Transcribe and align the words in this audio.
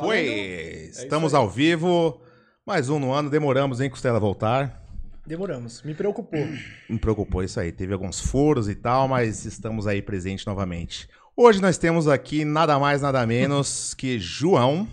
Foi! 0.00 0.18
É 0.18 0.84
Estamos 0.90 1.34
ao 1.34 1.48
vivo. 1.48 2.20
Mais 2.66 2.88
um 2.88 2.98
no 2.98 3.12
ano. 3.12 3.28
Demoramos, 3.28 3.80
hein, 3.80 3.90
Costela, 3.90 4.18
voltar. 4.18 4.82
Demoramos. 5.26 5.82
Me 5.82 5.94
preocupou. 5.94 6.46
Me 6.88 6.98
preocupou 6.98 7.42
isso 7.44 7.60
aí. 7.60 7.70
Teve 7.70 7.92
alguns 7.92 8.18
furos 8.18 8.68
e 8.68 8.74
tal, 8.74 9.06
mas 9.06 9.44
estamos 9.44 9.86
aí 9.86 10.00
presente 10.00 10.46
novamente. 10.46 11.08
Hoje 11.36 11.60
nós 11.60 11.78
temos 11.78 12.08
aqui 12.08 12.44
nada 12.44 12.78
mais, 12.78 13.02
nada 13.02 13.26
menos 13.26 13.92
que 13.94 14.18
João 14.18 14.88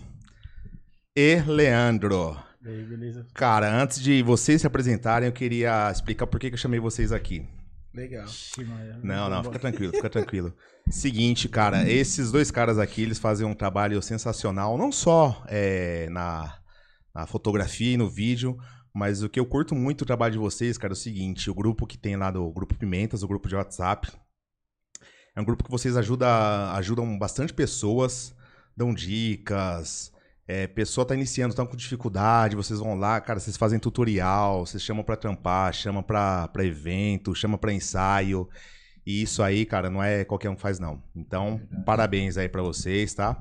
e 1.16 1.36
Leandro. 1.46 2.36
E 2.62 2.68
aí, 2.68 2.82
beleza? 2.84 3.26
Cara, 3.34 3.70
antes 3.74 4.00
de 4.00 4.22
vocês 4.22 4.60
se 4.60 4.66
apresentarem, 4.66 5.26
eu 5.26 5.32
queria 5.32 5.90
explicar 5.90 6.26
por 6.26 6.38
que 6.38 6.48
eu 6.48 6.56
chamei 6.56 6.78
vocês 6.78 7.12
aqui. 7.12 7.46
Legal. 7.94 8.26
Não, 9.02 9.30
não, 9.30 9.44
fica 9.44 9.58
tranquilo, 9.58 9.92
fica 9.92 10.10
tranquilo. 10.10 10.54
Seguinte, 10.90 11.48
cara, 11.48 11.88
esses 11.90 12.30
dois 12.30 12.50
caras 12.50 12.78
aqui, 12.78 13.02
eles 13.02 13.18
fazem 13.18 13.46
um 13.46 13.54
trabalho 13.54 14.00
sensacional, 14.02 14.78
não 14.78 14.92
só 14.92 15.42
é, 15.48 16.08
na, 16.10 16.58
na 17.14 17.26
fotografia 17.26 17.94
e 17.94 17.96
no 17.96 18.08
vídeo, 18.08 18.58
mas 18.94 19.22
o 19.22 19.28
que 19.28 19.40
eu 19.40 19.46
curto 19.46 19.74
muito 19.74 20.02
o 20.02 20.06
trabalho 20.06 20.32
de 20.32 20.38
vocês, 20.38 20.78
cara, 20.78 20.92
é 20.92 20.94
o 20.94 20.96
seguinte, 20.96 21.50
o 21.50 21.54
grupo 21.54 21.86
que 21.86 21.98
tem 21.98 22.16
lá 22.16 22.30
do 22.30 22.50
Grupo 22.52 22.74
Pimentas, 22.74 23.22
o 23.22 23.28
grupo 23.28 23.48
de 23.48 23.54
WhatsApp, 23.54 24.10
é 25.34 25.40
um 25.40 25.44
grupo 25.44 25.64
que 25.64 25.70
vocês 25.70 25.96
ajuda, 25.96 26.72
ajudam 26.72 27.18
bastante 27.18 27.52
pessoas, 27.52 28.34
dão 28.76 28.92
dicas, 28.92 30.12
é, 30.48 30.66
pessoa 30.66 31.04
tá 31.04 31.14
iniciando, 31.14 31.50
estão 31.50 31.66
com 31.66 31.76
dificuldade, 31.76 32.56
vocês 32.56 32.80
vão 32.80 32.94
lá, 32.94 33.20
cara, 33.20 33.38
vocês 33.38 33.54
fazem 33.54 33.78
tutorial, 33.78 34.64
vocês 34.64 34.82
chamam 34.82 35.04
para 35.04 35.14
trampar, 35.14 35.74
chamam 35.74 36.02
para 36.02 36.50
evento, 36.64 37.34
chamam 37.34 37.58
para 37.58 37.70
ensaio. 37.70 38.48
E 39.06 39.22
isso 39.22 39.42
aí, 39.42 39.66
cara, 39.66 39.90
não 39.90 40.02
é 40.02 40.24
qualquer 40.24 40.48
um 40.48 40.54
que 40.54 40.62
faz, 40.62 40.78
não. 40.78 41.02
Então, 41.14 41.60
é 41.70 41.82
parabéns 41.82 42.38
aí 42.38 42.48
para 42.48 42.62
vocês, 42.62 43.12
tá? 43.12 43.36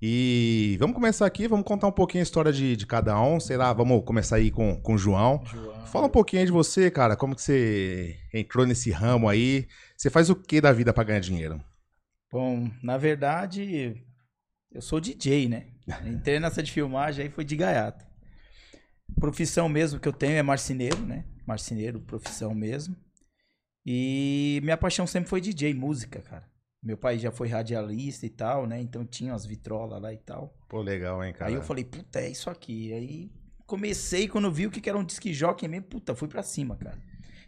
E 0.00 0.76
vamos 0.78 0.94
começar 0.94 1.26
aqui, 1.26 1.48
vamos 1.48 1.66
contar 1.66 1.88
um 1.88 1.92
pouquinho 1.92 2.22
a 2.22 2.24
história 2.24 2.52
de, 2.52 2.76
de 2.76 2.86
cada 2.86 3.20
um. 3.20 3.40
Sei 3.40 3.56
lá, 3.56 3.72
vamos 3.72 4.04
começar 4.04 4.36
aí 4.36 4.50
com, 4.50 4.80
com 4.80 4.94
o 4.94 4.98
João. 4.98 5.42
João. 5.46 5.86
Fala 5.86 6.06
um 6.06 6.10
pouquinho 6.10 6.40
aí 6.42 6.46
de 6.46 6.52
você, 6.52 6.90
cara. 6.92 7.16
Como 7.16 7.34
que 7.34 7.42
você 7.42 8.16
entrou 8.32 8.64
nesse 8.66 8.90
ramo 8.90 9.28
aí? 9.28 9.66
Você 9.96 10.10
faz 10.10 10.30
o 10.30 10.36
que 10.36 10.60
da 10.60 10.72
vida 10.72 10.92
para 10.92 11.04
ganhar 11.04 11.20
dinheiro? 11.20 11.60
Bom, 12.30 12.68
na 12.82 12.96
verdade, 12.98 13.96
eu 14.72 14.82
sou 14.82 15.00
DJ, 15.00 15.48
né? 15.48 15.75
Entrei 16.06 16.40
nessa 16.40 16.62
de 16.62 16.72
filmagem 16.72 17.24
aí 17.24 17.30
foi 17.30 17.44
de 17.44 17.56
gaiato. 17.56 18.04
Profissão 19.20 19.68
mesmo 19.68 20.00
que 20.00 20.08
eu 20.08 20.12
tenho 20.12 20.36
é 20.36 20.42
marceneiro, 20.42 21.00
né? 21.00 21.24
Marceneiro, 21.46 22.00
profissão 22.00 22.54
mesmo. 22.54 22.96
E 23.84 24.60
minha 24.64 24.76
paixão 24.76 25.06
sempre 25.06 25.30
foi 25.30 25.40
DJ, 25.40 25.72
música, 25.72 26.20
cara. 26.20 26.50
Meu 26.82 26.96
pai 26.96 27.18
já 27.18 27.30
foi 27.30 27.48
radialista 27.48 28.26
e 28.26 28.30
tal, 28.30 28.66
né? 28.66 28.80
Então 28.80 29.04
tinha 29.04 29.32
umas 29.32 29.46
vitrolas 29.46 30.00
lá 30.02 30.12
e 30.12 30.18
tal. 30.18 30.56
Pô, 30.68 30.82
legal, 30.82 31.22
hein, 31.24 31.32
cara? 31.32 31.50
Aí 31.50 31.54
eu 31.54 31.62
falei, 31.62 31.84
puta, 31.84 32.20
é 32.20 32.28
isso 32.28 32.50
aqui. 32.50 32.92
Aí 32.92 33.30
comecei, 33.64 34.28
quando 34.28 34.50
vi 34.50 34.66
o 34.66 34.70
que 34.70 34.88
era 34.88 34.98
um 34.98 35.04
disque 35.04 35.32
jockey 35.32 35.68
mesmo, 35.68 35.86
puta, 35.86 36.14
fui 36.14 36.28
pra 36.28 36.42
cima, 36.42 36.76
cara. 36.76 36.98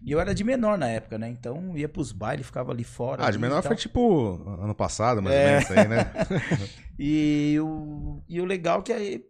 E 0.02 0.12
eu 0.12 0.20
era 0.20 0.34
de 0.34 0.44
menor 0.44 0.78
na 0.78 0.88
época, 0.88 1.18
né? 1.18 1.28
Então 1.28 1.76
ia 1.76 1.88
pros 1.88 2.12
bailes, 2.12 2.46
ficava 2.46 2.72
ali 2.72 2.84
fora. 2.84 3.26
Ah, 3.26 3.30
de 3.30 3.38
menor 3.38 3.62
foi 3.62 3.76
tipo 3.76 4.42
ano 4.60 4.74
passado, 4.74 5.20
mais 5.20 5.34
é. 5.34 5.44
ou 5.44 5.52
menos, 5.52 5.70
aí, 5.70 5.88
né? 5.88 6.12
e, 6.98 7.56
o, 7.60 8.22
e 8.28 8.40
o 8.40 8.44
legal 8.44 8.80
é 8.80 8.82
que 8.82 8.92
aí 8.92 9.24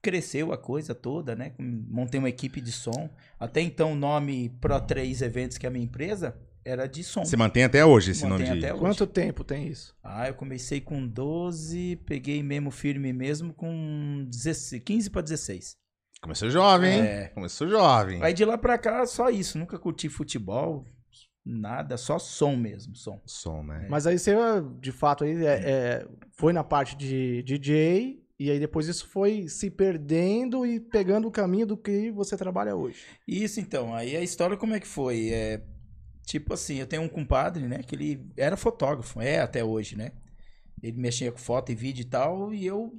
cresceu 0.00 0.52
a 0.52 0.58
coisa 0.58 0.94
toda, 0.94 1.34
né? 1.34 1.52
Montei 1.58 2.18
uma 2.18 2.28
equipe 2.28 2.60
de 2.60 2.72
som. 2.72 3.10
Até 3.38 3.60
então 3.60 3.92
o 3.92 3.96
nome 3.96 4.50
Pro 4.60 4.80
3 4.80 5.22
Eventos, 5.22 5.58
que 5.58 5.66
é 5.66 5.68
a 5.68 5.72
minha 5.72 5.84
empresa, 5.84 6.36
era 6.64 6.86
de 6.86 7.02
som. 7.02 7.24
Você 7.24 7.36
mantém 7.36 7.64
até 7.64 7.84
hoje 7.84 8.12
esse 8.12 8.26
mantém 8.26 8.48
nome 8.48 8.60
de... 8.60 8.66
Hoje. 8.66 8.78
Quanto 8.78 9.06
tempo 9.06 9.42
tem 9.42 9.66
isso? 9.66 9.96
Ah, 10.02 10.28
eu 10.28 10.34
comecei 10.34 10.80
com 10.80 11.06
12, 11.06 11.96
peguei 12.06 12.42
mesmo 12.42 12.70
firme 12.70 13.12
mesmo 13.12 13.52
com 13.52 14.24
16, 14.28 14.82
15 14.82 15.10
para 15.10 15.22
16. 15.22 15.76
Começou 16.20 16.50
jovem, 16.50 16.92
hein? 16.92 17.00
É. 17.02 17.28
Começou 17.28 17.68
jovem. 17.68 18.22
Aí 18.22 18.34
de 18.34 18.44
lá 18.44 18.58
pra 18.58 18.76
cá, 18.76 19.06
só 19.06 19.30
isso. 19.30 19.58
Nunca 19.58 19.78
curti 19.78 20.08
futebol, 20.08 20.84
nada, 21.44 21.96
só 21.96 22.18
som 22.18 22.56
mesmo, 22.56 22.94
som. 22.94 23.20
Som, 23.24 23.62
né? 23.62 23.86
Mas 23.88 24.06
aí 24.06 24.18
você, 24.18 24.34
de 24.80 24.92
fato, 24.92 25.24
aí, 25.24 25.44
é, 25.44 25.70
é, 25.70 26.08
foi 26.32 26.52
na 26.52 26.64
parte 26.64 26.96
de 26.96 27.42
DJ 27.42 28.22
e 28.38 28.50
aí 28.50 28.60
depois 28.60 28.86
isso 28.86 29.08
foi 29.08 29.48
se 29.48 29.70
perdendo 29.70 30.64
e 30.66 30.78
pegando 30.78 31.26
o 31.26 31.30
caminho 31.30 31.66
do 31.66 31.76
que 31.76 32.10
você 32.10 32.36
trabalha 32.36 32.76
hoje. 32.76 33.04
Isso, 33.26 33.58
então. 33.58 33.94
Aí 33.94 34.16
a 34.16 34.22
história 34.22 34.56
como 34.56 34.74
é 34.74 34.80
que 34.80 34.86
foi? 34.86 35.30
É, 35.30 35.62
tipo 36.24 36.52
assim, 36.52 36.76
eu 36.76 36.86
tenho 36.86 37.02
um 37.02 37.08
compadre, 37.08 37.66
né, 37.66 37.82
que 37.82 37.94
ele 37.94 38.30
era 38.36 38.56
fotógrafo, 38.56 39.20
é 39.20 39.40
até 39.40 39.64
hoje, 39.64 39.96
né? 39.96 40.12
Ele 40.82 40.96
mexia 40.96 41.32
com 41.32 41.38
foto 41.38 41.72
e 41.72 41.74
vídeo 41.74 42.02
e 42.02 42.04
tal, 42.04 42.54
e 42.54 42.64
eu 42.64 42.92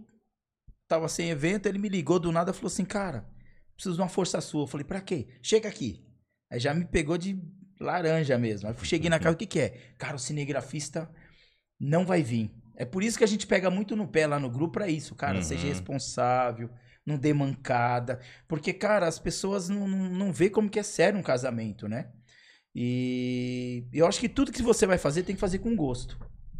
tava 0.89 1.07
sem 1.07 1.29
evento, 1.29 1.67
ele 1.67 1.77
me 1.77 1.87
ligou 1.87 2.19
do 2.19 2.31
nada 2.31 2.49
e 2.49 2.53
falou 2.53 2.67
assim, 2.67 2.83
cara, 2.83 3.29
preciso 3.75 3.95
de 3.95 4.01
uma 4.01 4.09
força 4.09 4.41
sua. 4.41 4.63
Eu 4.63 4.67
falei, 4.67 4.83
pra 4.83 4.99
quê? 4.99 5.27
Chega 5.41 5.69
aqui. 5.69 6.03
Aí 6.51 6.59
já 6.59 6.73
me 6.73 6.83
pegou 6.83 7.17
de 7.17 7.39
laranja 7.79 8.37
mesmo. 8.37 8.67
Aí 8.67 8.75
cheguei 8.83 9.09
na 9.09 9.19
casa, 9.19 9.35
o 9.35 9.37
que 9.37 9.45
que 9.45 9.59
é? 9.59 9.69
Cara, 9.97 10.15
o 10.15 10.19
cinegrafista 10.19 11.09
não 11.79 12.05
vai 12.05 12.23
vir. 12.23 12.51
É 12.75 12.83
por 12.85 13.03
isso 13.03 13.17
que 13.17 13.23
a 13.23 13.27
gente 13.27 13.45
pega 13.45 13.69
muito 13.69 13.95
no 13.95 14.07
pé 14.07 14.25
lá 14.25 14.39
no 14.39 14.49
grupo 14.49 14.73
pra 14.73 14.87
isso, 14.87 15.13
cara. 15.13 15.37
Uhum. 15.37 15.43
Seja 15.43 15.67
responsável, 15.67 16.71
não 17.05 17.17
dê 17.17 17.33
mancada. 17.33 18.19
Porque, 18.47 18.73
cara, 18.73 19.07
as 19.07 19.19
pessoas 19.19 19.69
não, 19.69 19.87
não, 19.87 20.09
não 20.09 20.33
vê 20.33 20.49
como 20.49 20.69
que 20.69 20.79
é 20.79 20.83
sério 20.83 21.19
um 21.19 21.23
casamento, 21.23 21.87
né? 21.87 22.11
E 22.73 23.87
eu 23.93 24.07
acho 24.07 24.19
que 24.19 24.29
tudo 24.29 24.51
que 24.51 24.61
você 24.63 24.87
vai 24.87 24.97
fazer 24.97 25.21
tem 25.21 25.35
que 25.35 25.41
fazer 25.41 25.59
com 25.59 25.75
gosto 25.75 26.17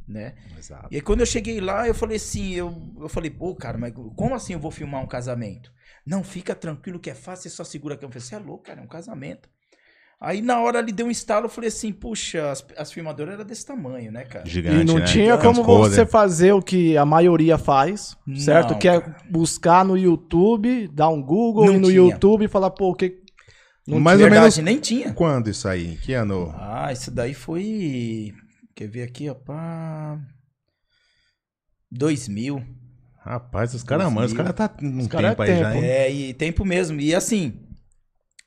né? 0.09 0.34
Exato. 0.58 0.88
E 0.92 0.96
aí 0.96 1.02
quando 1.02 1.20
eu 1.20 1.25
cheguei 1.25 1.62
lá, 1.62 1.88
eu 1.88 1.94
falei 1.94 2.18
assim, 2.18 2.53
eu, 2.56 2.75
eu 3.00 3.08
falei, 3.08 3.30
pô, 3.30 3.56
cara, 3.56 3.78
mas 3.78 3.94
como 4.16 4.34
assim 4.36 4.53
eu 4.53 4.59
vou 4.59 4.72
filmar 4.72 5.02
um 5.03 5.08
casamento? 5.08 5.72
Não, 6.06 6.24
fica 6.24 6.56
tranquilo 6.56 7.00
que 7.00 7.09
é 7.09 7.14
fácil, 7.16 7.50
você 7.50 7.56
só 7.56 7.64
segura 7.64 7.94
a 7.94 7.97
câmera. 7.97 8.18
Eu 8.18 8.22
falei, 8.22 8.28
você 8.28 8.36
é 8.36 8.48
louco, 8.48 8.64
cara, 8.64 8.81
é 8.81 8.84
um 8.84 8.88
casamento. 8.88 9.48
Aí 10.22 10.42
na 10.42 10.59
hora 10.59 10.80
ele 10.80 10.92
deu 10.92 11.06
um 11.06 11.12
estalo, 11.12 11.46
eu 11.46 11.50
falei 11.50 11.69
assim, 11.69 11.94
puxa, 11.94 12.52
as, 12.52 12.66
as 12.75 12.92
filmadoras 12.92 13.36
eram 13.36 13.46
desse 13.46 13.66
tamanho, 13.66 14.12
né, 14.12 14.25
cara? 14.25 14.46
Gigante, 14.46 14.81
E 14.81 14.84
não 14.84 14.96
né? 14.96 15.06
tinha 15.06 15.38
como 15.38 15.64
você 15.64 16.06
fazer 16.06 16.52
o 16.52 16.62
que 16.62 16.98
a 16.98 17.06
maioria 17.06 17.58
faz, 17.58 18.18
certo? 18.36 18.72
Não, 18.72 18.80
que 18.80 18.90
é 18.90 19.02
buscar 19.30 19.86
no 19.86 19.98
YouTube, 19.98 20.90
dar 20.90 21.08
um 21.08 21.22
Google 21.22 21.68
não 21.68 21.74
no 21.80 21.88
tinha. 21.88 21.96
YouTube 22.02 22.44
e 22.44 22.48
falar, 22.50 22.72
pô, 22.72 22.90
o 22.90 22.96
que... 22.96 23.18
Não 23.88 24.00
Mais 24.00 24.19
ou 24.19 24.30
menos 24.30 24.58
nem 24.58 24.78
tinha. 24.78 25.14
Quando 25.14 25.50
isso 25.50 25.68
aí? 25.69 25.96
Que 25.98 26.14
ano? 26.14 26.53
Ah, 26.58 26.92
isso 26.92 27.09
daí 27.09 27.34
foi 27.34 28.34
Quer 28.80 28.88
ver 28.88 29.04
aqui, 29.04 29.30
ó, 29.30 29.34
pá... 29.34 30.18
2000. 31.92 32.64
Rapaz, 33.18 33.74
os 33.74 33.84
caras, 33.84 34.10
mano, 34.10 34.26
os 34.26 34.32
caras 34.32 34.56
tá 34.56 34.74
num 34.82 35.06
tempo 35.06 35.22
é 35.22 35.28
aí 35.28 35.36
tempo. 35.36 35.60
já, 35.60 35.76
hein? 35.76 35.84
É, 35.84 36.10
e 36.10 36.34
tempo 36.34 36.64
mesmo. 36.64 37.02
E 37.02 37.14
assim, 37.14 37.60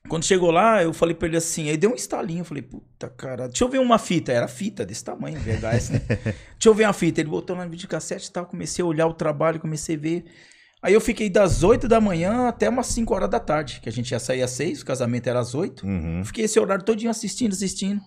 quando 0.09 0.25
chegou 0.25 0.51
lá, 0.51 0.83
eu 0.83 0.95
falei 0.95 1.15
pra 1.15 1.29
ele 1.29 1.37
assim, 1.37 1.69
aí 1.69 1.77
deu 1.77 1.93
um 1.93 1.95
estalinho, 1.95 2.41
eu 2.41 2.45
falei, 2.47 2.63
puta 2.63 3.11
cara, 3.11 3.47
deixa 3.47 3.63
eu 3.63 3.69
ver 3.69 3.79
uma 3.79 3.99
fita. 3.99 4.33
Era 4.33 4.49
fita 4.49 4.87
desse 4.87 5.05
tamanho, 5.05 5.39
VHS, 5.39 5.91
né? 5.93 6.01
deixa 6.09 6.35
eu 6.65 6.73
ver 6.73 6.87
uma 6.87 6.95
fita. 6.95 7.21
Ele 7.21 7.29
botou 7.29 7.55
na 7.55 7.67
videocassete 7.67 8.31
e 8.31 8.33
tal, 8.33 8.47
comecei 8.47 8.83
a 8.83 8.87
olhar 8.87 9.07
o 9.09 9.13
trabalho, 9.13 9.61
comecei 9.61 9.97
a 9.97 9.99
ver. 9.99 10.25
Aí 10.81 10.95
eu 10.95 11.01
fiquei 11.03 11.29
das 11.29 11.63
8 11.63 11.87
da 11.87 12.01
manhã 12.01 12.49
até 12.49 12.71
umas 12.71 12.87
5 12.87 13.15
horas 13.15 13.29
da 13.29 13.39
tarde, 13.39 13.83
que 13.83 13.89
a 13.91 13.93
gente 13.93 14.11
ia 14.11 14.19
sair 14.19 14.41
às 14.41 14.53
6, 14.53 14.81
o 14.81 14.87
casamento 14.87 15.27
era 15.27 15.41
às 15.41 15.55
8. 15.55 15.87
Uhum. 15.87 16.25
Fiquei 16.25 16.47
esse 16.47 16.59
horário 16.59 16.87
todinho 16.87 17.11
assistindo, 17.11 17.53
assistindo. 17.53 18.01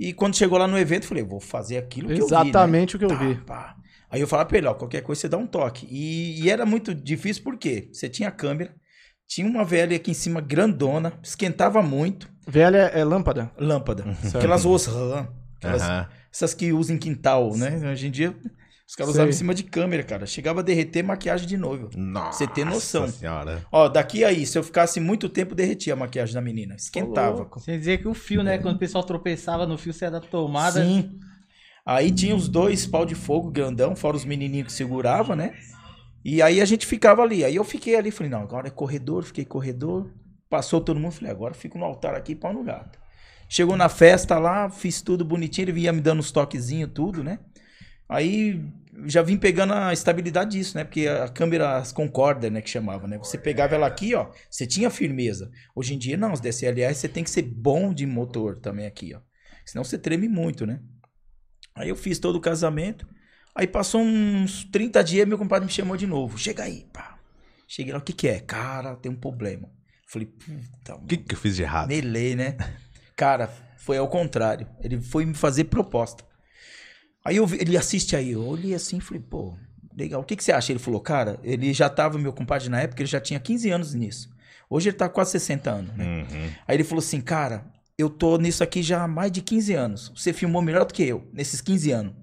E 0.00 0.14
quando 0.14 0.34
chegou 0.34 0.58
lá 0.58 0.66
no 0.66 0.78
evento, 0.78 1.02
eu 1.02 1.08
falei, 1.08 1.22
vou 1.22 1.38
fazer 1.38 1.76
aquilo 1.76 2.08
que 2.08 2.14
Exatamente 2.14 2.34
eu 2.34 2.40
vi. 2.40 2.48
Exatamente 2.48 2.96
né? 2.96 2.96
o 2.96 2.98
que 2.98 3.04
eu 3.04 3.18
tá, 3.18 3.24
vi. 3.24 3.34
Pá. 3.44 3.76
Aí 4.08 4.20
eu 4.22 4.26
falei 4.26 4.46
pra 4.46 4.56
ele, 4.56 4.66
ó, 4.66 4.72
qualquer 4.72 5.02
coisa 5.02 5.20
você 5.20 5.28
dá 5.28 5.36
um 5.36 5.46
toque. 5.46 5.86
E, 5.90 6.42
e 6.42 6.48
era 6.48 6.64
muito 6.64 6.94
difícil 6.94 7.42
porque 7.44 7.90
você 7.92 8.08
tinha 8.08 8.30
a 8.30 8.32
câmera, 8.32 8.74
tinha 9.28 9.46
uma 9.46 9.62
velha 9.62 9.94
aqui 9.94 10.10
em 10.10 10.14
cima 10.14 10.40
grandona, 10.40 11.12
esquentava 11.22 11.82
muito. 11.82 12.30
Velha 12.48 12.78
é 12.78 13.04
lâmpada? 13.04 13.52
Lâmpada. 13.58 14.04
Aquelas 14.34 14.64
Osram, 14.64 15.28
aquelas, 15.58 16.08
essas 16.32 16.54
que 16.54 16.72
usam 16.72 16.96
em 16.96 16.98
quintal, 16.98 17.54
né? 17.54 17.92
Hoje 17.92 18.06
em 18.06 18.10
dia 18.10 18.34
os 18.90 18.96
caras 18.96 19.14
usavam 19.14 19.30
em 19.30 19.34
cima 19.34 19.54
de 19.54 19.62
câmera, 19.62 20.02
cara. 20.02 20.26
Chegava 20.26 20.58
a 20.58 20.62
derreter 20.64 21.04
maquiagem 21.04 21.46
de 21.46 21.56
noivo. 21.56 21.90
Nossa 21.96 22.38
Você 22.38 22.46
ter 22.48 22.66
noção. 22.66 23.06
Senhora. 23.06 23.64
Ó, 23.70 23.88
daqui 23.88 24.24
aí, 24.24 24.44
se 24.44 24.58
eu 24.58 24.64
ficasse 24.64 24.98
muito 24.98 25.28
tempo, 25.28 25.54
derretia 25.54 25.92
a 25.92 25.96
maquiagem 25.96 26.34
da 26.34 26.40
menina. 26.40 26.74
Esquentava. 26.74 27.48
Você 27.54 27.78
dizia 27.78 27.96
que 27.96 28.08
o 28.08 28.14
fio, 28.14 28.42
né? 28.42 28.58
Quando 28.58 28.74
o 28.74 28.78
pessoal 28.80 29.04
tropeçava 29.04 29.64
no 29.64 29.78
fio, 29.78 29.92
você 29.92 30.06
era 30.06 30.18
da 30.18 30.26
tomada. 30.26 30.84
Sim. 30.84 31.20
Aí 31.86 32.10
tinha 32.10 32.34
os 32.34 32.48
dois 32.48 32.84
pau 32.84 33.06
de 33.06 33.14
fogo 33.14 33.48
grandão, 33.48 33.94
fora 33.94 34.16
os 34.16 34.24
menininhos 34.24 34.66
que 34.66 34.72
seguravam, 34.72 35.36
né? 35.36 35.54
E 36.24 36.42
aí 36.42 36.60
a 36.60 36.64
gente 36.64 36.84
ficava 36.84 37.22
ali. 37.22 37.44
Aí 37.44 37.54
eu 37.54 37.62
fiquei 37.62 37.94
ali, 37.94 38.10
falei, 38.10 38.28
não, 38.28 38.42
agora 38.42 38.66
é 38.66 38.70
corredor, 38.72 39.22
fiquei 39.22 39.44
corredor. 39.44 40.10
Passou 40.48 40.80
todo 40.80 40.98
mundo, 40.98 41.12
falei, 41.12 41.30
agora 41.30 41.54
fico 41.54 41.78
no 41.78 41.84
altar 41.84 42.16
aqui, 42.16 42.34
pau 42.34 42.52
no 42.52 42.64
gato. 42.64 42.98
Chegou 43.48 43.76
na 43.76 43.88
festa 43.88 44.36
lá, 44.36 44.68
fiz 44.68 45.00
tudo 45.00 45.24
bonitinho, 45.24 45.66
ele 45.66 45.72
vinha 45.72 45.92
me 45.92 46.00
dando 46.00 46.18
uns 46.18 46.32
toquezinhos, 46.32 46.90
tudo, 46.92 47.22
né? 47.22 47.38
Aí 48.08 48.60
já 49.06 49.22
vim 49.22 49.36
pegando 49.36 49.72
a 49.72 49.92
estabilidade 49.92 50.52
disso, 50.52 50.76
né? 50.76 50.84
Porque 50.84 51.06
a 51.06 51.28
câmera 51.28 51.76
as 51.76 51.92
concorda, 51.92 52.50
né? 52.50 52.60
Que 52.60 52.70
chamava, 52.70 53.06
né? 53.06 53.18
Você 53.18 53.38
pegava 53.38 53.74
ela 53.74 53.86
aqui, 53.86 54.14
ó, 54.14 54.30
você 54.50 54.66
tinha 54.66 54.90
firmeza. 54.90 55.50
Hoje 55.74 55.94
em 55.94 55.98
dia, 55.98 56.16
não, 56.16 56.32
os 56.32 56.40
DSLR 56.40 56.94
você 56.94 57.08
tem 57.08 57.24
que 57.24 57.30
ser 57.30 57.42
bom 57.42 57.92
de 57.92 58.06
motor 58.06 58.58
também 58.58 58.86
aqui, 58.86 59.14
ó. 59.14 59.20
Senão 59.64 59.84
você 59.84 59.98
treme 59.98 60.28
muito, 60.28 60.66
né? 60.66 60.80
Aí 61.74 61.88
eu 61.88 61.96
fiz 61.96 62.18
todo 62.18 62.36
o 62.36 62.40
casamento. 62.40 63.06
Aí 63.54 63.66
passou 63.66 64.00
uns 64.00 64.64
30 64.64 65.02
dias, 65.02 65.28
meu 65.28 65.38
compadre 65.38 65.66
me 65.66 65.72
chamou 65.72 65.96
de 65.96 66.06
novo. 66.06 66.38
Chega 66.38 66.64
aí, 66.64 66.86
pá. 66.92 67.18
Cheguei 67.66 67.92
lá, 67.92 67.98
o 67.98 68.02
que 68.02 68.12
que 68.12 68.28
é? 68.28 68.40
Cara, 68.40 68.96
tem 68.96 69.10
um 69.10 69.16
problema. 69.16 69.70
Falei, 70.08 70.26
puta, 70.26 70.96
O 70.96 71.06
que, 71.06 71.16
que 71.16 71.34
eu 71.34 71.38
fiz 71.38 71.54
de 71.54 71.62
errado? 71.62 71.88
Melei, 71.88 72.34
né? 72.34 72.56
Cara, 73.16 73.48
foi 73.76 73.96
ao 73.96 74.08
contrário. 74.08 74.66
Ele 74.82 75.00
foi 75.00 75.24
me 75.24 75.34
fazer 75.34 75.64
proposta. 75.64 76.24
Aí 77.24 77.36
eu 77.36 77.46
vi- 77.46 77.58
ele 77.60 77.76
assiste 77.76 78.16
aí, 78.16 78.30
eu 78.32 78.44
olhei 78.44 78.74
assim 78.74 78.98
e 78.98 79.00
falei, 79.00 79.22
pô, 79.22 79.54
legal. 79.96 80.20
O 80.20 80.24
que, 80.24 80.34
que 80.36 80.42
você 80.44 80.52
acha? 80.52 80.72
Ele 80.72 80.78
falou, 80.78 81.00
cara, 81.00 81.38
ele 81.42 81.72
já 81.72 81.88
tava, 81.88 82.18
meu 82.18 82.32
compadre, 82.32 82.68
na 82.68 82.80
época, 82.80 83.02
ele 83.02 83.08
já 83.10 83.20
tinha 83.20 83.38
15 83.38 83.70
anos 83.70 83.94
nisso. 83.94 84.30
Hoje 84.68 84.88
ele 84.88 84.96
tá 84.96 85.08
quase 85.08 85.32
60 85.32 85.70
anos, 85.70 85.96
né? 85.96 86.04
Uhum. 86.04 86.50
Aí 86.66 86.76
ele 86.76 86.84
falou 86.84 87.00
assim, 87.00 87.20
cara, 87.20 87.64
eu 87.98 88.08
tô 88.08 88.38
nisso 88.38 88.62
aqui 88.62 88.82
já 88.82 89.02
há 89.02 89.08
mais 89.08 89.30
de 89.32 89.42
15 89.42 89.74
anos. 89.74 90.12
Você 90.16 90.32
filmou 90.32 90.62
melhor 90.62 90.84
do 90.86 90.94
que 90.94 91.02
eu, 91.02 91.28
nesses 91.32 91.60
15 91.60 91.90
anos. 91.90 92.14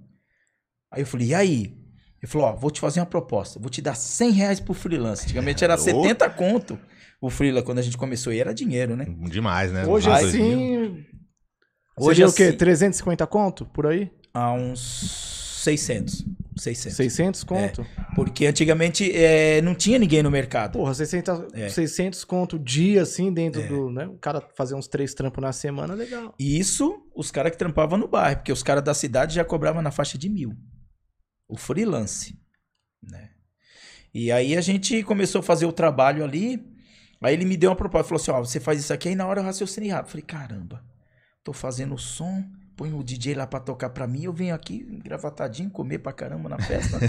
Aí 0.91 1.01
eu 1.01 1.05
falei, 1.05 1.27
e 1.27 1.35
aí? 1.35 1.77
Ele 2.19 2.31
falou, 2.31 2.47
ó, 2.47 2.55
vou 2.55 2.71
te 2.71 2.79
fazer 2.79 2.99
uma 2.99 3.05
proposta. 3.05 3.59
Vou 3.59 3.69
te 3.69 3.81
dar 3.81 3.93
100 3.93 4.31
reais 4.31 4.59
pro 4.59 4.73
freelance. 4.73 5.25
Antigamente 5.25 5.63
era 5.63 5.75
Ô. 5.75 5.77
70 5.77 6.27
conto 6.31 6.79
o 7.21 7.29
freela 7.29 7.61
quando 7.61 7.77
a 7.79 7.81
gente 7.83 7.97
começou. 7.97 8.33
E 8.33 8.39
era 8.39 8.53
dinheiro, 8.53 8.95
né? 8.95 9.05
Demais, 9.29 9.71
né? 9.71 9.85
Hoje 9.85 10.09
Nos 10.09 10.17
anos 10.19 10.31
2000. 10.31 10.57
assim. 10.83 11.05
Hoje 11.99 12.15
seria 12.15 12.27
o 12.27 12.33
quê? 12.33 12.43
assim- 12.43 12.57
350 12.57 13.27
conto 13.27 13.65
por 13.67 13.85
aí? 13.87 14.09
A 14.37 14.53
uns 14.53 15.61
600. 15.63 16.25
600. 16.55 16.95
600 16.95 17.43
conto? 17.43 17.85
Porque 18.15 18.45
antigamente 18.45 19.11
é, 19.15 19.61
não 19.61 19.75
tinha 19.75 19.99
ninguém 19.99 20.23
no 20.23 20.31
mercado. 20.31 20.73
Porra, 20.73 20.93
600, 20.93 21.53
É. 21.53 21.69
600 21.69 22.23
conto 22.23 22.57
dia, 22.57 23.03
assim, 23.03 23.31
dentro 23.31 23.67
do, 23.67 23.91
né? 23.91 24.07
O 24.07 24.17
cara 24.17 24.41
fazer 24.55 24.75
uns 24.75 24.87
três 24.87 25.13
trampos 25.13 25.41
na 25.41 25.51
semana, 25.51 25.93
legal. 25.93 26.33
E 26.39 26.57
Isso, 26.57 27.03
os 27.15 27.29
caras 27.31 27.51
que 27.51 27.57
trampavam 27.57 27.97
no 27.97 28.07
bairro, 28.07 28.37
porque 28.37 28.51
os 28.51 28.63
caras 28.63 28.83
da 28.83 28.93
cidade 28.93 29.35
já 29.35 29.45
cobravam 29.45 29.81
na 29.81 29.91
faixa 29.91 30.17
de 30.17 30.29
mil. 30.29 30.53
O 31.47 31.55
freelance. 31.57 32.37
Né? 33.03 33.29
E 34.13 34.31
aí 34.31 34.55
a 34.57 34.61
gente 34.61 35.03
começou 35.03 35.39
a 35.39 35.43
fazer 35.43 35.65
o 35.65 35.71
trabalho 35.71 36.23
ali. 36.23 36.59
Aí 37.21 37.33
ele 37.33 37.45
me 37.45 37.57
deu 37.57 37.69
uma 37.69 37.75
proposta. 37.75 38.07
Falou 38.07 38.21
assim: 38.21 38.31
Ó, 38.31 38.39
você 38.39 38.59
faz 38.59 38.79
isso 38.79 38.93
aqui. 38.93 39.09
Aí 39.09 39.15
na 39.15 39.25
hora 39.27 39.41
eu 39.41 39.45
raciocinei 39.45 39.89
rápido. 39.89 40.11
Falei: 40.11 40.25
caramba, 40.25 40.83
tô 41.43 41.53
fazendo 41.53 41.93
o 41.95 41.99
som. 41.99 42.43
Põe 42.77 42.93
o 42.93 43.03
DJ 43.03 43.33
lá 43.33 43.47
pra 43.47 43.59
tocar 43.59 43.89
pra 43.89 44.05
mim. 44.07 44.23
Eu 44.25 44.31
venho 44.31 44.53
aqui 44.53 44.85
engravatadinho, 44.89 45.69
comer 45.69 45.97
pra 45.97 46.13
caramba 46.13 46.47
na 46.47 46.59
festa. 46.59 46.99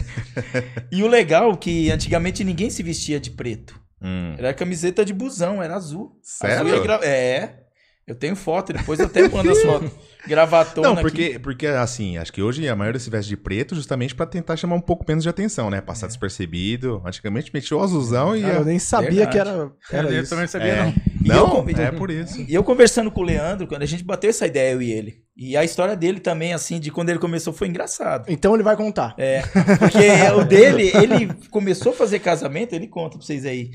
e 0.90 1.02
o 1.02 1.06
legal 1.06 1.52
é 1.52 1.56
que 1.56 1.90
antigamente 1.90 2.42
ninguém 2.42 2.70
se 2.70 2.82
vestia 2.82 3.20
de 3.20 3.30
preto. 3.30 3.78
Hum. 4.00 4.34
Era 4.38 4.54
camiseta 4.54 5.04
de 5.04 5.12
busão, 5.12 5.62
era 5.62 5.74
azul. 5.76 6.18
Sério? 6.22 6.66
Azul 6.72 6.76
e 6.78 6.82
gra- 6.82 7.00
É. 7.04 7.64
Eu 8.06 8.14
tenho 8.14 8.34
foto, 8.34 8.72
depois 8.72 8.98
eu 8.98 9.04
até 9.04 9.28
mando 9.28 9.50
as 9.50 9.60
fotos. 9.60 9.90
Gravatona 10.26 10.88
Não, 10.88 10.94
aqui. 10.94 11.02
porque, 11.02 11.38
porque 11.38 11.66
assim, 11.66 12.16
acho 12.16 12.32
que 12.32 12.40
hoje 12.40 12.66
a 12.66 12.74
maioria 12.74 12.98
se 12.98 13.10
veste 13.10 13.28
de 13.28 13.36
preto 13.36 13.74
justamente 13.74 14.14
pra 14.14 14.24
tentar 14.24 14.56
chamar 14.56 14.76
um 14.76 14.80
pouco 14.80 15.04
menos 15.06 15.22
de 15.22 15.28
atenção, 15.28 15.68
né? 15.68 15.82
Passar 15.82 16.06
despercebido. 16.06 17.02
Antigamente 17.04 17.50
metia 17.52 17.76
o 17.76 17.82
azulzão 17.82 18.34
e. 18.34 18.40
Cara, 18.40 18.54
eu 18.54 18.64
nem 18.64 18.78
sabia 18.78 19.10
Verdade. 19.10 19.30
que 19.32 19.38
era, 19.38 19.72
era 19.92 20.08
eu 20.14 20.20
isso. 20.22 20.30
também 20.30 20.44
não 20.44 20.48
sabia, 20.50 20.68
É. 20.72 20.84
não. 20.86 20.94
Eu 21.26 21.34
Não, 21.36 21.50
convi- 21.50 21.78
é 21.78 21.92
por 21.92 22.10
isso. 22.10 22.40
E 22.40 22.54
eu 22.54 22.64
conversando 22.64 23.10
com 23.10 23.20
o 23.20 23.24
Leandro, 23.24 23.66
quando 23.66 23.82
a 23.82 23.86
gente 23.86 24.02
bateu 24.02 24.30
essa 24.30 24.46
ideia, 24.46 24.72
eu 24.72 24.80
e 24.80 24.90
ele. 24.90 25.22
E 25.38 25.56
a 25.56 25.62
história 25.62 25.94
dele 25.94 26.18
também, 26.18 26.52
assim, 26.52 26.80
de 26.80 26.90
quando 26.90 27.10
ele 27.10 27.20
começou, 27.20 27.52
foi 27.52 27.68
engraçado. 27.68 28.24
Então 28.28 28.54
ele 28.54 28.64
vai 28.64 28.76
contar. 28.76 29.14
É, 29.16 29.42
porque 29.78 30.10
o 30.36 30.44
dele, 30.44 30.90
ele 30.96 31.32
começou 31.48 31.92
a 31.92 31.94
fazer 31.94 32.18
casamento, 32.18 32.72
ele 32.72 32.88
conta 32.88 33.16
pra 33.16 33.24
vocês 33.24 33.46
aí. 33.46 33.70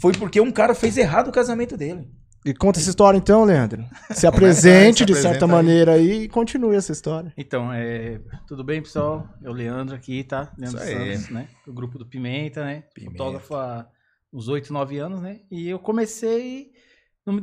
Foi 0.00 0.14
porque 0.14 0.40
um 0.40 0.50
cara 0.50 0.74
fez 0.74 0.96
errado 0.96 1.28
o 1.28 1.32
casamento 1.32 1.76
dele. 1.76 2.08
E 2.46 2.54
conta 2.54 2.78
essa 2.78 2.88
história 2.88 3.18
então, 3.18 3.44
Leandro. 3.44 3.84
Se 4.12 4.26
apresente 4.26 4.98
Se 4.98 5.04
de 5.04 5.14
certa 5.14 5.44
aí. 5.44 5.50
maneira 5.50 5.92
aí 5.92 6.22
e 6.22 6.28
continue 6.28 6.74
essa 6.74 6.92
história. 6.92 7.32
Então, 7.36 7.70
é, 7.70 8.18
tudo 8.46 8.64
bem, 8.64 8.80
pessoal? 8.80 9.28
É 9.42 9.50
o 9.50 9.52
Leandro 9.52 9.94
aqui, 9.94 10.24
tá? 10.24 10.52
Leandro 10.58 10.82
Isso. 10.82 10.90
Santos, 10.90 11.28
né? 11.30 11.48
Do 11.66 11.72
grupo 11.72 11.98
do 11.98 12.06
Pimenta, 12.06 12.64
né? 12.64 12.84
Pimenta. 12.94 13.12
Fotógrafo 13.12 13.54
há 13.54 13.86
uns 14.32 14.48
8, 14.48 14.72
9 14.72 14.98
anos, 14.98 15.20
né? 15.20 15.40
E 15.50 15.68
eu 15.68 15.78
comecei 15.78 16.73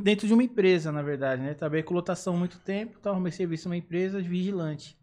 dentro 0.00 0.26
de 0.26 0.32
uma 0.32 0.42
empresa, 0.42 0.92
na 0.92 1.02
verdade, 1.02 1.42
né? 1.42 1.54
Trabalhei 1.54 1.82
com 1.82 1.94
lotação 1.94 2.36
muito 2.36 2.58
tempo, 2.60 2.96
então 3.00 3.12
arrumei 3.12 3.32
serviço 3.32 3.68
numa 3.68 3.76
empresa 3.76 4.22
de 4.22 4.28
vigilante. 4.28 4.96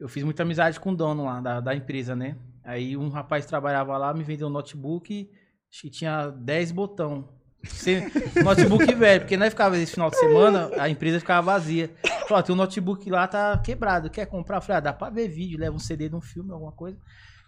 Eu 0.00 0.08
fiz 0.08 0.22
muita 0.24 0.42
amizade 0.44 0.78
com 0.80 0.92
o 0.92 0.96
dono 0.96 1.24
lá 1.24 1.40
da, 1.40 1.60
da 1.60 1.74
empresa, 1.74 2.14
né? 2.16 2.36
Aí 2.64 2.96
um 2.96 3.08
rapaz 3.08 3.44
trabalhava 3.46 3.96
lá, 3.98 4.14
me 4.14 4.22
vendeu 4.24 4.46
um 4.46 4.50
notebook, 4.50 5.28
acho 5.70 5.82
que 5.82 5.90
tinha 5.90 6.28
10 6.28 6.72
botão. 6.72 7.28
Você- 7.62 8.04
notebook 8.44 8.94
velho, 8.94 9.22
porque 9.22 9.36
nós 9.36 9.50
ficava 9.50 9.76
esse 9.76 9.92
final 9.92 10.08
de 10.08 10.16
semana, 10.18 10.70
a 10.78 10.88
empresa 10.88 11.18
ficava 11.18 11.52
vazia. 11.52 11.90
Falou, 12.28 12.38
ó, 12.38 12.42
teu 12.42 12.54
notebook 12.54 13.10
lá 13.10 13.26
tá 13.26 13.58
quebrado, 13.58 14.08
quer 14.08 14.26
comprar? 14.26 14.60
Falei, 14.60 14.76
ah, 14.78 14.80
dá 14.80 14.92
pra 14.92 15.10
ver 15.10 15.28
vídeo, 15.28 15.58
leva 15.58 15.74
um 15.74 15.80
CD 15.80 16.08
de 16.08 16.14
um 16.14 16.20
filme, 16.20 16.52
alguma 16.52 16.72
coisa. 16.72 16.98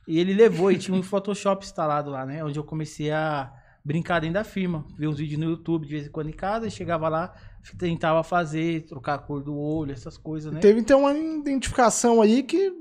E 0.09 0.19
ele 0.19 0.35
levou 0.35 0.73
e 0.73 0.79
tinha 0.79 0.97
um 0.97 1.03
Photoshop 1.03 1.65
instalado 1.65 2.11
lá, 2.11 2.27
né? 2.27 2.43
Onde 2.43 2.59
eu 2.59 2.65
comecei 2.65 3.13
a 3.13 3.53
brincar 3.85 4.21
dentro 4.21 4.35
da 4.35 4.45
firma, 4.45 4.85
ver 4.99 5.09
uns 5.09 5.19
vídeos 5.19 5.41
no 5.41 5.51
YouTube 5.51 5.87
de 5.87 5.93
vez 5.93 6.07
em 6.07 6.11
quando 6.11 6.29
em 6.29 6.35
casa, 6.35 6.67
e 6.67 6.71
chegava 6.71 7.09
lá, 7.09 7.35
tentava 7.79 8.23
fazer, 8.23 8.85
trocar 8.87 9.15
a 9.15 9.19
cor 9.19 9.43
do 9.43 9.57
olho, 9.57 9.93
essas 9.93 10.19
coisas, 10.19 10.53
né? 10.53 10.61
Teve 10.61 10.81
então 10.81 11.01
uma 11.01 11.17
identificação 11.17 12.21
aí 12.21 12.43
que 12.43 12.73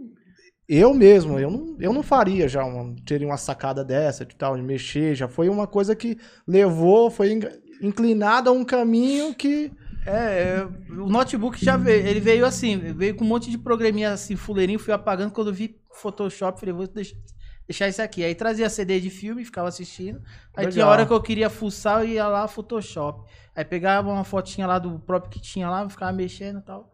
eu 0.68 0.94
mesmo, 0.94 1.40
eu 1.40 1.50
não, 1.50 1.78
eu 1.80 1.94
não 1.94 2.04
faria 2.04 2.48
já, 2.48 2.64
uma, 2.64 2.96
teria 3.06 3.26
uma 3.26 3.38
sacada 3.38 3.84
dessa, 3.84 4.26
de 4.26 4.36
tal, 4.36 4.56
de 4.56 4.62
mexer, 4.62 5.16
já 5.16 5.28
foi 5.28 5.50
uma 5.50 5.66
coisa 5.66 5.96
que 5.96 6.18
levou, 6.48 7.10
foi 7.10 7.32
in- 7.34 7.40
inclinado 7.82 8.50
a 8.50 8.54
um 8.54 8.64
caminho 8.64 9.34
que... 9.34 9.72
É, 10.06 10.12
é, 10.12 10.68
o 10.94 11.10
notebook 11.10 11.64
já 11.64 11.76
veio, 11.76 12.08
ele 12.08 12.20
veio 12.20 12.46
assim, 12.46 12.78
veio 12.94 13.16
com 13.16 13.26
um 13.26 13.28
monte 13.28 13.50
de 13.52 13.58
programinha 13.58 14.12
assim, 14.12 14.36
fuleirinho, 14.36 14.80
fui 14.80 14.94
apagando, 14.94 15.32
quando 15.32 15.48
eu 15.48 15.54
vi 15.54 15.76
Photoshop, 15.94 16.60
falei, 16.60 16.74
vou 16.74 16.88
deixar, 16.88 17.18
deixar 17.70 17.88
isso 17.88 18.02
aqui. 18.02 18.24
Aí 18.24 18.34
trazia 18.34 18.68
CD 18.70 19.00
de 19.00 19.10
filme, 19.12 19.46
ficava 19.46 19.68
assistindo, 19.68 20.20
aí 20.56 20.66
Legal. 20.66 20.72
tinha 20.72 20.88
hora 20.88 21.06
que 21.06 21.14
eu 21.14 21.22
queria 21.22 21.50
fuçar, 21.50 22.02
eu 22.02 22.08
ia 22.10 22.28
lá, 22.28 22.48
Photoshop. 22.48 23.30
Aí 23.56 23.64
pegava 23.64 24.10
uma 24.10 24.24
fotinha 24.24 24.66
lá 24.66 24.80
do 24.80 24.98
próprio 25.00 25.32
que 25.32 25.40
tinha 25.40 25.70
lá, 25.70 25.88
ficava 25.88 26.12
mexendo 26.12 26.60
e 26.60 26.64
tal. 26.64 26.92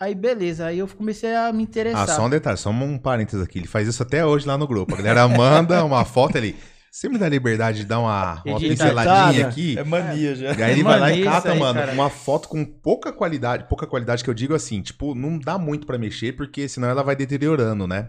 Aí 0.00 0.14
beleza, 0.14 0.66
aí 0.66 0.78
eu 0.78 0.88
comecei 0.88 1.34
a 1.34 1.52
me 1.52 1.60
Ah, 1.60 1.62
interessar. 1.62 2.08
só 2.08 2.26
um 2.26 2.30
detalhe, 2.30 2.56
só 2.56 2.70
um 2.70 2.98
parênteses 2.98 3.44
aqui. 3.44 3.58
Ele 3.58 3.68
faz 3.68 3.86
isso 3.86 4.02
até 4.02 4.24
hoje 4.24 4.46
lá 4.46 4.58
no 4.58 4.66
grupo. 4.66 4.94
A 4.94 4.96
galera 4.96 5.28
manda 5.28 5.84
uma 5.84 6.04
foto 6.04 6.36
ali. 6.38 6.56
Você 6.90 7.08
me 7.08 7.18
dá 7.18 7.28
liberdade 7.28 7.78
de 7.80 7.84
dar 7.84 8.00
uma, 8.00 8.42
uma 8.44 8.58
pinceladinha 8.58 9.46
aqui? 9.46 9.78
É 9.78 9.84
mania 9.84 10.34
já. 10.34 10.52
E 10.54 10.62
aí 10.62 10.72
ele 10.72 10.82
vai 10.82 10.98
lá 10.98 11.12
e 11.12 11.22
cata, 11.22 11.52
aí, 11.52 11.58
mano, 11.58 11.78
cara. 11.78 11.92
uma 11.92 12.10
foto 12.10 12.48
com 12.48 12.64
pouca 12.64 13.12
qualidade. 13.12 13.64
Pouca 13.68 13.86
qualidade 13.86 14.24
que 14.24 14.30
eu 14.30 14.34
digo 14.34 14.54
assim, 14.54 14.82
tipo, 14.82 15.14
não 15.14 15.38
dá 15.38 15.56
muito 15.56 15.86
pra 15.86 15.96
mexer, 15.96 16.32
porque 16.32 16.66
senão 16.66 16.88
ela 16.88 17.04
vai 17.04 17.14
deteriorando, 17.14 17.86
né? 17.86 18.08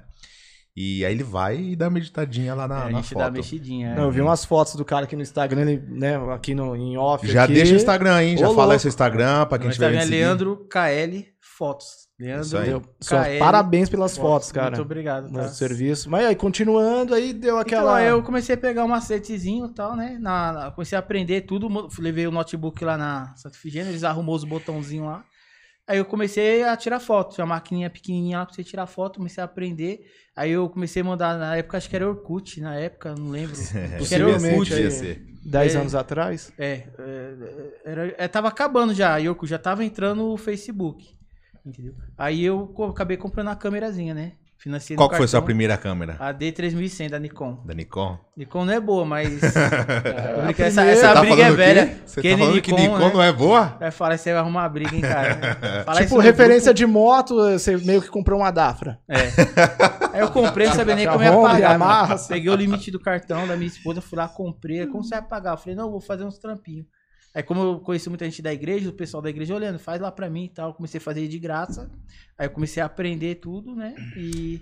E 0.76 1.04
aí 1.06 1.14
ele 1.14 1.24
vai 1.24 1.58
e 1.60 1.76
dá 1.76 1.90
uma 1.90 1.98
editadinha 1.98 2.56
lá 2.56 2.68
na, 2.68 2.76
É, 2.76 2.82
a 2.84 2.90
na 2.90 3.02
gente 3.02 3.14
dá 3.14 3.24
foto. 3.26 3.34
mexidinha. 3.34 3.90
é. 3.90 3.96
Não, 3.96 4.04
eu 4.06 4.12
vi 4.12 4.22
umas 4.22 4.46
fotos 4.46 4.76
do 4.76 4.86
cara 4.86 5.04
aqui 5.04 5.16
no 5.18 5.22
Instagram, 5.22 5.62
ele, 5.70 5.84
né, 5.90 6.16
aqui 6.34 6.56
no, 6.56 6.76
em 6.76 6.98
off 6.98 7.28
Já 7.28 7.44
aqui. 7.44 7.54
deixa 7.54 7.74
o 7.74 7.76
Instagram, 7.76 8.22
hein? 8.24 8.38
Já 8.38 8.50
Ô, 8.50 8.56
fala 8.56 8.80
seu 8.80 8.88
Instagram 8.90 9.46
pra 9.48 9.58
quem 9.58 9.68
Meu 9.68 9.74
tiver 9.74 9.94
Instagram 9.94 10.16
é. 10.16 10.20
Leandro 10.20 10.68
KL 10.70 11.26
Fotos. 11.42 12.10
Leandro 12.20 12.82
só 13.02 13.22
KL 13.24 13.40
parabéns 13.40 13.90
pelas 13.90 14.16
fotos, 14.18 14.52
cara. 14.52 14.68
Muito 14.72 14.82
obrigado, 14.84 15.32
tá? 15.32 15.48
serviço. 15.50 16.10
Mas 16.10 16.26
aí, 16.26 16.36
continuando, 16.36 17.14
aí 17.14 17.34
deu 17.34 17.50
Então, 17.56 17.60
aquela... 17.60 17.98
aí 17.98 18.08
eu 18.08 18.22
comecei 18.24 18.56
a 18.56 18.58
pegar 18.58 18.84
um 18.86 18.88
macetezinho 18.88 19.66
e 19.66 19.74
tal, 19.74 19.96
né? 19.96 20.18
Na, 20.20 20.52
na- 20.54 20.72
comecei 20.72 20.96
a 20.96 21.00
aprender 21.00 21.42
tudo. 21.42 21.68
Levei 22.00 22.26
o 22.28 22.32
notebook 22.32 22.84
lá 22.86 22.98
na 22.98 23.34
Santa 23.36 23.58
Efigênia, 23.58 23.90
eles 23.90 24.04
arrumou 24.04 24.36
os 24.36 24.44
botãozinhos 24.44 25.06
lá. 25.08 25.24
Aí 25.92 25.98
eu 25.98 26.06
comecei 26.06 26.64
a 26.64 26.78
tirar 26.78 27.02
foto. 27.02 27.36
Tinha 27.36 27.44
uma 27.44 27.56
maquininha 27.56 27.90
pequenininha 27.90 28.40
lá 28.40 28.46
pra 28.46 28.56
você 28.56 28.64
tirar 28.64 28.88
foto, 28.88 29.18
comecei 29.18 29.42
a 29.42 29.46
aprender. 29.46 30.06
Aí 30.34 30.52
eu 30.52 30.70
comecei 30.70 31.02
a 31.02 31.06
mandar, 31.06 31.38
na 31.38 31.58
época 31.58 31.78
acho 31.78 31.90
que 31.90 31.96
era 31.98 32.08
Orkut, 32.08 32.62
na 32.62 32.76
época, 32.76 33.14
não 33.14 33.30
lembro. 33.30 33.52
acho 34.00 34.08
que 34.08 34.16
era 34.16 34.26
Orkut. 34.26 34.70
Podia 34.70 34.90
ser. 34.90 35.22
10 35.44 35.76
É. 35.76 35.78
anos 35.80 35.94
atrás. 35.94 36.54
É, 36.58 36.84
é, 36.98 37.34
era, 37.84 38.16
é, 38.18 38.28
tava 38.30 38.48
acabando 38.48 38.94
já, 38.94 39.18
Orkut 39.20 39.50
já 39.50 39.60
tava 39.60 39.84
entrando 39.84 40.24
o 40.28 40.38
Facebook. 40.38 41.06
Entendeu? 41.66 41.94
Aí 42.18 42.42
eu 42.44 42.74
acabei 42.90 43.18
comprando 43.18 43.50
a 43.50 43.56
câmerazinha, 43.56 44.14
né? 44.14 44.32
Financiei 44.62 44.96
Qual 44.96 45.10
que 45.10 45.16
foi 45.16 45.26
a 45.26 45.28
sua 45.28 45.42
primeira 45.42 45.76
câmera? 45.76 46.18
A 46.20 46.32
D3100 46.32 47.10
da 47.10 47.18
Nikon. 47.18 47.64
Da 47.66 47.74
Nikon? 47.74 48.20
Nikon 48.38 48.66
não 48.66 48.74
é 48.74 48.80
boa, 48.80 49.04
mas. 49.04 49.40
Primeira- 49.42 50.64
essa 50.68 50.86
essa 50.86 51.14
Tá 51.16 51.22
briga 51.22 51.46
é 51.48 51.52
velha. 51.52 51.98
Você 52.06 52.22
tá 52.22 52.38
falando 52.38 52.62
que 52.62 52.72
Nikon 52.72 53.00
né? 53.00 53.12
não 53.12 53.24
é 53.24 53.34
boa? 53.34 53.76
Vai 53.80 53.90
falar 53.90 54.12
que 54.12 54.22
você 54.22 54.32
vai 54.32 54.40
arrumar 54.40 54.70
briga, 54.70 54.96
hein, 54.96 55.02
cara. 55.02 55.58
Fala 55.84 56.04
tipo, 56.04 56.20
referência 56.20 56.72
de 56.76 56.86
moto, 56.86 57.34
você 57.38 57.76
meio 57.78 58.04
que 58.04 58.10
comprou 58.10 58.40
uma 58.40 58.52
Dafra. 58.52 59.00
grupo. 59.10 59.20
É. 59.20 60.10
Aí 60.14 60.22
eu 60.22 60.30
comprei, 60.30 60.68
não 60.68 60.76
sabia 60.76 60.96
nem 60.96 61.08
como 61.08 61.24
ia 61.24 61.32
pagar. 61.42 61.80
Mano. 61.80 62.16
Peguei 62.28 62.52
o 62.52 62.56
limite 62.56 62.92
do 62.92 63.00
cartão 63.00 63.48
da 63.48 63.56
minha 63.56 63.68
esposa, 63.68 64.00
fui 64.00 64.16
lá, 64.16 64.28
comprei. 64.28 64.86
Como 64.86 65.04
você 65.04 65.16
vai 65.16 65.24
pagar? 65.24 65.54
Eu 65.54 65.58
falei, 65.58 65.74
não, 65.74 65.86
eu 65.86 65.92
vou 65.92 66.02
fazer 66.02 66.24
uns 66.24 66.38
trampinhos. 66.38 66.86
Aí, 67.34 67.42
como 67.44 67.62
eu 67.62 67.80
conheci 67.80 68.10
muita 68.10 68.26
gente 68.26 68.42
da 68.42 68.54
igreja, 68.54 68.90
o 68.90 68.94
pessoal 68.94 69.24
da 69.24 69.30
igreja 69.30 69.56
olhando, 69.56 69.80
faz 69.80 70.02
lá 70.02 70.12
pra 70.12 70.30
mim 70.30 70.46
e 70.46 70.50
tal. 70.50 70.74
Comecei 70.74 70.98
a 70.98 71.02
fazer 71.02 71.28
de 71.28 71.40
graça. 71.40 71.90
Aí 72.38 72.48
eu 72.48 72.52
comecei 72.52 72.82
a 72.84 72.86
aprender 72.86 73.36
tudo, 73.36 73.74
né? 73.76 73.96
E. 74.18 74.62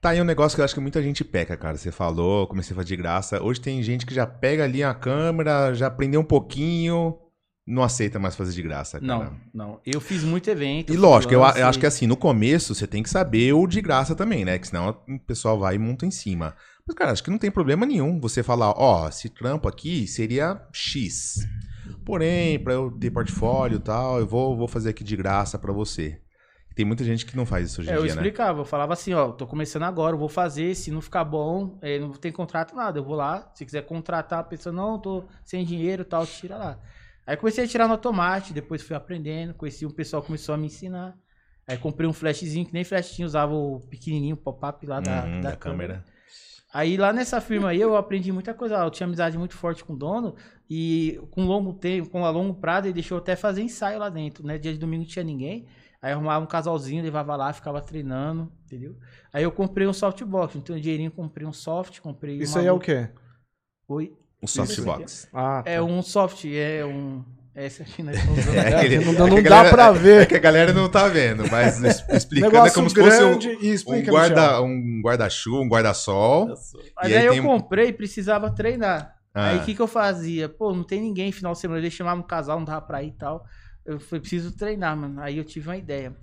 Tá 0.00 0.10
aí 0.10 0.20
um 0.20 0.24
negócio 0.24 0.54
que 0.56 0.60
eu 0.60 0.64
acho 0.64 0.74
que 0.74 0.80
muita 0.80 1.02
gente 1.02 1.24
peca, 1.24 1.56
cara. 1.56 1.76
Você 1.76 1.90
falou, 1.92 2.46
comecei 2.46 2.72
a 2.72 2.76
fazer 2.76 2.88
de 2.88 2.96
graça. 2.96 3.42
Hoje 3.42 3.60
tem 3.60 3.82
gente 3.82 4.06
que 4.06 4.14
já 4.14 4.26
pega 4.26 4.64
ali 4.64 4.82
a 4.82 4.94
câmera, 4.94 5.74
já 5.74 5.88
aprendeu 5.88 6.20
um 6.20 6.24
pouquinho, 6.24 7.18
não 7.66 7.82
aceita 7.82 8.18
mais 8.18 8.34
fazer 8.36 8.52
de 8.52 8.62
graça, 8.62 9.00
cara. 9.00 9.24
Não, 9.24 9.40
não. 9.52 9.80
Eu 9.84 10.00
fiz 10.00 10.22
muito 10.24 10.48
evento. 10.50 10.92
E 10.92 10.96
lógico, 10.96 11.32
eu, 11.34 11.42
a- 11.42 11.48
freelance. 11.48 11.60
eu 11.60 11.68
acho 11.68 11.78
que 11.80 11.86
assim, 11.86 12.06
no 12.06 12.16
começo 12.16 12.74
você 12.74 12.86
tem 12.86 13.02
que 13.02 13.10
saber 13.10 13.52
o 13.52 13.66
de 13.66 13.80
graça 13.80 14.14
também, 14.14 14.44
né? 14.44 14.58
Que 14.58 14.68
senão 14.68 14.96
o 15.08 15.18
pessoal 15.20 15.58
vai 15.58 15.74
e 15.74 15.78
monta 15.78 16.06
em 16.06 16.10
cima. 16.10 16.54
Mas, 16.86 16.94
cara, 16.96 17.10
acho 17.12 17.22
que 17.22 17.30
não 17.30 17.38
tem 17.38 17.50
problema 17.50 17.84
nenhum 17.84 18.18
você 18.20 18.42
falar, 18.42 18.72
ó, 18.76 19.08
esse 19.08 19.28
trampo 19.28 19.68
aqui 19.68 20.06
seria 20.06 20.60
X. 20.72 21.34
Porém, 22.08 22.58
pra 22.58 22.72
eu 22.72 22.90
ter 22.90 23.10
portfólio 23.10 23.76
e 23.76 23.80
tal, 23.80 24.18
eu 24.18 24.26
vou, 24.26 24.56
vou 24.56 24.66
fazer 24.66 24.88
aqui 24.88 25.04
de 25.04 25.14
graça 25.14 25.58
pra 25.58 25.74
você. 25.74 26.18
Tem 26.74 26.82
muita 26.86 27.04
gente 27.04 27.26
que 27.26 27.36
não 27.36 27.44
faz 27.44 27.68
isso 27.70 27.82
hoje 27.82 27.90
em 27.90 27.92
É, 27.92 27.96
eu 27.96 28.02
dia, 28.04 28.14
né? 28.14 28.20
explicava, 28.22 28.60
eu 28.60 28.64
falava 28.64 28.94
assim, 28.94 29.12
ó, 29.12 29.30
tô 29.30 29.46
começando 29.46 29.82
agora, 29.82 30.14
eu 30.14 30.18
vou 30.18 30.28
fazer, 30.28 30.74
se 30.74 30.90
não 30.90 31.02
ficar 31.02 31.22
bom, 31.24 31.78
eh, 31.82 31.98
não 31.98 32.12
tem 32.12 32.32
contrato 32.32 32.74
nada, 32.74 32.98
eu 32.98 33.04
vou 33.04 33.14
lá, 33.14 33.50
se 33.54 33.62
quiser 33.62 33.82
contratar 33.84 34.38
a 34.38 34.42
pessoa, 34.42 34.72
não, 34.72 34.98
tô 34.98 35.24
sem 35.44 35.62
dinheiro 35.66 36.00
e 36.00 36.04
tal, 36.06 36.26
tira 36.26 36.56
lá. 36.56 36.78
Aí 37.26 37.36
comecei 37.36 37.64
a 37.64 37.68
tirar 37.68 37.86
no 37.88 37.92
automático, 37.92 38.54
depois 38.54 38.80
fui 38.80 38.96
aprendendo, 38.96 39.52
conheci 39.52 39.84
um 39.84 39.90
pessoal 39.90 40.22
que 40.22 40.28
começou 40.28 40.54
a 40.54 40.58
me 40.58 40.64
ensinar. 40.66 41.14
Aí 41.66 41.76
comprei 41.76 42.08
um 42.08 42.12
flashzinho, 42.14 42.64
que 42.64 42.72
nem 42.72 42.84
flash 42.84 43.10
tinha, 43.10 43.26
usava 43.26 43.52
o 43.52 43.80
pequenininho, 43.90 44.34
pop-up 44.34 44.86
lá 44.86 44.98
da, 45.00 45.24
Uhum, 45.24 45.40
da 45.42 45.50
da 45.50 45.56
câmera. 45.56 45.94
câmera. 45.94 46.04
Aí 46.72 46.96
lá 46.96 47.12
nessa 47.12 47.40
firma 47.40 47.70
aí 47.70 47.80
eu 47.80 47.96
aprendi 47.96 48.30
muita 48.30 48.54
coisa. 48.54 48.76
Eu 48.76 48.90
tinha 48.90 49.06
amizade 49.06 49.36
muito 49.38 49.54
forte 49.54 49.82
com 49.84 49.94
o 49.94 49.96
dono 49.96 50.34
e 50.70 51.20
com 51.30 51.44
longo 51.44 51.72
tempo, 51.72 52.10
com 52.10 52.24
a 52.24 52.30
longo 52.30 52.54
prazo, 52.54 52.86
ele 52.86 52.94
deixou 52.94 53.18
até 53.18 53.34
fazer 53.36 53.62
ensaio 53.62 53.98
lá 53.98 54.08
dentro, 54.08 54.46
né? 54.46 54.58
Dia 54.58 54.72
de 54.72 54.78
domingo 54.78 55.02
não 55.02 55.08
tinha 55.08 55.24
ninguém. 55.24 55.66
Aí 56.00 56.12
arrumava 56.12 56.44
um 56.44 56.48
casalzinho, 56.48 57.02
levava 57.02 57.34
lá, 57.34 57.52
ficava 57.52 57.80
treinando, 57.80 58.52
entendeu? 58.64 58.94
Aí 59.32 59.42
eu 59.42 59.50
comprei 59.50 59.86
um 59.86 59.92
softbox, 59.92 60.54
não 60.54 60.62
tenho 60.62 60.80
dinheirinho, 60.80 61.10
comprei 61.10 61.46
um 61.46 61.52
soft, 61.52 61.98
comprei 62.00 62.36
Isso 62.38 62.54
uma 62.54 62.60
aí 62.60 62.66
é 62.68 62.72
o 62.72 62.78
quê? 62.78 63.08
Oi? 63.88 64.12
Um 64.42 64.46
softbox. 64.46 65.28
Ah, 65.34 65.62
É 65.66 65.76
tá. 65.78 65.82
um 65.82 66.00
soft, 66.02 66.44
é 66.44 66.84
um. 66.84 67.24
Essa 67.54 67.82
aqui 67.82 68.04
nós 68.04 68.16
estamos 68.16 68.38
usando. 68.38 68.54
É, 68.54 68.76
aquele- 68.76 68.98
não- 69.04 69.12
não 69.14 69.26
a 69.26 69.40
dá 69.40 69.40
galera- 69.40 69.70
pra 69.70 69.90
ver. 69.90 70.22
É 70.22 70.26
que 70.26 70.36
a 70.36 70.38
galera 70.38 70.72
não 70.72 70.88
tá 70.88 71.08
vendo, 71.08 71.50
mas 71.50 71.80
explicando 72.14 72.68
é 72.68 72.70
como 72.70 72.88
se 72.88 72.94
fosse 72.94 73.24
um, 73.24 73.32
um 73.96 74.04
guarda, 74.04 74.62
um 74.62 75.00
guarda-chuva, 75.02 75.60
um 75.62 75.68
guarda-sol. 75.68 76.46
Mas 76.96 77.10
E 77.10 77.14
aí 77.14 77.16
aí, 77.16 77.26
eu 77.26 77.32
tem- 77.32 77.42
comprei 77.42 77.88
e 77.88 77.92
precisava 77.92 78.48
treinar. 78.54 79.17
Ah. 79.38 79.48
Aí 79.50 79.58
o 79.58 79.62
que, 79.62 79.74
que 79.74 79.80
eu 79.82 79.86
fazia? 79.86 80.48
Pô, 80.48 80.74
não 80.74 80.82
tem 80.84 81.00
ninguém 81.00 81.30
final 81.32 81.52
de 81.52 81.58
semana. 81.60 81.84
Eu 81.84 81.90
chamava 81.90 82.18
um 82.20 82.24
casal, 82.24 82.58
não 82.58 82.64
dava 82.64 82.80
pra 82.82 83.02
ir 83.02 83.08
e 83.08 83.12
tal. 83.12 83.44
Eu 83.84 84.00
falei, 84.00 84.20
preciso 84.20 84.56
treinar, 84.56 84.96
mano. 84.96 85.20
Aí 85.20 85.38
eu 85.38 85.44
tive 85.44 85.68
uma 85.68 85.76
ideia. 85.76 86.14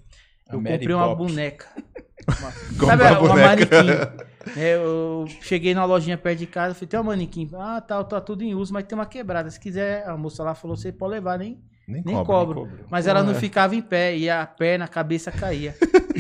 Eu 0.52 0.62
Mary 0.62 0.78
comprei 0.80 0.96
uma 0.96 1.08
Poppins. 1.16 1.32
boneca. 1.32 1.66
Uma- 2.28 2.52
Sabe, 2.88 3.04
uma 3.04 3.16
boneca. 3.20 3.48
manequim. 3.48 4.26
É, 4.56 4.76
eu 4.76 5.26
cheguei 5.42 5.74
na 5.74 5.86
lojinha 5.86 6.20
perto 6.20 6.38
de 6.38 6.46
casa, 6.46 6.76
falei, 6.76 6.88
tem 6.88 7.00
uma 7.00 7.12
manequim. 7.12 7.50
Ah, 7.56 7.82
tá, 7.82 8.04
tá 8.04 8.22
tudo 8.22 8.44
em 8.44 8.54
uso, 8.54 8.72
mas 8.72 8.84
tem 8.84 8.96
uma 8.96 9.08
quebrada. 9.08 9.50
Se 9.50 9.60
quiser, 9.60 10.08
a 10.08 10.16
moça 10.16 10.44
lá 10.44 10.54
falou, 10.54 10.78
você 10.78 10.92
pode 10.92 11.14
levar, 11.14 11.40
nem, 11.40 11.60
Nem, 11.88 12.04
nem 12.06 12.16
cobra. 12.24 12.56
cobro. 12.62 12.80
Mas 12.88 13.08
ela 13.08 13.24
não 13.24 13.32
é. 13.32 13.36
ficava 13.36 13.76
em 13.76 13.82
pé, 13.82 14.16
e 14.16 14.30
a 14.30 14.46
perna, 14.46 14.86
a 14.86 14.88
cabeça 14.88 15.32
caía. 15.32 15.76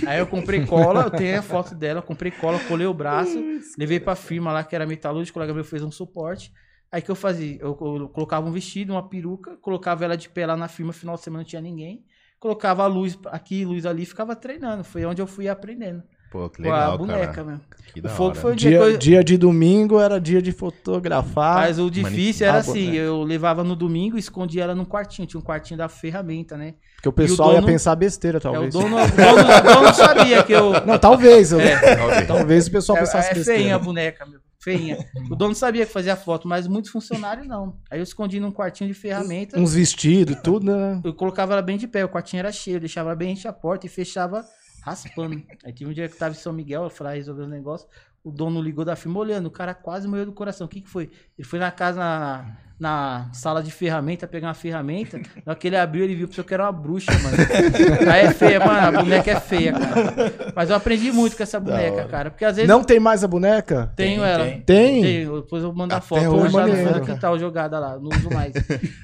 Aí 0.07 0.17
eu 0.17 0.25
comprei 0.25 0.65
cola, 0.65 1.03
eu 1.03 1.11
tenho 1.11 1.37
a 1.37 1.41
foto 1.43 1.75
dela, 1.75 2.01
comprei 2.01 2.31
cola, 2.31 2.57
colei 2.67 2.87
o 2.87 2.93
braço, 2.95 3.39
levei 3.77 3.99
pra 3.99 4.15
firma 4.15 4.51
lá 4.51 4.63
que 4.63 4.75
era 4.75 4.87
metalúrgico, 4.87 5.37
o 5.37 5.39
colega 5.39 5.53
meu 5.53 5.63
fez 5.63 5.83
um 5.83 5.91
suporte. 5.91 6.51
Aí 6.92 7.01
que 7.01 7.12
eu 7.12 7.15
fazia? 7.15 7.58
Eu, 7.60 7.77
eu 7.82 8.10
colocava 8.10 8.48
um 8.48 8.51
vestido, 8.51 8.94
uma 8.94 9.08
peruca, 9.08 9.58
colocava 9.62 10.06
ela 10.06 10.15
de 10.15 10.30
pé 10.30 10.46
lá 10.46 10.56
na 10.56 10.68
firma, 10.68 10.94
final 10.94 11.15
de 11.15 11.22
semana 11.22 11.39
não 11.44 11.48
tinha 11.48 11.62
ninguém. 11.62 12.04
Colocava 12.39 12.84
a 12.84 12.88
luz 12.88 13.18
aqui, 13.27 13.65
luz 13.65 13.86
ali, 13.86 14.06
ficava 14.06 14.36
treinando. 14.36 14.84
Foi 14.84 15.04
onde 15.06 15.22
eu 15.22 15.27
fui 15.27 15.48
aprendendo. 15.50 16.04
Pô, 16.32 16.50
que 16.50 16.62
Com 16.62 16.70
a 16.72 16.80
legal, 16.80 16.98
boneca 16.98 17.27
cara. 17.34 17.44
mesmo. 17.48 17.62
Que 17.94 18.00
O 18.01 18.10
fogo 18.10 18.30
hora. 18.32 18.39
foi 18.42 18.51
o 18.54 18.56
dia 18.56 18.70
Dia, 18.72 18.80
eu- 18.80 18.98
dia 18.98 19.24
de 19.24 19.38
domingo 19.38 20.00
era 20.00 20.20
dia 20.20 20.42
de 20.42 20.51
fotografar. 20.51 21.56
Mas 21.62 21.80
o 21.80 21.89
difícil 21.89 22.46
era 22.46 22.58
Ah, 22.58 22.60
assim, 22.60 22.86
boneca. 22.88 22.98
eu 23.04 23.24
levava 23.24 23.63
no 23.63 23.75
domingo 23.75 24.18
e 24.18 24.20
escondia 24.20 24.63
ela 24.63 24.75
num 24.75 24.86
quartinho. 24.86 25.27
Tinha 25.27 25.39
um 25.39 25.44
quartinho 25.44 25.77
da 25.77 25.88
ferramenta, 25.88 26.58
né? 26.58 26.75
Porque 26.96 27.10
o 27.10 27.13
pessoal 27.13 27.50
dono- 27.54 27.62
ia 27.62 27.65
pensar 27.65 27.96
besteira, 27.96 28.38
É, 28.38 28.39
o 28.39 28.42
talvez. 28.42 28.74
dono, 28.74 28.96
o 28.98 29.00
dono, 29.15 29.42
o 29.70 29.74
dono 29.82 29.94
sabia 29.94 30.44
que 30.44 30.54
eu... 30.54 30.72
Não, 30.86 30.98
talvez. 31.00 31.51
eu- 31.51 31.60
Talvez. 31.98 32.27
Talvez 32.27 32.68
o 32.68 32.72
pessoal 32.72 32.98
É, 32.98 33.01
pensasse 33.01 33.32
é 33.32 33.34
besteira. 33.34 33.60
feinha 33.60 33.75
a 33.75 33.80
boneca, 33.80 34.25
meu. 34.25 34.39
Feinha. 34.65 34.98
O 35.29 35.36
dono 35.36 35.53
sabia 35.53 35.86
que 35.86 35.93
fazia 35.93 36.15
foto, 36.15 36.48
mas 36.48 36.65
muitos 36.65 36.89
funcionários 36.89 37.45
não. 37.45 37.77
Aí 37.88 38.00
eu 38.00 38.03
escondi 38.03 38.39
num 38.39 38.51
quartinho 38.51 38.88
de 38.88 38.95
ferramenta. 38.95 39.60
Uns 39.60 39.75
vestidos, 39.75 40.38
tudo, 40.43 40.65
né? 40.65 41.00
Eu 41.03 41.13
colocava 41.13 41.53
ela 41.53 41.62
bem 41.62 41.77
de 41.77 41.88
pé, 41.88 42.03
o 42.03 42.10
quartinho 42.10 42.39
era 42.39 42.51
cheio, 42.51 42.79
deixava 42.79 43.10
ela 43.10 43.15
bem 43.15 43.34
enche 43.34 43.48
a 43.48 43.53
porta 43.53 43.86
e 43.86 43.89
fechava 43.89 44.43
raspando. 44.81 45.43
Aí 45.63 45.72
teve 45.72 45.86
um 45.86 45.93
dia 45.93 46.10
que 46.10 46.17
tava 46.17 46.34
em 46.34 46.38
São 46.38 46.51
Miguel, 46.51 46.84
eu 46.86 46.89
falei, 46.89 47.13
ah, 47.13 47.15
resolver 47.15 47.43
os 47.43 47.50
negócios. 47.50 47.88
O 48.25 48.32
dono 48.32 48.60
ligou 48.60 48.84
da 48.84 48.96
firma 48.96 49.20
olhando, 49.20 49.46
o 49.46 49.51
cara 49.51 49.75
quase 49.75 50.08
morreu 50.08 50.25
do 50.25 50.32
coração. 50.34 50.65
O 50.65 50.70
que 50.70 50.82
que 50.82 50.89
foi? 50.89 51.12
Ele 51.38 51.48
foi 51.48 51.60
na 51.60 51.70
casa, 51.70 52.00
na, 52.00 52.46
na 52.79 53.29
sala 53.32 53.62
de 53.62 53.70
ferramenta, 53.70 54.25
pegar 54.27 54.48
uma 54.48 54.55
ferramenta. 54.55 55.20
Na 55.46 55.51
hora 55.51 55.55
que 55.55 55.67
ele 55.67 55.77
abriu, 55.77 56.03
ele 56.03 56.15
viu 56.15 56.27
que 56.27 56.53
era 56.53 56.63
uma 56.63 56.72
bruxa, 56.72 57.12
mano. 57.20 57.38
Aí 58.12 58.25
é 58.25 58.34
feia, 58.34 58.60
mano, 58.60 58.98
a 58.98 59.03
boneca 59.03 59.29
é 59.29 59.39
feia, 59.39 59.74
cara. 59.74 60.53
Mas 60.55 60.72
eu 60.72 60.75
aprendi 60.75 61.12
muito 61.12 61.38
com 61.38 61.44
essa 61.44 61.60
boneca, 61.60 62.05
cara. 62.05 62.32
Porque 62.32 62.44
às 62.44 62.55
vezes 62.55 62.67
Não 62.67 62.84
tem 62.84 63.00
mais 63.00 63.24
a 63.24 63.27
boneca? 63.27 63.94
tenho 63.96 64.22
Tem, 64.22 64.29
ela. 64.32 64.44
tem. 64.46 64.62
Tem? 64.62 65.01
Tenho, 65.03 65.41
depois 65.41 65.62
eu 65.63 65.72
mando 65.72 65.94
a 65.94 65.98
Até 65.98 66.08
foto. 66.08 66.27
hoje, 66.36 66.51
maneiro. 66.53 67.00
no 67.00 67.05
quintal 67.05 67.38
jogada 67.38 67.77
lá, 67.77 68.00
não 68.00 68.10
uso 68.10 68.29
mais. 68.34 68.53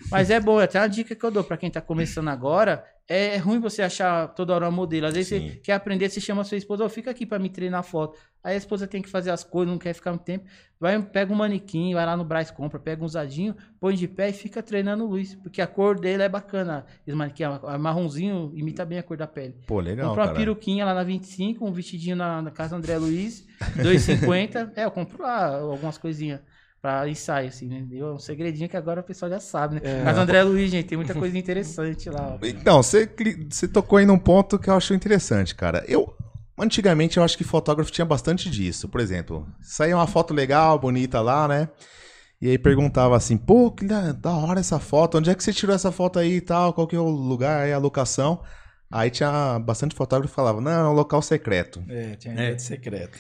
Mas 0.10 0.32
é 0.32 0.40
bom, 0.40 0.58
até 0.58 0.80
uma 0.80 0.90
dica 0.90 1.14
que 1.16 1.24
eu 1.24 1.30
dou 1.30 1.44
pra 1.44 1.58
quem 1.58 1.70
tá 1.70 1.80
começando 1.80 2.30
agora. 2.30 2.84
É 3.12 3.38
ruim 3.38 3.60
você 3.60 3.82
achar 3.82 4.28
toda 4.30 4.54
hora 4.54 4.66
uma 4.66 4.72
modelo. 4.72 5.08
Às 5.08 5.14
vezes 5.14 5.28
Sim. 5.30 5.50
você 5.50 5.56
quer 5.58 5.74
aprender, 5.74 6.10
você 6.10 6.22
chama 6.22 6.42
a 6.42 6.46
sua 6.46 6.58
esposa, 6.58 6.86
ó, 6.86 6.90
fica 6.90 7.12
aqui 7.12 7.26
pra 7.26 7.38
me 7.40 7.50
treinar 7.50 7.84
foto. 7.84 8.18
Aí 8.44 8.54
a 8.54 8.58
esposa 8.58 8.88
tem 8.88 9.02
que 9.02 9.10
fazer 9.10 9.30
as 9.32 9.44
coisas, 9.44 9.72
não 9.72 9.78
quer 9.78 9.94
ficar 9.94 10.12
muito 10.12 10.24
tempo. 10.24 10.46
Vai, 10.80 11.00
pega 11.02 11.32
um 11.32 11.36
manequim, 11.36 11.94
vai 11.94 12.06
lá 12.06 12.16
no 12.18 12.24
Braz, 12.24 12.50
compra, 12.50 12.80
pega 12.80 13.02
um 13.04 13.06
usadinho, 13.06 13.56
põe 13.80 13.94
de 13.96 14.08
pé 14.08 14.30
e 14.30 14.34
fica 14.34 14.64
treinando 14.64 15.06
luz. 15.06 15.36
Porque 15.36 15.62
a 15.62 15.68
cor 15.68 16.00
dele 16.00 16.24
é 16.24 16.30
bacana. 16.30 16.86
Esse 17.06 17.16
manequim, 17.16 17.44
a- 17.44 17.60
a 17.64 17.78
marronzinho, 17.78 18.52
imita 18.56 18.84
bem 18.86 18.98
a 18.98 19.04
cor 19.04 19.18
da 19.18 19.28
pele. 19.28 19.56
Pô, 19.68 19.80
legal, 19.80 20.08
Compro 20.08 20.22
uma 20.22 20.28
cara. 20.28 20.38
peruquinha 20.40 20.86
lá 20.86 20.94
na 20.94 21.04
25, 21.04 21.66
um 21.66 21.72
vestidinho 21.72 22.16
na, 22.16 22.42
na 22.42 22.50
casa 22.52 22.76
André 22.76 22.98
Luiz, 22.98 23.46
2,50. 23.78 24.72
é, 24.76 24.86
eu 24.86 24.92
compro 24.92 25.22
lá 25.22 25.58
algumas 25.60 25.98
coisinhas 25.98 26.40
pra 26.82 27.08
ensaio, 27.08 27.48
assim, 27.48 27.68
né? 27.68 27.84
Deu 27.88 28.14
um 28.14 28.20
segredinho 28.20 28.68
que 28.68 28.76
agora 28.76 29.02
o 29.02 29.04
pessoal 29.04 29.30
já 29.30 29.40
sabe, 29.40 29.76
né? 29.76 29.82
É. 29.84 30.04
Casa 30.04 30.22
André 30.22 30.42
Luiz, 30.44 30.72
gente, 30.72 30.88
tem 30.88 30.98
muita 30.98 31.14
coisa 31.14 31.38
interessante 31.38 32.10
lá. 32.10 32.38
ó. 32.42 32.46
Então, 32.46 32.82
você, 32.82 33.08
você 33.50 33.68
tocou 33.68 34.00
aí 34.00 34.06
num 34.06 34.18
ponto 34.18 34.58
que 34.58 34.70
eu 34.70 34.74
acho 34.74 34.94
interessante, 34.94 35.54
cara. 35.54 35.86
Eu, 35.88 36.14
antigamente, 36.58 37.18
eu 37.18 37.24
acho 37.24 37.38
que 37.38 37.44
fotógrafo 37.44 37.92
tinha 37.92 38.06
bastante 38.06 38.50
disso. 38.50 38.90
Por 38.90 39.00
exemplo, 39.00 39.48
saía 39.62 39.96
uma 39.96 40.08
foto 40.08 40.34
legal, 40.34 40.80
bonita 40.80 41.22
lá, 41.22 41.48
né? 41.48 41.70
E 42.42 42.50
aí 42.50 42.58
perguntava 42.58 43.16
assim, 43.16 43.38
pô, 43.38 43.70
que 43.70 43.86
da, 43.86 44.12
da 44.14 44.32
hora 44.32 44.60
essa 44.60 44.80
foto, 44.80 45.20
onde 45.20 45.30
é 45.30 45.36
que 45.36 45.44
você 45.44 45.54
tirou 45.54 45.76
essa 45.76 45.92
foto 45.92 46.18
aí 46.18 46.38
e 46.38 46.42
tal, 46.42 46.74
qual 46.74 46.88
que 46.88 46.96
é 46.96 47.00
o 47.00 47.08
lugar 47.08 47.62
aí, 47.62 47.72
a 47.72 47.78
locação? 47.78 48.42
Aí 48.90 49.12
tinha 49.12 49.60
bastante 49.60 49.96
fotógrafo 49.96 50.32
que 50.32 50.36
falava, 50.36 50.60
não, 50.60 50.72
é 50.72 50.90
um 50.90 50.94
local 50.94 51.22
secreto. 51.22 51.84
É, 51.88 52.16
tinha 52.16 52.34
é. 52.34 52.58
secreto. 52.58 53.20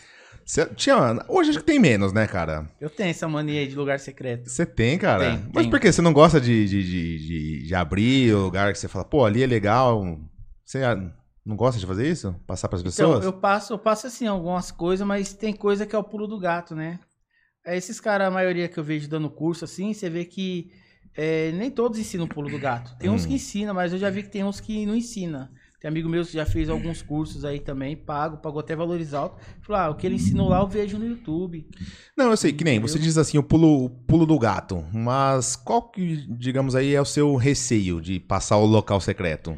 Você 0.51 0.65
tinha, 0.75 0.97
hoje 1.29 1.51
acho 1.51 1.59
que 1.59 1.65
tem 1.65 1.79
menos, 1.79 2.11
né, 2.11 2.27
cara? 2.27 2.69
Eu 2.81 2.89
tenho 2.89 3.09
essa 3.09 3.25
mania 3.25 3.61
aí 3.61 3.67
de 3.67 3.73
lugar 3.73 4.01
secreto. 4.01 4.49
Você 4.49 4.65
tem, 4.65 4.97
cara? 4.97 5.37
Tem, 5.37 5.37
Mas 5.53 5.61
tem. 5.61 5.71
por 5.71 5.79
que? 5.79 5.89
Você 5.89 6.01
não 6.01 6.11
gosta 6.11 6.41
de, 6.41 6.67
de, 6.67 6.83
de, 6.83 7.67
de- 7.67 7.73
abrir 7.73 8.33
o 8.35 8.43
lugar 8.43 8.73
que 8.73 8.77
você 8.77 8.89
fala, 8.89 9.05
pô, 9.05 9.23
ali 9.23 9.43
é 9.43 9.47
legal. 9.47 10.19
Você 10.65 10.83
ah, 10.83 10.97
não 11.45 11.55
gosta 11.55 11.79
de 11.79 11.85
fazer 11.87 12.05
isso? 12.05 12.35
Passar 12.45 12.67
pras 12.67 12.81
Então, 12.81 13.13
pessoas? 13.13 13.23
eu 13.23 13.31
passo, 13.31 13.71
eu 13.71 13.79
passo 13.79 14.07
assim 14.07 14.27
algumas 14.27 14.71
coisas, 14.71 15.07
mas 15.07 15.33
tem 15.33 15.53
coisa 15.53 15.85
que 15.85 15.95
é 15.95 15.97
o 15.97 16.03
pulo 16.03 16.27
do 16.27 16.37
gato, 16.37 16.75
né? 16.75 16.99
É, 17.65 17.77
esses 17.77 18.01
caras, 18.01 18.27
a 18.27 18.31
maioria 18.31 18.67
que 18.67 18.77
eu 18.77 18.83
vejo 18.83 19.07
dando 19.07 19.29
curso 19.29 19.63
assim, 19.63 19.93
você 19.93 20.09
vê 20.09 20.25
que 20.25 20.69
é, 21.15 21.53
nem 21.53 21.71
todos 21.71 21.97
ensinam 21.97 22.25
o 22.25 22.27
pulo 22.27 22.49
do 22.49 22.59
gato. 22.59 22.93
Tem 22.99 23.09
uns 23.09 23.23
Hum. 23.23 23.29
que 23.29 23.35
ensinam, 23.35 23.73
mas 23.73 23.93
eu 23.93 23.99
já 23.99 24.09
vi 24.09 24.21
que 24.23 24.29
tem 24.29 24.43
uns 24.43 24.59
que 24.59 24.85
não 24.85 24.97
ensinam. 24.97 25.47
Tem 25.81 25.89
amigo 25.89 26.07
meu 26.07 26.23
que 26.23 26.33
já 26.33 26.45
fez 26.45 26.69
alguns 26.69 27.01
cursos 27.01 27.43
aí 27.43 27.59
também, 27.59 27.97
pago, 27.97 28.37
pagou 28.37 28.59
até 28.59 28.75
valores 28.75 29.15
altos. 29.15 29.43
Falou, 29.61 29.81
ah, 29.81 29.89
o 29.89 29.95
que 29.95 30.05
ele 30.05 30.13
ensinou 30.13 30.47
lá 30.47 30.59
eu 30.59 30.67
vejo 30.67 30.99
no 30.99 31.07
YouTube. 31.07 31.67
Não, 32.15 32.29
eu 32.29 32.37
sei, 32.37 32.53
que 32.53 32.63
nem 32.63 32.79
você 32.79 32.99
diz 32.99 33.17
assim, 33.17 33.39
o 33.39 33.43
pulo, 33.43 33.85
o 33.85 33.89
pulo 33.89 34.27
do 34.27 34.37
gato. 34.37 34.85
Mas 34.93 35.55
qual 35.55 35.81
que, 35.89 36.23
digamos 36.37 36.75
aí, 36.75 36.93
é 36.93 37.01
o 37.01 37.05
seu 37.05 37.35
receio 37.35 37.99
de 37.99 38.19
passar 38.19 38.57
o 38.57 38.65
local 38.65 39.01
secreto? 39.01 39.57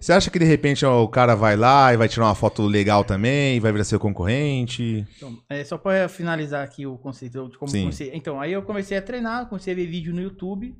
Você 0.00 0.12
acha 0.12 0.30
que 0.30 0.38
de 0.38 0.44
repente 0.44 0.84
ó, 0.84 1.02
o 1.02 1.08
cara 1.08 1.34
vai 1.34 1.56
lá 1.56 1.92
e 1.92 1.96
vai 1.96 2.08
tirar 2.08 2.26
uma 2.26 2.34
foto 2.34 2.62
legal 2.62 3.04
também, 3.04 3.58
vai 3.58 3.72
virar 3.72 3.84
seu 3.84 4.00
concorrente? 4.00 5.06
Então, 5.16 5.36
é, 5.48 5.64
só 5.64 5.76
para 5.76 6.08
finalizar 6.08 6.64
aqui 6.64 6.86
o 6.86 6.96
conceito 6.98 7.48
de 7.48 7.58
como 7.58 7.70
Sim. 7.70 7.82
comecei. 7.82 8.10
Então, 8.14 8.40
aí 8.40 8.52
eu 8.52 8.62
comecei 8.62 8.96
a 8.96 9.02
treinar, 9.02 9.48
comecei 9.48 9.72
a 9.72 9.76
ver 9.76 9.86
vídeo 9.86 10.14
no 10.14 10.22
YouTube. 10.22 10.76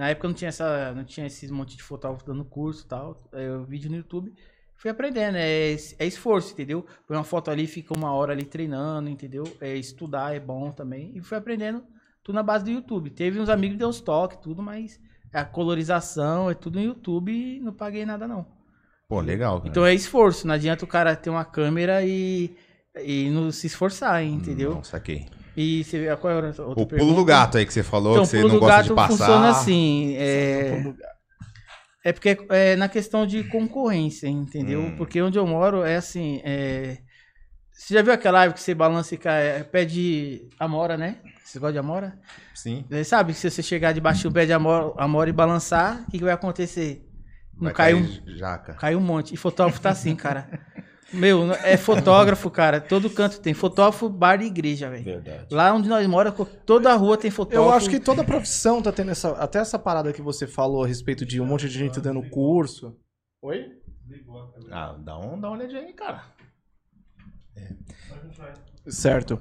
Na 0.00 0.08
época 0.08 0.28
não 0.28 0.34
tinha 0.34 0.48
essa, 0.48 0.94
não 0.94 1.04
tinha 1.04 1.26
esses 1.26 1.50
monte 1.50 1.76
de 1.76 1.82
fotógrafo 1.82 2.24
dando 2.24 2.42
curso 2.42 2.84
e 2.86 2.88
tal. 2.88 3.14
Eu 3.32 3.64
vídeo 3.66 3.90
no 3.90 3.98
YouTube. 3.98 4.32
Fui 4.74 4.90
aprendendo, 4.90 5.36
é, 5.36 5.72
es- 5.72 5.94
é 5.98 6.06
esforço, 6.06 6.54
entendeu? 6.54 6.86
Põe 7.06 7.18
uma 7.18 7.22
foto 7.22 7.50
ali, 7.50 7.66
fica 7.66 7.92
uma 7.94 8.10
hora 8.14 8.32
ali 8.32 8.46
treinando, 8.46 9.10
entendeu? 9.10 9.44
É 9.60 9.76
estudar, 9.76 10.34
é 10.34 10.40
bom 10.40 10.70
também. 10.72 11.12
E 11.14 11.20
fui 11.20 11.36
aprendendo 11.36 11.84
tudo 12.24 12.34
na 12.34 12.42
base 12.42 12.64
do 12.64 12.70
YouTube. 12.70 13.10
Teve 13.10 13.38
uns 13.38 13.50
amigos 13.50 13.74
que 13.74 13.78
deu 13.80 13.90
os 13.90 14.00
toques, 14.00 14.38
tudo, 14.42 14.62
mas 14.62 14.98
a 15.34 15.44
colorização 15.44 16.50
é 16.50 16.54
tudo 16.54 16.78
no 16.78 16.84
YouTube 16.86 17.30
e 17.30 17.60
não 17.60 17.74
paguei 17.74 18.06
nada 18.06 18.26
não. 18.26 18.46
Pô, 19.06 19.20
legal, 19.20 19.58
cara. 19.58 19.68
Então 19.68 19.84
é 19.84 19.92
esforço, 19.92 20.46
não 20.46 20.54
adianta 20.54 20.82
o 20.82 20.88
cara 20.88 21.14
ter 21.14 21.28
uma 21.28 21.44
câmera 21.44 22.02
e, 22.02 22.56
e 23.04 23.28
não 23.28 23.50
se 23.50 23.66
esforçar, 23.66 24.22
hein, 24.22 24.32
entendeu? 24.32 24.76
Não, 24.76 24.82
saquei. 24.82 25.26
E 25.60 25.84
você 25.84 25.98
vê 25.98 26.16
qual 26.16 26.32
era 26.32 26.46
a 26.58 26.62
outra 26.62 26.82
O 26.82 26.86
pulo 26.86 27.14
do 27.14 27.24
gato 27.24 27.58
aí 27.58 27.66
que 27.66 27.72
você 27.72 27.82
falou, 27.82 28.12
Então, 28.12 28.22
que 28.24 28.30
você 28.30 28.42
não 28.42 28.58
gosta 28.58 28.76
gato 28.76 28.88
de 28.88 28.94
passar. 28.94 29.08
funciona 29.16 29.50
assim. 29.50 30.14
É, 30.16 30.82
gato. 30.82 30.96
É 32.04 32.12
porque 32.12 32.38
é 32.48 32.76
na 32.76 32.88
questão 32.88 33.26
de 33.26 33.44
concorrência, 33.44 34.26
entendeu? 34.26 34.80
Hum. 34.80 34.96
Porque 34.96 35.20
onde 35.20 35.38
eu 35.38 35.46
moro 35.46 35.82
é 35.84 35.96
assim. 35.96 36.40
é, 36.44 36.98
Você 37.72 37.92
já 37.94 38.00
viu 38.02 38.12
aquela 38.12 38.40
árvore 38.40 38.54
que 38.58 38.62
você 38.64 38.74
balança 38.74 39.14
e 39.14 39.18
cai? 39.18 39.58
É 39.60 39.62
pé 39.64 39.84
de 39.84 40.48
amora, 40.58 40.96
né? 40.96 41.16
Você 41.44 41.58
gosta 41.58 41.72
de 41.74 41.78
amora? 41.78 42.18
Sim. 42.54 42.84
Você 42.88 43.04
sabe 43.04 43.32
que 43.34 43.38
se 43.38 43.50
você 43.50 43.62
chegar 43.62 43.92
debaixo 43.92 44.28
do 44.28 44.32
pé 44.32 44.46
de 44.46 44.52
amora, 44.52 44.94
amora 44.96 45.28
e 45.28 45.32
balançar, 45.32 46.02
o 46.06 46.10
que, 46.10 46.18
que 46.18 46.24
vai 46.24 46.32
acontecer? 46.32 47.04
Não 47.54 47.64
Vai 47.64 47.72
cai 47.74 47.92
cair 47.92 48.02
um, 48.02 48.36
Jaca. 48.38 48.72
cai 48.74 48.96
um 48.96 49.00
monte. 49.00 49.34
E 49.34 49.36
fotógrafo 49.36 49.80
tá 49.82 49.90
assim, 49.90 50.16
cara. 50.16 50.48
Meu, 51.12 51.52
é 51.52 51.76
fotógrafo, 51.76 52.50
cara. 52.50 52.80
Todo 52.80 53.10
canto 53.10 53.40
tem. 53.40 53.52
Fotógrafo, 53.52 54.08
bar 54.08 54.40
e 54.40 54.46
igreja, 54.46 54.88
velho. 54.88 55.04
Verdade. 55.04 55.46
Lá 55.52 55.72
onde 55.72 55.88
nós 55.88 56.06
moramos, 56.06 56.46
toda 56.64 56.92
a 56.92 56.96
rua 56.96 57.16
tem 57.16 57.30
fotógrafo. 57.30 57.68
Eu 57.68 57.72
acho 57.74 57.90
que 57.90 57.98
toda 57.98 58.22
profissão 58.22 58.80
tá 58.80 58.92
tendo 58.92 59.10
essa. 59.10 59.30
Até 59.32 59.58
essa 59.58 59.78
parada 59.78 60.12
que 60.12 60.22
você 60.22 60.46
falou 60.46 60.84
a 60.84 60.86
respeito 60.86 61.26
de 61.26 61.40
um 61.40 61.46
monte 61.46 61.68
de 61.68 61.78
gente 61.78 62.00
dando 62.00 62.22
curso. 62.30 62.96
Oi? 63.42 63.80
Ah, 64.70 64.96
dá, 64.98 65.18
um, 65.18 65.40
dá 65.40 65.48
uma 65.48 65.56
olhadinha 65.56 65.80
aí, 65.80 65.92
cara. 65.92 66.24
Certo. 68.86 69.38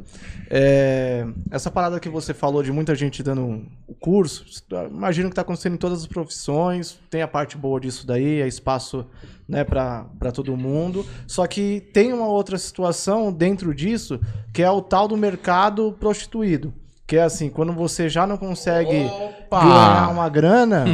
É, 0.50 1.25
essa 1.50 1.72
parada 1.72 2.00
que 2.00 2.10
você 2.10 2.34
falou 2.34 2.62
de 2.62 2.72
muita 2.72 2.93
gente 2.93 3.24
dando 3.24 3.65
o 3.88 3.93
curso, 3.96 4.46
imagino 4.89 5.29
que 5.29 5.34
está 5.34 5.41
acontecendo 5.41 5.75
em 5.75 5.77
todas 5.77 6.01
as 6.01 6.08
profissões, 6.08 7.00
tem 7.10 7.22
a 7.22 7.27
parte 7.27 7.58
boa 7.58 7.79
disso 7.79 8.05
daí, 8.05 8.41
é 8.41 8.48
espaço 8.48 9.05
né, 9.48 9.63
para 9.63 10.31
todo 10.34 10.55
mundo. 10.58 11.05
Só 11.25 11.48
que 11.48 11.89
tem 11.93 12.12
uma 12.12 12.27
outra 12.27 12.58
situação 12.58 13.31
dentro 13.31 13.74
disso, 13.74 14.19
que 14.53 14.62
é 14.62 14.69
o 14.69 14.81
tal 14.81 15.08
do 15.08 15.15
mercado 15.15 15.96
prostituído. 16.00 16.74
Que 17.08 17.17
é 17.17 17.24
assim, 17.24 17.50
quando 17.50 17.74
você 17.74 18.08
já 18.08 18.27
não 18.27 18.38
consegue 18.38 19.10
ganhar 19.50 20.12
uma 20.12 20.29
grana 20.29 20.86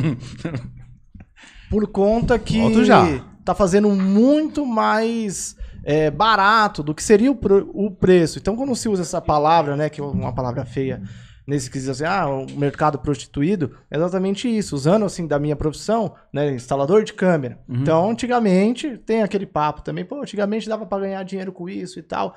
por 1.69 1.87
conta 1.87 2.39
que 2.39 2.61
tá 3.43 3.53
fazendo 3.53 3.89
muito 3.89 4.65
mais 4.65 5.57
é, 5.85 6.09
barato 6.09 6.81
do 6.81 6.95
que 6.95 7.03
seria 7.03 7.31
o, 7.31 7.39
o 7.73 7.91
preço. 7.91 8.39
Então, 8.39 8.55
quando 8.55 8.75
se 8.75 8.89
usa 8.89 9.03
essa 9.03 9.21
palavra, 9.21 9.77
né, 9.77 9.87
que 9.87 10.01
é 10.01 10.03
uma 10.03 10.33
palavra 10.33 10.65
feia, 10.65 11.01
nesse 11.45 11.69
que 11.69 11.77
diz 11.77 11.87
assim, 11.87 12.05
ah, 12.05 12.27
o 12.27 12.47
mercado 12.57 12.97
prostituído, 12.97 13.77
é 13.89 13.95
exatamente 13.95 14.49
isso. 14.49 14.75
Usando, 14.75 15.05
assim, 15.05 15.27
da 15.27 15.37
minha 15.37 15.55
profissão, 15.55 16.15
né, 16.33 16.51
instalador 16.53 17.03
de 17.03 17.13
câmera. 17.13 17.59
Então, 17.69 18.09
antigamente, 18.09 18.97
tem 18.97 19.21
aquele 19.21 19.45
papo 19.45 19.83
também, 19.83 20.03
pô, 20.03 20.19
antigamente 20.19 20.67
dava 20.67 20.87
para 20.87 21.03
ganhar 21.03 21.23
dinheiro 21.23 21.51
com 21.51 21.69
isso 21.69 21.99
e 21.99 22.03
tal. 22.03 22.33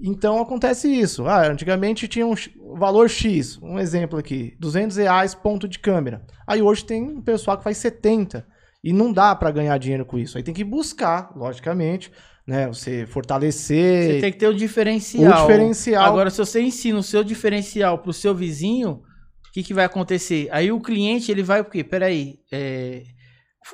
Então, 0.00 0.40
acontece 0.40 0.88
isso. 0.88 1.26
Ah, 1.26 1.46
antigamente 1.46 2.08
tinha 2.08 2.26
um 2.26 2.34
valor 2.76 3.08
X, 3.08 3.56
um 3.62 3.78
exemplo 3.78 4.18
aqui, 4.18 4.56
200 4.58 4.96
reais 4.96 5.32
ponto 5.32 5.68
de 5.68 5.78
câmera. 5.78 6.22
Aí 6.44 6.60
hoje 6.60 6.84
tem 6.84 7.02
um 7.02 7.22
pessoal 7.22 7.56
que 7.56 7.64
faz 7.64 7.76
70 7.76 8.44
e 8.82 8.92
não 8.92 9.12
dá 9.12 9.34
para 9.34 9.50
ganhar 9.50 9.78
dinheiro 9.78 10.04
com 10.04 10.18
isso. 10.18 10.36
Aí 10.36 10.42
tem 10.42 10.54
que 10.54 10.64
buscar, 10.64 11.32
logicamente, 11.36 12.10
né, 12.46 12.66
você 12.66 13.06
fortalecer 13.06 14.14
Você 14.14 14.20
tem 14.20 14.32
que 14.32 14.38
ter 14.38 14.48
o 14.48 14.54
diferencial. 14.54 15.44
o 15.44 15.46
diferencial. 15.46 16.04
Agora, 16.04 16.30
se 16.30 16.38
você 16.38 16.60
ensina 16.60 16.98
o 16.98 17.02
seu 17.02 17.22
diferencial 17.22 17.98
pro 17.98 18.12
seu 18.12 18.34
vizinho, 18.34 19.02
o 19.48 19.52
que, 19.52 19.62
que 19.62 19.74
vai 19.74 19.84
acontecer? 19.84 20.48
Aí 20.50 20.70
o 20.70 20.80
cliente, 20.80 21.30
ele 21.30 21.42
vai 21.42 21.60
o 21.60 21.64
quê? 21.64 21.82
Peraí, 21.82 22.38
é, 22.52 23.02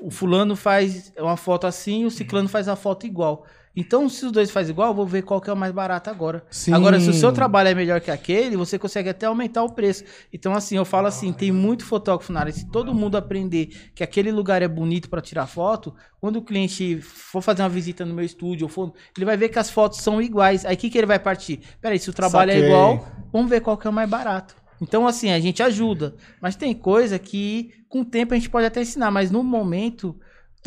o 0.01 0.11
fulano 0.11 0.57
faz 0.57 1.13
uma 1.19 1.37
foto 1.37 1.67
assim, 1.67 2.05
o 2.05 2.11
ciclano 2.11 2.49
faz 2.49 2.69
a 2.69 2.77
foto 2.77 3.07
igual. 3.07 3.47
Então, 3.77 4.09
se 4.09 4.25
os 4.25 4.33
dois 4.33 4.51
fazem 4.51 4.73
igual, 4.73 4.89
eu 4.89 4.95
vou 4.95 5.07
ver 5.07 5.21
qual 5.21 5.39
que 5.39 5.51
é 5.51 5.53
o 5.53 5.57
mais 5.57 5.71
barato 5.71 6.09
agora. 6.09 6.43
Sim. 6.51 6.73
Agora, 6.73 6.99
se 6.99 7.11
o 7.11 7.13
seu 7.13 7.31
trabalho 7.31 7.69
é 7.69 7.75
melhor 7.75 8.01
que 8.01 8.11
aquele, 8.11 8.57
você 8.57 8.79
consegue 8.79 9.11
até 9.11 9.27
aumentar 9.27 9.63
o 9.63 9.71
preço. 9.71 10.03
Então, 10.33 10.55
assim, 10.55 10.79
eu 10.79 10.85
falo 10.87 11.09
assim, 11.09 11.31
tem 11.31 11.53
muito 11.53 11.85
fotógrafo 11.85 12.33
na 12.33 12.41
área. 12.41 12.53
Se 12.53 12.67
todo 12.71 12.95
mundo 12.95 13.19
aprender 13.19 13.91
que 13.95 14.03
aquele 14.03 14.33
lugar 14.33 14.63
é 14.63 14.69
bonito 14.69 15.11
para 15.11 15.21
tirar 15.21 15.47
foto, 15.47 15.95
quando 16.19 16.37
o 16.37 16.43
cliente 16.43 16.99
for 17.03 17.43
fazer 17.43 17.63
uma 17.63 17.69
visita 17.69 18.07
no 18.07 18.15
meu 18.15 18.25
estúdio, 18.25 18.65
ou 18.65 18.69
for, 18.71 18.95
ele 19.15 19.27
vai 19.27 19.37
ver 19.37 19.51
que 19.51 19.59
as 19.59 19.69
fotos 19.69 19.99
são 19.99 20.23
iguais. 20.23 20.65
Aí, 20.65 20.75
o 20.75 20.79
que, 20.79 20.89
que 20.89 20.97
ele 20.97 21.07
vai 21.07 21.19
partir? 21.19 21.61
Peraí, 21.79 21.99
se 21.99 22.09
o 22.09 22.15
trabalho 22.15 22.53
Saquei. 22.53 22.65
é 22.65 22.69
igual, 22.69 23.07
vamos 23.31 23.51
ver 23.51 23.61
qual 23.61 23.77
que 23.77 23.87
é 23.87 23.91
o 23.91 23.93
mais 23.93 24.09
barato. 24.09 24.57
Então, 24.81 25.07
assim, 25.07 25.31
a 25.31 25.39
gente 25.39 25.63
ajuda. 25.63 26.15
Mas 26.41 26.57
tem 26.57 26.75
coisa 26.75 27.19
que, 27.19 27.73
com 27.91 28.01
o 28.01 28.05
tempo, 28.07 28.33
a 28.33 28.37
gente 28.39 28.49
pode 28.49 28.65
até 28.65 28.81
ensinar. 28.81 29.11
Mas, 29.11 29.31
no 29.31 29.43
momento... 29.43 30.19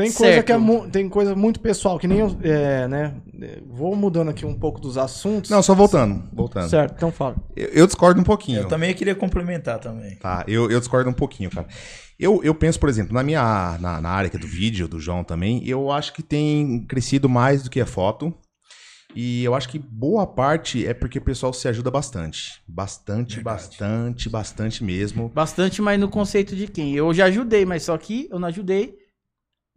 Tem 0.03 0.11
coisa 0.13 0.33
Certo. 0.35 0.45
que 0.45 0.51
é 0.53 0.57
mu- 0.57 0.87
tem 0.89 1.09
coisa 1.09 1.35
muito 1.35 1.59
pessoal, 1.59 1.99
que 1.99 2.07
nem 2.07 2.19
eu, 2.19 2.37
é, 2.41 2.87
né? 2.87 3.15
é, 3.41 3.59
Vou 3.67 3.95
mudando 3.97 4.29
aqui 4.29 4.45
um 4.45 4.53
pouco 4.57 4.79
dos 4.79 4.97
assuntos. 4.97 5.51
Não, 5.51 5.61
só 5.61 5.75
voltando. 5.75 6.23
Voltando. 6.31 6.69
Certo, 6.69 6.93
então 6.95 7.11
fala. 7.11 7.35
Eu, 7.53 7.67
eu 7.67 7.85
discordo 7.85 8.21
um 8.21 8.23
pouquinho. 8.23 8.61
Eu 8.61 8.67
também 8.69 8.93
queria 8.93 9.13
complementar 9.13 9.77
também. 9.79 10.15
Tá, 10.15 10.45
eu, 10.47 10.71
eu 10.71 10.79
discordo 10.79 11.09
um 11.09 11.13
pouquinho, 11.13 11.49
cara. 11.49 11.67
Eu, 12.17 12.41
eu 12.45 12.55
penso, 12.55 12.79
por 12.79 12.87
exemplo, 12.87 13.13
na 13.13 13.23
minha 13.23 13.77
na, 13.81 13.99
na 13.99 14.09
área 14.09 14.29
que 14.29 14.37
é 14.37 14.39
do 14.39 14.47
vídeo, 14.47 14.87
do 14.87 14.99
João 15.01 15.21
também, 15.23 15.61
eu 15.67 15.91
acho 15.91 16.13
que 16.13 16.23
tem 16.23 16.85
crescido 16.87 17.27
mais 17.27 17.61
do 17.63 17.69
que 17.69 17.81
a 17.81 17.85
foto. 17.85 18.33
E 19.15 19.43
eu 19.43 19.55
acho 19.55 19.67
que 19.67 19.79
boa 19.79 20.25
parte 20.27 20.85
é 20.87 20.93
porque 20.93 21.17
o 21.17 21.21
pessoal 21.21 21.51
se 21.51 21.67
ajuda 21.67 21.89
bastante. 21.91 22.61
Bastante, 22.67 23.35
Verdade. 23.37 23.43
bastante, 23.67 24.29
bastante 24.29 24.83
mesmo. 24.83 25.29
Bastante, 25.35 25.81
mas 25.81 25.99
no 25.99 26.07
conceito 26.07 26.55
de 26.55 26.67
quem? 26.67 26.93
Eu 26.95 27.13
já 27.13 27.25
ajudei, 27.25 27.65
mas 27.65 27.83
só 27.83 27.97
que 27.97 28.29
eu 28.31 28.39
não 28.39 28.47
ajudei. 28.47 28.95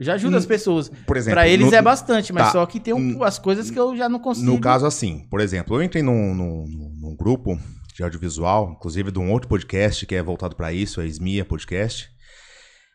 Já 0.03 0.15
ajudo 0.15 0.35
Hum, 0.35 0.39
as 0.39 0.47
pessoas. 0.47 0.91
Por 1.07 1.17
exemplo, 1.17 1.37
Pra 1.37 1.49
eles 1.49 1.71
no- 1.71 1.75
é 1.75 1.81
bastante, 1.83 2.33
mas 2.33 2.47
tá. 2.47 2.53
só 2.53 2.67
que 2.67 2.79
tem 2.81 2.93
um- 2.95 3.19
Hum, 3.19 3.25
as 3.25 3.39
coisas 3.39 3.71
que 3.71 3.79
eu 3.79 3.97
já 3.97 4.09
não 4.09 4.19
consigo. 4.19 4.47
No 4.47 4.61
caso, 4.61 4.85
assim, 4.87 5.27
por 5.31 5.41
exemplo, 5.41 5.77
eu 5.77 5.83
entrei 5.83 6.03
num, 6.03 6.35
num, 6.35 6.67
num- 7.01 7.17
grupo 7.17 7.59
de 7.95 8.03
audiovisual, 8.03 8.73
inclusive 8.77 9.11
de 9.13 9.19
um 9.19 9.31
outro 9.31 9.49
podcast 9.49 10.05
que 10.07 10.15
é 10.15 10.23
voltado 10.23 10.57
pra 10.57 10.73
isso, 10.73 11.01
é 11.01 11.07
Esmia 11.07 11.45
Podcast. 11.45 12.09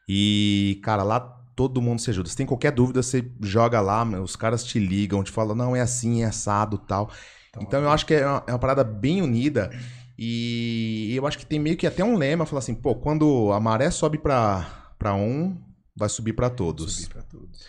E, 0.10 0.80
cara, 0.84 1.04
lá 1.04 1.20
todo 1.56 1.82
mundo 1.82 2.00
se 2.00 2.10
ajuda. 2.10 2.30
Se 2.30 2.36
tem 2.36 2.46
qualquer 2.46 2.72
dúvida, 2.72 3.02
você 3.04 3.26
joga 3.41 3.80
lá, 3.82 4.04
os 4.22 4.36
caras 4.36 4.63
te 4.63 4.80
ligam, 4.80 5.24
te 5.24 5.32
falam, 5.32 5.56
não, 5.56 5.76
é 5.76 5.82
assim, 5.82 6.24
é 6.24 6.26
assado 6.26 6.78
tal. 6.78 7.10
Então 7.60 7.82
eu 7.82 7.89
acho 7.89 8.06
que 8.06 8.13
é 8.13 8.26
uma, 8.26 8.43
é 8.48 8.52
uma 8.52 8.60
parada 8.60 8.84
bem 8.84 9.22
unida. 9.22 9.70
E 10.20 11.13
eu 11.15 11.28
acho 11.28 11.38
que 11.38 11.46
tem 11.46 11.60
meio 11.60 11.78
que 11.78 11.86
até 11.86 12.04
um 12.04 12.15
lema, 12.17 12.46
falar 12.46 12.60
assim, 12.60 12.74
pô, 12.76 12.96
quando 12.96 13.52
a 13.54 13.60
maré 13.60 13.89
sobe 13.91 14.17
pra, 14.17 14.91
pra 14.98 15.13
um, 15.13 15.58
vai 15.97 16.07
subir 16.07 16.33
pra 16.33 16.49
todos. 16.49 16.95
Subir 16.95 17.10
pra 17.10 17.21
todos. 17.23 17.65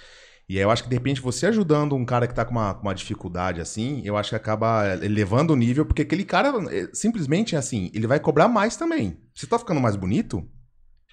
E 0.48 0.56
aí 0.56 0.62
eu 0.62 0.70
acho 0.70 0.82
que 0.82 0.88
de 0.88 0.94
repente 0.94 1.20
você 1.20 1.46
ajudando 1.46 1.94
um 1.94 2.04
cara 2.04 2.26
que 2.26 2.34
tá 2.34 2.44
com 2.44 2.52
uma, 2.52 2.72
uma 2.80 2.94
dificuldade 2.94 3.60
assim, 3.60 4.00
eu 4.04 4.16
acho 4.16 4.30
que 4.30 4.36
acaba 4.36 4.86
elevando 5.02 5.52
o 5.52 5.56
nível, 5.56 5.84
porque 5.84 6.02
aquele 6.02 6.24
cara 6.24 6.54
eh, 6.70 6.88
simplesmente 6.94 7.54
é 7.54 7.58
assim, 7.58 7.90
ele 7.92 8.06
vai 8.06 8.18
cobrar 8.18 8.48
mais 8.48 8.76
também. 8.76 9.18
Se 9.34 9.46
tá 9.46 9.58
ficando 9.58 9.80
mais 9.80 9.94
bonito, 9.94 10.42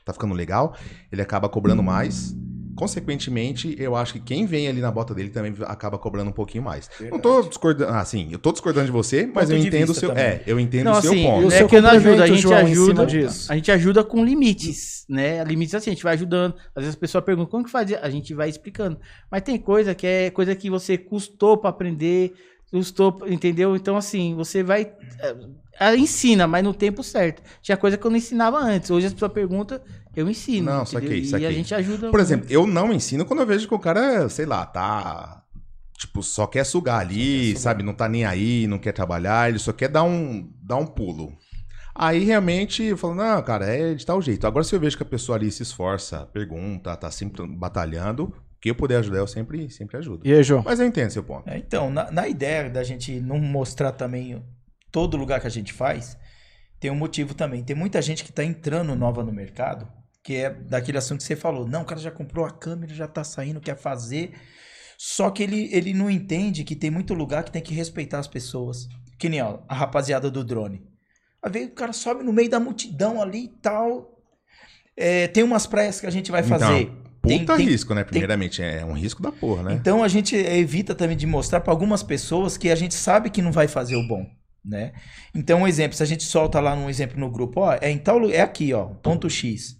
tá 0.05 0.13
ficando 0.13 0.33
legal, 0.33 0.77
ele 1.11 1.21
acaba 1.21 1.49
cobrando 1.49 1.83
mais. 1.83 2.33
Consequentemente, 2.75 3.75
eu 3.79 3.95
acho 3.95 4.13
que 4.13 4.19
quem 4.19 4.45
vem 4.45 4.67
ali 4.67 4.81
na 4.81 4.91
bota 4.91 5.13
dele 5.13 5.29
também 5.29 5.53
acaba 5.61 5.97
cobrando 5.97 6.29
um 6.29 6.33
pouquinho 6.33 6.63
mais. 6.63 6.89
Não 7.09 7.19
tô 7.19 7.41
discordando, 7.43 7.91
ah, 7.93 8.03
sim, 8.03 8.29
eu 8.31 8.39
tô 8.39 8.51
discordando 8.51 8.85
de 8.87 8.91
você, 8.91 9.25
mas 9.25 9.49
Ponto 9.49 9.57
eu 9.59 9.65
entendo 9.65 9.89
o 9.89 9.93
seu, 9.93 10.09
também. 10.09 10.23
é, 10.23 10.43
eu 10.45 10.59
entendo 10.59 10.85
Não, 10.85 10.91
o 10.93 11.01
seu 11.01 11.11
assim, 11.11 11.23
ponto. 11.23 11.53
é 11.53 11.63
que 11.63 11.81
não 11.81 11.89
ajuda, 11.89 12.23
a 12.23 12.27
gente 12.27 12.41
João, 12.41 12.57
ajuda. 12.57 13.05
disso? 13.05 13.51
A 13.51 13.55
gente 13.55 13.71
ajuda 13.71 14.03
com 14.03 14.23
limites, 14.23 15.05
né? 15.09 15.43
Limites 15.43 15.73
assim, 15.75 15.91
a 15.91 15.93
gente 15.93 16.03
vai 16.03 16.13
ajudando. 16.15 16.55
Às 16.75 16.83
vezes 16.83 16.95
a 16.95 16.99
pessoa 16.99 17.21
pergunta 17.21 17.49
como 17.49 17.63
que 17.63 17.71
faz, 17.71 17.91
a 17.93 18.09
gente 18.09 18.33
vai 18.33 18.49
explicando. 18.49 18.99
Mas 19.31 19.41
tem 19.41 19.57
coisa 19.57 19.95
que 19.95 20.05
é 20.05 20.29
coisa 20.29 20.53
que 20.55 20.69
você 20.69 20.97
custou 20.97 21.57
pra 21.57 21.69
aprender, 21.69 22.33
custou, 22.69 23.19
entendeu? 23.27 23.75
Então 23.75 23.95
assim, 23.95 24.35
você 24.35 24.61
vai 24.63 24.91
é, 25.19 25.35
ela 25.79 25.97
ensina, 25.97 26.47
mas 26.47 26.63
no 26.63 26.73
tempo 26.73 27.03
certo. 27.03 27.41
Tinha 27.61 27.75
coisa 27.77 27.97
que 27.97 28.05
eu 28.05 28.09
não 28.11 28.17
ensinava 28.17 28.57
antes. 28.57 28.89
Hoje 28.89 29.07
as 29.07 29.13
pessoas 29.13 29.31
perguntam, 29.33 29.79
eu 30.15 30.29
ensino. 30.29 30.65
Não, 30.71 30.81
entendeu? 30.83 31.01
saquei, 31.01 31.19
E 31.19 31.25
saquei. 31.27 31.47
a 31.47 31.51
gente 31.51 31.73
ajuda. 31.75 32.11
Por 32.11 32.19
exemplo, 32.19 32.47
eu 32.49 32.65
não 32.65 32.93
ensino 32.93 33.25
quando 33.25 33.39
eu 33.41 33.45
vejo 33.45 33.67
que 33.67 33.73
o 33.73 33.79
cara, 33.79 34.27
sei 34.29 34.45
lá, 34.45 34.65
tá. 34.65 35.43
Tipo, 35.97 36.21
só 36.21 36.45
quer 36.45 36.65
sugar 36.65 36.99
ali, 36.99 37.47
sugar. 37.49 37.61
sabe? 37.61 37.83
Não 37.83 37.93
tá 37.93 38.07
nem 38.09 38.25
aí, 38.25 38.67
não 38.67 38.77
quer 38.77 38.91
trabalhar, 38.91 39.49
ele 39.49 39.59
só 39.59 39.71
quer 39.71 39.87
dar 39.89 40.03
um, 40.03 40.51
dar 40.61 40.75
um 40.77 40.85
pulo. 40.85 41.33
Aí 41.97 42.25
realmente 42.25 42.83
eu 42.83 42.97
falo, 42.97 43.15
não, 43.15 43.41
cara, 43.41 43.65
é 43.67 43.93
de 43.93 44.05
tal 44.05 44.21
jeito. 44.21 44.45
Agora, 44.45 44.65
se 44.65 44.75
eu 44.75 44.79
vejo 44.79 44.97
que 44.97 45.03
a 45.03 45.05
pessoa 45.05 45.37
ali 45.37 45.49
se 45.49 45.63
esforça, 45.63 46.25
pergunta, 46.33 46.93
tá 46.97 47.09
sempre 47.09 47.47
batalhando, 47.47 48.25
o 48.25 48.33
que 48.59 48.69
eu 48.69 48.75
puder 48.75 48.97
ajudar, 48.97 49.19
eu 49.19 49.27
sempre, 49.27 49.69
sempre 49.69 49.95
ajudo. 49.97 50.27
E 50.27 50.33
aí, 50.33 50.43
João? 50.43 50.61
Mas 50.65 50.81
eu 50.81 50.85
entendo 50.85 51.11
seu 51.11 51.23
ponto. 51.23 51.47
É, 51.49 51.57
então, 51.57 51.89
na, 51.89 52.11
na 52.11 52.27
ideia 52.27 52.69
da 52.69 52.83
gente 52.83 53.21
não 53.21 53.39
mostrar 53.39 53.93
também 53.93 54.43
todo 54.91 55.15
lugar 55.15 55.39
que 55.39 55.47
a 55.47 55.51
gente 55.51 55.71
faz, 55.71 56.17
tem 56.81 56.91
um 56.91 56.95
motivo 56.95 57.33
também. 57.33 57.63
Tem 57.63 57.75
muita 57.75 58.01
gente 58.01 58.25
que 58.25 58.29
está 58.29 58.43
entrando 58.43 58.93
nova 58.95 59.23
no 59.23 59.31
mercado, 59.31 59.87
que 60.25 60.35
é 60.35 60.49
daquele 60.49 60.97
assunto 60.97 61.19
que 61.19 61.23
você 61.25 61.35
falou. 61.35 61.67
Não, 61.67 61.83
o 61.83 61.85
cara 61.85 62.01
já 62.01 62.09
comprou 62.09 62.45
a 62.45 62.51
câmera, 62.51 62.93
já 62.93 63.07
tá 63.07 63.23
saindo, 63.23 63.61
quer 63.61 63.77
fazer. 63.77 64.31
Só 64.97 65.29
que 65.29 65.43
ele, 65.43 65.69
ele 65.71 65.93
não 65.93 66.09
entende 66.09 66.63
que 66.63 66.75
tem 66.75 66.89
muito 66.89 67.13
lugar 67.13 67.43
que 67.43 67.51
tem 67.51 67.61
que 67.61 67.73
respeitar 67.75 68.17
as 68.17 68.27
pessoas. 68.27 68.87
Que 69.19 69.29
nem 69.29 69.41
ó, 69.41 69.59
a 69.69 69.75
rapaziada 69.75 70.31
do 70.31 70.43
drone. 70.43 70.81
Aí 71.43 71.51
vem, 71.51 71.65
o 71.65 71.71
cara 71.71 71.93
sobe 71.93 72.23
no 72.23 72.33
meio 72.33 72.49
da 72.49 72.59
multidão 72.59 73.21
ali 73.21 73.45
e 73.45 73.49
tal. 73.61 74.19
É, 74.97 75.27
tem 75.27 75.43
umas 75.43 75.67
praias 75.67 75.99
que 76.01 76.07
a 76.07 76.09
gente 76.11 76.31
vai 76.31 76.41
Então, 76.43 76.57
fazer. 76.59 76.91
Tem- 77.21 77.39
Puta 77.39 77.57
tem- 77.57 77.65
risco, 77.67 77.93
né? 77.93 78.03
Primeiramente, 78.03 78.61
é 78.63 78.83
um 78.85 78.93
risco 78.93 79.21
da 79.21 79.31
porra, 79.31 79.63
né? 79.63 79.73
então 79.73 80.03
a 80.03 80.07
gente 80.07 80.35
evita 80.35 80.93
também 80.93 81.17
de 81.17 81.25
mostrar 81.25 81.59
para 81.59 81.73
algumas 81.73 82.03
pessoas 82.03 82.55
que 82.55 82.69
a 82.69 82.75
gente 82.75 82.93
sabe 82.93 83.31
que 83.31 83.41
não 83.41 83.51
vai 83.51 83.67
fazer 83.67 83.95
o 83.95 84.07
bom, 84.07 84.23
né? 84.63 84.93
Então 85.33 85.61
um 85.61 85.67
exemplo, 85.67 85.97
se 85.97 86.03
a 86.03 86.05
gente 86.05 86.23
solta 86.23 86.59
lá 86.59 86.75
um 86.75 86.87
exemplo 86.87 87.19
no 87.19 87.31
grupo, 87.31 87.61
ó, 87.61 87.77
é 87.81 87.89
em 87.89 87.97
tal 87.97 88.29
é 88.29 88.41
aqui, 88.41 88.73
ó, 88.73 88.85
ponto 88.85 89.27
X. 89.27 89.75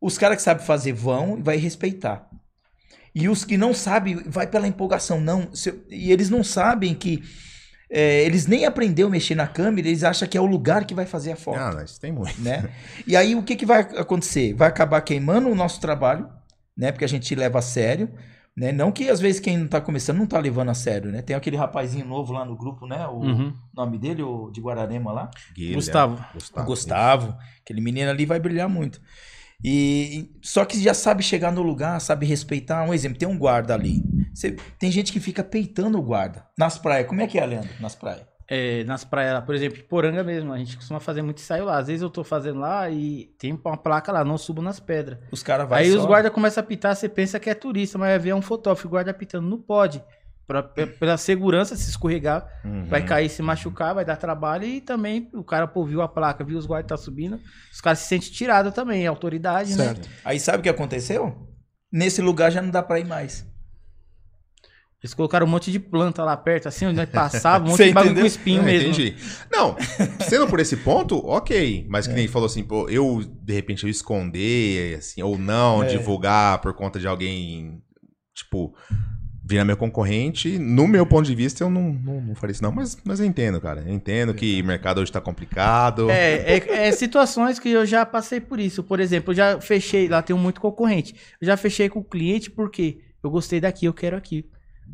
Os 0.00 0.18
caras 0.18 0.36
que 0.36 0.42
sabem 0.42 0.64
fazer 0.64 0.92
vão 0.92 1.38
e 1.38 1.42
vai 1.42 1.56
respeitar. 1.56 2.28
E 3.14 3.28
os 3.28 3.44
que 3.44 3.56
não 3.56 3.72
sabem, 3.72 4.16
vai 4.26 4.46
pela 4.46 4.68
empolgação. 4.68 5.20
Não, 5.20 5.54
se- 5.54 5.82
e 5.88 6.12
eles 6.12 6.28
não 6.28 6.44
sabem 6.44 6.94
que. 6.94 7.22
é, 7.90 8.22
eles 8.24 8.46
nem 8.46 8.66
aprenderam 8.66 9.08
a 9.08 9.12
mexer 9.12 9.34
na 9.34 9.46
câmera, 9.46 9.88
eles 9.88 10.04
acham 10.04 10.28
que 10.28 10.36
é 10.36 10.40
o 10.40 10.44
lugar 10.46 10.84
que 10.84 10.94
vai 10.94 11.06
fazer 11.06 11.32
a 11.32 11.36
foto. 11.36 11.58
Ah, 11.58 11.72
mas 11.74 11.98
tem 11.98 12.12
muito. 12.12 12.38
né? 12.42 12.68
E 13.06 13.16
aí 13.16 13.34
o 13.34 13.42
que, 13.42 13.56
que 13.56 13.64
vai 13.64 13.80
acontecer? 13.80 14.52
Vai 14.54 14.68
acabar 14.68 15.00
queimando 15.00 15.48
o 15.48 15.54
nosso 15.54 15.80
trabalho, 15.80 16.28
né? 16.76 16.92
Porque 16.92 17.04
a 17.04 17.08
gente 17.08 17.34
leva 17.34 17.58
a 17.60 17.62
sério, 17.62 18.10
né? 18.54 18.70
Não 18.72 18.92
que 18.92 19.08
às 19.08 19.18
vezes 19.20 19.40
quem 19.40 19.56
não 19.56 19.66
tá 19.68 19.80
começando 19.80 20.18
não 20.18 20.26
tá 20.26 20.38
levando 20.38 20.68
a 20.70 20.74
sério, 20.74 21.10
né? 21.10 21.22
Tem 21.22 21.34
aquele 21.34 21.56
rapazinho 21.56 22.04
novo 22.04 22.32
lá 22.34 22.44
no 22.44 22.54
grupo, 22.56 22.86
né? 22.86 23.06
O 23.06 23.20
Uhum. 23.20 23.54
nome 23.74 23.98
dele, 23.98 24.22
o 24.22 24.50
de 24.50 24.60
Guararema 24.60 25.10
lá. 25.12 25.30
Guilherme, 25.54 25.76
Gustavo. 25.76 26.24
O 26.54 26.62
Gustavo, 26.64 27.34
aquele 27.62 27.80
menino 27.80 28.10
ali 28.10 28.26
vai 28.26 28.38
brilhar 28.40 28.68
muito. 28.68 29.00
E 29.64 30.30
só 30.42 30.64
que 30.64 30.78
já 30.80 30.94
sabe 30.94 31.22
chegar 31.22 31.50
no 31.52 31.62
lugar, 31.62 32.00
sabe 32.00 32.26
respeitar. 32.26 32.82
Um 32.84 32.92
exemplo, 32.94 33.18
tem 33.18 33.28
um 33.28 33.38
guarda 33.38 33.74
ali. 33.74 34.02
Você- 34.34 34.56
tem 34.78 34.90
gente 34.90 35.12
que 35.12 35.20
fica 35.20 35.42
peitando 35.42 35.98
o 35.98 36.02
guarda. 36.02 36.44
Nas 36.58 36.78
praias, 36.78 37.06
como 37.08 37.20
é 37.20 37.26
que 37.26 37.38
é, 37.38 37.46
Leandro? 37.46 37.70
Nas 37.80 37.94
praias. 37.94 38.26
É, 38.48 38.84
nas 38.84 39.02
praias, 39.04 39.34
lá, 39.34 39.42
por 39.42 39.56
exemplo, 39.56 39.82
Poranga 39.88 40.22
mesmo, 40.22 40.52
a 40.52 40.58
gente 40.58 40.76
costuma 40.76 41.00
fazer 41.00 41.20
muito 41.20 41.38
ensaio 41.38 41.64
lá. 41.64 41.78
Às 41.78 41.88
vezes 41.88 42.02
eu 42.02 42.08
tô 42.10 42.22
fazendo 42.22 42.60
lá 42.60 42.88
e 42.88 43.24
tem 43.38 43.58
uma 43.64 43.76
placa 43.76 44.12
lá, 44.12 44.24
não 44.24 44.38
subo 44.38 44.62
nas 44.62 44.78
pedras. 44.78 45.18
Os 45.32 45.42
caras 45.42 45.68
vai 45.68 45.82
Aí 45.82 45.90
só- 45.90 45.98
os 45.98 46.04
guardas 46.06 46.30
começam 46.32 46.60
a 46.62 46.64
apitar, 46.64 46.94
você 46.94 47.08
pensa 47.08 47.40
que 47.40 47.50
é 47.50 47.54
turista, 47.54 47.98
mas 47.98 48.10
vai 48.10 48.18
ver 48.20 48.34
um 48.34 48.42
fotógrafo, 48.42 48.86
o 48.86 48.90
guarda 48.90 49.10
apitando, 49.10 49.48
não 49.48 49.58
pode. 49.58 50.00
Pra, 50.46 50.62
pe- 50.62 50.86
pela 50.86 51.16
segurança, 51.16 51.74
se 51.74 51.90
escorregar, 51.90 52.46
Uhum. 52.64 52.86
vai 52.88 53.04
cair, 53.04 53.28
se 53.28 53.42
machucar, 53.42 53.94
vai 53.94 54.04
dar 54.04 54.14
trabalho 54.16 54.64
e 54.64 54.80
também 54.80 55.28
o 55.34 55.42
cara 55.42 55.66
pô, 55.66 55.84
viu 55.84 56.00
a 56.02 56.08
placa, 56.08 56.44
viu 56.44 56.56
os 56.56 56.66
guardas 56.66 56.88
tá 56.88 56.96
subindo, 56.96 57.40
os 57.72 57.80
caras 57.80 57.98
se 57.98 58.06
sentem 58.08 58.30
tirados 58.30 58.72
também, 58.72 59.02
é 59.04 59.08
autoridade, 59.08 59.74
Certo. 59.74 60.06
né? 60.08 60.14
Aí 60.24 60.38
sabe 60.38 60.58
o 60.58 60.62
que 60.62 60.68
aconteceu? 60.68 61.48
Nesse 61.90 62.22
lugar 62.22 62.52
já 62.52 62.62
não 62.62 62.70
dá 62.70 62.80
pra 62.82 63.00
ir 63.00 63.06
mais. 63.06 63.44
Eles 65.02 65.14
colocaram 65.14 65.46
um 65.46 65.50
monte 65.50 65.70
de 65.70 65.78
planta 65.78 66.24
lá 66.24 66.36
perto, 66.36 66.68
assim, 66.68 66.86
onde 66.86 66.96
nós 66.96 67.08
passava, 67.10 67.64
um 67.64 67.68
monte 67.68 67.76
Você 67.78 67.88
de 67.88 67.92
bagulho 67.94 68.14
com 68.20 68.26
espinho 68.26 68.62
Ah, 68.62 68.64
mesmo. 68.64 68.88
Entendi. 68.88 69.16
Não, 69.52 69.76
sendo 70.20 70.46
por 70.48 70.58
esse 70.58 70.76
ponto, 70.78 71.18
ok. 71.26 71.86
Mas 71.88 72.06
que 72.06 72.14
nem 72.14 72.26
falou 72.26 72.46
assim, 72.46 72.64
pô, 72.64 72.88
eu, 72.88 73.22
de 73.42 73.52
repente, 73.52 73.84
eu 73.84 73.90
esconder, 73.90 74.96
assim, 74.98 75.22
ou 75.22 75.36
não 75.38 75.82
É. 75.82 75.86
divulgar 75.86 76.60
por 76.60 76.72
conta 76.74 76.98
de 76.98 77.06
alguém, 77.06 77.82
tipo, 78.34 78.74
virar 79.48 79.64
meu 79.64 79.76
concorrente, 79.76 80.58
no 80.58 80.88
meu 80.88 81.06
ponto 81.06 81.24
de 81.24 81.34
vista, 81.34 81.62
eu 81.62 81.70
não, 81.70 81.92
não, 81.92 82.20
não 82.20 82.34
faria 82.34 82.50
isso, 82.50 82.62
não. 82.64 82.72
Mas, 82.72 82.98
mas 83.04 83.20
eu 83.20 83.26
entendo, 83.26 83.60
cara. 83.60 83.84
Eu 83.86 83.94
entendo 83.94 84.34
que 84.34 84.60
o 84.60 84.64
mercado 84.64 85.00
hoje 85.00 85.12
tá 85.12 85.20
complicado. 85.20 86.10
É, 86.10 86.56
é, 86.56 86.88
é 86.88 86.92
situações 86.92 87.60
que 87.60 87.70
eu 87.70 87.86
já 87.86 88.04
passei 88.04 88.40
por 88.40 88.58
isso. 88.58 88.82
Por 88.82 88.98
exemplo, 88.98 89.30
eu 89.30 89.36
já 89.36 89.60
fechei, 89.60 90.08
lá 90.08 90.20
tem 90.20 90.34
muito 90.34 90.60
concorrente. 90.60 91.14
Eu 91.40 91.46
já 91.46 91.56
fechei 91.56 91.88
com 91.88 92.00
o 92.00 92.04
cliente 92.04 92.50
porque 92.50 92.98
eu 93.22 93.30
gostei 93.30 93.60
daqui, 93.60 93.86
eu 93.86 93.94
quero 93.94 94.16
aqui. 94.16 94.44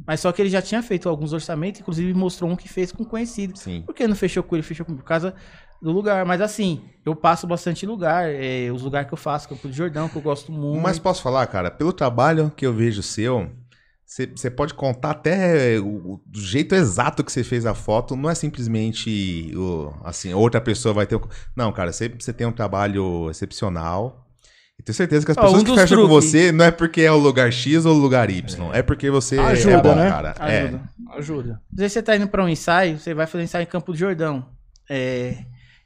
Mas 0.07 0.21
só 0.21 0.31
que 0.31 0.43
ele 0.43 0.51
já 0.51 0.61
tinha 0.61 0.83
feito 0.83 1.09
alguns 1.09 1.33
orçamentos, 1.33 1.81
inclusive 1.81 2.13
mostrou 2.13 2.51
um 2.51 2.57
que 2.57 2.69
fez 2.69 2.93
com 2.93 3.07
conhecido. 3.07 3.59
Sim. 3.59 3.83
Por 3.87 3.95
que 3.95 4.07
não 4.07 4.15
fechou 4.15 4.43
com 4.43 4.55
ele? 4.55 4.63
Fechou 4.63 4.85
com 4.85 4.95
por 4.95 5.05
causa 5.05 5.35
do 5.81 5.91
lugar. 5.91 6.27
Mas 6.27 6.43
assim, 6.43 6.83
eu 7.07 7.17
passo 7.17 7.47
bastante 7.47 7.87
lugar. 7.87 8.29
é, 8.29 8.71
os 8.71 8.83
lugares 8.83 9.09
que 9.09 9.15
eu 9.15 9.19
faço, 9.19 9.49
Campo 9.49 9.67
do 9.67 9.73
Jordão, 9.73 10.11
que 10.11 10.17
eu 10.17 10.23
gosto 10.23 10.53
muito. 10.53 10.83
Mas 10.83 10.99
posso 10.99 11.23
falar, 11.23 11.47
cara, 11.47 11.71
pelo 11.71 11.93
trabalho 11.93 12.53
que 12.55 12.67
eu 12.67 12.75
vejo 12.75 13.03
seu, 13.03 13.51
você 14.35 14.51
pode 14.51 14.75
contar 14.75 15.11
até 15.13 15.79
o, 15.81 16.15
o 16.15 16.21
jeito 16.35 16.75
exato 16.75 17.23
que 17.25 17.33
você 17.33 17.43
fez 17.45 17.65
a 17.67 17.75
foto. 17.75 18.15
Não 18.17 18.29
é 18.29 18.35
simplesmente 18.35 19.53
o, 19.57 19.93
assim, 20.05 20.35
outra 20.35 20.61
pessoa 20.61 20.93
vai 20.93 21.07
ter. 21.07 21.17
o- 21.17 21.29
Não, 21.57 21.73
cara, 21.73 21.93
você 21.93 22.09
tem 22.33 22.47
um 22.47 22.53
trabalho 22.53 23.29
excepcional. 23.31 24.27
E 24.79 24.83
tenho 24.83 24.95
certeza 24.97 25.25
que 25.25 25.31
as 25.33 25.37
pessoas 25.37 25.63
um 25.63 25.65
que 25.65 25.75
fecham 25.75 25.99
com 25.99 26.09
truques. 26.09 26.31
você 26.31 26.51
não 26.51 26.65
é 26.65 26.71
porque 26.71 27.03
é 27.03 27.13
o 27.13 27.17
lugar 27.19 27.53
X 27.53 27.85
ou 27.87 27.95
o 27.95 27.99
lugar 27.99 28.29
Y. 28.31 28.71
É, 28.73 28.83
porque 28.83 29.11
você 29.11 29.39
Ajuda, 29.39 29.71
é 29.77 29.83
bom, 29.83 29.95
né? 29.95 30.09
cara. 30.11 30.35
É. 30.41 30.61
Ajuda. 30.63 30.91
Ajuda. 31.17 31.63
Às 31.73 31.79
vezes 31.79 31.93
você 31.93 32.03
tá 32.03 32.17
indo 32.17 32.27
pra 32.29 32.43
um 32.45 32.49
ensaio, 32.49 32.99
você 32.99 33.13
vai 33.15 33.27
fazer 33.27 33.45
ensaio 33.45 33.63
em 33.65 33.67
Campo 33.67 33.93
do 33.93 33.99
Jordão. 33.99 34.47
É, 34.89 35.37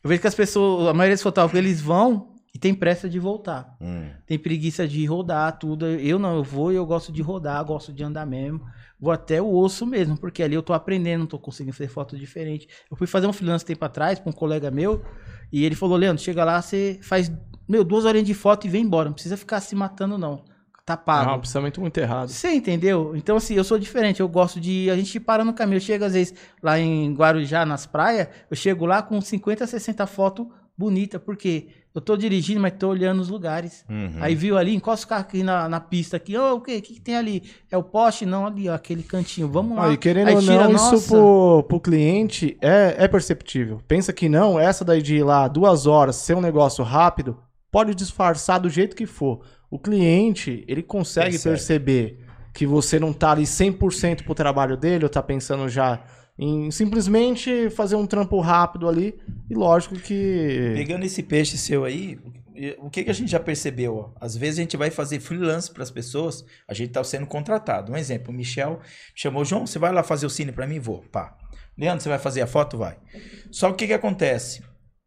eu 0.03 0.09
vejo 0.09 0.21
que 0.21 0.27
as 0.29 0.35
pessoas, 0.35 0.89
a 0.89 0.95
maioria 0.95 1.17
dos 1.17 1.23
fotógrafos, 1.23 1.59
eles 1.59 1.81
vão 1.81 2.36
e 2.57 2.59
tem 2.59 2.73
pressa 2.73 3.07
de 3.07 3.19
voltar. 3.19 3.77
Hum. 3.79 4.09
Tem 4.25 4.39
preguiça 4.39 4.89
de 4.89 5.05
rodar 5.05 5.59
tudo. 5.59 5.85
Eu 5.87 6.19
não, 6.19 6.37
eu 6.37 6.43
vou 6.43 6.73
e 6.73 6.77
eu 6.77 6.87
gosto 6.87 7.13
de 7.13 7.21
rodar, 7.21 7.63
gosto 7.63 7.93
de 7.93 8.03
andar 8.03 8.25
mesmo. 8.25 8.63
Vou 8.99 9.13
até 9.13 9.43
o 9.43 9.55
osso 9.55 9.85
mesmo, 9.85 10.17
porque 10.17 10.43
ali 10.43 10.55
eu 10.55 10.63
tô 10.63 10.73
aprendendo, 10.73 11.27
tô 11.27 11.39
conseguindo 11.39 11.77
fazer 11.77 11.91
foto 11.91 12.17
diferente. 12.17 12.67
Eu 12.91 12.97
fui 12.97 13.07
fazer 13.07 13.27
um 13.27 13.33
freelance 13.33 13.63
tempo 13.63 13.85
atrás 13.85 14.19
pra 14.19 14.31
um 14.31 14.33
colega 14.33 14.71
meu, 14.71 15.05
e 15.53 15.67
ele 15.67 15.75
falou, 15.75 15.99
Leandro, 15.99 16.23
chega 16.23 16.47
lá, 16.47 16.63
você 16.63 16.99
faz, 17.03 17.31
meu, 17.69 17.85
duas 17.85 18.07
horinhas 18.07 18.27
de 18.27 18.33
foto 18.33 18.67
e 18.67 18.71
vem 18.71 18.85
embora. 18.85 19.11
Não 19.11 19.13
precisa 19.13 19.37
ficar 19.37 19.61
se 19.61 19.77
matando, 19.77 20.17
não. 20.17 20.43
Tá 20.83 20.97
pago. 20.97 21.35
um 21.35 21.41
pensamento 21.41 21.79
muito 21.79 21.99
errado. 21.99 22.31
Você 22.31 22.55
entendeu? 22.55 23.15
Então, 23.15 23.37
assim, 23.37 23.53
eu 23.53 23.65
sou 23.65 23.79
diferente. 23.79 24.21
Eu 24.21 24.29
gosto 24.29 24.59
de. 24.59 24.89
A 24.89 24.97
gente 24.97 25.21
para 25.21 25.45
no 25.45 25.53
caminho. 25.53 25.77
Eu 25.77 25.81
chego, 25.81 26.07
às 26.07 26.15
vezes, 26.15 26.33
lá 26.63 26.79
em 26.79 27.13
Guarujá, 27.13 27.67
nas 27.67 27.85
praias, 27.85 28.29
eu 28.51 28.57
chego 28.57 28.87
lá 28.87 29.03
com 29.03 29.21
50, 29.21 29.67
60 29.67 30.07
fotos 30.07 30.47
bonitas, 30.79 31.21
porque 31.21 31.69
eu 31.97 32.01
tô 32.03 32.15
dirigindo, 32.15 32.61
mas 32.61 32.75
tô 32.79 32.89
olhando 32.89 33.23
os 33.23 33.31
lugares. 33.31 33.83
Uhum. 33.89 34.19
Aí 34.21 34.35
viu 34.35 34.59
ali, 34.59 34.75
encosta 34.75 35.07
o 35.07 35.09
carro 35.09 35.23
aqui 35.23 35.43
na, 35.43 35.67
na 35.67 35.81
pista 35.81 36.19
aqui. 36.19 36.37
Ô, 36.37 36.57
o 36.57 36.61
quê? 36.61 36.77
O 36.77 36.83
que, 36.83 36.93
que 36.93 37.01
tem 37.01 37.17
ali? 37.17 37.43
É 37.71 37.77
o 37.79 37.83
poste? 37.83 38.27
Não, 38.27 38.47
ali, 38.47 38.69
ó, 38.69 38.75
aquele 38.75 39.03
cantinho. 39.03 39.49
Vamos 39.49 39.79
lá. 39.79 39.87
Ah, 39.87 39.93
e 39.95 39.97
querendo 39.97 40.29
Aí 40.29 40.35
ou 40.35 40.43
não, 40.43 40.73
nossa. 40.73 40.95
isso 40.95 41.09
pro, 41.09 41.65
pro 41.67 41.81
cliente 41.81 42.59
é, 42.61 42.97
é 42.99 43.09
perceptível. 43.09 43.81
Pensa 43.89 44.13
que 44.13 44.29
não, 44.29 44.61
essa 44.61 44.85
daí 44.85 45.01
de 45.01 45.17
ir 45.17 45.23
lá 45.23 45.49
duas 45.49 45.87
horas, 45.87 46.17
ser 46.17 46.37
um 46.37 46.43
negócio 46.43 46.85
rápido, 46.85 47.39
pode 47.73 47.95
disfarçar 47.95 48.61
do 48.61 48.69
jeito 48.69 48.95
que 48.95 49.07
for. 49.07 49.41
O 49.71 49.79
cliente, 49.79 50.67
ele 50.69 50.83
consegue 50.83 51.31
Percebe. 51.31 51.55
perceber 51.55 52.27
que 52.53 52.67
você 52.67 53.01
não 53.01 53.11
tá 53.11 53.31
ali 53.31 53.45
100% 53.45 54.23
pro 54.23 54.35
trabalho 54.35 54.77
dele, 54.77 55.07
ou 55.07 55.09
tá 55.09 55.23
pensando 55.23 55.67
já 55.67 56.03
em 56.39 56.71
simplesmente 56.71 57.71
fazer 57.71 57.97
um 57.97 58.07
trampo 58.07 58.41
rápido 58.41 58.89
ali, 58.89 59.19
e 59.49 59.55
lógico 59.55 59.97
que... 59.97 60.73
Pegando 60.75 61.05
esse 61.05 61.23
peixe 61.23 61.57
seu 61.57 61.85
aí, 61.85 62.19
o 62.79 62.91
que, 62.91 63.05
que 63.05 63.11
a 63.11 63.15
gente 63.15 63.31
já 63.31 63.41
percebeu? 63.41 63.97
Ó? 63.97 64.11
Às 64.21 64.37
vezes 64.37 64.59
a 64.59 64.63
gente 64.63 64.77
vai 64.77 64.91
fazer 64.91 65.21
freelance 65.21 65.71
para 65.71 65.83
as 65.83 65.91
pessoas, 65.91 66.45
a 66.69 66.75
gente 66.75 66.91
tá 66.91 67.03
sendo 67.05 67.27
contratado. 67.27 67.93
Um 67.93 67.97
exemplo, 67.97 68.33
o 68.33 68.37
Michel 68.37 68.81
chamou, 69.15 69.45
João, 69.45 69.67
você 69.67 69.79
vai 69.79 69.93
lá 69.93 70.03
fazer 70.03 70.27
o 70.27 70.31
cine 70.31 70.53
para 70.53 70.67
mim? 70.67 70.79
Vou. 70.79 71.03
Pá. 71.13 71.37
Leandro, 71.77 72.03
você 72.03 72.09
vai 72.09 72.19
fazer 72.19 72.41
a 72.41 72.47
foto? 72.47 72.79
Vai. 72.79 72.97
Só 73.51 73.71
o 73.71 73.75
que, 73.75 73.87
que 73.87 73.93
acontece? 73.93 74.63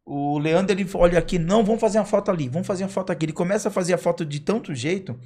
O 0.06 0.38
Leandro, 0.40 0.76
ele 0.76 0.88
olha 0.94 1.20
aqui, 1.20 1.38
não, 1.38 1.64
vamos 1.64 1.82
fazer 1.82 2.00
uma 2.00 2.06
foto 2.06 2.32
ali, 2.32 2.48
vamos 2.48 2.68
fazer 2.68 2.84
uma 2.84 2.90
foto 2.90 3.12
aqui. 3.12 3.26
Ele 3.26 3.34
começa 3.34 3.70
a 3.70 3.72
fazer 3.72 3.94
a 3.94 3.98
foto 3.98 4.26
de 4.26 4.40
tanto 4.40 4.74
jeito 4.74 5.20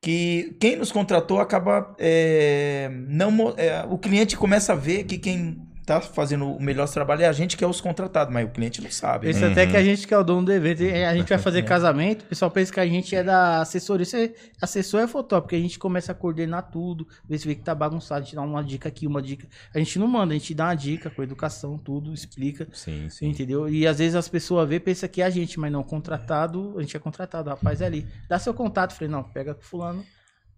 que 0.00 0.56
quem 0.60 0.76
nos 0.76 0.92
contratou 0.92 1.40
acaba 1.40 1.94
é, 1.98 2.88
não 3.08 3.54
é, 3.56 3.84
o 3.88 3.98
cliente 3.98 4.36
começa 4.36 4.72
a 4.72 4.76
ver 4.76 5.04
que 5.04 5.18
quem 5.18 5.67
tá 5.88 6.00
fazendo 6.00 6.46
o 6.52 6.62
melhor 6.62 6.88
trabalho 6.88 7.22
é 7.22 7.26
a 7.26 7.32
gente 7.32 7.56
que 7.56 7.64
é 7.64 7.66
os 7.66 7.80
contratados, 7.80 8.32
mas 8.32 8.46
o 8.46 8.50
cliente 8.50 8.80
não 8.80 8.90
sabe. 8.90 9.24
né? 9.26 9.30
Esse 9.30 9.44
até 9.44 9.66
que 9.66 9.76
a 9.76 9.82
gente 9.82 10.06
que 10.06 10.14
é 10.14 10.18
o 10.18 10.22
dono 10.22 10.44
do 10.46 10.52
evento, 10.52 10.82
a 10.82 11.14
gente 11.16 11.28
vai 11.28 11.38
fazer 11.38 11.62
casamento, 11.66 12.22
o 12.22 12.26
pessoal 12.26 12.50
pensa 12.50 12.72
que 12.72 12.78
a 12.80 12.86
gente 12.86 13.16
é 13.16 13.22
da 13.24 13.60
assessoria. 13.62 14.04
Você, 14.06 14.34
assessor 14.62 15.00
é 15.00 15.06
fotógrafo, 15.06 15.42
porque 15.44 15.56
a 15.56 15.60
gente 15.60 15.78
começa 15.78 16.12
a 16.12 16.14
coordenar 16.14 16.70
tudo, 16.70 17.06
ver 17.28 17.38
se 17.38 17.46
vê 17.48 17.54
que 17.54 17.62
tá 17.62 17.74
bagunçado, 17.74 18.20
a 18.20 18.24
gente 18.24 18.36
dá 18.36 18.42
uma 18.42 18.62
dica 18.62 18.88
aqui, 18.88 19.06
uma 19.06 19.20
dica. 19.22 19.46
A 19.74 19.78
gente 19.78 19.98
não 19.98 20.06
manda, 20.06 20.32
a 20.34 20.38
gente 20.38 20.54
dá 20.54 20.66
uma 20.66 20.74
dica 20.74 21.10
com 21.10 21.22
educação, 21.22 21.76
tudo, 21.78 22.12
explica, 22.14 22.68
Sim, 22.72 23.08
sim. 23.10 23.28
entendeu? 23.28 23.68
E 23.68 23.86
às 23.86 23.98
vezes 23.98 24.14
as 24.14 24.28
pessoas 24.28 24.68
vê 24.68 24.78
pensa 24.78 25.08
que 25.08 25.22
é 25.22 25.24
a 25.24 25.30
gente, 25.30 25.58
mas 25.58 25.72
não, 25.72 25.82
contratado, 25.82 26.74
a 26.76 26.80
gente 26.82 26.96
é 26.96 27.00
contratado, 27.00 27.48
o 27.48 27.52
rapaz 27.54 27.80
é 27.80 27.86
ali. 27.86 28.06
Dá 28.28 28.38
seu 28.38 28.52
contato, 28.54 28.92
falei, 28.94 29.08
não, 29.08 29.22
pega 29.22 29.54
com 29.54 29.62
fulano, 29.62 30.04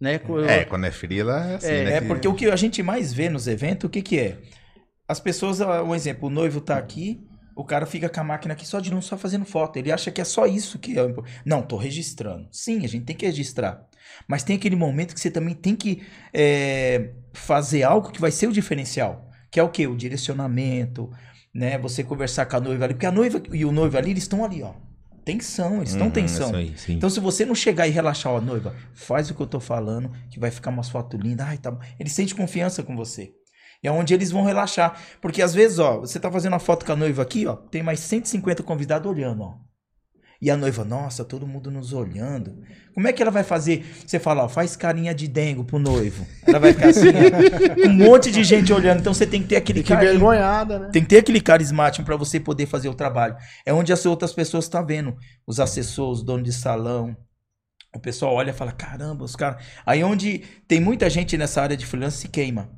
né? 0.00 0.18
com- 0.18 0.40
É, 0.40 0.64
quando 0.64 0.84
é 0.86 0.90
frila, 0.90 1.44
é 1.46 1.54
assim, 1.56 1.66
É, 1.68 1.84
né? 1.84 1.96
É, 1.96 2.00
que- 2.00 2.06
porque 2.06 2.26
o 2.28 2.34
que 2.34 2.50
a 2.50 2.56
gente 2.56 2.82
mais 2.82 3.12
vê 3.12 3.28
nos 3.28 3.46
eventos, 3.46 3.86
o 3.86 3.90
que 3.90 4.02
que 4.02 4.18
é? 4.18 4.38
As 5.10 5.18
pessoas, 5.18 5.60
um 5.60 5.92
exemplo, 5.92 6.28
o 6.28 6.30
noivo 6.30 6.60
tá 6.60 6.78
aqui, 6.78 7.20
o 7.56 7.64
cara 7.64 7.84
fica 7.84 8.08
com 8.08 8.20
a 8.20 8.22
máquina 8.22 8.54
aqui 8.54 8.64
só 8.64 8.78
de 8.78 8.92
não 8.92 9.02
só 9.02 9.18
fazendo 9.18 9.44
foto. 9.44 9.76
Ele 9.76 9.90
acha 9.90 10.08
que 10.08 10.20
é 10.20 10.24
só 10.24 10.46
isso 10.46 10.78
que 10.78 10.96
é. 10.96 11.02
Não, 11.44 11.62
tô 11.62 11.76
registrando. 11.76 12.46
Sim, 12.52 12.84
a 12.84 12.88
gente 12.88 13.06
tem 13.06 13.16
que 13.16 13.26
registrar. 13.26 13.84
Mas 14.28 14.44
tem 14.44 14.54
aquele 14.54 14.76
momento 14.76 15.12
que 15.12 15.20
você 15.20 15.28
também 15.28 15.52
tem 15.52 15.74
que 15.74 16.02
é, 16.32 17.10
fazer 17.32 17.82
algo 17.82 18.12
que 18.12 18.20
vai 18.20 18.30
ser 18.30 18.46
o 18.46 18.52
diferencial. 18.52 19.28
Que 19.50 19.58
é 19.58 19.62
o 19.64 19.68
quê? 19.68 19.84
O 19.88 19.96
direcionamento, 19.96 21.10
né? 21.52 21.76
Você 21.78 22.04
conversar 22.04 22.46
com 22.46 22.56
a 22.56 22.60
noiva 22.60 22.84
ali. 22.84 22.94
Porque 22.94 23.06
a 23.06 23.10
noiva 23.10 23.42
e 23.52 23.64
o 23.64 23.72
noivo 23.72 23.98
ali, 23.98 24.12
eles 24.12 24.22
estão 24.22 24.44
ali, 24.44 24.62
ó. 24.62 24.74
Tensão, 25.24 25.78
eles 25.78 25.90
estão 25.90 26.06
Uhum, 26.06 26.12
tensão. 26.12 26.60
isso 26.60 26.88
aí. 26.88 26.96
Então, 26.96 27.10
se 27.10 27.18
você 27.18 27.44
não 27.44 27.54
chegar 27.56 27.88
e 27.88 27.90
relaxar, 27.90 28.32
ó, 28.32 28.40
noiva, 28.40 28.76
faz 28.94 29.28
o 29.28 29.34
que 29.34 29.40
eu 29.40 29.46
tô 29.48 29.58
falando, 29.58 30.12
que 30.30 30.38
vai 30.38 30.52
ficar 30.52 30.70
umas 30.70 30.88
fotos 30.88 31.18
lindas. 31.20 31.48
Ai, 31.48 31.58
tá 31.58 31.72
bom. 31.72 31.80
Ele 31.98 32.08
sente 32.08 32.32
confiança 32.32 32.82
com 32.82 32.96
você. 32.96 33.34
É 33.82 33.90
onde 33.90 34.12
eles 34.12 34.30
vão 34.30 34.44
relaxar. 34.44 35.00
Porque 35.20 35.40
às 35.42 35.54
vezes, 35.54 35.78
ó, 35.78 36.00
você 36.00 36.20
tá 36.20 36.30
fazendo 36.30 36.52
uma 36.52 36.58
foto 36.58 36.84
com 36.84 36.92
a 36.92 36.96
noiva 36.96 37.22
aqui, 37.22 37.46
ó, 37.46 37.54
tem 37.56 37.82
mais 37.82 38.00
150 38.00 38.62
convidados 38.62 39.10
olhando, 39.10 39.42
ó. 39.42 39.54
E 40.42 40.50
a 40.50 40.56
noiva, 40.56 40.86
nossa, 40.86 41.22
todo 41.22 41.46
mundo 41.46 41.70
nos 41.70 41.92
olhando. 41.92 42.62
Como 42.94 43.06
é 43.06 43.12
que 43.12 43.20
ela 43.20 43.30
vai 43.30 43.44
fazer? 43.44 43.84
Você 44.06 44.18
fala, 44.18 44.44
ó, 44.44 44.48
faz 44.48 44.74
carinha 44.74 45.14
de 45.14 45.28
dengo 45.28 45.64
pro 45.64 45.78
noivo. 45.78 46.26
Ela 46.46 46.58
vai 46.58 46.72
ficar 46.72 46.88
assim, 46.88 47.08
ó, 47.08 47.88
um 47.88 47.92
monte 47.92 48.30
de 48.30 48.42
gente 48.42 48.72
olhando. 48.72 49.00
Então 49.00 49.12
você 49.12 49.26
tem 49.26 49.42
que 49.42 49.48
ter 49.48 49.56
aquele 49.56 49.80
Fique 49.80 49.92
carinho. 49.92 50.12
vergonhada, 50.12 50.78
né? 50.78 50.88
Tem 50.90 51.02
que 51.02 51.08
ter 51.08 51.18
aquele 51.18 51.42
carismático 51.42 52.06
para 52.06 52.16
você 52.16 52.40
poder 52.40 52.64
fazer 52.64 52.88
o 52.88 52.94
trabalho. 52.94 53.36
É 53.66 53.72
onde 53.74 53.92
as 53.92 54.06
outras 54.06 54.32
pessoas 54.32 54.64
estão 54.64 54.84
vendo. 54.84 55.14
Os 55.46 55.60
assessores, 55.60 56.20
os 56.20 56.24
donos 56.24 56.44
de 56.44 56.52
salão, 56.54 57.14
O 57.94 58.00
pessoal 58.00 58.32
olha 58.34 58.50
e 58.50 58.54
fala: 58.54 58.72
caramba, 58.72 59.24
os 59.24 59.36
caras. 59.36 59.62
Aí 59.84 60.02
onde 60.02 60.38
tem 60.66 60.80
muita 60.80 61.10
gente 61.10 61.36
nessa 61.36 61.60
área 61.60 61.76
de 61.76 61.84
freelance 61.84 62.18
se 62.18 62.28
queima. 62.28 62.70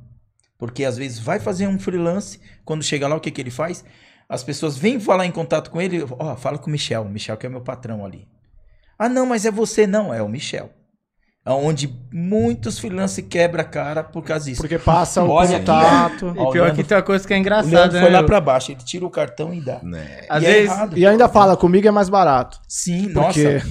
Porque 0.63 0.85
às 0.85 0.95
vezes 0.97 1.19
vai 1.19 1.41
fazer 1.41 1.67
um 1.67 1.77
freelance, 1.77 2.39
quando 2.63 2.81
chega 2.85 3.05
lá, 3.05 3.17
o 3.17 3.19
que, 3.19 3.29
que 3.29 3.41
ele 3.41 3.51
faz? 3.51 3.83
As 4.29 4.45
pessoas 4.45 4.77
vêm 4.77 4.97
falar 4.97 5.25
em 5.25 5.31
contato 5.31 5.69
com 5.69 5.81
ele, 5.81 6.05
ó, 6.17 6.37
fala 6.37 6.57
com 6.57 6.67
o 6.67 6.71
Michel, 6.71 7.01
o 7.01 7.09
Michel 7.09 7.35
que 7.35 7.45
é 7.45 7.49
meu 7.49 7.59
patrão 7.59 8.05
ali. 8.05 8.25
Ah, 8.97 9.09
não, 9.09 9.25
mas 9.25 9.45
é 9.45 9.51
você, 9.51 9.85
não, 9.85 10.13
é 10.13 10.21
o 10.21 10.29
Michel. 10.29 10.69
Onde 11.45 11.93
muitos 12.13 12.79
freelancers 12.79 13.27
quebra 13.27 13.63
a 13.63 13.65
cara 13.65 14.05
por 14.05 14.23
causa 14.23 14.45
disso. 14.45 14.61
Porque 14.61 14.79
passa 14.79 15.21
o 15.21 15.29
Olha 15.29 15.57
aqui, 15.57 15.65
contato. 15.65 16.27
Ó, 16.27 16.29
E 16.29 16.31
o 16.31 16.51
pior 16.51 16.63
Leandro- 16.63 16.75
que 16.81 16.83
tem 16.87 16.95
uma 16.95 17.03
coisa 17.03 17.27
que 17.27 17.33
é 17.33 17.37
engraçada, 17.37 17.91
né? 17.91 17.99
foi 17.99 18.09
lá 18.09 18.23
pra 18.23 18.39
baixo, 18.39 18.71
ele 18.71 18.79
tira 18.85 19.05
o 19.05 19.09
cartão 19.09 19.53
e 19.53 19.59
dá. 19.59 19.79
Né? 19.83 20.21
Às 20.29 20.43
e 20.43 20.45
é 20.45 20.49
vezes, 20.53 20.71
errado. 20.71 20.97
E 20.97 21.05
ainda 21.05 21.27
fala, 21.27 21.57
comigo 21.57 21.85
é 21.85 21.91
mais 21.91 22.07
barato. 22.07 22.61
Sim, 22.69 23.11
Porque- 23.11 23.43
nossa. 23.55 23.67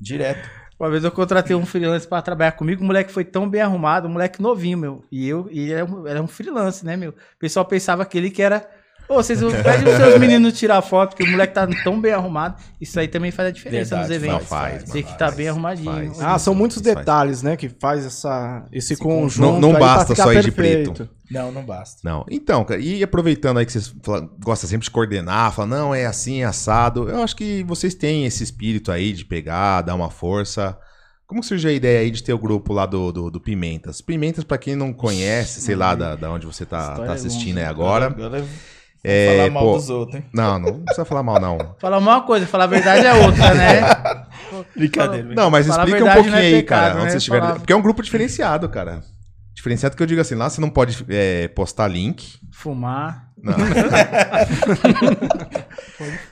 Direto. 0.00 0.50
Uma 0.78 0.90
vez 0.90 1.04
eu 1.04 1.10
contratei 1.12 1.54
um 1.54 1.64
freelance 1.64 2.06
pra 2.06 2.20
trabalhar 2.20 2.52
comigo, 2.52 2.82
o 2.82 2.86
moleque 2.86 3.12
foi 3.12 3.24
tão 3.24 3.48
bem 3.48 3.60
arrumado, 3.60 4.08
um 4.08 4.12
moleque 4.12 4.42
novinho, 4.42 4.76
meu. 4.76 5.04
E 5.10 5.28
eu, 5.28 5.48
e 5.50 5.72
era 5.72 5.84
um, 5.84 6.06
era 6.06 6.22
um 6.22 6.26
freelance, 6.26 6.84
né, 6.84 6.96
meu? 6.96 7.10
O 7.10 7.38
pessoal 7.38 7.64
pensava 7.64 8.04
que 8.04 8.18
ele 8.18 8.30
que 8.30 8.42
era. 8.42 8.68
Ô, 9.08 9.14
vocês 9.16 9.38
pedem 9.38 9.92
os 9.92 9.96
seus 9.96 10.18
meninos 10.18 10.58
tirar 10.58 10.80
foto, 10.80 11.10
porque 11.10 11.24
o 11.24 11.30
moleque 11.30 11.52
tá 11.52 11.68
tão 11.84 12.00
bem 12.00 12.12
arrumado. 12.12 12.56
Isso 12.80 12.98
aí 12.98 13.06
também 13.06 13.30
faz 13.30 13.48
a 13.48 13.52
diferença 13.52 13.96
Verdade, 13.96 14.08
nos 14.08 14.16
eventos. 14.16 14.40
Não 14.40 14.46
faz, 14.46 14.84
Tem 14.84 15.02
que 15.02 15.10
estar 15.12 15.26
faz, 15.26 15.36
bem 15.36 15.48
arrumadinho. 15.48 16.14
faz. 16.14 16.20
Ah, 16.22 16.38
são 16.38 16.54
muitos 16.54 16.80
detalhes, 16.80 17.42
né? 17.42 17.56
Que 17.56 17.68
faz 17.68 18.06
essa, 18.06 18.64
esse, 18.72 18.94
Esse 18.94 19.02
conjunto. 19.02 19.60
Não- 19.60 19.72
não 19.72 19.78
basta 19.78 20.14
só 20.14 20.32
ir 20.32 20.42
de 20.42 20.50
preto. 20.50 21.08
Não, 21.30 21.52
não 21.52 21.62
basta. 21.64 22.00
Não. 22.04 22.24
Então, 22.30 22.64
cara, 22.64 22.80
e 22.80 23.02
aproveitando 23.02 23.58
aí 23.58 23.66
que 23.66 23.72
vocês 23.72 23.94
fala- 24.02 24.28
gostam 24.42 24.68
sempre 24.70 24.84
de 24.84 24.90
coordenar, 24.90 25.52
falam, 25.52 25.70
não, 25.78 25.94
é 25.94 26.06
assim, 26.06 26.42
é 26.42 26.44
assado. 26.44 27.08
Eu 27.08 27.22
acho 27.22 27.36
que 27.36 27.62
vocês 27.64 27.94
têm 27.94 28.24
esse 28.24 28.42
espírito 28.42 28.90
aí 28.90 29.12
de 29.12 29.24
pegar, 29.24 29.82
dar 29.82 29.94
uma 29.94 30.10
força. 30.10 30.76
Como 31.26 31.42
surgiu 31.42 31.70
a 31.70 31.72
ideia 31.72 32.00
aí 32.00 32.10
de 32.10 32.22
ter 32.22 32.32
o 32.34 32.38
grupo 32.38 32.72
lá 32.72 32.84
do, 32.86 33.10
do, 33.10 33.30
do 33.30 33.40
Pimentas? 33.40 34.00
Pimentas, 34.02 34.44
pra 34.44 34.58
quem 34.58 34.76
não 34.76 34.92
conhece, 34.92 35.60
sei 35.62 35.74
lá, 35.74 35.94
da, 35.94 36.14
da 36.16 36.30
onde 36.30 36.44
você 36.46 36.66
tá, 36.66 36.96
tá 36.96 37.06
é 37.06 37.10
assistindo 37.12 37.58
aí 37.58 37.64
agora. 37.64 38.06
Agora 38.06 38.38
eu 38.38 38.44
vou 38.44 38.52
É, 39.06 39.36
falar 39.36 39.50
mal 39.50 39.62
pô, 39.64 39.72
dos 39.74 39.90
outros, 39.90 40.16
hein? 40.16 40.24
Não, 40.32 40.58
não 40.58 40.80
precisa 40.80 41.04
falar 41.04 41.22
mal, 41.22 41.38
não. 41.38 41.58
Falar 41.78 41.98
uma 41.98 42.22
coisa, 42.22 42.46
falar 42.46 42.64
a 42.64 42.68
verdade 42.68 43.06
é 43.06 43.12
outra, 43.12 43.52
né? 43.54 43.80
Brincadeira. 44.74 45.34
Não, 45.34 45.50
mas 45.50 45.66
explica 45.66 46.04
um 46.04 46.12
pouquinho 46.12 46.34
é 46.36 46.38
aí, 46.38 46.52
pecado, 46.52 46.80
cara. 46.80 46.94
né? 46.94 47.00
Onde 47.00 47.10
vocês 47.10 47.22
estiverem. 47.22 47.46
Falar- 47.46 47.58
Porque 47.60 47.72
é 47.72 47.76
um 47.76 47.82
grupo 47.82 48.02
diferenciado, 48.02 48.68
cara. 48.68 49.02
Diferenciado 49.54 49.94
que 49.94 50.02
eu 50.02 50.06
digo 50.06 50.20
assim, 50.20 50.34
lá 50.34 50.48
você 50.48 50.60
não 50.60 50.70
pode 50.70 51.04
é, 51.08 51.48
postar 51.48 51.86
link. 51.86 52.38
Fumar. 52.50 53.23
Não. 53.44 53.54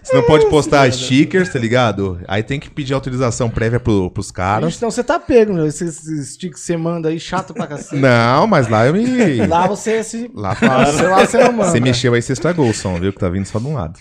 você 0.03 0.15
não 0.17 0.23
pode 0.25 0.49
postar 0.49 0.91
stickers, 0.93 1.53
tá 1.53 1.59
ligado? 1.59 2.21
Aí 2.27 2.43
tem 2.43 2.59
que 2.59 2.71
pedir 2.71 2.95
autorização 2.95 3.51
prévia 3.51 3.79
pro, 3.79 4.11
pros 4.11 4.31
caras. 4.31 4.75
Então 4.77 4.91
você 4.91 5.05
tá 5.05 5.19
pego, 5.21 5.53
meu. 5.53 5.67
Esses 5.67 6.31
stick 6.33 6.55
que 6.55 6.61
você 6.61 6.77
manda 6.77 7.09
aí, 7.11 7.21
chato 7.21 7.53
pra 7.55 7.67
cacete. 7.67 7.97
Não, 7.97 8.47
mas 8.47 8.69
lá 8.69 8.87
eu 8.87 8.95
me. 8.95 9.47
Lá 9.47 9.67
você 9.67 10.03
se. 10.03 10.31
Lá 10.35 10.57
lá 10.63 11.27
você 11.27 11.39
não 11.39 11.53
manda. 11.53 11.71
Você 11.71 11.81
mexeu 11.81 12.15
aí, 12.15 12.23
você 12.23 12.33
estragou 12.33 12.69
o 12.69 12.75
som, 12.75 12.99
viu? 12.99 13.13
Que 13.13 13.19
tá 13.19 13.29
vindo 13.29 13.45
só 13.47 13.59
de 13.59 13.67
um 13.67 13.75
lado. 13.75 13.99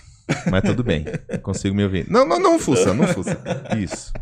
Mas 0.50 0.62
tudo 0.62 0.82
bem. 0.82 1.04
Consigo 1.42 1.74
me 1.74 1.84
ouvir. 1.84 2.06
Não, 2.08 2.24
não, 2.26 2.38
não 2.40 2.58
fuça, 2.58 2.94
não 2.94 3.06
fuça. 3.08 3.38
Isso. 3.76 4.12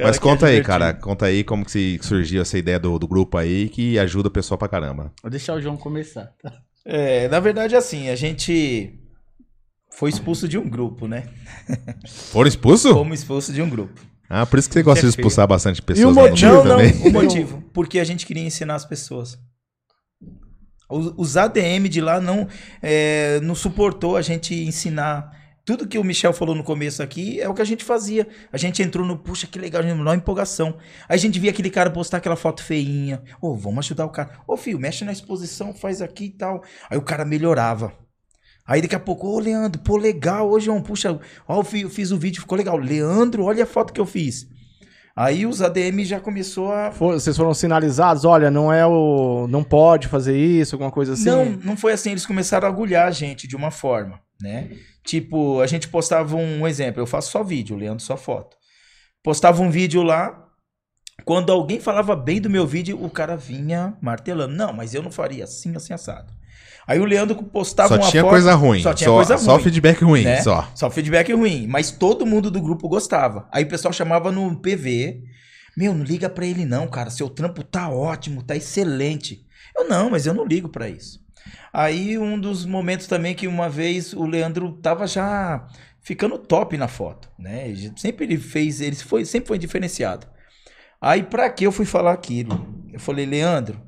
Mas 0.00 0.18
conta 0.18 0.46
aí, 0.46 0.52
divertir. 0.60 0.66
cara. 0.66 0.94
Conta 0.94 1.26
aí 1.26 1.42
como 1.44 1.64
que 1.64 1.70
se- 1.72 1.98
surgiu 2.02 2.40
essa 2.42 2.56
ideia 2.56 2.78
do, 2.78 2.98
do 2.98 3.06
grupo 3.08 3.36
aí 3.36 3.68
que 3.68 3.98
ajuda 3.98 4.28
o 4.28 4.30
pessoal 4.30 4.56
pra 4.56 4.68
caramba. 4.68 5.12
Vou 5.22 5.30
deixar 5.30 5.54
o 5.54 5.60
João 5.60 5.76
começar. 5.76 6.30
tá? 6.42 6.52
É, 6.84 7.28
na 7.28 7.40
verdade, 7.40 7.76
assim, 7.76 8.08
a 8.08 8.16
gente 8.16 8.98
foi 9.90 10.10
expulso 10.10 10.48
de 10.48 10.56
um 10.56 10.68
grupo, 10.68 11.06
né? 11.06 11.28
Foram 12.30 12.48
expulsos? 12.48 12.92
Fomos 12.92 13.18
expulsos 13.18 13.54
de 13.54 13.60
um 13.60 13.68
grupo. 13.68 14.00
Ah, 14.28 14.44
por 14.44 14.58
isso 14.58 14.68
que 14.68 14.74
você 14.74 14.82
gosta 14.82 15.00
de 15.00 15.08
expulsar 15.08 15.46
bastante 15.46 15.80
pessoas. 15.80 16.04
o 16.04 16.20
lá 16.20 16.24
no 16.24 16.30
motivo? 16.30 16.52
Não, 16.52 16.64
não, 16.64 16.76
também. 16.76 17.08
o 17.08 17.12
motivo. 17.12 17.64
Porque 17.72 17.98
a 17.98 18.04
gente 18.04 18.26
queria 18.26 18.44
ensinar 18.44 18.74
as 18.74 18.84
pessoas. 18.84 19.38
Os, 20.90 21.14
os 21.16 21.36
ADM 21.36 21.88
de 21.88 22.00
lá 22.00 22.20
não, 22.20 22.46
é, 22.82 23.40
não 23.40 23.54
suportou 23.54 24.16
a 24.16 24.22
gente 24.22 24.54
ensinar. 24.54 25.37
Tudo 25.68 25.86
que 25.86 25.98
o 25.98 26.02
Michel 26.04 26.32
falou 26.32 26.54
no 26.54 26.64
começo 26.64 27.02
aqui 27.02 27.38
é 27.42 27.46
o 27.46 27.52
que 27.52 27.60
a 27.60 27.64
gente 27.64 27.84
fazia. 27.84 28.26
A 28.50 28.56
gente 28.56 28.82
entrou 28.82 29.04
no, 29.06 29.18
puxa, 29.18 29.46
que 29.46 29.58
legal, 29.58 29.82
a 29.82 29.86
gente 29.86 29.98
empolgação. 30.14 30.78
Aí 31.06 31.14
a 31.14 31.18
gente 31.18 31.38
via 31.38 31.50
aquele 31.50 31.68
cara 31.68 31.90
postar 31.90 32.16
aquela 32.16 32.36
foto 32.36 32.62
feinha. 32.62 33.22
Ô, 33.38 33.54
vamos 33.54 33.84
ajudar 33.84 34.06
o 34.06 34.08
cara. 34.08 34.30
Ô, 34.46 34.56
filho, 34.56 34.78
mexe 34.80 35.04
na 35.04 35.12
exposição, 35.12 35.74
faz 35.74 36.00
aqui 36.00 36.24
e 36.24 36.30
tal. 36.30 36.62
Aí 36.88 36.96
o 36.96 37.02
cara 37.02 37.22
melhorava. 37.22 37.92
Aí 38.66 38.80
daqui 38.80 38.94
a 38.94 38.98
pouco, 38.98 39.26
ô, 39.28 39.38
Leandro, 39.38 39.78
pô, 39.82 39.98
legal, 39.98 40.48
ô, 40.50 40.58
João, 40.58 40.80
puxa, 40.80 41.20
ó, 41.46 41.58
eu 41.60 41.64
fi- 41.64 41.82
eu 41.82 41.90
fiz 41.90 42.12
o 42.12 42.18
vídeo, 42.18 42.40
ficou 42.40 42.56
legal. 42.56 42.78
Leandro, 42.78 43.44
olha 43.44 43.64
a 43.64 43.66
foto 43.66 43.92
que 43.92 44.00
eu 44.00 44.06
fiz. 44.06 44.46
Aí 45.14 45.44
os 45.44 45.60
ADM 45.60 46.04
já 46.04 46.18
começou 46.20 46.72
a 46.72 46.92
For- 46.92 47.12
Vocês 47.14 47.36
foram 47.36 47.52
sinalizados, 47.52 48.24
olha, 48.24 48.50
não 48.50 48.72
é 48.72 48.86
o. 48.86 49.46
Não 49.50 49.62
pode 49.64 50.06
fazer 50.08 50.34
isso, 50.38 50.76
alguma 50.76 50.90
coisa 50.92 51.12
assim. 51.14 51.24
Não, 51.26 51.44
não 51.44 51.76
foi 51.76 51.92
assim. 51.92 52.12
Eles 52.12 52.24
começaram 52.24 52.66
a 52.68 52.70
agulhar 52.70 53.06
a 53.08 53.10
gente 53.10 53.46
de 53.48 53.56
uma 53.56 53.70
forma, 53.72 54.20
né? 54.40 54.70
Tipo, 55.08 55.62
a 55.62 55.66
gente 55.66 55.88
postava 55.88 56.36
um 56.36 56.68
exemplo. 56.68 57.00
Eu 57.00 57.06
faço 57.06 57.30
só 57.30 57.42
vídeo, 57.42 57.74
o 57.74 57.78
Leandro 57.78 58.04
só 58.04 58.14
foto. 58.14 58.58
Postava 59.22 59.62
um 59.62 59.70
vídeo 59.70 60.02
lá. 60.02 60.44
Quando 61.24 61.50
alguém 61.50 61.80
falava 61.80 62.14
bem 62.14 62.42
do 62.42 62.50
meu 62.50 62.66
vídeo, 62.66 63.02
o 63.02 63.08
cara 63.08 63.34
vinha 63.34 63.96
martelando. 64.02 64.54
Não, 64.54 64.70
mas 64.70 64.92
eu 64.92 65.02
não 65.02 65.10
faria 65.10 65.44
assim, 65.44 65.74
assim, 65.74 65.94
assado. 65.94 66.30
Aí 66.86 67.00
o 67.00 67.06
Leandro 67.06 67.42
postava 67.42 67.88
Só 67.88 67.94
uma 67.94 68.10
tinha 68.10 68.22
foto. 68.22 68.30
coisa 68.32 68.54
ruim. 68.54 68.82
Só 68.82 68.92
tinha 68.92 69.08
só, 69.08 69.14
coisa 69.14 69.38
só 69.38 69.54
ruim. 69.54 69.62
feedback 69.62 70.04
ruim, 70.04 70.24
né? 70.24 70.42
só. 70.42 70.70
Só 70.74 70.90
feedback 70.90 71.32
ruim. 71.32 71.66
Mas 71.66 71.90
todo 71.90 72.26
mundo 72.26 72.50
do 72.50 72.60
grupo 72.60 72.86
gostava. 72.86 73.48
Aí 73.50 73.64
o 73.64 73.68
pessoal 73.68 73.94
chamava 73.94 74.30
no 74.30 74.60
PV. 74.60 75.22
Meu, 75.74 75.94
não 75.94 76.04
liga 76.04 76.28
pra 76.28 76.44
ele 76.44 76.66
não, 76.66 76.86
cara. 76.86 77.08
Seu 77.08 77.30
trampo 77.30 77.62
tá 77.62 77.88
ótimo, 77.88 78.42
tá 78.42 78.54
excelente. 78.54 79.40
Eu 79.74 79.88
não, 79.88 80.10
mas 80.10 80.26
eu 80.26 80.34
não 80.34 80.44
ligo 80.44 80.68
pra 80.68 80.86
isso. 80.86 81.18
Aí 81.72 82.18
um 82.18 82.38
dos 82.38 82.64
momentos 82.64 83.06
também 83.06 83.34
que 83.34 83.46
uma 83.46 83.68
vez 83.68 84.12
o 84.12 84.24
Leandro 84.24 84.72
tava 84.72 85.06
já 85.06 85.66
ficando 86.00 86.38
top 86.38 86.76
na 86.76 86.88
foto, 86.88 87.30
né? 87.38 87.72
Sempre 87.96 88.24
ele 88.24 88.38
fez, 88.38 88.80
ele 88.80 88.96
foi, 88.96 89.24
sempre 89.24 89.48
foi 89.48 89.58
diferenciado. 89.58 90.26
Aí 91.00 91.22
pra 91.22 91.50
que 91.50 91.64
eu 91.64 91.72
fui 91.72 91.84
falar 91.86 92.12
aquilo? 92.12 92.66
Eu 92.92 92.98
falei, 92.98 93.26
Leandro, 93.26 93.80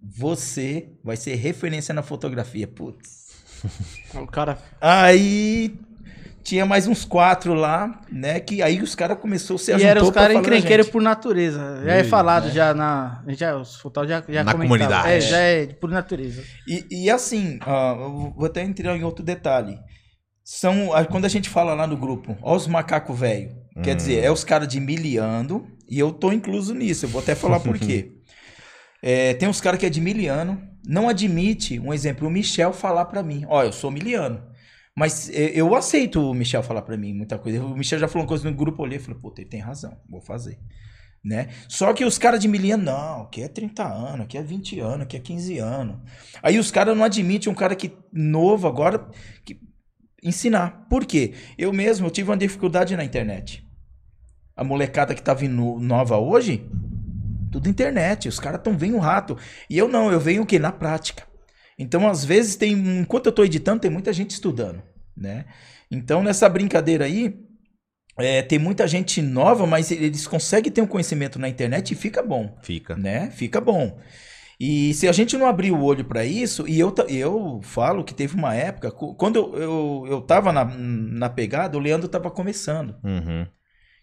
você 0.00 0.88
vai 1.02 1.16
ser 1.16 1.34
referência 1.36 1.94
na 1.94 2.02
fotografia. 2.02 2.66
Putz. 2.66 3.22
O 4.14 4.26
cara. 4.26 4.58
Aí 4.80 5.74
tinha 6.42 6.66
mais 6.66 6.86
uns 6.86 7.04
quatro 7.04 7.54
lá, 7.54 8.00
né? 8.10 8.40
Que 8.40 8.62
aí 8.62 8.82
os 8.82 8.94
caras 8.94 9.18
começou 9.18 9.56
a 9.56 9.58
se 9.58 9.70
E 9.70 9.74
ajuntou 9.74 9.90
eram 9.90 10.02
os 10.04 10.10
caras 10.10 10.36
encrenqueiros 10.36 10.88
por 10.88 11.00
natureza. 11.00 11.82
Já 11.84 11.92
é 11.94 12.04
falado 12.04 12.46
né? 12.46 12.50
já 12.50 12.74
na. 12.74 13.22
Já, 13.28 13.56
os 13.56 13.76
fotógrafos 13.76 14.26
já, 14.34 14.40
já 14.40 14.44
Na 14.44 14.52
comunidade. 14.52 15.08
É, 15.08 15.20
já 15.20 15.38
é 15.38 15.66
por 15.66 15.90
natureza. 15.90 16.42
E, 16.66 17.04
e 17.04 17.10
assim, 17.10 17.58
eu 17.66 18.32
vou 18.36 18.46
até 18.46 18.62
entrar 18.62 18.96
em 18.96 19.04
outro 19.04 19.24
detalhe. 19.24 19.78
São, 20.44 20.88
quando 21.10 21.24
a 21.24 21.28
gente 21.28 21.48
fala 21.48 21.72
lá 21.74 21.86
no 21.86 21.96
grupo, 21.96 22.36
ó 22.42 22.56
os 22.56 22.66
macacos 22.66 23.18
velho. 23.18 23.50
Quer 23.82 23.92
Hum. 23.92 23.96
dizer, 23.96 24.24
é 24.24 24.30
os 24.30 24.44
caras 24.44 24.68
de 24.68 24.78
miliano, 24.80 25.66
e 25.88 25.98
eu 25.98 26.12
tô 26.12 26.30
incluso 26.32 26.74
nisso, 26.74 27.06
eu 27.06 27.08
vou 27.08 27.22
até 27.22 27.34
falar 27.34 27.60
por 27.60 27.78
quê. 27.78 28.12
É, 29.04 29.34
tem 29.34 29.48
uns 29.48 29.60
caras 29.60 29.80
que 29.80 29.86
é 29.86 29.90
de 29.90 30.00
miliano, 30.00 30.62
não 30.86 31.08
admite, 31.08 31.76
um 31.80 31.92
exemplo, 31.92 32.28
o 32.28 32.30
Michel 32.30 32.72
falar 32.72 33.06
pra 33.06 33.20
mim, 33.20 33.44
ó, 33.48 33.64
eu 33.64 33.72
sou 33.72 33.90
miliano. 33.90 34.40
Mas 34.96 35.30
é, 35.30 35.52
eu 35.54 35.74
aceito 35.74 36.20
o 36.20 36.34
Michel 36.34 36.62
falar 36.62 36.82
pra 36.82 36.96
mim 36.96 37.14
muita 37.14 37.38
coisa. 37.38 37.64
O 37.64 37.76
Michel 37.76 37.98
já 37.98 38.08
falou 38.08 38.22
uma 38.22 38.28
coisa 38.28 38.48
no 38.48 38.56
grupo, 38.56 38.82
eu 38.82 38.86
olhei 38.86 38.98
e 38.98 39.00
falei, 39.00 39.18
pô, 39.20 39.32
ele 39.36 39.48
tem 39.48 39.60
razão, 39.60 39.96
vou 40.08 40.20
fazer. 40.20 40.58
Né? 41.24 41.48
Só 41.68 41.92
que 41.92 42.04
os 42.04 42.18
caras 42.18 42.40
de 42.40 42.48
miliano, 42.48 42.82
não, 42.82 43.22
aqui 43.22 43.42
é 43.42 43.48
30 43.48 43.84
anos, 43.84 44.20
aqui 44.22 44.36
é 44.36 44.42
20 44.42 44.80
anos, 44.80 45.02
aqui 45.02 45.16
é 45.16 45.20
15 45.20 45.58
anos. 45.58 45.96
Aí 46.42 46.58
os 46.58 46.70
caras 46.70 46.96
não 46.96 47.04
admitem 47.04 47.50
um 47.50 47.54
cara 47.54 47.76
que 47.76 47.96
novo 48.12 48.66
agora 48.66 49.08
que, 49.44 49.60
ensinar. 50.22 50.86
Por 50.90 51.06
quê? 51.06 51.32
Eu 51.56 51.72
mesmo 51.72 52.06
eu 52.06 52.10
tive 52.10 52.30
uma 52.30 52.36
dificuldade 52.36 52.96
na 52.96 53.04
internet. 53.04 53.66
A 54.54 54.62
molecada 54.64 55.14
que 55.14 55.22
tá 55.22 55.32
vindo 55.32 55.78
nova 55.78 56.18
hoje, 56.18 56.68
tudo 57.50 57.68
internet. 57.68 58.28
Os 58.28 58.40
caras 58.40 58.60
tão 58.62 58.76
vendo 58.76 58.96
um 58.96 59.00
rato. 59.00 59.38
E 59.70 59.78
eu 59.78 59.88
não, 59.88 60.10
eu 60.10 60.20
venho 60.20 60.42
o 60.42 60.46
quê? 60.46 60.58
Na 60.58 60.72
prática. 60.72 61.31
Então, 61.82 62.08
às 62.08 62.24
vezes, 62.24 62.56
tem. 62.56 62.72
Enquanto 63.00 63.26
eu 63.26 63.32
tô 63.32 63.44
editando, 63.44 63.80
tem 63.80 63.90
muita 63.90 64.12
gente 64.12 64.30
estudando, 64.30 64.82
né? 65.16 65.44
Então, 65.90 66.22
nessa 66.22 66.48
brincadeira 66.48 67.04
aí, 67.04 67.34
é, 68.18 68.42
tem 68.42 68.58
muita 68.58 68.86
gente 68.86 69.20
nova, 69.20 69.66
mas 69.66 69.90
eles 69.90 70.26
conseguem 70.26 70.72
ter 70.72 70.80
um 70.80 70.86
conhecimento 70.86 71.38
na 71.38 71.48
internet 71.48 71.90
e 71.90 71.96
fica 71.96 72.22
bom 72.22 72.56
Fica. 72.62 72.96
né? 72.96 73.30
Fica 73.30 73.60
bom. 73.60 73.98
E 74.60 74.94
se 74.94 75.08
a 75.08 75.12
gente 75.12 75.36
não 75.36 75.46
abrir 75.46 75.72
o 75.72 75.82
olho 75.82 76.04
para 76.04 76.24
isso, 76.24 76.68
e 76.68 76.78
eu, 76.78 76.94
eu 77.08 77.60
falo 77.62 78.04
que 78.04 78.14
teve 78.14 78.36
uma 78.36 78.54
época, 78.54 78.92
quando 78.92 79.36
eu, 79.36 79.56
eu, 79.56 80.04
eu 80.08 80.20
tava 80.20 80.52
na, 80.52 80.64
na 80.64 81.28
pegada, 81.28 81.76
o 81.76 81.80
Leandro 81.80 82.06
tava 82.06 82.30
começando. 82.30 82.94
Uhum. 83.02 83.44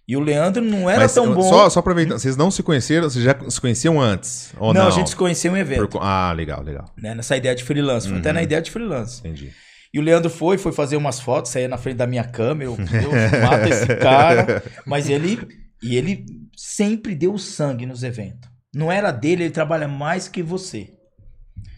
E 0.10 0.18
o 0.18 0.20
Leandro 0.20 0.60
não 0.64 0.90
era 0.90 1.02
Mas 1.02 1.14
tão 1.14 1.36
bom. 1.36 1.44
Só, 1.44 1.70
só 1.70 1.82
aproveitando, 1.82 2.18
vocês 2.18 2.36
não 2.36 2.50
se 2.50 2.64
conheceram, 2.64 3.08
vocês 3.08 3.24
já 3.24 3.36
se 3.48 3.62
conheciam 3.62 4.02
antes? 4.02 4.52
Ou 4.58 4.74
não, 4.74 4.82
não, 4.82 4.88
a 4.88 4.92
gente 4.92 5.12
se 5.12 5.16
conheceu 5.16 5.52
em 5.52 5.54
um 5.54 5.58
evento, 5.58 5.88
Por 5.88 6.00
Ah, 6.02 6.34
legal, 6.36 6.64
legal. 6.64 6.92
né? 6.98 7.14
Nessa 7.14 7.38
ideia 7.38 7.54
de 7.54 7.64
freelance. 7.64 8.10
Foi 8.10 8.18
até 8.18 8.30
Uhum. 8.30 8.34
na 8.36 8.42
ideia 8.42 8.60
de 8.60 8.72
freelance. 8.72 9.20
Entendi. 9.20 9.52
E 9.94 10.00
o 10.00 10.02
Leandro 10.02 10.32
foi, 10.32 10.58
foi 10.58 10.72
fazer 10.72 10.98
umas 10.98 11.20
fotos, 11.20 11.52
saía 11.52 11.68
na 11.68 11.78
frente 11.78 11.98
da 11.98 12.08
minha 12.08 12.24
câmera, 12.24 12.72
eu, 12.72 12.76
eu 12.80 13.42
mata 13.50 13.70
esse 13.70 13.86
cara. 13.98 14.64
Mas 14.84 15.08
ele. 15.08 15.40
E 15.84 15.96
ele 15.96 16.26
sempre 16.58 17.14
deu 17.14 17.38
sangue 17.38 17.86
nos 17.86 18.02
eventos. 18.02 18.50
Não 18.74 18.92
era 18.92 19.12
dele, 19.12 19.44
ele 19.44 19.52
trabalha 19.54 19.88
mais 19.88 20.28
que 20.28 20.42
você. 20.42 20.90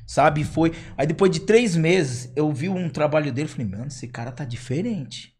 Sabe? 0.07 0.45
Foi. 0.45 0.71
Aí 0.97 1.05
depois 1.05 1.31
de 1.31 1.41
três 1.41 1.75
meses, 1.75 2.31
eu 2.35 2.49
vi 2.53 2.69
um 2.69 2.89
trabalho 2.89 3.29
dele 3.31 3.49
e 3.49 3.51
falei, 3.51 3.67
mano, 3.67 3.87
esse 3.87 4.07
cara 4.07 4.31
tá 4.31 4.45
diferente. 4.45 5.33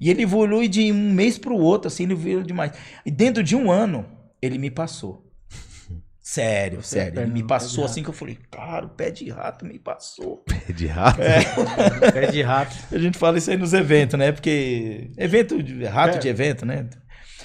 E 0.00 0.08
ele 0.08 0.22
evolui 0.22 0.66
de 0.66 0.90
um 0.90 1.12
mês 1.12 1.36
pro 1.36 1.54
outro, 1.56 1.88
assim, 1.88 2.04
ele 2.04 2.14
evoluiu 2.14 2.42
demais. 2.42 2.72
E 3.04 3.10
dentro 3.10 3.42
de 3.42 3.54
um 3.54 3.70
ano, 3.70 4.06
ele 4.40 4.56
me 4.58 4.70
passou. 4.70 5.30
Sério, 6.22 6.80
sério. 6.82 7.20
Ele 7.22 7.32
me 7.32 7.42
passou 7.42 7.84
assim 7.84 8.04
que 8.04 8.08
eu 8.08 8.14
falei, 8.14 8.38
cara, 8.50 8.86
o 8.86 8.90
pé 8.90 9.10
de 9.10 9.28
rato 9.30 9.64
me 9.64 9.80
passou. 9.80 10.44
Pé 10.44 10.72
de 10.72 10.86
rato. 10.86 11.20
É. 11.20 11.40
Pé 12.12 12.26
de 12.30 12.40
rato. 12.40 12.76
A 12.92 12.98
gente 12.98 13.18
fala 13.18 13.36
isso 13.36 13.50
aí 13.50 13.56
nos 13.56 13.72
eventos, 13.72 14.16
né? 14.16 14.30
Porque 14.30 15.10
evento, 15.16 15.60
de, 15.60 15.84
rato 15.86 16.16
É. 16.16 16.18
de 16.20 16.28
evento, 16.28 16.64
né? 16.64 16.88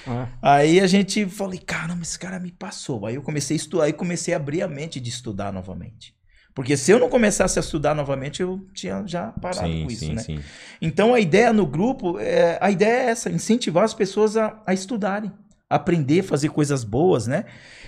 Ah. 0.06 0.28
Aí 0.40 0.78
a 0.78 0.86
gente 0.86 1.26
falei, 1.26 1.58
caramba, 1.58 2.02
esse 2.02 2.16
cara 2.16 2.38
me 2.38 2.52
passou. 2.52 3.06
Aí 3.06 3.16
eu 3.16 3.22
comecei 3.22 3.56
a 3.56 3.58
estudar, 3.58 3.84
aí 3.84 3.92
comecei 3.92 4.32
a 4.34 4.36
abrir 4.36 4.62
a 4.62 4.68
mente 4.68 5.00
de 5.00 5.10
estudar 5.10 5.52
novamente. 5.52 6.14
Porque 6.56 6.74
se 6.74 6.90
eu 6.90 6.98
não 6.98 7.10
começasse 7.10 7.58
a 7.58 7.60
estudar 7.60 7.94
novamente, 7.94 8.40
eu 8.40 8.66
tinha 8.72 9.06
já 9.06 9.26
parado 9.30 9.68
Sim, 9.68 9.84
com 9.84 9.90
isso, 9.90 10.06
sim, 10.06 10.14
né? 10.14 10.22
sim. 10.22 10.40
Então 10.80 11.12
a 11.12 11.20
ideia 11.20 11.52
no 11.52 11.66
grupo, 11.66 12.18
é, 12.18 12.56
a 12.62 12.70
ideia 12.70 13.08
é 13.08 13.10
essa, 13.10 13.28
incentivar 13.28 13.84
as 13.84 13.92
pessoas 13.92 14.38
a, 14.38 14.62
a 14.66 14.72
estudarem, 14.72 15.30
aprender, 15.68 16.22
fazer 16.22 16.48
coisas 16.48 16.82
boas, 16.82 17.26
né? 17.26 17.44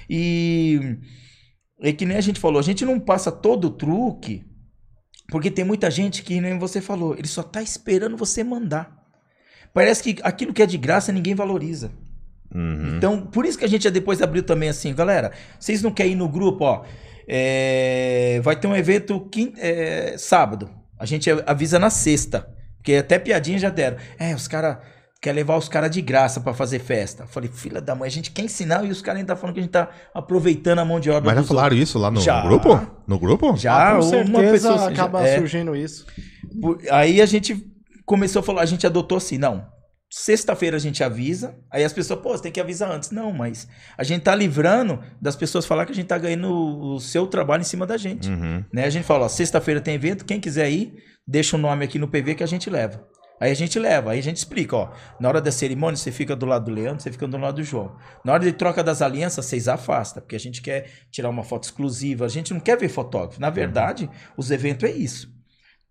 E 0.09 0.99
é 1.81 1.95
que 1.95 2.05
nem 2.05 2.19
a 2.19 2.21
gente 2.21 2.39
falou, 2.39 2.61
a 2.61 2.63
gente 2.63 2.85
não 2.85 3.01
passa 3.01 3.33
todo 3.33 3.69
o 3.69 3.71
truque, 3.71 4.45
porque 5.31 5.51
tem 5.51 5.65
muita 5.65 5.91
gente 5.91 6.23
que, 6.23 6.39
nem 6.39 6.59
você 6.59 6.83
falou, 6.83 7.15
ele 7.17 7.27
só 7.27 7.43
tá 7.43 7.63
esperando 7.63 8.19
você 8.19 8.45
mandar. 8.45 9.03
Parece 9.73 10.03
que 10.03 10.21
aquilo 10.23 10.53
que 10.53 10.63
é 10.63 10.67
de 10.67 10.77
graça 10.77 11.11
ninguém 11.11 11.35
valoriza. 11.35 11.91
Uhum. 12.55 12.99
Então, 12.99 13.23
por 13.23 13.47
isso 13.47 13.57
que 13.57 13.65
a 13.65 13.69
gente 13.69 13.91
depois 13.91 14.21
abriu 14.21 14.43
também 14.43 14.69
assim, 14.69 14.95
galera, 14.95 15.33
vocês 15.59 15.83
não 15.83 15.91
querem 15.91 16.13
ir 16.13 16.17
no 16.17 16.29
grupo, 16.29 16.65
ó, 16.65 16.85
é, 17.31 18.41
vai 18.43 18.57
ter 18.57 18.67
um 18.67 18.75
evento 18.77 19.21
quin- 19.31 19.53
é, 19.59 20.15
sábado, 20.19 20.71
a 20.99 21.05
gente 21.07 21.31
avisa 21.47 21.79
na 21.79 21.91
sexta, 21.91 22.49
porque 22.77 22.95
até 22.95 23.19
piadinha 23.19 23.59
já 23.59 23.69
deram. 23.71 23.97
É, 24.19 24.35
os 24.35 24.49
caras 24.49 24.79
quer 25.21 25.33
levar 25.33 25.57
os 25.57 25.69
caras 25.69 25.91
de 25.91 26.01
graça 26.01 26.41
pra 26.41 26.55
fazer 26.55 26.79
festa. 26.79 27.27
Falei, 27.27 27.51
filha 27.53 27.81
da 27.81 27.95
mãe, 27.95 28.07
a 28.07 28.11
gente 28.11 28.31
quer 28.31 28.43
ensinar 28.43 28.85
e 28.85 28.91
os 28.91 29.03
caras 29.03 29.21
ainda 29.21 29.35
tá 29.35 29.41
falando 29.41 29.55
que 29.55 29.61
a 29.61 29.63
gente 29.65 29.73
tá 29.73 29.89
aproveitando 30.15 30.79
a 30.79 30.85
mão 30.85 30.99
de 31.01 31.11
obra 31.11 31.35
Mas 31.35 31.43
já 31.43 31.49
falaram 31.49 31.77
isso 31.77 31.99
lá 31.99 32.11
no, 32.11 32.21
Já. 32.21 32.41
grupo? 32.43 32.81
No 33.07 33.19
grupo? 33.19 33.47
outros. 33.47 33.63
Já, 33.63 33.75
Ah, 33.91 33.97
com 33.97 34.03
uma 34.03 34.11
certeza 34.11 34.51
pessoa 34.53 34.89
acaba 34.89 35.27
é, 35.27 35.39
surgindo 35.39 35.75
isso. 35.77 36.07
por- 36.61 36.79
Aí 36.91 37.21
a 37.21 37.27
gente 37.27 37.65
começou 38.07 38.41
a 38.41 38.43
falar, 38.43 38.63
a 38.63 38.67
gente 38.67 38.87
adotou 38.87 39.19
assim, 39.19 39.39
não. 39.39 39.67
Sexta-feira 40.11 40.77
a 40.77 40.81
gente 40.81 41.05
avisa, 41.05 41.59
aí 41.71 41.85
as 41.85 41.93
pessoas, 41.93 42.21
pô, 42.21 42.31
você 42.31 42.43
tem 42.43 42.53
que 42.53 42.61
avisar 42.61 42.91
antes. 42.91 43.11
Não, 43.11 43.31
mas 43.31 43.69
a 43.97 44.03
gente 44.03 44.23
tá 44.23 44.35
livrando 44.35 45.03
das 45.21 45.37
pessoas 45.37 45.67
falar 45.67 45.85
que 45.85 45.93
a 45.93 45.95
gente 45.95 46.07
tá 46.07 46.17
ganhando 46.17 46.51
o 46.51 46.99
seu 46.99 47.27
trabalho 47.27 47.61
em 47.61 47.65
cima 47.65 47.87
da 47.87 47.99
gente. 47.99 48.31
Uhum. 48.31 48.65
Né? 48.73 48.85
A 48.85 48.91
gente 48.91 49.05
fala, 49.05 49.27
ó, 49.27 49.29
sexta-feira 49.29 49.83
tem 49.83 49.95
evento, 49.95 50.25
quem 50.25 50.41
quiser 50.41 50.71
ir, 50.71 50.95
deixa 51.27 51.57
o 51.57 51.59
nome 51.59 51.85
aqui 51.85 51.99
no 51.99 52.09
PV 52.09 52.37
que 52.37 52.43
a 52.43 52.47
gente 52.47 52.71
leva. 52.71 53.07
Aí 53.41 53.53
a 53.53 53.55
gente 53.55 53.79
leva, 53.79 54.13
aí 54.13 54.19
a 54.19 54.23
gente 54.23 54.39
explica, 54.39 54.77
ó. 54.77 54.93
Na 55.21 55.29
hora 55.29 55.41
da 55.41 55.53
cerimônia, 55.53 55.97
você 55.97 56.11
fica 56.11 56.35
do 56.35 56.45
lado 56.45 56.65
do 56.65 56.73
Leandro, 56.73 57.03
você 57.03 57.13
fica 57.13 57.27
do 57.27 57.37
lado 57.37 57.57
do 57.57 57.63
João. 57.63 57.95
Na 58.25 58.33
hora 58.33 58.43
de 58.43 58.53
troca 58.53 58.83
das 58.83 59.01
alianças, 59.01 59.45
vocês 59.45 59.69
afastam, 59.69 60.23
porque 60.23 60.35
a 60.35 60.41
gente 60.41 60.61
quer 60.61 60.91
tirar 61.11 61.29
uma 61.29 61.45
foto 61.45 61.65
exclusiva, 61.65 62.25
a 62.25 62.29
gente 62.29 62.53
não 62.53 62.61
quer 62.61 62.77
ver 62.77 62.89
fotógrafo. 62.89 63.41
Na 63.41 63.51
verdade, 63.51 64.11
os 64.37 64.51
eventos 64.51 64.89
é 64.89 64.93
isso. 64.93 65.33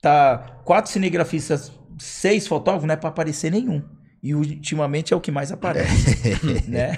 Tá 0.01 0.60
quatro 0.65 0.91
cinegrafistas, 0.91 1.71
seis 1.97 2.47
fotógrafos, 2.47 2.88
não 2.88 2.93
é 2.93 2.97
para 2.97 3.10
aparecer 3.10 3.51
nenhum. 3.51 3.82
E 4.21 4.34
ultimamente 4.34 5.13
é 5.13 5.17
o 5.17 5.21
que 5.21 5.32
mais 5.32 5.51
aparece, 5.51 6.38
né? 6.67 6.97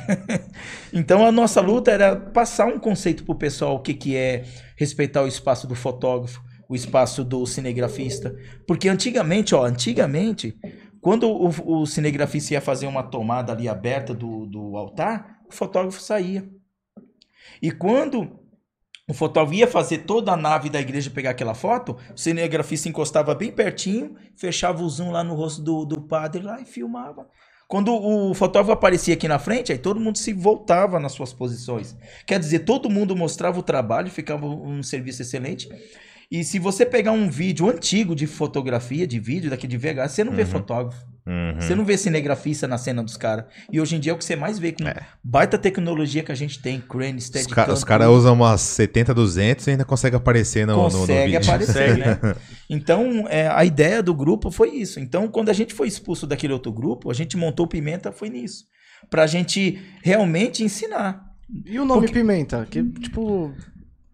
Então 0.94 1.26
a 1.26 1.32
nossa 1.32 1.60
luta 1.60 1.92
era 1.92 2.16
passar 2.16 2.68
um 2.68 2.80
conceito 2.80 3.24
pro 3.24 3.36
pessoal 3.36 3.76
o 3.76 3.80
que 3.80 3.94
que 3.94 4.16
é 4.16 4.46
respeitar 4.78 5.24
o 5.24 5.28
espaço 5.28 5.68
do 5.68 5.76
fotógrafo, 5.76 6.42
o 6.68 6.76
espaço 6.76 7.24
do 7.24 7.46
cinegrafista, 7.46 8.36
porque 8.66 8.88
antigamente, 8.88 9.54
ó, 9.54 9.66
antigamente, 9.66 10.58
quando 11.02 11.30
o, 11.30 11.82
o 11.82 11.86
cinegrafista 11.86 12.54
ia 12.54 12.62
fazer 12.62 12.88
uma 12.88 13.04
tomada 13.04 13.52
ali 13.52 13.68
aberta 13.68 14.14
do, 14.14 14.46
do 14.46 14.78
altar, 14.78 15.40
o 15.50 15.54
fotógrafo 15.54 16.02
saía. 16.02 16.48
E 17.62 17.72
quando 17.72 18.40
o 19.10 19.14
fotógrafo 19.14 19.56
ia 19.60 19.68
fazer 19.68 20.00
toda 20.00 20.32
a 20.32 20.38
nave 20.38 20.70
da 20.70 20.80
igreja 20.80 21.10
pegar 21.10 21.32
aquela 21.32 21.54
foto, 21.54 21.98
o 22.16 22.18
cinegrafista 22.18 22.88
encostava 22.88 23.34
bem 23.36 23.52
pertinho, 23.52 24.16
fechava 24.38 24.84
o 24.84 24.90
zoom 24.90 25.12
lá 25.12 25.24
no 25.24 25.34
rosto 25.34 25.62
do, 25.62 25.84
do 25.84 26.00
padre 26.02 26.42
lá 26.44 26.62
e 26.62 26.66
filmava. 26.66 27.28
Quando 27.68 27.94
o 27.94 28.34
fotógrafo 28.34 28.72
aparecia 28.72 29.14
aqui 29.14 29.28
na 29.28 29.38
frente, 29.38 29.72
aí 29.72 29.78
todo 29.78 30.00
mundo 30.00 30.18
se 30.18 30.34
voltava 30.34 31.00
nas 31.00 31.12
suas 31.12 31.32
posições. 31.34 31.96
Quer 32.26 32.40
dizer, 32.40 32.60
todo 32.60 32.90
mundo 32.90 33.16
mostrava 33.16 33.60
o 33.60 33.64
trabalho, 33.64 34.10
ficava 34.10 34.46
um 34.48 34.82
serviço 34.82 35.22
excelente. 35.22 35.70
E 36.32 36.44
se 36.44 36.58
você 36.60 36.86
pegar 36.86 37.12
um 37.12 37.30
vídeo 37.30 37.70
antigo 37.70 38.16
de 38.16 38.26
fotografia, 38.28 39.06
de 39.08 39.20
vídeo 39.20 39.50
daqui 39.50 39.68
de 39.68 39.78
VHS, 39.78 40.12
você 40.12 40.24
não 40.24 40.34
vê 40.34 40.44
Uhum. 40.44 40.48
fotógrafo. 40.48 41.06
Uhum. 41.28 41.62
Você 41.62 41.76
não 41.76 41.86
vê 41.86 41.96
cinegrafista 41.98 42.68
na 42.68 42.78
cena 42.78 43.04
dos 43.04 43.16
caras. 43.16 43.46
E 43.72 43.80
hoje 43.80 43.96
em 43.96 44.00
dia 44.00 44.12
é 44.12 44.16
o 44.16 44.18
que 44.18 44.26
você 44.26 44.36
mais 44.36 44.58
vê 44.58 44.72
com 44.72 44.88
É. 44.88 44.96
baita 45.24 45.58
tecnologia 45.58 46.24
que 46.24 46.32
a 46.32 46.36
gente 46.36 46.60
tem, 46.62 46.82
crane, 46.82 47.18
Os, 47.20 47.26
steadicam. 47.26 47.66
ca- 47.66 47.72
os 47.74 47.84
caras 47.84 48.08
usam 48.10 48.34
umas 48.34 48.62
70, 48.62 49.14
200 49.14 49.68
e 49.68 49.72
ainda 49.72 49.86
consegue 49.86 50.16
aparecer 50.16 50.66
no, 50.66 50.76
no- 50.76 50.84
no, 50.84 50.90
consegue 50.92 51.32
vídeo. 51.38 51.50
aparecer, 51.50 51.98
né? 51.98 52.20
Então, 52.70 53.26
é, 53.30 53.48
a 53.48 53.64
ideia 53.66 54.02
do 54.02 54.14
grupo 54.14 54.52
foi 54.52 54.70
isso. 54.70 55.00
Então, 55.00 55.28
quando 55.28 55.50
a 55.50 55.54
gente 55.54 55.74
foi 55.74 55.88
expulso 55.88 56.26
daquele 56.28 56.54
outro 56.54 56.72
grupo, 56.72 57.10
a 57.10 57.14
gente 57.14 57.36
montou 57.38 57.66
o 57.66 57.70
Pimenta, 57.70 58.12
foi 58.12 58.30
nisso. 58.30 58.66
Pra 59.10 59.26
gente 59.28 59.80
realmente 60.04 60.64
ensinar 60.64 61.24
E 61.66 61.80
o 61.80 61.86
nome 61.86 62.02
Porque- 62.02 62.14
Pimenta? 62.20 62.68
Que, 62.70 62.84
tipo... 62.84 63.52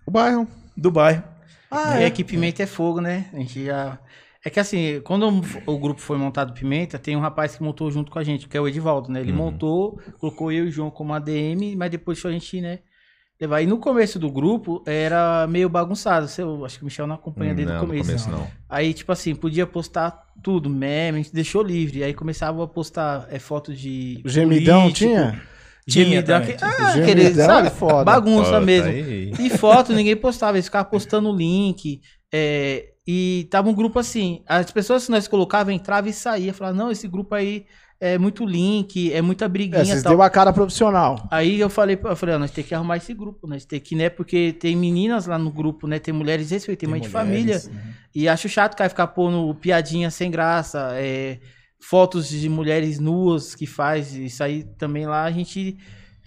O 0.06 0.12
bairro. 0.12 0.48
do 0.78 0.90
bairro. 0.92 1.24
Ah, 1.72 2.00
e 2.00 2.04
é. 2.04 2.06
aqui 2.06 2.24
Pimenta 2.24 2.64
é 2.64 2.66
fogo, 2.66 3.02
né? 3.02 3.26
A 3.34 3.38
gente 3.40 3.66
já. 3.66 3.98
É 4.46 4.50
que 4.52 4.60
assim, 4.60 5.02
quando 5.04 5.28
o 5.66 5.78
grupo 5.80 6.00
foi 6.00 6.18
montado 6.20 6.54
Pimenta, 6.54 7.00
tem 7.00 7.16
um 7.18 7.20
rapaz 7.20 7.56
que 7.56 7.64
montou 7.64 7.90
junto 7.90 8.12
com 8.12 8.20
a 8.20 8.24
gente, 8.24 8.48
que 8.48 8.56
é 8.56 8.62
o 8.62 8.68
Edivaldo, 8.68 9.12
né? 9.12 9.20
Ele 9.22 9.32
Uhum. 9.32 9.38
montou, 9.38 10.00
colocou 10.20 10.52
eu 10.52 10.66
e 10.66 10.68
o 10.68 10.72
João 10.72 10.92
como 10.92 11.14
ADM, 11.14 11.76
mas 11.76 11.90
depois 11.90 12.18
deixou 12.20 12.30
a 12.30 12.32
gente, 12.32 12.62
né? 12.62 12.80
Levar. 13.42 13.64
E 13.64 13.66
no 13.66 13.80
começo 13.80 14.20
do 14.20 14.30
grupo 14.32 14.84
era 14.86 15.48
meio 15.48 15.68
bagunçado. 15.68 16.28
Você, 16.28 16.44
eu 16.44 16.64
acho 16.64 16.78
que 16.78 16.84
o 16.84 16.86
Michel 16.86 17.08
não 17.08 17.16
acompanha 17.16 17.56
desde 17.56 17.74
não, 17.74 17.84
o 17.84 17.88
começo. 17.88 18.06
começo 18.06 18.30
não. 18.30 18.48
Aí, 18.70 18.94
tipo 18.94 19.12
assim, 19.12 19.34
podia 19.36 19.66
postar 19.66 20.24
tudo, 20.44 20.70
meme, 20.70 21.18
a 21.20 21.22
gente 21.24 21.34
deixou 21.34 21.64
livre. 21.64 22.04
Aí 22.04 22.14
começava 22.14 22.64
a 22.64 22.68
postar 22.68 23.28
é, 23.32 23.40
fotos 23.40 23.78
de. 23.80 24.22
O 24.24 24.30
gemidão 24.30 24.84
político, 24.84 25.10
tinha? 25.10 25.42
Gemidão. 25.88 26.42
Que- 26.42 26.56
ah, 26.62 26.92
Gemidão 26.94 27.46
sabe? 27.46 27.70
foda. 27.72 28.04
Bagunça 28.06 28.62
mesmo. 28.62 28.90
aí. 28.90 29.32
E 29.40 29.50
foto 29.50 29.92
ninguém 29.92 30.16
postava, 30.16 30.56
eles 30.58 30.66
ficavam 30.66 30.90
postando 30.90 31.36
link. 31.36 32.02
É, 32.34 32.94
e 33.08 33.48
tava 33.52 33.70
um 33.70 33.74
grupo 33.74 34.00
assim. 34.00 34.44
As 34.48 34.72
pessoas 34.72 35.06
que 35.06 35.12
nós 35.12 35.28
colocava 35.28 35.72
entrava 35.72 36.10
e 36.10 36.14
saía. 36.14 36.54
Falava, 36.54 36.76
não, 36.76 36.92
esse 36.92 37.08
grupo 37.08 37.36
aí 37.36 37.66
é 38.00 38.18
muito 38.18 38.46
link, 38.46 39.14
é 39.14 39.22
muita 39.22 39.48
briguinha 39.48 39.82
É, 39.82 39.86
vocês 39.86 40.04
tal. 40.04 40.14
deu 40.14 40.22
a 40.22 40.30
cara 40.30 40.52
profissional. 40.52 41.28
Aí 41.32 41.60
eu 41.60 41.70
falei, 41.70 41.98
eu 42.04 42.16
falei, 42.16 42.36
ó, 42.36 42.40
nós 42.40 42.52
temos 42.52 42.68
que 42.68 42.76
arrumar 42.76 42.98
esse 42.98 43.14
grupo, 43.14 43.48
nós 43.48 43.64
temos 43.66 43.88
que, 43.88 43.96
né? 43.96 44.10
Porque 44.10 44.54
tem 44.54 44.76
meninas 44.76 45.28
lá 45.28 45.38
no 45.38 45.52
grupo, 45.52 45.88
né? 45.88 46.00
Tem 46.00 46.14
mulheres 46.14 46.50
respeitam, 46.52 46.82
tem 46.82 46.90
mãe 46.90 47.00
de 47.02 47.10
família. 47.10 47.62
né? 47.72 47.96
E 48.14 48.28
acho 48.28 48.50
chato 48.50 48.74
o 48.74 48.78
cara 48.78 48.90
ficar 48.90 49.08
pondo 49.08 49.54
piadinha 49.56 50.10
sem 50.10 50.30
graça, 50.32 50.90
é, 50.94 51.40
fotos 51.80 52.28
de 52.28 52.50
mulheres 52.50 53.00
nuas 53.00 53.54
que 53.56 53.66
faz, 53.66 54.14
isso 54.16 54.44
aí 54.44 54.64
também 54.78 55.06
lá 55.06 55.24
a 55.24 55.32
gente 55.32 55.78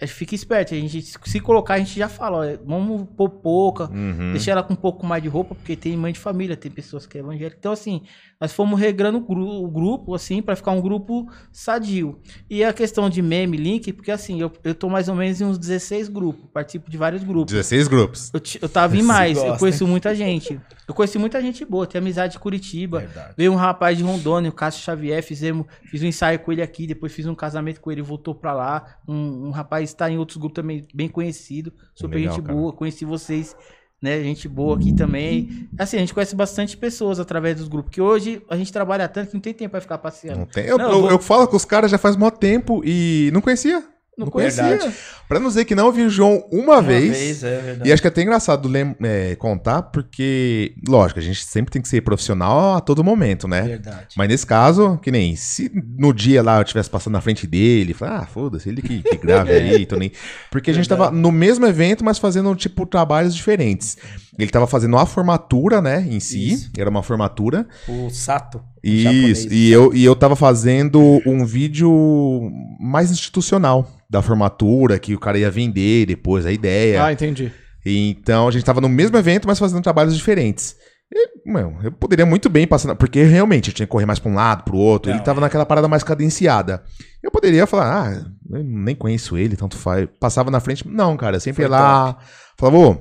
fica 0.07 0.33
esperto. 0.35 0.73
A 0.73 0.77
gente, 0.77 1.01
se 1.01 1.39
colocar, 1.39 1.75
a 1.75 1.77
gente 1.79 1.97
já 1.97 2.07
fala, 2.07 2.37
ó, 2.37 2.57
vamos 2.65 3.07
pôr 3.17 3.29
pouca, 3.29 3.89
Uhum. 3.91 4.31
deixar 4.31 4.51
ela 4.53 4.63
com 4.63 4.73
um 4.73 4.77
pouco 4.77 5.05
mais 5.05 5.21
de 5.21 5.29
roupa, 5.29 5.53
porque 5.55 5.75
tem 5.75 5.95
mãe 5.97 6.13
de 6.13 6.19
família, 6.19 6.55
tem 6.55 6.71
pessoas 6.71 7.05
que 7.05 7.17
é 7.17 7.21
evangélica. 7.21 7.57
Então, 7.59 7.71
assim, 7.71 8.01
nós 8.39 8.53
fomos 8.53 8.79
regrando 8.79 9.17
o 9.17 9.21
gru- 9.21 9.63
o 9.63 9.67
grupo, 9.69 10.15
assim, 10.15 10.41
pra 10.41 10.55
ficar 10.55 10.71
um 10.71 10.79
grupo 10.81 11.27
sadio. 11.51 12.19
E 12.49 12.63
a 12.63 12.71
questão 12.71 13.09
de 13.09 13.21
meme, 13.21 13.57
link, 13.57 13.91
porque 13.91 14.11
assim, 14.11 14.39
eu, 14.39 14.51
eu 14.63 14.73
tô 14.73 14.87
mais 14.89 15.09
ou 15.09 15.15
menos 15.15 15.41
em 15.41 15.45
uns 15.45 15.57
16 15.57 16.07
grupos, 16.07 16.45
participo 16.53 16.89
de 16.89 16.97
vários 16.97 17.23
grupos. 17.23 17.51
16 17.53 17.87
grupos. 17.87 18.31
Eu, 18.33 18.41
eu 18.61 18.69
tava 18.69 18.95
em 18.95 19.01
mais, 19.03 19.37
eu 19.37 19.43
gosta, 19.43 19.59
conheço 19.59 19.85
muita 19.87 20.15
gente. 20.15 20.59
Eu 20.87 20.93
conheci 20.93 21.17
muita 21.19 21.41
gente 21.41 21.65
boa, 21.65 21.85
tenho 21.85 22.01
amizade 22.03 22.33
de 22.33 22.39
Curitiba. 22.39 22.99
Verdade. 22.99 23.33
Veio 23.37 23.51
um 23.51 23.55
rapaz 23.57 23.97
de 23.97 24.03
Rondônia, 24.03 24.49
o 24.49 24.53
Cássio 24.53 24.81
Xavier, 24.83 25.21
fizemos, 25.21 25.65
fiz 25.83 26.01
um 26.01 26.07
ensaio 26.07 26.39
com 26.39 26.51
ele 26.51 26.61
aqui, 26.61 26.87
depois 26.87 27.11
fiz 27.13 27.25
um 27.25 27.35
casamento 27.35 27.81
com 27.81 27.91
ele, 27.91 28.01
voltou 28.01 28.33
pra 28.33 28.53
lá. 28.53 28.97
Um, 29.07 29.47
um 29.47 29.51
rapaz 29.51 29.89
está 29.89 30.09
em 30.09 30.17
outros 30.17 30.37
grupos 30.37 30.55
também, 30.55 30.87
bem 30.93 31.09
conhecido, 31.09 31.73
super 31.93 32.15
Legal, 32.17 32.35
gente 32.35 32.43
cara. 32.45 32.57
boa, 32.57 32.71
conheci 32.73 33.03
vocês, 33.05 33.55
né, 34.01 34.21
gente 34.23 34.47
boa 34.47 34.75
aqui 34.77 34.93
também. 34.93 35.67
Assim, 35.77 35.97
a 35.97 35.99
gente 35.99 36.13
conhece 36.13 36.35
bastante 36.35 36.77
pessoas 36.77 37.19
através 37.19 37.57
dos 37.57 37.67
grupos, 37.67 37.91
que 37.91 38.01
hoje 38.01 38.41
a 38.49 38.55
gente 38.55 38.71
trabalha 38.71 39.07
tanto 39.07 39.29
que 39.29 39.33
não 39.33 39.41
tem 39.41 39.53
tempo 39.53 39.71
pra 39.71 39.81
ficar 39.81 39.97
passeando. 39.97 40.39
Não 40.39 40.45
tem. 40.45 40.65
Eu, 40.65 40.77
Não, 40.77 40.85
eu 40.85 40.91
eu- 40.91 41.01
vou- 41.01 41.09
eu 41.11 41.19
falo 41.19 41.47
com 41.47 41.55
os 41.57 41.65
caras 41.65 41.91
já 41.91 41.97
faz 41.97 42.15
mó 42.15 42.29
tempo 42.29 42.81
e 42.85 43.29
não 43.33 43.41
conhecia. 43.41 43.83
Não, 44.19 44.25
Não 44.25 44.31
conhecia. 44.31 44.63
Verdade. 44.63 44.93
Pra 45.29 45.39
não 45.39 45.47
dizer 45.47 45.63
que 45.63 45.73
não 45.73 45.91
vi 45.91 46.01
o 46.03 46.09
João 46.09 46.43
uma, 46.51 46.73
Uma 46.73 46.81
vez. 46.81 47.41
é 47.41 47.61
verdade. 47.61 47.89
E 47.89 47.93
acho 47.93 48.01
que 48.01 48.07
é 48.07 48.09
até 48.09 48.21
engraçado 48.21 48.69
é, 49.01 49.35
contar, 49.37 49.83
porque, 49.83 50.75
lógico, 50.85 51.19
a 51.19 51.23
gente 51.23 51.45
sempre 51.45 51.71
tem 51.71 51.81
que 51.81 51.87
ser 51.87 52.01
profissional 52.01 52.75
a 52.75 52.81
todo 52.81 53.03
momento, 53.03 53.47
né? 53.47 53.61
Verdade. 53.61 54.07
Mas 54.17 54.27
nesse 54.27 54.45
caso, 54.45 54.99
que 55.01 55.09
nem 55.09 55.37
se 55.37 55.71
no 55.97 56.13
dia 56.13 56.43
lá 56.43 56.57
eu 56.57 56.63
estivesse 56.63 56.89
passando 56.89 57.13
na 57.13 57.21
frente 57.21 57.47
dele, 57.47 57.93
falar, 57.93 58.19
ah, 58.19 58.25
foda-se, 58.25 58.67
ele 58.67 58.81
que, 58.81 59.01
que 59.01 59.17
grave 59.17 59.51
aí, 59.55 59.85
tô 59.85 59.95
nem. 59.95 60.11
Porque 60.51 60.71
a 60.71 60.73
gente 60.73 60.89
tava 60.89 61.09
no 61.11 61.31
mesmo 61.31 61.65
evento, 61.65 62.03
mas 62.03 62.17
fazendo, 62.17 62.53
tipo, 62.55 62.85
trabalhos 62.85 63.33
diferentes. 63.33 63.97
Ele 64.37 64.51
tava 64.51 64.67
fazendo 64.67 64.97
a 64.97 65.05
formatura, 65.05 65.81
né, 65.81 66.05
em 66.09 66.19
si, 66.19 66.53
Isso. 66.53 66.71
era 66.77 66.89
uma 66.89 67.03
formatura. 67.03 67.67
O 67.87 68.09
Sato. 68.09 68.61
Isso, 68.83 69.03
japonês. 69.03 69.45
e 69.45 69.71
eu, 69.71 69.93
e 69.93 70.05
eu 70.05 70.15
tava 70.15 70.35
fazendo 70.35 71.21
um 71.25 71.45
vídeo 71.45 72.51
mais 72.79 73.11
institucional 73.11 73.87
da 74.09 74.21
formatura, 74.21 74.97
que 74.97 75.13
o 75.13 75.19
cara 75.19 75.37
ia 75.37 75.51
vender 75.51 76.05
depois, 76.05 76.45
a 76.45 76.51
ideia. 76.51 77.03
Ah, 77.03 77.13
entendi. 77.13 77.51
Então 77.85 78.47
a 78.47 78.51
gente 78.51 78.65
tava 78.65 78.81
no 78.81 78.89
mesmo 78.89 79.17
evento, 79.17 79.47
mas 79.47 79.59
fazendo 79.59 79.81
trabalhos 79.81 80.15
diferentes. 80.15 80.75
E, 81.11 81.49
mano, 81.51 81.79
eu 81.83 81.91
poderia 81.91 82.25
muito 82.25 82.49
bem 82.49 82.67
passar. 82.67 82.95
Porque 82.95 83.23
realmente 83.23 83.69
eu 83.69 83.73
tinha 83.73 83.87
que 83.87 83.91
correr 83.91 84.05
mais 84.05 84.19
pra 84.19 84.31
um 84.31 84.35
lado, 84.35 84.63
pro 84.63 84.77
outro. 84.77 85.09
Não, 85.09 85.17
ele 85.17 85.25
tava 85.25 85.39
é. 85.39 85.41
naquela 85.41 85.65
parada 85.65 85.87
mais 85.87 86.03
cadenciada. 86.03 86.83
Eu 87.21 87.31
poderia 87.31 87.65
falar, 87.65 88.07
ah, 88.07 88.25
eu 88.51 88.63
nem 88.63 88.95
conheço 88.95 89.37
ele, 89.37 89.55
tanto 89.55 89.75
faz. 89.75 90.07
Passava 90.19 90.51
na 90.51 90.59
frente. 90.59 90.87
Não, 90.87 91.17
cara, 91.17 91.39
sempre 91.39 91.63
Foi 91.63 91.65
ia 91.65 91.69
lá. 91.69 92.17
Falava, 92.55 92.77
ô, 92.77 92.97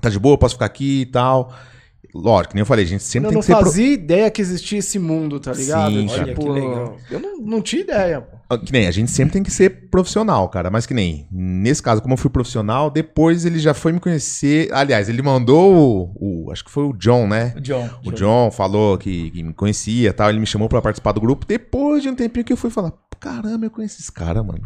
tá 0.00 0.08
de 0.08 0.18
boa, 0.18 0.38
posso 0.38 0.54
ficar 0.54 0.66
aqui 0.66 1.02
e 1.02 1.06
tal. 1.06 1.52
Lógico, 2.14 2.50
que 2.50 2.54
nem 2.54 2.60
eu 2.62 2.66
falei, 2.66 2.84
a 2.84 2.88
gente 2.88 3.02
sempre 3.02 3.26
Eu 3.26 3.30
tem 3.30 3.34
não 3.34 3.40
que 3.40 3.46
ser. 3.46 3.54
pro- 3.56 3.64
fazia 3.64 3.92
ideia 3.92 4.30
que 4.30 4.40
existia 4.40 4.78
esse 4.78 4.98
mundo, 5.00 5.40
tá 5.40 5.52
ligado? 5.52 5.90
Sim, 5.92 6.06
tipo. 6.06 6.20
Olha 6.22 6.34
que 6.34 6.48
legal. 6.68 6.96
eu 7.10 7.18
não, 7.20 7.38
não 7.38 7.60
tinha 7.60 7.82
ideia, 7.82 8.20
pô. 8.20 8.36
Ah, 8.48 8.56
Que 8.58 8.72
nem, 8.72 8.86
a 8.86 8.90
gente 8.92 9.10
sempre 9.10 9.32
tem 9.32 9.42
que 9.42 9.50
ser 9.50 9.88
profissional, 9.90 10.48
cara. 10.48 10.70
Mas 10.70 10.86
que 10.86 10.94
nem, 10.94 11.26
nesse 11.32 11.82
caso, 11.82 12.00
como 12.00 12.14
eu 12.14 12.18
fui 12.18 12.30
profissional, 12.30 12.88
depois 12.88 13.44
ele 13.44 13.58
já 13.58 13.74
foi 13.74 13.90
me 13.90 13.98
conhecer. 13.98 14.68
Aliás, 14.72 15.08
ele 15.08 15.22
mandou 15.22 16.12
o. 16.16 16.44
o- 16.46 16.52
acho 16.52 16.64
que 16.64 16.70
foi 16.70 16.84
o 16.84 16.92
John, 16.92 17.26
né? 17.26 17.52
O 17.56 17.60
John. 17.60 17.90
O 18.06 18.12
John 18.12 18.50
falou 18.52 18.96
que, 18.96 19.30
que 19.32 19.42
me 19.42 19.52
conhecia 19.52 20.10
e 20.10 20.12
tal. 20.12 20.30
Ele 20.30 20.38
me 20.38 20.46
chamou 20.46 20.68
pra 20.68 20.80
participar 20.80 21.10
do 21.12 21.20
grupo. 21.20 21.44
Depois 21.46 22.02
de 22.02 22.08
um 22.08 22.14
tempinho 22.14 22.44
que 22.44 22.52
eu 22.52 22.56
fui 22.56 22.70
falar: 22.70 22.92
caramba, 23.18 23.66
eu 23.66 23.70
conheço 23.70 24.00
esse 24.00 24.12
cara, 24.12 24.40
mano. 24.42 24.62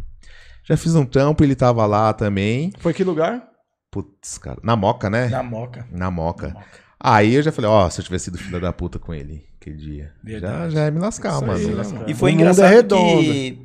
Já 0.64 0.76
fiz 0.76 0.94
um 0.94 1.06
trampo, 1.06 1.42
ele 1.42 1.54
tava 1.54 1.86
lá 1.86 2.12
também. 2.12 2.72
Foi 2.80 2.92
que 2.92 3.02
lugar? 3.02 3.42
Putz, 3.90 4.36
cara. 4.36 4.58
Na 4.62 4.76
Moca, 4.76 5.08
né? 5.08 5.28
Na 5.28 5.42
Moca. 5.42 5.86
Na 5.90 6.10
Moca. 6.10 6.48
Na 6.48 6.54
Moca. 6.54 6.87
Aí 7.00 7.34
eu 7.34 7.42
já 7.42 7.52
falei: 7.52 7.70
ó, 7.70 7.88
se 7.88 8.00
eu 8.00 8.04
tivesse 8.04 8.26
sido 8.26 8.38
filho 8.38 8.60
da 8.60 8.72
puta 8.72 8.98
com 8.98 9.14
ele 9.14 9.46
aquele 9.60 9.76
dia. 9.76 10.04
Já, 10.24 10.30
Verdade. 10.30 10.74
já 10.74 10.84
ia 10.86 10.90
me 10.90 10.98
lascar, 10.98 11.40
mano. 11.40 11.58
né? 11.58 12.04
E 12.06 12.14
foi 12.14 12.30
O 12.30 12.34
mundo 12.34 12.40
engraçado 12.42 12.66
é 12.66 12.76
redondo. 12.76 13.22
que 13.22 13.62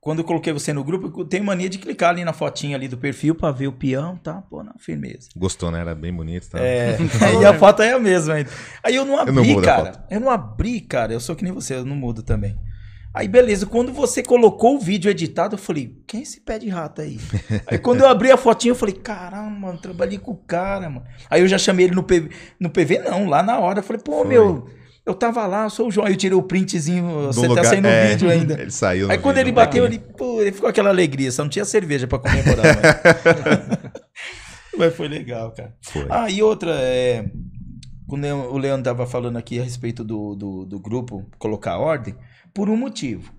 quando 0.00 0.18
eu 0.18 0.24
coloquei 0.24 0.52
você 0.52 0.72
no 0.72 0.84
grupo, 0.84 1.20
eu 1.20 1.24
tenho 1.24 1.44
mania 1.44 1.68
de 1.68 1.78
clicar 1.78 2.10
ali 2.10 2.24
na 2.24 2.32
fotinha 2.34 2.76
ali 2.76 2.88
do 2.88 2.98
perfil 2.98 3.34
pra 3.34 3.50
ver 3.50 3.68
o 3.68 3.72
peão, 3.72 4.16
tá? 4.18 4.42
Pô, 4.50 4.62
na 4.62 4.74
firmeza. 4.78 5.28
Gostou, 5.34 5.70
né? 5.70 5.80
Era 5.80 5.94
bem 5.94 6.12
bonito. 6.12 6.50
Tá? 6.50 6.58
É, 6.60 6.98
e 7.40 7.44
a 7.46 7.54
foto 7.54 7.82
é 7.82 7.94
a 7.94 7.98
mesma 7.98 8.34
ainda. 8.34 8.50
Aí 8.82 8.94
eu 8.94 9.04
não 9.06 9.18
Eu 9.18 9.32
não 9.32 9.42
abri, 9.42 9.54
mudo 9.54 9.60
a 9.60 9.64
cara. 9.64 10.04
Eu 10.10 10.20
não 10.20 10.30
abri, 10.30 10.80
cara. 10.82 11.12
Eu 11.12 11.20
sou 11.20 11.34
que 11.34 11.42
nem 11.44 11.52
você, 11.52 11.76
eu 11.76 11.86
não 11.86 11.96
mudo 11.96 12.22
também. 12.22 12.54
Aí, 13.14 13.28
beleza, 13.28 13.64
quando 13.64 13.92
você 13.92 14.24
colocou 14.24 14.74
o 14.74 14.80
vídeo 14.80 15.08
editado, 15.08 15.54
eu 15.54 15.58
falei, 15.58 15.96
quem 16.04 16.18
é 16.18 16.22
esse 16.24 16.40
pé 16.40 16.58
de 16.58 16.68
rato 16.68 17.00
aí? 17.00 17.20
aí 17.64 17.78
quando 17.78 18.00
eu 18.00 18.08
abri 18.08 18.32
a 18.32 18.36
fotinha, 18.36 18.72
eu 18.72 18.76
falei, 18.76 18.96
caramba, 18.96 19.50
mano, 19.50 19.78
trabalhei 19.78 20.18
com 20.18 20.32
o 20.32 20.36
cara, 20.36 20.90
mano. 20.90 21.06
Aí 21.30 21.40
eu 21.40 21.46
já 21.46 21.56
chamei 21.56 21.86
ele 21.86 21.94
no 21.94 22.02
PV, 22.02 22.28
no 22.58 22.68
PV 22.70 22.98
não, 22.98 23.28
lá 23.28 23.40
na 23.40 23.60
hora. 23.60 23.78
Eu 23.78 23.82
falei, 23.84 24.02
pô, 24.02 24.18
Foi. 24.18 24.26
meu, 24.26 24.68
eu 25.06 25.14
tava 25.14 25.46
lá, 25.46 25.62
eu 25.62 25.70
sou 25.70 25.86
o 25.86 25.90
João. 25.92 26.08
Aí 26.08 26.12
eu 26.14 26.16
tirei 26.16 26.36
o 26.36 26.42
printzinho, 26.42 27.26
você 27.26 27.42
tá 27.42 27.46
lugar- 27.46 27.64
saindo 27.66 27.84
no 27.84 27.88
é, 27.94 28.08
vídeo 28.08 28.28
ainda. 28.28 28.54
Ele 28.60 28.70
saiu. 28.72 29.08
Aí 29.08 29.18
quando 29.18 29.36
vídeo, 29.36 29.48
ele 29.48 29.52
bateu, 29.52 29.84
ele, 29.84 30.00
pô, 30.00 30.40
ele 30.40 30.50
ficou 30.50 30.68
aquela 30.68 30.90
alegria, 30.90 31.30
só 31.30 31.44
não 31.44 31.50
tinha 31.50 31.64
cerveja 31.64 32.08
pra 32.08 32.18
comemorar. 32.18 32.64
Mas... 32.64 33.92
mas 34.76 34.96
foi 34.96 35.06
legal, 35.06 35.52
cara. 35.52 35.72
Foi. 35.82 36.06
Ah, 36.10 36.28
e 36.28 36.42
outra, 36.42 36.72
é, 36.80 37.26
quando 38.08 38.24
eu- 38.24 38.52
o 38.52 38.58
Leandro 38.58 38.82
tava 38.82 39.06
falando 39.06 39.36
aqui 39.36 39.60
a 39.60 39.62
respeito 39.62 40.02
do, 40.02 40.34
do, 40.34 40.64
do 40.64 40.80
grupo, 40.80 41.24
colocar 41.38 41.78
ordem, 41.78 42.16
por 42.54 42.70
um 42.70 42.76
motivo. 42.76 43.34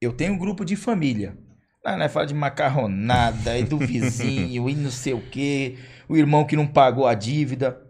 Eu 0.00 0.12
tenho 0.12 0.34
um 0.34 0.38
grupo 0.38 0.64
de 0.64 0.74
família. 0.74 1.38
Ah, 1.84 1.96
né, 1.96 2.08
fala 2.08 2.26
de 2.26 2.34
macarronada, 2.34 3.56
e 3.56 3.62
do 3.62 3.78
vizinho, 3.78 4.68
e 4.68 4.74
não 4.74 4.90
sei 4.90 5.14
o 5.14 5.20
quê, 5.20 5.78
o 6.08 6.16
irmão 6.16 6.44
que 6.44 6.56
não 6.56 6.66
pagou 6.66 7.06
a 7.06 7.14
dívida. 7.14 7.80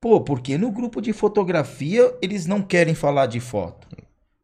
Pô, 0.00 0.20
porque 0.20 0.56
no 0.56 0.72
grupo 0.72 1.00
de 1.00 1.12
fotografia 1.12 2.12
eles 2.22 2.46
não 2.46 2.62
querem 2.62 2.94
falar 2.94 3.26
de 3.26 3.38
foto. 3.38 3.86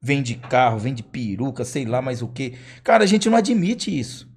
Vende 0.01 0.35
carro, 0.35 0.79
vende 0.79 1.03
peruca, 1.03 1.65
sei 1.65 1.87
lá 1.87 2.03
mais 2.03 2.21
o 2.21 2.29
quê. 2.29 2.55
Cara, 2.83 3.05
a 3.05 3.07
gente 3.07 3.29
não 3.31 3.39
admite 3.39 3.97
isso. 3.99 4.29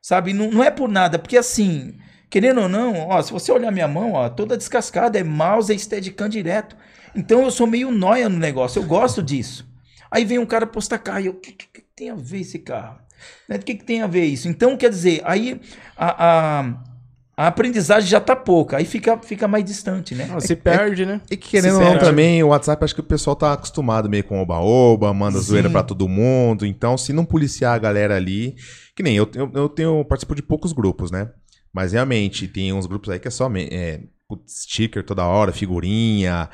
Sabe? 0.00 0.32
Não, 0.32 0.50
não 0.50 0.64
é 0.64 0.70
por 0.70 0.88
nada, 0.88 1.18
porque 1.18 1.36
assim, 1.36 1.98
querendo 2.30 2.62
ou 2.62 2.68
não, 2.68 3.08
ó, 3.08 3.20
se 3.20 3.30
você 3.30 3.52
olhar 3.52 3.70
minha 3.70 3.86
mão, 3.86 4.14
ó, 4.14 4.28
toda 4.30 4.56
descascada, 4.56 5.18
é 5.18 5.22
mouse, 5.22 5.72
é 5.72 5.76
steadicam 5.76 6.28
direto. 6.28 6.74
Então 7.14 7.42
eu 7.42 7.50
sou 7.50 7.66
meio 7.66 7.90
noia 7.90 8.28
no 8.28 8.38
negócio, 8.38 8.80
eu 8.80 8.86
gosto 8.86 9.22
disso. 9.22 9.69
Aí 10.10 10.24
vem 10.24 10.38
um 10.38 10.46
cara 10.46 10.66
postar 10.66 10.98
carro 10.98 11.20
e 11.20 11.26
eu, 11.26 11.32
o 11.32 11.36
que, 11.36 11.52
que- 11.52 11.66
que 11.72 11.82
tem 11.94 12.10
a 12.10 12.14
ver 12.14 12.40
esse 12.40 12.58
carro? 12.58 12.98
Né, 13.48 13.56
O 13.56 13.58
que, 13.60 13.74
que 13.74 13.84
tem 13.84 14.02
a 14.02 14.06
ver 14.06 14.24
isso? 14.24 14.48
Então, 14.48 14.76
quer 14.76 14.90
dizer, 14.90 15.20
aí 15.24 15.60
a, 15.96 16.60
a, 16.60 16.74
a 17.36 17.46
aprendizagem 17.46 18.08
já 18.08 18.18
tá 18.20 18.34
pouca, 18.34 18.78
aí 18.78 18.84
fica, 18.86 19.18
fica 19.18 19.46
mais 19.46 19.64
distante, 19.64 20.14
né? 20.14 20.26
Ah, 20.32 20.40
se 20.40 20.56
perde, 20.56 21.04
né? 21.04 21.20
E 21.30 21.36
que 21.36 21.50
querendo 21.50 21.74
ou 21.76 21.80
não 21.84 21.98
também, 21.98 22.42
o 22.42 22.48
WhatsApp 22.48 22.82
acho 22.84 22.94
que 22.94 23.00
o 23.00 23.04
pessoal 23.04 23.36
tá 23.36 23.52
acostumado 23.52 24.08
meio 24.08 24.24
com 24.24 24.40
oba-oba, 24.40 25.12
manda 25.12 25.38
Sim. 25.38 25.44
zoeira 25.44 25.68
pra 25.70 25.82
todo 25.82 26.08
mundo. 26.08 26.64
Então, 26.66 26.96
se 26.98 27.12
não 27.12 27.24
policiar 27.24 27.74
a 27.74 27.78
galera 27.78 28.16
ali. 28.16 28.56
Que 28.96 29.02
nem 29.02 29.16
eu, 29.16 29.28
eu, 29.34 29.50
eu 29.54 29.68
tenho. 29.68 30.04
participo 30.04 30.34
de 30.34 30.42
poucos 30.42 30.72
grupos, 30.72 31.10
né? 31.10 31.30
Mas 31.72 31.92
realmente, 31.92 32.48
tem 32.48 32.72
uns 32.72 32.86
grupos 32.86 33.10
aí 33.10 33.18
que 33.20 33.28
é 33.28 33.30
só 33.30 33.48
me- 33.48 33.68
é, 33.70 34.00
sticker 34.48 35.04
toda 35.04 35.24
hora, 35.24 35.52
figurinha. 35.52 36.48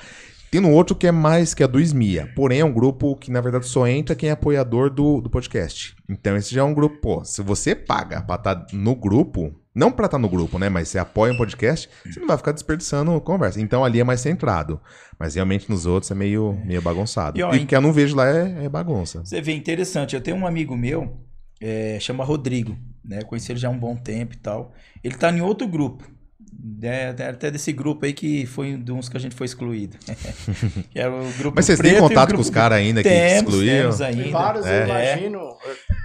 Tem 0.51 0.61
um 0.61 0.73
outro 0.73 0.95
que 0.95 1.07
é 1.07 1.13
mais 1.13 1.55
que 1.55 1.63
é 1.63 1.69
do 1.69 1.81
SMIA. 1.81 2.33
Porém, 2.35 2.61
é 2.61 2.65
um 2.65 2.73
grupo 2.73 3.17
que, 3.17 3.31
na 3.31 3.41
verdade, 3.41 3.67
só 3.67 3.87
entra 3.87 4.15
quem 4.15 4.29
é 4.29 4.33
apoiador 4.33 4.91
do, 4.91 5.21
do 5.21 5.29
podcast. 5.29 5.97
Então, 6.09 6.37
esse 6.37 6.55
já 6.55 6.61
é 6.61 6.65
um 6.65 6.75
grupo, 6.75 6.99
pô, 7.01 7.25
se 7.25 7.43
você 7.43 7.75
paga 7.75 8.23
pra 8.23 8.37
estar 8.37 8.67
no 8.73 8.95
grupo, 8.95 9.53
não 9.75 9.91
pra 9.91 10.07
estar 10.07 10.19
no 10.19 10.29
grupo, 10.29 10.59
né? 10.59 10.69
Mas 10.69 10.89
você 10.89 10.99
apoia 10.99 11.33
um 11.33 11.37
podcast, 11.37 11.89
você 12.05 12.21
não 12.21 12.29
vai 12.29 12.37
ficar 12.37 12.53
desperdiçando 12.53 13.21
conversa. 13.21 13.61
Então, 13.61 13.85
ali 13.85 14.01
é 14.01 14.05
mais 14.05 14.21
centrado. 14.21 14.81
Mas 15.19 15.35
realmente 15.35 15.69
nos 15.69 15.85
outros 15.85 16.11
é 16.11 16.15
meio, 16.15 16.59
meio 16.65 16.81
bagunçado. 16.81 17.39
E, 17.39 17.41
E, 17.41 17.43
ó, 17.43 17.51
o 17.51 17.67
que 17.67 17.75
eu 17.75 17.81
não 17.81 17.93
vejo 17.93 18.17
lá 18.17 18.29
é, 18.29 18.65
é 18.65 18.69
bagunça. 18.69 19.25
Você 19.25 19.41
vê, 19.41 19.53
interessante. 19.53 20.15
Eu 20.15 20.21
tenho 20.21 20.37
um 20.37 20.47
amigo 20.47 20.77
meu, 20.77 21.21
é, 21.61 21.99
chama 22.01 22.25
Rodrigo, 22.25 22.77
né? 23.05 23.23
Conheci 23.23 23.53
ele 23.53 23.59
já 23.59 23.69
há 23.69 23.71
um 23.71 23.79
bom 23.79 23.97
tempo 23.97 24.35
e 24.35 24.39
tal. 24.39 24.73
Ele 25.03 25.17
tá 25.17 25.31
em 25.31 25.41
outro 25.41 25.67
grupo. 25.67 26.16
Né? 26.63 27.11
até 27.11 27.51
desse 27.51 27.73
grupo 27.73 28.05
aí 28.07 28.13
que 28.13 28.47
foi 28.47 28.75
um 28.75 28.81
dos 28.81 29.09
que 29.09 29.17
a 29.17 29.21
gente 29.21 29.35
foi 29.35 29.45
excluído. 29.47 29.97
que 30.91 30.99
era 30.99 31.13
o 31.15 31.33
grupo 31.39 31.57
Mas 31.57 31.67
vocês 31.67 31.79
têm 31.79 31.99
contato 31.99 32.29
com 32.29 32.35
grupo- 32.37 32.43
os 32.43 32.51
caras 32.51 32.79
ainda 32.79 33.03
que 33.03 33.09
Temos, 33.09 33.43
excluíram? 33.55 33.77
temos 33.83 33.99
Tem 33.99 34.07
ainda. 34.07 34.31
vários, 34.31 34.67
É. 34.67 34.81
eu 34.83 34.87
imagino. 34.87 35.41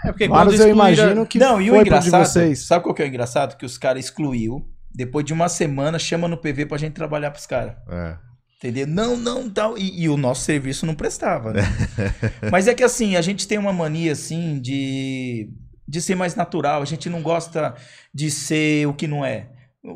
É 0.06 0.12
porque 0.12 0.28
Vários 0.28 0.60
eu 0.60 0.70
imagino 0.70 1.26
que 1.26 1.40
Não, 1.40 1.62
e 1.62 1.70
o 1.72 1.74
de 1.76 1.80
engraçado, 1.82 2.26
vocês. 2.26 2.66
sabe 2.66 2.84
qual 2.84 2.94
que 2.96 3.02
é 3.02 3.06
o 3.06 3.08
engraçado? 3.08 3.58
Que 3.58 3.66
os 3.66 3.78
caras 3.78 4.06
excluiu, 4.06 4.66
depois 4.94 5.26
de 5.26 5.34
uma 5.34 5.48
semana 5.50 5.98
chama 6.00 6.28
no 6.28 6.38
PV 6.38 6.66
pra 6.66 6.78
gente 6.78 6.94
trabalhar 6.94 7.32
pros 7.32 7.46
caras. 7.46 7.74
É. 7.90 8.16
Entendeu? 8.58 8.86
Não, 8.86 9.18
não, 9.18 9.50
tal. 9.50 9.76
E, 9.78 10.04
e 10.04 10.08
o 10.10 10.16
nosso 10.16 10.44
serviço 10.44 10.86
não 10.86 10.94
prestava, 10.94 11.52
né? 11.54 11.62
Mas 12.52 12.68
é 12.68 12.74
que 12.76 12.84
assim, 12.84 13.16
a 13.16 13.22
gente 13.22 13.48
tem 13.48 13.58
uma 13.58 13.74
mania 13.74 14.12
assim 14.12 14.60
de, 14.60 15.50
de 15.88 16.00
ser 16.02 16.14
mais 16.14 16.36
natural. 16.36 16.80
A 16.82 16.86
gente 16.86 17.10
não 17.10 17.24
gosta 17.24 17.74
de 18.14 18.30
ser 18.30 18.86
o 18.88 18.94
que 18.94 19.08
não 19.08 19.26
é. 19.26 19.48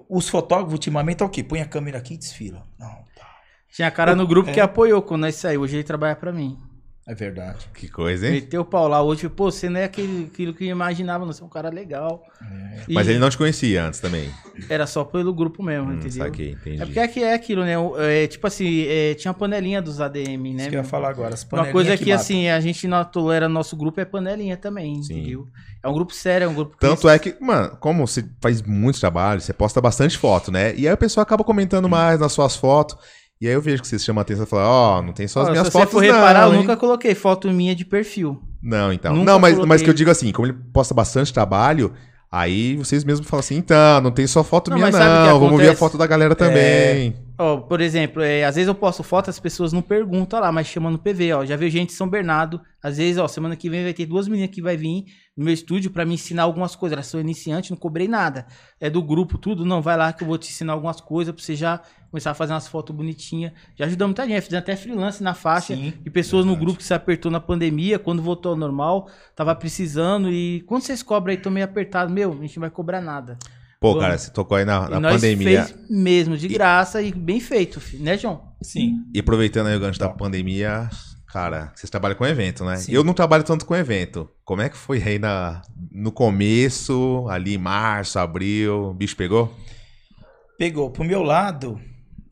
Os 0.09 0.27
fotógrafos 0.29 0.73
ultimamente 0.73 1.21
é 1.21 1.25
o 1.25 1.29
quê? 1.29 1.43
Põe 1.43 1.61
a 1.61 1.65
câmera 1.65 1.97
aqui 1.99 2.15
e 2.15 2.17
desfila. 2.17 2.63
Não, 2.79 2.88
tá. 3.15 3.27
Tinha 3.71 3.91
cara 3.91 4.15
no 4.15 4.25
grupo 4.27 4.49
É. 4.49 4.53
que 4.53 4.59
apoiou 4.59 5.01
quando 5.01 5.21
nós 5.21 5.36
saímos. 5.36 5.65
Hoje 5.65 5.77
ele 5.77 5.83
trabalha 5.83 6.15
pra 6.15 6.31
mim. 6.31 6.57
É 7.07 7.13
verdade. 7.13 7.69
Que 7.75 7.87
coisa, 7.87 8.25
hein? 8.25 8.33
Meteu 8.33 8.61
o 8.61 8.65
pau 8.65 8.87
lá 8.87 8.99
hoje. 8.99 9.29
Pô, 9.29 9.51
você 9.51 9.69
não 9.69 9.79
é 9.79 9.83
aquele, 9.83 10.25
aquilo 10.25 10.55
que 10.55 10.63
eu 10.65 10.71
imaginava, 10.71 11.23
não. 11.23 11.31
Você 11.31 11.43
é 11.43 11.45
um 11.45 11.49
cara 11.49 11.69
legal. 11.69 12.23
E 12.87 12.93
Mas 12.95 13.07
ele 13.07 13.19
não 13.19 13.29
te 13.29 13.37
conhecia 13.37 13.85
antes 13.85 13.99
também. 13.99 14.27
Era 14.67 14.87
só 14.87 15.03
pelo 15.03 15.31
grupo 15.31 15.61
mesmo, 15.61 15.91
Hum, 15.91 15.93
entendeu? 15.97 16.25
saquei, 16.25 16.51
entendi. 16.53 16.81
É 16.81 16.85
porque 16.85 16.99
aqui 16.99 17.23
é 17.23 17.33
aquilo, 17.35 17.63
né? 17.63 17.73
É, 17.99 18.25
tipo 18.25 18.47
assim, 18.47 18.85
é, 18.87 19.13
tinha 19.13 19.29
a 19.29 19.33
panelinha 19.35 19.83
dos 19.83 20.01
ADM, 20.01 20.53
né? 20.55 20.61
Isso 20.61 20.69
que 20.69 20.75
eu 20.75 20.79
ia 20.79 20.83
falar 20.83 21.09
agora. 21.09 21.35
As 21.35 21.43
Uma 21.43 21.67
coisa 21.67 21.95
que, 21.95 22.05
matam. 22.05 22.15
assim, 22.15 22.49
a 22.49 22.59
gente 22.59 22.87
não 22.87 23.03
tolera 23.05 23.47
nosso 23.47 23.77
grupo 23.77 24.01
é 24.01 24.05
panelinha 24.05 24.57
também, 24.57 25.03
Sim. 25.03 25.19
entendeu? 25.19 25.47
É 25.83 25.87
um 25.87 25.93
grupo 25.93 26.11
sério, 26.11 26.45
é 26.45 26.47
um 26.47 26.55
grupo 26.55 26.71
que 26.73 26.79
Tanto 26.79 27.07
é 27.07 27.19
que, 27.19 27.37
mano, 27.39 27.77
como 27.79 28.07
você 28.07 28.27
faz 28.41 28.63
muito 28.63 28.99
trabalho, 28.99 29.39
você 29.39 29.53
posta 29.53 29.79
bastante 29.79 30.17
foto, 30.17 30.51
né? 30.51 30.73
E 30.75 30.87
aí 30.87 30.93
o 30.93 30.97
pessoal 30.97 31.21
acaba 31.21 31.43
comentando 31.43 31.87
mais 31.87 32.19
nas 32.19 32.31
suas 32.31 32.55
fotos. 32.55 32.97
E 33.41 33.47
aí 33.47 33.53
eu 33.53 33.61
vejo 33.61 33.81
que 33.81 33.88
vocês 33.88 34.03
chamam 34.03 34.19
a 34.19 34.21
atenção 34.21 34.45
e 34.45 34.47
falam, 34.47 34.65
ó, 34.65 35.01
não 35.01 35.11
tem 35.11 35.27
só 35.27 35.41
as 35.41 35.47
Ó, 35.49 35.51
minhas 35.51 35.67
se 35.67 35.73
fotos 35.73 35.89
você 35.89 35.95
for 35.95 36.05
não, 36.05 36.15
reparar, 36.15 36.47
eu 36.47 36.53
hein? 36.53 36.59
nunca 36.59 36.77
coloquei 36.77 37.13
foto 37.13 37.51
minha 37.51 37.75
de 37.75 37.83
perfil. 37.83 38.41
Não, 38.61 38.93
então. 38.93 39.13
Nunca 39.13 39.31
não, 39.31 39.39
mas, 39.39 39.57
mas 39.59 39.81
que 39.81 39.89
eu 39.89 39.93
digo 39.93 40.09
assim, 40.09 40.31
como 40.31 40.47
ele 40.47 40.57
posta 40.73 40.93
bastante 40.93 41.33
trabalho, 41.33 41.93
aí 42.31 42.77
vocês 42.77 43.03
mesmos 43.03 43.27
falam 43.27 43.41
assim, 43.41 43.57
então, 43.57 43.99
não 44.01 44.11
tem 44.11 44.25
só 44.25 44.43
foto 44.43 44.71
Não, 44.71 44.77
minha 44.77 44.89
não, 44.89 45.39
vamos 45.39 45.61
ver 45.61 45.69
a 45.69 45.75
foto 45.75 45.97
da 45.97 46.07
galera 46.07 46.33
também. 46.33 47.15
Ó, 47.38 47.57
por 47.57 47.81
exemplo, 47.81 48.21
é, 48.21 48.45
às 48.45 48.55
vezes 48.55 48.67
eu 48.67 48.75
posto 48.75 49.03
foto, 49.03 49.29
as 49.29 49.39
pessoas 49.39 49.73
não 49.73 49.81
perguntam 49.81 50.39
lá, 50.39 50.51
mas 50.51 50.67
chamam 50.67 50.91
no 50.91 50.97
PV, 50.97 51.33
ó. 51.33 51.45
Já 51.45 51.57
veio 51.57 51.69
gente 51.69 51.89
de 51.89 51.95
São 51.95 52.07
Bernardo. 52.07 52.61
Às 52.81 52.97
vezes, 52.97 53.17
ó, 53.17 53.27
semana 53.27 53.55
que 53.55 53.69
vem 53.69 53.83
vai 53.83 53.93
ter 53.93 54.05
duas 54.05 54.27
meninas 54.27 54.51
que 54.53 54.61
vai 54.61 54.77
vir 54.77 55.05
no 55.36 55.43
meu 55.43 55.53
estúdio 55.53 55.91
pra 55.91 56.05
me 56.05 56.13
ensinar 56.13 56.43
algumas 56.43 56.75
coisas. 56.75 56.93
Elas 56.93 57.07
são 57.07 57.19
iniciantes, 57.19 57.71
não 57.71 57.77
cobrei 57.77 58.07
nada. 58.07 58.45
É 58.79 58.89
do 58.89 59.01
grupo, 59.03 59.38
tudo. 59.38 59.65
Não, 59.65 59.81
vai 59.81 59.97
lá 59.97 60.13
que 60.13 60.23
eu 60.23 60.27
vou 60.27 60.38
te 60.38 60.49
ensinar 60.49 60.73
algumas 60.73 61.01
coisas 61.01 61.33
pra 61.33 61.43
você 61.43 61.55
já 61.55 61.81
começar 62.09 62.31
a 62.31 62.33
fazer 62.33 62.53
umas 62.53 62.69
fotos 62.69 62.95
bonitinhas. 62.95 63.51
Já 63.75 63.86
ajudamos 63.86 64.11
muita 64.11 64.25
gente, 64.25 64.43
fizemos 64.43 64.63
até 64.63 64.75
freelance 64.77 65.21
na 65.21 65.33
faixa. 65.33 65.75
Sim, 65.75 65.93
e 66.05 66.09
pessoas 66.09 66.45
no 66.45 66.55
grupo 66.55 66.77
que 66.77 66.86
se 66.86 66.93
apertou 66.93 67.29
na 67.29 67.41
pandemia, 67.41 67.99
quando 67.99 68.21
voltou 68.21 68.51
ao 68.53 68.57
normal, 68.57 69.09
tava 69.36 69.53
precisando. 69.53 70.31
E 70.31 70.61
quando 70.61 70.83
vocês 70.83 71.03
cobram 71.03 71.31
aí, 71.31 71.38
tô 71.38 71.49
meio 71.49 71.65
apertado. 71.65 72.13
Meu, 72.13 72.31
a 72.31 72.36
gente 72.36 72.55
não 72.55 72.61
vai 72.61 72.69
cobrar 72.69 73.01
nada. 73.01 73.38
Pô, 73.86 73.89
Vamos. 73.89 74.03
cara, 74.03 74.17
você 74.17 74.31
tocou 74.31 74.57
aí 74.57 74.65
na, 74.65 74.88
e 74.88 74.89
na 74.89 74.99
nós 74.99 75.21
pandemia. 75.21 75.65
fez 75.65 75.75
mesmo, 75.88 76.36
de 76.36 76.47
graça 76.47 77.03
e 77.03 77.11
bem 77.11 77.39
feito, 77.39 77.79
né, 77.99 78.17
João? 78.17 78.41
Sim. 78.59 78.95
E 79.13 79.19
aproveitando 79.19 79.67
aí 79.67 79.75
o 79.75 79.79
gancho 79.79 79.99
da 79.99 80.09
pandemia, 80.09 80.89
cara, 81.27 81.71
vocês 81.75 81.88
trabalham 81.88 82.17
com 82.17 82.25
evento, 82.25 82.65
né? 82.65 82.77
Sim. 82.77 82.93
Eu 82.93 83.03
não 83.03 83.13
trabalho 83.13 83.43
tanto 83.43 83.63
com 83.63 83.75
evento. 83.75 84.27
Como 84.43 84.63
é 84.63 84.69
que 84.69 84.75
foi 84.75 85.03
aí 85.03 85.19
na, 85.19 85.61
no 85.91 86.11
começo, 86.11 87.27
ali 87.29 87.53
em 87.53 87.59
março, 87.59 88.17
abril, 88.17 88.86
o 88.86 88.93
bicho 88.95 89.15
pegou? 89.15 89.53
Pegou. 90.57 90.89
Pro 90.89 91.03
meu 91.03 91.21
lado, 91.21 91.79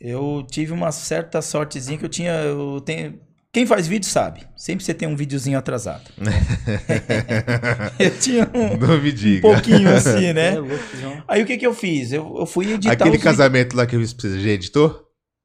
eu 0.01 0.43
tive 0.49 0.71
uma 0.71 0.91
certa 0.91 1.39
sortezinha 1.39 1.99
que 1.99 2.05
eu 2.05 2.09
tinha. 2.09 2.31
Eu 2.31 2.81
tenho... 2.81 3.19
Quem 3.53 3.67
faz 3.67 3.85
vídeo 3.87 4.07
sabe. 4.09 4.41
Sempre 4.57 4.83
você 4.83 4.93
tem 4.95 5.07
um 5.07 5.15
videozinho 5.15 5.59
atrasado. 5.59 6.09
eu 7.99 8.17
tinha 8.19 8.49
um, 8.53 8.75
Não 8.77 8.99
me 8.99 9.11
um 9.11 9.13
diga. 9.13 9.41
pouquinho 9.41 9.89
assim, 9.95 10.25
É 10.25 10.33
né? 10.33 10.55
João. 10.99 11.23
Aí 11.27 11.43
o 11.43 11.45
que 11.45 11.57
que 11.57 11.67
eu 11.67 11.73
fiz? 11.73 12.11
Eu, 12.11 12.35
eu 12.39 12.45
fui 12.47 12.73
editar 12.73 12.93
Aquele 12.93 13.11
vídeos- 13.11 13.23
casamento 13.23 13.75
lá 13.77 13.85
que 13.85 13.95
eu 13.95 13.99
fiz 13.99 14.11
pra 14.13 14.27
você, 14.29 14.39
já 14.39 14.49
editou? 14.49 15.01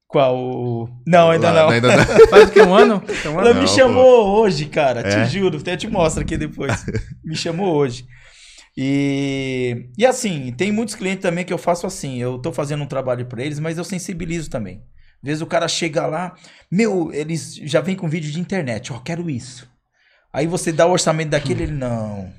Qual? 0.07 0.89
Não, 1.07 1.31
ainda 1.31 1.51
Lá- 1.53 1.63
não. 1.65 1.69
Ainda 1.69 1.97
não. 1.97 2.05
Faz 2.29 2.49
o 2.49 2.53
que, 2.53 2.63
um 2.63 2.75
ano? 2.75 3.03
Um 3.27 3.29
Ela 3.41 3.43
ano? 3.51 3.55
Não, 3.55 3.61
me 3.61 3.69
chamou 3.69 4.41
hoje, 4.41 4.65
cara. 4.65 5.01
É? 5.01 5.27
Te 5.27 5.31
juro. 5.39 5.59
Até 5.59 5.77
te 5.77 5.87
mostro 5.87 6.23
aqui 6.23 6.39
depois. 6.39 6.83
me 7.23 7.37
chamou 7.37 7.75
hoje. 7.75 8.07
E, 8.75 9.91
e 9.99 10.07
assim, 10.07 10.55
tem 10.57 10.73
muitos 10.73 10.95
clientes 10.95 11.21
também 11.21 11.45
que 11.45 11.53
eu 11.53 11.59
faço 11.59 11.87
assim. 11.87 12.17
Eu 12.23 12.39
tô 12.39 12.53
fazendo 12.55 12.83
um 12.85 12.87
trabalho 12.87 13.27
pra 13.27 13.45
eles, 13.45 13.59
mas 13.61 13.77
eu 13.77 13.85
sensibilizo 13.85 14.49
também. 14.49 14.81
Às 15.23 15.27
vezes 15.27 15.43
o 15.43 15.47
cara 15.47 15.67
chega 15.69 16.07
lá, 16.07 16.35
meu, 16.71 17.13
eles 17.13 17.55
já 17.57 17.81
vêm 17.81 17.97
com 17.97 18.09
vídeo 18.09 18.31
de 18.31 18.39
internet. 18.41 18.93
Ó, 18.93 18.99
quero 19.01 19.29
isso. 19.29 19.69
Aí 20.33 20.47
você 20.47 20.71
dá 20.73 20.87
o 20.87 20.93
orçamento 20.93 21.31
daquele, 21.31 21.65
ele 21.65 21.73
não. 21.73 22.33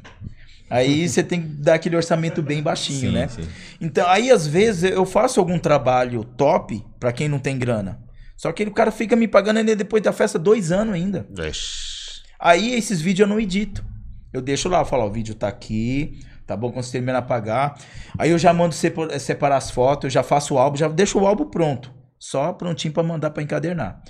Aí 0.70 1.08
você 1.10 1.22
tem 1.24 1.42
que 1.42 1.48
dar 1.48 1.74
aquele 1.76 1.96
orçamento 1.96 2.42
bem 2.42 2.62
baixinho, 2.62 3.00
Sim, 3.10 3.12
né? 3.12 3.28
sim. 3.28 3.48
Então, 3.82 4.08
aí 4.08 4.32
às 4.32 4.48
vezes 4.48 4.92
eu 4.92 5.06
faço 5.06 5.40
algum 5.40 5.60
trabalho 5.60 6.24
top 6.24 6.84
pra 7.00 7.12
quem 7.12 7.28
não 7.28 7.40
tem 7.40 7.58
grana. 7.58 8.00
Só 8.38 8.52
que 8.54 8.64
o 8.64 8.72
cara 8.72 8.92
fica 8.92 9.16
me 9.18 9.28
pagando 9.28 9.58
ainda 9.58 9.76
depois 9.76 10.02
da 10.02 10.14
festa 10.14 10.40
dois 10.40 10.72
anos 10.72 10.94
ainda. 10.94 11.28
Ixi. 11.38 12.22
Aí 12.40 12.74
esses 12.76 13.02
vídeos 13.02 13.28
eu 13.28 13.36
não 13.36 13.42
edito. 13.42 13.84
Eu 14.32 14.42
deixo 14.42 14.70
lá, 14.70 14.80
eu 14.80 14.86
falo, 14.86 15.04
ó, 15.04 15.08
o 15.08 15.12
vídeo 15.12 15.36
tá 15.36 15.50
aqui, 15.50 16.20
tá 16.48 16.56
bom? 16.56 16.72
Quando 16.72 16.86
você 16.86 16.94
terminar 16.94 17.18
a 17.18 17.22
pagar. 17.24 17.78
Aí 18.18 18.30
eu 18.30 18.38
já 18.38 18.54
mando 18.54 18.74
sepa- 18.74 19.20
separar 19.20 19.58
as 19.58 19.70
fotos, 19.72 20.06
eu 20.06 20.10
já 20.12 20.24
faço 20.24 20.54
o 20.54 20.58
álbum, 20.58 20.78
já 20.78 20.88
deixo 20.88 21.20
o 21.20 21.28
álbum 21.28 21.46
pronto. 21.50 21.92
Só 22.20 22.52
prontinho 22.54 22.94
pra 22.94 23.02
mandar 23.02 23.30
pra 23.32 23.42
encadernar. 23.42 24.02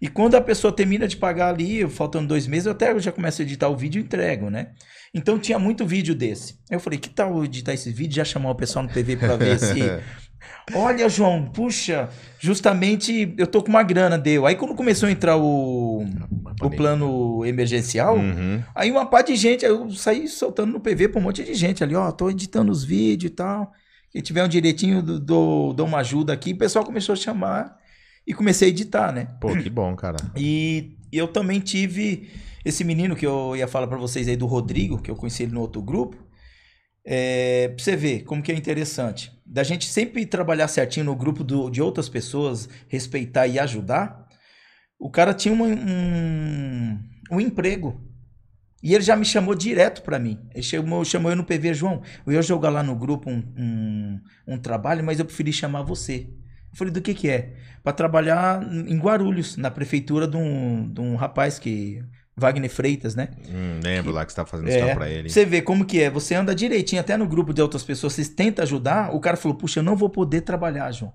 E 0.00 0.08
quando 0.08 0.36
a 0.36 0.40
pessoa 0.40 0.72
termina 0.72 1.06
de 1.06 1.16
pagar 1.16 1.48
ali, 1.48 1.88
faltando 1.90 2.28
dois 2.28 2.46
meses, 2.46 2.66
eu 2.66 2.72
até 2.72 2.98
já 2.98 3.12
começo 3.12 3.42
a 3.42 3.44
editar 3.44 3.68
o 3.68 3.76
vídeo 3.76 4.00
e 4.00 4.04
entrego, 4.04 4.48
né? 4.48 4.68
Então 5.12 5.38
tinha 5.38 5.58
muito 5.58 5.84
vídeo 5.84 6.14
desse. 6.14 6.58
Eu 6.70 6.78
falei, 6.80 6.98
que 6.98 7.10
tal 7.10 7.44
editar 7.44 7.74
esse 7.74 7.90
vídeo? 7.92 8.16
Já 8.16 8.24
chamar 8.24 8.50
o 8.50 8.54
pessoal 8.54 8.84
no 8.84 8.90
PV 8.90 9.16
pra 9.16 9.36
ver 9.36 9.58
se. 9.58 9.80
Olha, 10.72 11.08
João, 11.08 11.46
puxa, 11.50 12.08
justamente 12.38 13.34
eu 13.36 13.46
tô 13.46 13.62
com 13.62 13.68
uma 13.70 13.82
grana, 13.82 14.16
deu. 14.16 14.46
Aí 14.46 14.54
quando 14.54 14.74
começou 14.74 15.08
a 15.08 15.12
entrar 15.12 15.36
o, 15.36 16.04
o 16.62 16.70
plano 16.70 17.44
emergencial, 17.44 18.16
Uhum. 18.16 18.62
aí 18.74 18.90
uma 18.90 19.06
parte 19.06 19.32
de 19.32 19.36
gente, 19.38 19.64
aí 19.66 19.72
eu 19.72 19.90
saí 19.90 20.28
soltando 20.28 20.72
no 20.72 20.80
PV 20.80 21.08
pra 21.08 21.20
um 21.20 21.24
monte 21.24 21.42
de 21.42 21.54
gente 21.54 21.82
ali, 21.82 21.94
ó, 21.96 22.10
tô 22.12 22.30
editando 22.30 22.70
os 22.70 22.84
vídeos 22.84 23.32
e 23.32 23.34
tal. 23.34 23.72
Quem 24.10 24.22
tiver 24.22 24.44
um 24.44 24.48
direitinho, 24.48 25.02
do- 25.02 25.20
dou, 25.20 25.72
dou 25.74 25.86
uma 25.86 25.98
ajuda 25.98 26.32
aqui. 26.32 26.52
O 26.52 26.58
pessoal 26.58 26.84
começou 26.84 27.12
a 27.12 27.16
chamar 27.16 27.76
e 28.26 28.32
comecei 28.34 28.68
a 28.68 28.70
editar, 28.70 29.12
né? 29.12 29.26
Pô, 29.40 29.48
que 29.56 29.68
bom, 29.70 29.94
cara. 29.96 30.16
E 30.36 30.96
eu 31.12 31.28
também 31.28 31.60
tive 31.60 32.30
esse 32.64 32.84
menino 32.84 33.14
que 33.16 33.26
eu 33.26 33.54
ia 33.56 33.66
falar 33.68 33.86
pra 33.86 33.98
vocês 33.98 34.26
aí 34.28 34.36
do 34.36 34.46
Rodrigo, 34.46 35.00
que 35.00 35.10
eu 35.10 35.16
conheci 35.16 35.42
ele 35.44 35.52
no 35.52 35.60
outro 35.60 35.80
grupo. 35.82 36.16
É, 37.10 37.68
pra 37.68 37.82
você 37.82 37.96
ver 37.96 38.24
como 38.24 38.42
que 38.42 38.52
é 38.52 38.54
interessante. 38.54 39.30
Da 39.46 39.62
gente 39.62 39.86
sempre 39.86 40.26
trabalhar 40.26 40.68
certinho 40.68 41.06
no 41.06 41.16
grupo 41.16 41.42
do- 41.42 41.70
de 41.70 41.80
outras 41.80 42.08
pessoas, 42.08 42.68
respeitar 42.88 43.46
e 43.46 43.58
ajudar. 43.58 44.26
O 44.98 45.10
cara 45.10 45.32
tinha 45.32 45.54
uma- 45.54 45.66
um, 45.66 46.98
um 47.30 47.40
emprego. 47.40 48.02
E 48.82 48.94
ele 48.94 49.02
já 49.02 49.16
me 49.16 49.24
chamou 49.24 49.54
direto 49.54 50.02
pra 50.02 50.18
mim. 50.18 50.38
Ele 50.54 50.62
chamou, 50.62 51.04
chamou 51.04 51.30
eu 51.32 51.36
no 51.36 51.44
PV, 51.44 51.74
João. 51.74 52.02
Eu 52.26 52.32
ia 52.32 52.42
jogar 52.42 52.70
lá 52.70 52.82
no 52.82 52.94
grupo 52.94 53.28
um, 53.28 53.42
um, 53.56 54.20
um 54.46 54.58
trabalho, 54.58 55.04
mas 55.04 55.18
eu 55.18 55.24
preferi 55.24 55.52
chamar 55.52 55.82
você. 55.82 56.28
Eu 56.70 56.76
falei, 56.76 56.92
do 56.92 57.00
que 57.00 57.12
que 57.14 57.28
é? 57.28 57.54
Pra 57.82 57.92
trabalhar 57.92 58.62
em 58.62 58.98
Guarulhos, 58.98 59.56
na 59.56 59.70
prefeitura 59.70 60.28
de 60.28 60.36
um, 60.36 60.92
de 60.92 61.00
um 61.00 61.16
rapaz 61.16 61.58
que... 61.58 62.02
Wagner 62.40 62.70
Freitas, 62.70 63.16
né? 63.16 63.30
Hum, 63.48 63.80
lembro 63.82 64.12
lá 64.12 64.24
que 64.24 64.30
você 64.30 64.36
tava 64.36 64.48
fazendo 64.48 64.68
É, 64.70 64.94
pra 64.94 65.10
ele. 65.10 65.28
Você 65.28 65.44
vê 65.44 65.60
como 65.60 65.84
que 65.84 66.00
é. 66.00 66.08
Você 66.08 66.36
anda 66.36 66.54
direitinho, 66.54 67.00
até 67.00 67.16
no 67.16 67.26
grupo 67.26 67.52
de 67.52 67.60
outras 67.60 67.82
pessoas, 67.82 68.12
vocês 68.12 68.28
tentam 68.28 68.62
ajudar. 68.62 69.12
O 69.12 69.18
cara 69.18 69.36
falou, 69.36 69.58
puxa, 69.58 69.80
eu 69.80 69.82
não 69.82 69.96
vou 69.96 70.08
poder 70.08 70.42
trabalhar, 70.42 70.92
João. 70.92 71.12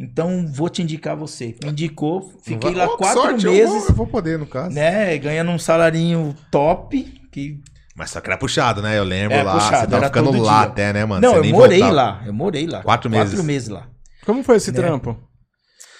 Então, 0.00 0.46
vou 0.50 0.70
te 0.70 0.80
indicar 0.82 1.14
você. 1.14 1.54
Me 1.62 1.70
indicou, 1.70 2.32
fiquei 2.42 2.72
lá 2.74 2.88
que 2.88 2.96
quatro 2.96 3.20
sorte, 3.20 3.44
eu 3.46 3.52
meses, 3.52 3.68
vou- 3.70 3.88
Eu 3.90 3.94
vou, 3.94 4.06
poder, 4.06 4.38
no 4.38 4.46
caso. 4.46 4.74
né? 4.74 5.18
Ganhando 5.18 5.50
um 5.50 5.58
salarinho 5.58 6.34
top. 6.50 7.02
Que... 7.30 7.60
Mas 7.94 8.10
só 8.10 8.20
que 8.20 8.28
era 8.30 8.38
puxado, 8.38 8.80
né? 8.80 8.98
Eu 8.98 9.04
lembro 9.04 9.36
É, 9.36 9.42
lá. 9.42 9.52
puxado, 9.54 9.80
você 9.84 9.86
tava 9.90 10.06
ficando 10.06 10.40
lá 10.40 10.60
dia. 10.62 10.70
até, 10.72 10.92
né, 10.94 11.04
mano? 11.04 11.20
não, 11.20 11.32
Você 11.32 11.38
eu 11.38 11.42
nem 11.42 11.52
morei 11.52 11.78
voltava. 11.80 11.94
lá. 11.94 12.22
Eu 12.26 12.32
morei 12.32 12.66
lá. 12.66 12.82
Quatro 12.82 13.10
meses. 13.10 13.32
Quatro 13.34 13.44
meses 13.44 13.68
lá. 13.68 13.88
Como 14.24 14.42
foi 14.42 14.56
esse 14.56 14.70
Né? 14.72 14.78
trampo? 14.78 15.18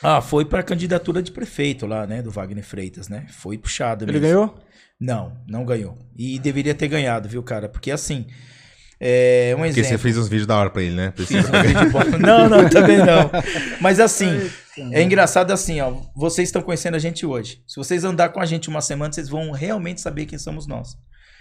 Ah, 0.03 0.23
foi 0.23 0.47
pra 0.47 0.63
candidatura 0.63 1.23
de 1.23 1.31
prefeito 1.31 1.87
lá, 1.87 2.07
né? 2.07 2.23
Do 2.23 2.31
Wagner 2.31 2.65
Freitas, 2.65 3.07
né? 3.09 3.27
Foi 3.29 3.59
puxado 3.59 4.05
Ele 4.07 4.13
mesmo. 4.13 4.27
ganhou? 4.27 4.55
Não, 4.99 5.37
não 5.47 5.63
ganhou. 5.65 5.99
E 6.17 6.39
deveria 6.39 6.75
ter 6.75 6.89
ganhado, 6.89 7.29
viu, 7.29 7.43
cara? 7.43 7.69
Porque 7.69 7.91
assim, 7.91 8.27
é 9.03 9.55
um 9.55 9.61
Porque 9.61 9.81
exemplo. 9.81 9.89
você 9.89 9.99
fez 9.99 10.19
uns 10.19 10.29
vídeos 10.29 10.47
da 10.47 10.57
hora 10.59 10.69
pra 10.69 10.83
ele, 10.83 10.95
né? 10.95 11.15
Um. 11.19 12.19
Não, 12.21 12.49
não, 12.49 12.69
também 12.69 12.99
não. 12.99 13.31
Mas 13.81 13.99
assim, 13.99 14.51
é 14.93 15.03
engraçado 15.03 15.53
assim, 15.53 15.81
ó. 15.81 16.03
Vocês 16.15 16.49
estão 16.49 16.61
conhecendo 16.61 16.97
a 16.97 16.99
gente 16.99 17.25
hoje. 17.25 17.63
Se 17.67 17.77
vocês 17.77 18.05
andar 18.05 18.29
com 18.29 18.41
a 18.41 18.45
gente 18.45 18.69
uma 18.69 18.83
semana, 18.83 19.13
vocês 19.13 19.29
vão 19.29 19.53
realmente 19.53 20.03
saber 20.03 20.27
quem 20.27 20.39
somos 20.39 20.67
nós. 20.67 20.97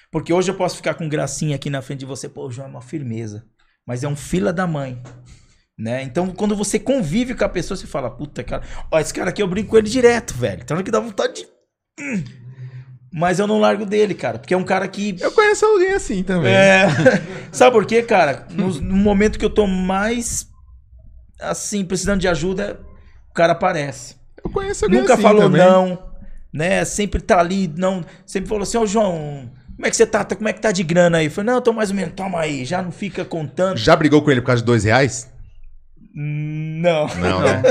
Porque 0.10 0.32
hoje 0.32 0.50
eu 0.50 0.56
posso 0.56 0.78
ficar 0.78 0.94
com 0.94 1.10
gracinha 1.10 1.56
aqui 1.56 1.70
na 1.70 1.82
frente 1.82 2.00
de 2.00 2.06
você. 2.06 2.30
Pô, 2.30 2.48
o 2.48 2.52
João 2.52 2.68
é 2.68 2.72
uma 2.72 2.82
firmeza. 2.82 3.44
Mas 3.86 4.04
é 4.04 4.08
um 4.08 4.16
fila 4.16 4.54
da 4.54 4.66
mãe. 4.66 5.02
Né? 5.78 6.04
Então, 6.04 6.32
quando 6.32 6.56
você 6.56 6.80
convive 6.80 7.36
com 7.36 7.44
a 7.44 7.50
pessoa, 7.50 7.78
você 7.78 7.88
fala, 7.88 8.10
puta, 8.10 8.44
cara, 8.44 8.64
ó, 8.92 9.00
esse 9.00 9.14
cara 9.14 9.30
aqui 9.30 9.42
eu 9.42 9.48
brinco 9.48 9.70
com 9.70 9.78
ele 9.78 9.90
direto, 9.90 10.34
velho. 10.34 10.62
Então 10.62 10.82
que 10.82 10.92
dá 10.92 11.00
vontade 11.00 11.34
de. 11.36 11.48
Mas 13.12 13.40
eu 13.40 13.48
não 13.48 13.60
largo 13.60 13.86
dele, 13.86 14.14
cara. 14.14 14.38
Porque 14.38 14.54
é 14.54 14.58
um 14.58 14.64
cara 14.64 14.88
que. 14.88 15.16
Eu 15.20 15.32
conheço 15.32 15.66
alguém 15.66 15.94
assim 15.94 16.22
também. 16.24 16.54
É. 16.54 16.88
Sabe 17.52 17.72
por 17.72 17.86
quê, 17.86 18.04
cara? 18.04 18.46
No, 18.52 18.70
no 18.70 18.96
momento 18.96 19.40
que 19.40 19.46
eu 19.46 19.50
tô 19.50 19.66
mais 19.66 20.48
assim, 21.42 21.84
precisando 21.84 22.20
de 22.20 22.28
ajuda, 22.28 22.80
o 23.30 23.34
cara 23.34 23.54
aparece. 23.54 24.16
Eu 24.44 24.50
conheço 24.52 24.86
alguém 24.86 25.02
Nunca 25.02 25.14
assim 25.14 25.24
falou 25.24 25.44
também. 25.44 25.62
não, 25.62 26.00
né? 26.54 26.84
Sempre 26.86 27.22
tá 27.22 27.40
ali, 27.40 27.72
não. 27.76 28.04
Sempre 28.26 28.50
falou 28.50 28.64
assim, 28.64 28.78
ô 28.78 28.86
João, 28.86 29.50
como 29.76 29.88
é 29.88 29.90
que 29.90 29.96
você 29.96 30.06
tá? 30.06 30.24
Tá- 30.24 30.36
Como 30.36 30.48
é 30.50 30.54
que 30.54 30.62
tá 30.62 30.72
de 30.72 30.84
grana 30.84 31.18
aí? 31.20 31.26
Eu 31.26 31.32
falei, 31.32 31.48
não, 31.48 31.56
eu 31.56 31.62
tô 31.62 31.74
mais 31.74 31.90
ou 31.90 31.96
menos, 31.96 32.14
toma 32.16 32.40
aí, 32.40 32.64
já 32.66 32.82
não 32.82 32.92
fica 32.92 33.24
contando. 33.26 33.78
Já 33.78 33.96
brigou 33.96 34.22
com 34.22 34.30
ele 34.32 34.42
por 34.42 34.48
causa 34.48 34.62
de 34.62 34.66
dois 34.66 34.84
reais? 34.84 35.30
Não. 36.14 37.08
Não, 37.16 37.42
né? 37.42 37.62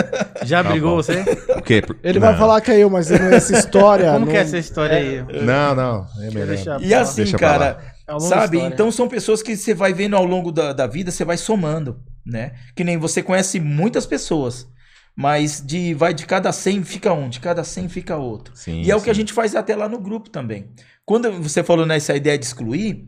Já 0.44 0.62
Tá 0.62 0.70
brigou 0.70 0.90
bom. 0.90 0.96
você? 0.96 1.22
O 1.56 1.62
quê? 1.62 1.82
Ele 2.02 2.20
não. 2.20 2.28
vai 2.28 2.36
falar 2.38 2.60
que 2.60 2.70
é 2.70 2.78
eu, 2.78 2.88
mas 2.90 3.10
essa 3.10 3.56
história. 3.58 4.12
Como 4.12 4.26
não- 4.26 4.32
que 4.32 4.36
é 4.38 4.40
essa 4.40 4.58
história 4.58 4.96
aí? 4.96 5.24
Não, 5.42 5.74
não. 5.74 6.06
É 6.22 6.30
melhor. 6.30 6.80
E 6.80 6.94
assim, 6.94 7.22
Deixa 7.22 7.36
cara, 7.38 7.78
É 8.06 8.18
sabe? 8.20 8.56
história. 8.56 8.72
Então 8.74 8.90
são 8.92 9.08
pessoas 9.08 9.42
que 9.42 9.56
você 9.56 9.74
vai 9.74 9.92
vendo 9.92 10.14
ao 10.16 10.24
longo 10.24 10.52
da, 10.52 10.72
da 10.72 10.86
vida, 10.86 11.10
você 11.10 11.24
vai 11.24 11.36
somando, 11.36 12.00
né? 12.24 12.52
Que 12.76 12.84
nem 12.84 12.96
você 12.96 13.22
conhece 13.22 13.58
muitas 13.58 14.06
pessoas, 14.06 14.68
mas 15.16 15.60
de 15.64 15.92
vai 15.94 16.14
de 16.14 16.24
cada 16.24 16.52
100 16.52 16.84
fica 16.84 17.12
um, 17.12 17.28
de 17.28 17.40
cada 17.40 17.64
100 17.64 17.88
fica 17.88 18.16
outro. 18.16 18.52
Sim, 18.56 18.82
e 18.82 18.90
é 18.90 18.96
o 18.96 19.00
que 19.00 19.10
a 19.10 19.14
sim. 19.14 19.20
gente 19.20 19.32
faz 19.32 19.56
até 19.56 19.74
lá 19.74 19.88
no 19.88 19.98
grupo 19.98 20.30
também. 20.30 20.70
Quando 21.04 21.32
você 21.42 21.64
falou 21.64 21.84
nessa 21.84 22.14
ideia 22.14 22.38
de 22.38 22.44
excluir, 22.44 23.04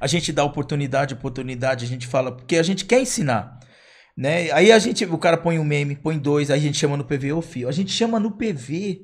a 0.00 0.06
gente 0.06 0.32
dá 0.32 0.42
oportunidade, 0.42 1.12
oportunidade, 1.14 1.84
a 1.84 1.88
gente 1.88 2.06
fala, 2.06 2.32
porque 2.32 2.56
a 2.56 2.62
gente 2.62 2.84
quer 2.86 3.00
ensinar. 3.00 3.60
Né? 4.16 4.50
Aí 4.52 4.70
a 4.70 4.78
gente, 4.78 5.04
o 5.04 5.18
cara 5.18 5.36
põe 5.36 5.58
um 5.58 5.64
meme, 5.64 5.96
põe 5.96 6.18
dois, 6.18 6.50
aí 6.50 6.58
a 6.58 6.62
gente 6.62 6.76
chama 6.78 6.96
no 6.96 7.04
PV, 7.04 7.32
ô 7.32 7.40
filho, 7.42 7.68
a 7.68 7.72
gente 7.72 7.90
chama 7.92 8.20
no 8.20 8.30
PV. 8.32 9.00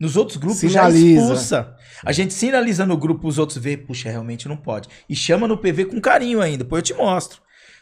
Nos 0.00 0.16
outros 0.16 0.36
grupos 0.36 0.60
já 0.62 0.68
Sinaliza. 0.90 1.20
expulsa. 1.20 1.74
A 2.04 2.10
gente 2.10 2.34
sinaliza 2.34 2.84
no 2.84 2.96
grupo, 2.96 3.28
os 3.28 3.38
outros 3.38 3.58
vê, 3.58 3.76
puxa, 3.76 4.10
realmente 4.10 4.48
não 4.48 4.56
pode. 4.56 4.88
E 5.08 5.14
chama 5.14 5.46
no 5.46 5.56
PV 5.56 5.84
com 5.86 6.00
carinho 6.00 6.40
ainda, 6.40 6.58
depois 6.64 6.80
eu 6.80 6.84
te 6.86 6.94
mostro. 6.94 7.40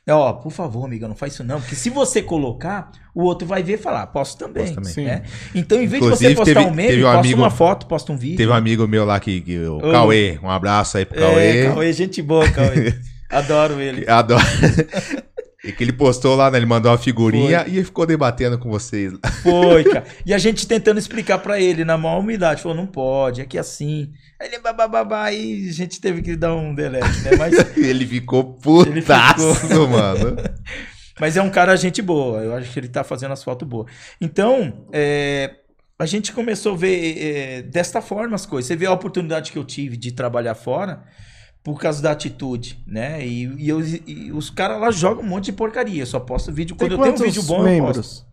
Ó, 0.08 0.32
por 0.32 0.50
favor, 0.50 0.84
amiga, 0.84 1.06
não 1.06 1.14
faz 1.14 1.34
isso 1.34 1.44
não. 1.44 1.60
Porque 1.60 1.74
se 1.76 1.88
você 1.88 2.20
colocar, 2.20 2.90
o 3.14 3.22
outro 3.22 3.46
vai 3.46 3.62
ver 3.62 3.74
e 3.74 3.78
falar, 3.78 4.06
posso 4.08 4.36
também. 4.36 4.74
Posso 4.74 4.90
também. 4.94 5.04
Né? 5.06 5.22
Então, 5.54 5.80
em 5.80 5.86
vez 5.86 6.02
Inclusive, 6.02 6.30
de 6.30 6.34
você 6.34 6.52
postar 6.52 6.60
teve- 6.60 6.72
um 6.72 6.74
meme, 6.74 6.98
um 6.98 7.02
posta 7.06 7.18
amigo- 7.20 7.40
uma 7.40 7.50
foto, 7.50 7.86
posta 7.86 8.12
um 8.12 8.16
vídeo. 8.16 8.36
Teve 8.38 8.50
um 8.50 8.54
amigo 8.54 8.88
meu 8.88 9.04
lá 9.04 9.20
que, 9.20 9.40
que 9.40 9.58
o 9.58 9.76
Ô. 9.76 9.92
Cauê, 9.92 10.38
um 10.42 10.50
abraço 10.50 10.98
aí 10.98 11.04
pro 11.06 11.18
Cauê. 11.18 11.60
É, 11.60 11.68
Cauê, 11.68 11.92
gente 11.92 12.20
boa, 12.20 12.50
Cauê. 12.50 12.92
Adoro 13.30 13.80
ele. 13.80 14.04
Adoro. 14.10 14.42
E 15.70 15.72
que 15.72 15.84
ele 15.84 15.92
postou 15.92 16.34
lá, 16.34 16.50
né? 16.50 16.58
Ele 16.58 16.66
mandou 16.66 16.90
uma 16.90 16.98
figurinha 16.98 17.64
e 17.66 17.82
ficou 17.84 18.04
debatendo 18.04 18.58
com 18.58 18.68
vocês. 18.68 19.12
Foi, 19.42 19.84
cara. 19.84 20.04
E 20.26 20.34
a 20.34 20.38
gente 20.38 20.66
tentando 20.66 20.98
explicar 20.98 21.38
pra 21.38 21.60
ele 21.60 21.84
na 21.84 21.96
maior 21.96 22.18
humildade. 22.18 22.60
Falou, 22.62 22.76
não 22.76 22.86
pode, 22.86 23.40
aqui 23.40 23.56
é 23.56 23.60
assim. 23.60 24.12
Aí 24.40 24.48
ele 24.48 24.58
bababá, 24.58 25.32
e 25.32 25.68
a 25.68 25.72
gente 25.72 26.00
teve 26.00 26.22
que 26.22 26.34
dar 26.34 26.54
um 26.54 26.74
delete, 26.74 27.20
né? 27.22 27.30
Mas, 27.38 27.54
Ele 27.76 28.06
ficou 28.06 28.58
Ele 28.86 29.00
putaço, 29.00 29.54
ficou. 29.54 29.88
mano. 29.88 30.36
mas 31.20 31.36
é 31.36 31.42
um 31.42 31.50
cara 31.50 31.76
gente 31.76 32.02
boa. 32.02 32.40
Eu 32.40 32.54
acho 32.54 32.72
que 32.72 32.78
ele 32.80 32.88
tá 32.88 33.04
fazendo 33.04 33.32
as 33.32 33.44
fotos 33.44 33.68
boas. 33.68 33.90
Então, 34.20 34.86
é, 34.92 35.54
a 35.98 36.06
gente 36.06 36.32
começou 36.32 36.74
a 36.74 36.76
ver 36.76 37.18
é, 37.18 37.62
desta 37.62 38.00
forma 38.00 38.34
as 38.34 38.46
coisas. 38.46 38.66
Você 38.66 38.76
vê 38.76 38.86
a 38.86 38.92
oportunidade 38.92 39.52
que 39.52 39.58
eu 39.58 39.64
tive 39.64 39.96
de 39.96 40.12
trabalhar 40.12 40.54
fora 40.54 41.04
por 41.62 41.78
causa 41.80 42.02
da 42.02 42.10
atitude, 42.12 42.82
né? 42.86 43.24
E, 43.26 43.44
e 43.58 43.68
eu- 43.68 43.80
e 44.06 44.32
os 44.32 44.48
caras 44.50 44.80
lá 44.80 44.90
jogam 44.90 45.22
um 45.24 45.26
monte 45.28 45.46
de 45.46 45.52
porcaria. 45.52 46.02
Eu 46.02 46.06
só 46.06 46.18
posto 46.20 46.52
vídeo. 46.52 46.74
Tem 46.76 46.88
Quando 46.88 46.98
eu 46.98 47.02
tenho 47.14 47.14
um 47.14 47.30
vídeo 47.32 47.42
bom, 47.42 47.56
eu 47.56 47.58
posto. 47.64 47.70
membros? 47.70 48.26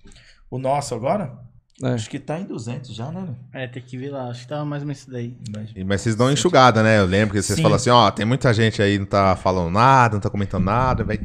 O 0.50 0.58
nosso 0.58 0.96
agora? 0.96 1.46
É. 1.84 1.90
Acho 1.90 2.10
que 2.10 2.18
tá 2.18 2.40
em 2.40 2.46
200 2.46 2.96
já, 2.96 3.12
né? 3.12 3.36
É, 3.54 3.68
tem 3.68 3.84
que 3.84 3.98
ver 3.98 4.10
lá. 4.10 4.30
Acho 4.30 4.42
que 4.42 4.48
tava 4.48 4.66
mais 4.66 4.82
ou 4.82 4.88
menos 4.88 5.02
isso 5.02 5.12
daí. 5.12 5.38
E- 5.76 5.84
Mas 5.84 6.02
vocês 6.02 6.16
dão 6.16 6.26
uma 6.26 6.34
enxugada, 6.34 6.82
né? 6.82 6.98
Eu 7.00 7.06
lembro 7.06 7.36
que 7.36 7.42
vocês 7.44 7.56
Sim. 7.58 7.62
falam 7.62 7.76
assim, 7.76 7.90
ó, 7.92 8.10
tem 8.10 8.26
muita 8.26 8.52
gente 8.54 8.82
aí 8.82 8.98
não 8.98 9.06
tá 9.06 9.36
falando 9.36 9.70
nada, 9.72 10.16
não 10.16 10.22
tá 10.22 10.30
comentando 10.30 10.64
nada, 10.64 11.04
vai. 11.04 11.20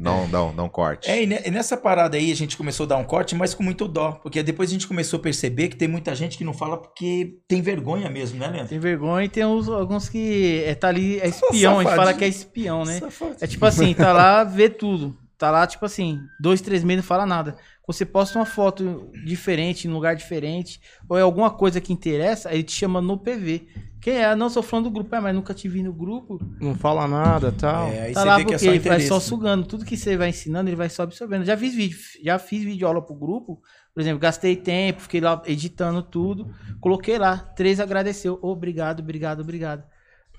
Não, 0.00 0.26
não, 0.28 0.52
não 0.52 0.68
corte. 0.68 1.10
É, 1.10 1.22
e 1.22 1.26
ne- 1.26 1.50
nessa 1.50 1.76
parada 1.76 2.16
aí 2.16 2.32
a 2.32 2.34
gente 2.34 2.56
começou 2.56 2.84
a 2.84 2.88
dar 2.88 2.96
um 2.96 3.04
corte, 3.04 3.34
mas 3.34 3.52
com 3.54 3.62
muito 3.62 3.86
dó. 3.86 4.12
Porque 4.12 4.42
depois 4.42 4.70
a 4.70 4.72
gente 4.72 4.86
começou 4.88 5.18
a 5.18 5.22
perceber 5.22 5.68
que 5.68 5.76
tem 5.76 5.86
muita 5.86 6.14
gente 6.14 6.38
que 6.38 6.44
não 6.44 6.54
fala 6.54 6.76
porque 6.78 7.36
tem 7.46 7.60
vergonha 7.60 8.08
mesmo, 8.08 8.38
né, 8.38 8.46
Leandro? 8.48 8.68
Tem 8.68 8.78
vergonha 8.78 9.26
e 9.26 9.28
tem 9.28 9.44
uns, 9.44 9.68
alguns 9.68 10.08
que 10.08 10.62
é, 10.66 10.74
tá 10.74 10.88
ali, 10.88 11.20
é 11.20 11.28
espião. 11.28 11.78
A 11.78 11.82
gente 11.82 11.90
fala 11.90 11.96
safadinho. 12.12 12.18
que 12.18 12.24
é 12.24 12.28
espião, 12.28 12.84
né? 12.84 12.98
Safado. 12.98 13.36
É 13.40 13.46
tipo 13.46 13.66
assim, 13.66 13.92
tá 13.94 14.12
lá, 14.12 14.42
vê 14.42 14.68
tudo. 14.70 15.16
Tá 15.36 15.50
lá, 15.50 15.66
tipo 15.66 15.84
assim, 15.86 16.18
dois, 16.40 16.60
três 16.60 16.82
meses 16.84 17.02
não 17.02 17.08
fala 17.08 17.24
nada. 17.26 17.56
Você 17.92 18.04
posta 18.04 18.38
uma 18.38 18.46
foto 18.46 19.10
diferente, 19.24 19.86
em 19.86 19.90
um 19.90 19.94
lugar 19.94 20.14
diferente, 20.14 20.80
ou 21.08 21.18
é 21.18 21.22
alguma 21.22 21.50
coisa 21.50 21.80
que 21.80 21.92
interessa, 21.92 22.48
aí 22.48 22.62
te 22.62 22.72
chama 22.72 23.00
no 23.00 23.18
PV. 23.18 23.66
Quem 24.00 24.14
é? 24.14 24.24
Ah, 24.24 24.36
Não, 24.36 24.48
sou 24.48 24.62
fã 24.62 24.80
do 24.80 24.90
grupo, 24.90 25.14
é, 25.14 25.20
mas 25.20 25.34
nunca 25.34 25.52
te 25.52 25.68
vi 25.68 25.82
no 25.82 25.92
grupo. 25.92 26.38
Não 26.58 26.74
fala 26.74 27.06
nada 27.06 27.48
e 27.48 27.52
tal. 27.52 27.88
É, 27.88 28.02
aí 28.02 28.12
tá 28.14 28.20
você 28.22 28.26
lá 28.26 28.36
vê 28.36 28.44
que 28.44 28.50
porque 28.50 28.64
é 28.64 28.68
só 28.68 28.74
ele 28.74 28.88
vai 28.88 29.00
só 29.00 29.20
sugando. 29.20 29.66
Tudo 29.66 29.84
que 29.84 29.96
você 29.96 30.16
vai 30.16 30.30
ensinando, 30.30 30.70
ele 30.70 30.76
vai 30.76 30.88
só 30.88 31.02
absorvendo. 31.02 31.44
Já 31.44 31.56
fiz 31.56 31.74
vídeo, 31.74 31.98
já 32.24 32.38
fiz 32.38 32.64
vídeo 32.64 32.86
aula 32.86 33.02
pro 33.02 33.14
grupo. 33.14 33.60
Por 33.92 34.00
exemplo, 34.00 34.18
gastei 34.18 34.56
tempo, 34.56 35.02
fiquei 35.02 35.20
lá 35.20 35.42
editando 35.44 36.02
tudo. 36.02 36.50
Coloquei 36.80 37.18
lá, 37.18 37.36
três 37.36 37.78
agradeceu. 37.78 38.38
Obrigado, 38.40 39.00
obrigado, 39.00 39.40
obrigado. 39.40 39.84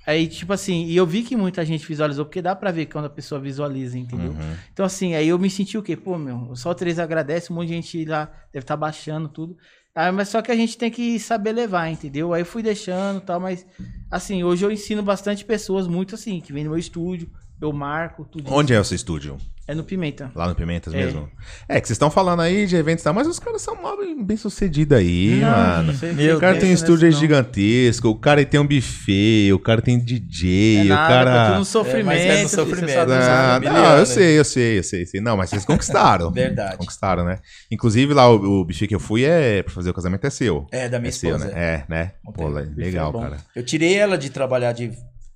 Aí, 0.06 0.28
tipo 0.28 0.52
assim, 0.52 0.86
e 0.86 0.96
eu 0.96 1.06
vi 1.06 1.22
que 1.22 1.36
muita 1.36 1.64
gente 1.64 1.88
visualizou, 1.88 2.26
porque 2.26 2.42
dá 2.42 2.56
pra 2.56 2.72
ver 2.72 2.88
quando 2.88 3.06
a 3.06 3.10
pessoa 3.10 3.40
visualiza, 3.40 3.98
entendeu? 3.98 4.32
Uhum. 4.32 4.56
Então, 4.74 4.86
assim, 4.86 5.14
aí 5.14 5.28
eu 5.28 5.38
me 5.38 5.50
senti 5.50 5.78
o 5.78 5.84
quê? 5.84 5.96
Pô, 5.96 6.18
meu, 6.18 6.56
só 6.56 6.74
três 6.74 6.98
agradece, 6.98 7.52
um 7.52 7.56
monte 7.56 7.68
de 7.68 7.74
gente 7.76 8.06
lá 8.06 8.26
deve 8.52 8.64
estar 8.64 8.76
baixando 8.76 9.30
tudo. 9.30 9.56
Ah, 9.94 10.12
mas 10.12 10.30
só 10.30 10.42
que 10.42 10.52
a 10.52 10.56
gente 10.56 10.78
tem 10.78 10.90
que 10.90 11.20
saber 11.20 11.52
levar, 11.52 11.90
entendeu? 11.90 12.34
Aí 12.34 12.42
eu 12.42 12.46
fui 12.46 12.64
deixando 12.64 13.20
e 13.20 13.26
tal, 13.26 13.40
mas 13.40 13.66
assim, 14.10 14.44
hoje 14.44 14.66
eu 14.66 14.72
ensino 14.72 15.04
bastante 15.04 15.46
pessoas, 15.46 15.86
muito 15.86 16.16
assim, 16.16 16.40
que 16.40 16.54
vem 16.54 16.64
no 16.64 16.72
meu 16.72 16.80
estúdio, 16.80 17.30
eu 17.62 17.72
marco, 17.74 18.26
tudo. 18.26 18.52
Onde 18.54 18.74
é 18.74 18.80
o 18.80 18.84
seu 18.84 18.96
estúdio? 18.96 19.38
É 19.68 19.76
no 19.76 19.84
Pimenta. 19.84 20.30
Lá 20.36 20.50
no 20.50 20.56
Pimentas 20.56 20.94
É. 20.94 20.98
mesmo? 20.98 21.30
É, 21.70 21.80
que 21.80 21.88
vocês 21.88 21.96
estão 21.96 22.10
falando 22.12 22.42
aí 22.42 22.66
de 22.66 22.76
eventos 22.76 23.04
e 23.04 23.06
tal, 23.06 23.14
mas 23.14 23.26
os 23.28 23.40
caras 23.40 23.62
são 23.62 23.76
mó 23.76 23.96
bem 24.22 24.36
sucedidos 24.36 24.98
aí, 24.98 25.40
mano. 25.40 25.94
sei 25.94 26.12
Meu 26.12 26.38
O 26.38 26.40
cara 26.42 26.54
tem 26.58 26.64
um 26.70 26.72
pensa 26.72 26.84
estúdio 26.84 27.10
não. 27.10 27.18
gigantesco, 27.18 28.10
o 28.10 28.16
cara 28.16 28.44
tem 28.44 28.60
um 28.60 28.68
buffet, 28.68 29.54
o 29.54 29.60
cara 29.60 29.82
tem 29.82 29.98
DJ, 29.98 30.80
É 30.80 30.82
o 30.82 30.88
nada, 30.90 31.08
cara. 31.08 31.32
tá 31.32 31.46
tudo 31.50 31.60
no 31.60 31.66
sofrimento. 31.66 32.06
mas 32.08 32.20
é 32.22 32.28
no 32.28 32.36
filho, 32.36 32.50
você 32.50 32.56
sofrimento. 32.56 32.98
Ah, 32.98 33.06
usar. 33.06 33.62
não, 33.62 33.98
eu 34.00 34.06
sei, 34.06 34.40
eu 34.40 34.44
sei, 34.44 34.80
eu 34.80 34.84
sei, 34.84 35.06
sei. 35.06 35.22
Não, 35.22 35.38
mas 35.38 35.50
vocês 35.52 35.64
conquistaram. 35.64 36.32
Verdade. 36.34 36.78
Conquistaram, 36.78 37.24
né? 37.24 37.40
Inclusive 37.70 38.14
lá 38.14 38.30
o, 38.30 38.62
o 38.62 38.66
buffet 38.66 38.88
que 38.88 38.96
eu 38.96 39.00
fui 39.00 39.24
é 39.24 39.64
pra 39.64 39.74
fazer 39.74 39.92
o 39.92 39.94
casamento 39.94 40.26
é 40.26 40.30
seu. 40.30 40.66
É, 40.72 40.90
da 40.90 41.00
minha 41.00 41.10
É 41.10 41.12
seu, 41.14 41.36
esposa. 41.38 41.54
né? 41.54 41.62
É, 41.64 41.84
né? 41.88 42.12
Pô, 42.34 42.50
le- 42.50 42.72
legal, 42.76 43.16
é 43.16 43.22
cara. 43.22 43.38
Eu 43.56 43.64
tirei 43.64 43.94
ela 43.96 44.18
de 44.18 44.30
trabalhar 44.32 44.74
de 44.74 44.92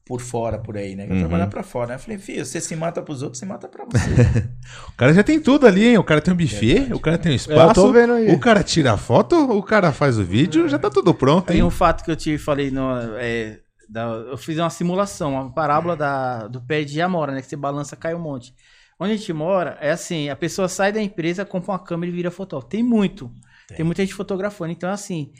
por 0.05 0.21
fora 0.21 0.59
por 0.59 0.77
aí, 0.77 0.95
né? 0.95 1.05
Eu 1.09 1.13
Uhum. 1.13 1.19
trabalhar 1.19 1.47
pra 1.47 1.63
fora. 1.63 1.87
né? 1.89 1.95
Eu 1.95 1.99
falei, 1.99 2.17
filho, 2.19 2.45
você 2.45 2.61
se 2.61 2.75
mata 2.75 3.01
pros 3.01 3.23
outros, 3.23 3.39
se 3.39 3.45
mata 3.45 3.67
pra 3.67 3.85
você. 3.85 3.97
O 4.89 4.91
cara 4.97 5.13
já 5.13 5.23
tem 5.23 5.39
tudo 5.39 5.65
ali, 5.67 5.87
hein? 5.87 5.97
O 5.97 6.03
cara 6.03 6.21
tem 6.21 6.33
um 6.33 6.37
buffet, 6.37 6.93
o 6.93 6.99
cara 6.99 7.17
tem 7.17 7.31
um 7.31 7.35
espaço. 7.35 7.59
É, 7.59 7.69
eu 7.69 7.73
tô 7.73 7.91
vendo 7.91 8.13
aí. 8.13 8.31
O 8.31 8.39
cara 8.39 8.63
tira 8.63 8.93
a 8.93 8.97
foto, 8.97 9.35
o 9.35 9.61
cara 9.63 9.91
faz 9.91 10.17
o 10.17 10.23
vídeo, 10.23 10.69
já 10.69 10.77
tá 10.79 10.89
tudo 10.89 11.13
pronto, 11.13 11.47
Tem 11.47 11.57
hein? 11.57 11.63
um 11.63 11.69
fato 11.71 12.03
que 12.03 12.11
eu 12.11 12.15
te 12.15 12.37
falei, 12.37 12.69
no, 12.71 12.91
é, 13.17 13.59
da- 13.89 14.03
eu 14.03 14.37
fiz 14.37 14.57
uma 14.57 14.69
simulação, 14.69 15.33
uma 15.33 15.51
parábola 15.51 15.95
da, 15.95 16.47
do 16.47 16.61
pé 16.61 16.83
de 16.83 17.01
Amora, 17.01 17.31
né? 17.33 17.41
Que 17.41 17.47
você 17.47 17.55
balança, 17.55 17.95
cai 17.95 18.13
um 18.15 18.19
monte. 18.19 18.53
Onde 18.99 19.11
a 19.13 19.15
gente 19.17 19.33
mora, 19.33 19.77
é 19.81 19.91
assim, 19.91 20.29
a 20.29 20.35
pessoa 20.35 20.67
sai 20.69 20.91
da 20.91 21.01
empresa, 21.01 21.43
compra 21.43 21.71
uma 21.73 21.79
câmera 21.79 22.11
e 22.11 22.15
vira 22.15 22.31
fotógrafo. 22.31 22.69
Tem 22.69 22.81
muito. 22.83 23.29
Tem, 23.75 23.83
muita 23.85 24.01
gente 24.03 24.13
fotografando. 24.13 24.71
Então, 24.71 24.89
assim, 24.89 25.31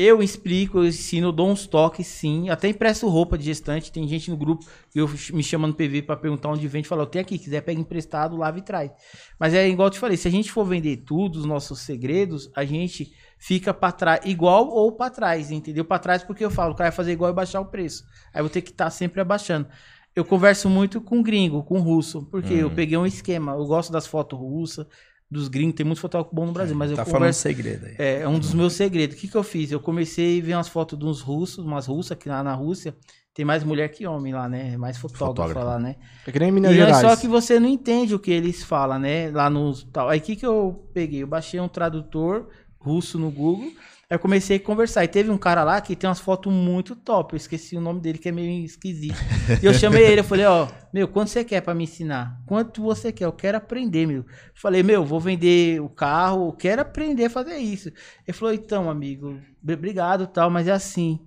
eu 0.00 0.22
explico, 0.22 0.78
eu 0.78 0.86
ensino, 0.86 1.30
dou 1.30 1.50
uns 1.50 1.66
toques, 1.66 2.06
sim. 2.06 2.48
Até 2.48 2.68
empresto 2.68 3.06
roupa 3.08 3.36
de 3.36 3.44
gestante. 3.44 3.92
Tem 3.92 4.08
gente 4.08 4.30
no 4.30 4.36
grupo 4.36 4.64
que 4.90 4.98
eu 5.00 5.08
me 5.32 5.42
chama 5.42 5.68
no 5.68 5.74
PV 5.74 6.02
pra 6.02 6.16
perguntar 6.16 6.48
onde 6.48 6.66
vende. 6.66 6.88
Fala, 6.88 7.06
tem 7.06 7.20
aqui, 7.20 7.38
quiser 7.38 7.60
pega 7.60 7.80
emprestado, 7.80 8.36
lava 8.36 8.58
e 8.58 8.62
traz. 8.62 8.90
Mas 9.38 9.52
é 9.52 9.68
igual 9.68 9.88
eu 9.88 9.92
te 9.92 9.98
falei, 9.98 10.16
se 10.16 10.26
a 10.26 10.30
gente 10.30 10.50
for 10.50 10.64
vender 10.64 10.98
tudo, 10.98 11.38
os 11.38 11.44
nossos 11.44 11.80
segredos, 11.80 12.50
a 12.56 12.64
gente 12.64 13.12
fica 13.38 13.74
pra 13.74 13.92
trás, 13.92 14.20
igual 14.24 14.68
ou 14.68 14.92
pra 14.92 15.10
trás, 15.10 15.50
entendeu? 15.50 15.84
Pra 15.84 15.98
trás 15.98 16.22
porque 16.22 16.44
eu 16.44 16.50
falo, 16.50 16.72
o 16.72 16.76
cara 16.76 16.90
vai 16.90 16.96
fazer 16.96 17.12
igual 17.12 17.30
e 17.30 17.34
baixar 17.34 17.60
o 17.60 17.66
preço. 17.66 18.04
Aí 18.32 18.40
eu 18.40 18.44
vou 18.44 18.50
ter 18.50 18.62
que 18.62 18.70
estar 18.70 18.88
sempre 18.90 19.20
abaixando. 19.20 19.68
Eu 20.14 20.24
converso 20.24 20.68
muito 20.68 21.00
com 21.00 21.22
gringo, 21.22 21.62
com 21.62 21.78
russo, 21.78 22.26
porque 22.30 22.54
eu 22.54 22.70
peguei 22.70 22.98
um 22.98 23.06
esquema. 23.06 23.52
Eu 23.52 23.64
gosto 23.64 23.92
das 23.92 24.06
fotos 24.06 24.38
russas, 24.38 24.86
dos 25.30 25.48
gringos, 25.48 25.76
tem 25.76 25.86
muito 25.86 26.00
fotógrafo 26.00 26.34
bom 26.34 26.46
no 26.46 26.52
Brasil, 26.52 26.74
mas 26.74 26.90
eu 26.90 26.96
tá 26.96 27.04
falando 27.04 27.20
converso 27.20 27.40
segredo 27.40 27.86
aí. 27.86 27.94
é, 27.98 28.20
é 28.22 28.28
um 28.28 28.38
dos 28.38 28.52
meus 28.52 28.72
segredos. 28.72 29.16
O 29.16 29.18
que, 29.20 29.28
que 29.28 29.36
eu 29.36 29.42
fiz? 29.44 29.70
Eu 29.70 29.78
comecei 29.80 30.40
a 30.40 30.42
ver 30.44 30.54
umas 30.54 30.68
fotos 30.68 30.98
de 30.98 31.04
uns 31.04 31.20
russos, 31.20 31.64
umas 31.64 31.86
russas 31.86 32.16
que 32.18 32.28
lá 32.28 32.42
na 32.42 32.52
Rússia 32.54 32.96
tem 33.32 33.44
mais 33.44 33.62
mulher 33.62 33.88
que 33.88 34.04
homem 34.06 34.32
lá, 34.34 34.48
né? 34.48 34.76
Mais 34.76 34.98
fotógrafo 34.98 35.28
Fotógrafo. 35.52 35.66
lá, 35.66 35.78
né? 35.78 35.94
É 36.26 36.32
que 36.32 36.38
nem 36.40 36.50
Minas 36.50 36.72
E 36.72 36.74
é 36.74 36.78
Gerais. 36.86 37.00
só 37.00 37.14
que 37.16 37.28
você 37.28 37.60
não 37.60 37.68
entende 37.68 38.12
o 38.14 38.18
que 38.18 38.30
eles 38.32 38.64
falam, 38.64 38.98
né? 38.98 39.30
Lá 39.30 39.48
no 39.48 39.72
tal. 39.86 40.08
Aí 40.08 40.18
o 40.18 40.22
que, 40.22 40.34
que 40.34 40.44
eu 40.44 40.88
peguei? 40.92 41.22
Eu 41.22 41.28
baixei 41.28 41.60
um 41.60 41.68
tradutor 41.68 42.48
russo 42.80 43.16
no 43.18 43.30
Google. 43.30 43.70
Aí 44.10 44.16
eu 44.16 44.18
comecei 44.18 44.56
a 44.56 44.60
conversar. 44.60 45.04
E 45.04 45.08
teve 45.08 45.30
um 45.30 45.38
cara 45.38 45.62
lá 45.62 45.80
que 45.80 45.94
tem 45.94 46.08
umas 46.10 46.18
fotos 46.18 46.52
muito 46.52 46.96
top. 46.96 47.32
Eu 47.32 47.36
esqueci 47.36 47.76
o 47.76 47.80
nome 47.80 48.00
dele, 48.00 48.18
que 48.18 48.28
é 48.28 48.32
meio 48.32 48.64
esquisito. 48.64 49.14
E 49.62 49.64
eu 49.66 49.72
chamei 49.72 50.04
ele, 50.04 50.20
eu 50.20 50.24
falei, 50.24 50.44
ó, 50.46 50.66
meu, 50.92 51.06
quanto 51.06 51.30
você 51.30 51.44
quer 51.44 51.60
pra 51.60 51.74
me 51.74 51.84
ensinar? 51.84 52.42
Quanto 52.44 52.82
você 52.82 53.12
quer? 53.12 53.24
Eu 53.26 53.32
quero 53.32 53.56
aprender, 53.58 54.06
meu. 54.06 54.24
Falei, 54.52 54.82
meu, 54.82 55.04
vou 55.04 55.20
vender 55.20 55.80
o 55.80 55.88
carro, 55.88 56.48
eu 56.48 56.52
quero 56.52 56.82
aprender 56.82 57.26
a 57.26 57.30
fazer 57.30 57.56
isso. 57.58 57.88
Ele 58.26 58.36
falou, 58.36 58.52
então, 58.52 58.90
amigo, 58.90 59.40
br- 59.62 59.74
obrigado 59.74 60.26
tal, 60.26 60.50
mas 60.50 60.66
é 60.66 60.72
assim. 60.72 61.20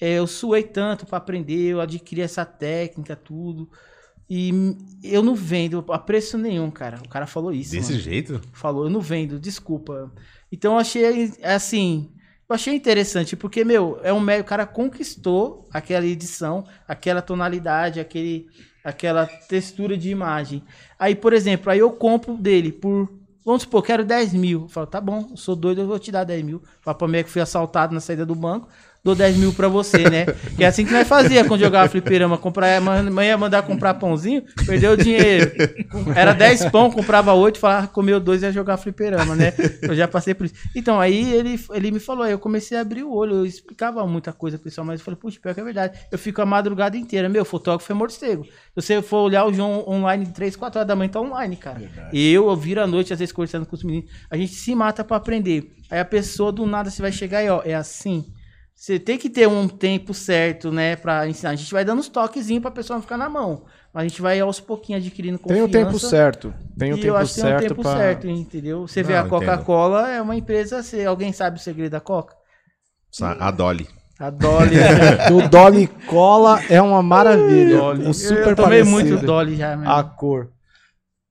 é, 0.00 0.14
eu 0.14 0.26
suei 0.26 0.64
tanto 0.64 1.06
pra 1.06 1.18
aprender, 1.18 1.68
eu 1.72 1.80
adquiri 1.80 2.20
essa 2.20 2.44
técnica, 2.44 3.14
tudo. 3.14 3.70
E 4.28 4.50
eu 5.02 5.22
não 5.22 5.34
vendo 5.34 5.84
a 5.88 5.98
preço 5.98 6.36
nenhum, 6.38 6.70
cara. 6.70 6.98
O 7.04 7.08
cara 7.08 7.26
falou 7.26 7.52
isso. 7.52 7.72
Desse 7.72 7.92
mano. 7.92 8.02
jeito? 8.02 8.40
Falou, 8.52 8.84
eu 8.84 8.90
não 8.90 9.00
vendo, 9.00 9.38
desculpa. 9.38 10.10
Então 10.50 10.72
eu 10.72 10.78
achei, 10.78 11.30
assim, 11.42 12.10
eu 12.48 12.54
achei 12.54 12.74
interessante, 12.74 13.36
porque, 13.36 13.64
meu, 13.64 13.98
é 14.02 14.12
um 14.12 14.20
meio, 14.20 14.42
o 14.42 14.44
cara 14.44 14.66
conquistou 14.66 15.66
aquela 15.72 16.04
edição, 16.04 16.64
aquela 16.86 17.22
tonalidade, 17.22 18.00
aquele, 18.00 18.46
aquela 18.84 19.26
textura 19.26 19.96
de 19.96 20.10
imagem. 20.10 20.62
Aí, 20.98 21.14
por 21.14 21.32
exemplo, 21.32 21.70
aí 21.70 21.78
eu 21.78 21.90
compro 21.90 22.36
dele 22.36 22.70
por, 22.70 23.10
vamos 23.44 23.62
supor, 23.62 23.82
quero 23.82 24.04
10 24.04 24.34
mil. 24.34 24.62
Eu 24.62 24.68
falo, 24.68 24.86
tá 24.86 25.00
bom, 25.00 25.34
sou 25.36 25.56
doido, 25.56 25.80
eu 25.80 25.86
vou 25.86 25.98
te 25.98 26.12
dar 26.12 26.24
10 26.24 26.44
mil. 26.44 26.62
Fala 26.82 26.96
pra 26.96 27.08
mim 27.08 27.24
que 27.24 27.30
fui 27.30 27.40
assaltado 27.40 27.94
na 27.94 28.00
saída 28.00 28.26
do 28.26 28.34
banco, 28.34 28.68
dou 29.04 29.14
10 29.14 29.36
mil 29.36 29.52
pra 29.52 29.68
você, 29.68 30.08
né? 30.08 30.24
Que 30.56 30.64
é 30.64 30.66
assim 30.66 30.86
que 30.86 30.92
nós 30.92 31.06
fazia 31.06 31.44
quando 31.44 31.60
jogava 31.60 31.90
fliperama, 31.90 32.38
comprar, 32.38 32.78
amanhã 32.78 33.28
ia 33.32 33.36
mandar 33.36 33.62
comprar 33.62 33.92
pãozinho, 33.94 34.42
perdeu 34.64 34.92
o 34.92 34.96
dinheiro. 34.96 35.52
Era 36.16 36.32
10 36.32 36.70
pão, 36.70 36.90
comprava 36.90 37.34
8, 37.34 37.58
falava, 37.58 37.86
comeu 37.86 38.18
dois 38.18 38.42
e 38.42 38.46
ia 38.46 38.52
jogar 38.52 38.78
fliperama, 38.78 39.36
né? 39.36 39.52
Eu 39.82 39.94
já 39.94 40.08
passei 40.08 40.32
por 40.32 40.46
isso. 40.46 40.54
Então, 40.74 40.98
aí 40.98 41.34
ele, 41.34 41.60
ele 41.74 41.90
me 41.90 42.00
falou, 42.00 42.22
aí 42.22 42.32
eu 42.32 42.38
comecei 42.38 42.78
a 42.78 42.80
abrir 42.80 43.02
o 43.02 43.12
olho, 43.12 43.34
eu 43.34 43.46
explicava 43.46 44.06
muita 44.06 44.32
coisa 44.32 44.56
pro 44.56 44.64
pessoal, 44.64 44.86
mas 44.86 45.00
eu 45.00 45.04
falei, 45.04 45.20
puxa, 45.20 45.38
pior 45.38 45.54
que 45.54 45.60
é 45.60 45.64
verdade. 45.64 45.98
Eu 46.10 46.18
fico 46.18 46.40
a 46.40 46.46
madrugada 46.46 46.96
inteira, 46.96 47.28
meu, 47.28 47.44
fotógrafo 47.44 47.92
é 47.92 47.94
morcego. 47.94 48.44
Se 48.44 48.50
você 48.74 49.02
for 49.02 49.18
olhar 49.18 49.44
o 49.44 49.52
João 49.52 49.86
online 49.86 50.24
de 50.24 50.32
3, 50.32 50.56
4 50.56 50.78
horas 50.78 50.88
da 50.88 50.96
manhã, 50.96 51.10
tá 51.10 51.20
online, 51.20 51.56
cara. 51.56 51.82
E 52.10 52.32
eu, 52.32 52.48
eu 52.48 52.56
viro 52.56 52.80
à 52.80 52.86
noite, 52.86 53.12
às 53.12 53.18
vezes, 53.18 53.32
conversando 53.32 53.66
com 53.66 53.76
os 53.76 53.84
meninos, 53.84 54.10
a 54.30 54.36
gente 54.38 54.54
se 54.54 54.74
mata 54.74 55.04
pra 55.04 55.18
aprender. 55.18 55.74
Aí 55.90 56.00
a 56.00 56.04
pessoa 56.06 56.50
do 56.50 56.64
nada 56.64 56.88
você 56.88 57.02
vai 57.02 57.12
chegar 57.12 57.42
e, 57.44 57.50
ó, 57.50 57.60
é 57.66 57.74
assim. 57.74 58.24
Você 58.74 58.98
tem 58.98 59.16
que 59.16 59.30
ter 59.30 59.48
um 59.48 59.68
tempo 59.68 60.12
certo, 60.12 60.70
né, 60.72 60.96
pra 60.96 61.28
ensinar. 61.28 61.50
A 61.50 61.54
gente 61.54 61.72
vai 61.72 61.84
dando 61.84 62.00
uns 62.00 62.08
toquezinhos 62.08 62.60
pra 62.60 62.70
pessoa 62.70 62.96
não 62.96 63.02
ficar 63.02 63.16
na 63.16 63.28
mão. 63.28 63.64
Mas 63.92 64.04
a 64.04 64.08
gente 64.08 64.20
vai 64.20 64.40
aos 64.40 64.58
pouquinhos 64.58 65.02
adquirindo 65.02 65.38
Tem 65.38 65.46
confiança. 65.46 65.68
o 65.68 65.70
tempo 65.70 65.98
certo. 65.98 66.54
Tem 66.76 66.92
o 66.92 66.96
e 66.96 67.00
tempo 67.00 67.06
eu 67.06 67.16
acho 67.16 67.34
que 67.34 67.40
tem 67.40 67.44
um 67.44 67.58
certo 67.58 67.68
tempo 67.68 67.82
pra... 67.82 67.96
certo, 67.96 68.28
entendeu? 68.28 68.86
Você 68.86 69.02
vê 69.02 69.14
Não, 69.14 69.20
a 69.20 69.28
Coca-Cola, 69.28 70.10
é 70.10 70.20
uma 70.20 70.36
empresa, 70.36 70.82
se 70.82 71.04
alguém 71.06 71.32
sabe 71.32 71.56
o 71.56 71.62
segredo 71.62 71.92
da 71.92 72.00
Coca? 72.00 72.34
A 73.22 73.50
Dolly. 73.52 73.86
A 74.18 74.30
Dolly. 74.30 74.76
O 75.32 75.48
Dolly 75.48 75.86
Cola 76.06 76.60
é 76.68 76.82
uma 76.82 77.02
maravilha. 77.02 77.78
Dolly. 77.78 78.06
Um 78.06 78.12
super 78.12 78.48
eu 78.48 78.56
tomei 78.56 78.84
parecido. 78.84 78.90
muito 78.90 79.24
Dolly 79.24 79.56
já, 79.56 79.76
mesmo. 79.76 79.92
A 79.92 80.02
cor. 80.02 80.50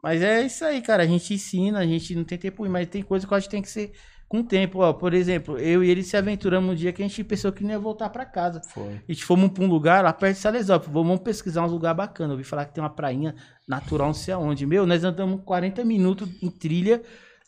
Mas 0.01 0.21
é 0.21 0.41
isso 0.41 0.63
aí, 0.65 0.81
cara. 0.81 1.03
A 1.03 1.07
gente 1.07 1.33
ensina, 1.33 1.79
a 1.79 1.85
gente 1.85 2.15
não 2.15 2.23
tem 2.23 2.37
tempo 2.37 2.63
ruim, 2.63 2.71
mas 2.71 2.87
tem 2.87 3.03
coisa 3.03 3.27
que 3.27 3.33
eu 3.33 3.37
acho 3.37 3.47
que 3.47 3.51
tem 3.51 3.61
que 3.61 3.69
ser 3.69 3.91
com 4.33 4.43
tempo. 4.43 4.79
Ó, 4.79 4.91
por 4.93 5.13
exemplo, 5.13 5.59
eu 5.59 5.83
e 5.83 5.89
ele 5.89 6.01
se 6.01 6.17
aventuramos 6.17 6.71
um 6.71 6.75
dia 6.75 6.91
que 6.91 7.03
a 7.03 7.07
gente 7.07 7.23
pensou 7.23 7.51
que 7.51 7.63
não 7.63 7.69
ia 7.69 7.77
voltar 7.79 8.09
pra 8.09 8.25
casa. 8.25 8.61
Foi. 8.69 8.99
Gente 9.07 9.23
fomos 9.23 9.51
pra 9.51 9.63
um 9.63 9.67
lugar 9.67 10.03
lá 10.03 10.11
perto 10.11 10.33
de 10.37 10.41
Salesópolis. 10.41 10.91
Vamos 10.91 11.19
pesquisar 11.19 11.63
uns 11.63 11.71
lugar 11.71 11.93
bacana. 11.93 12.29
Eu 12.29 12.37
ouvi 12.37 12.43
falar 12.43 12.65
que 12.65 12.73
tem 12.73 12.83
uma 12.83 12.89
prainha 12.89 13.35
natural, 13.67 14.07
não 14.07 14.13
sei 14.15 14.33
aonde. 14.33 14.65
Meu, 14.65 14.87
nós 14.87 15.03
andamos 15.03 15.41
40 15.45 15.85
minutos 15.85 16.27
em 16.41 16.49
trilha 16.49 17.01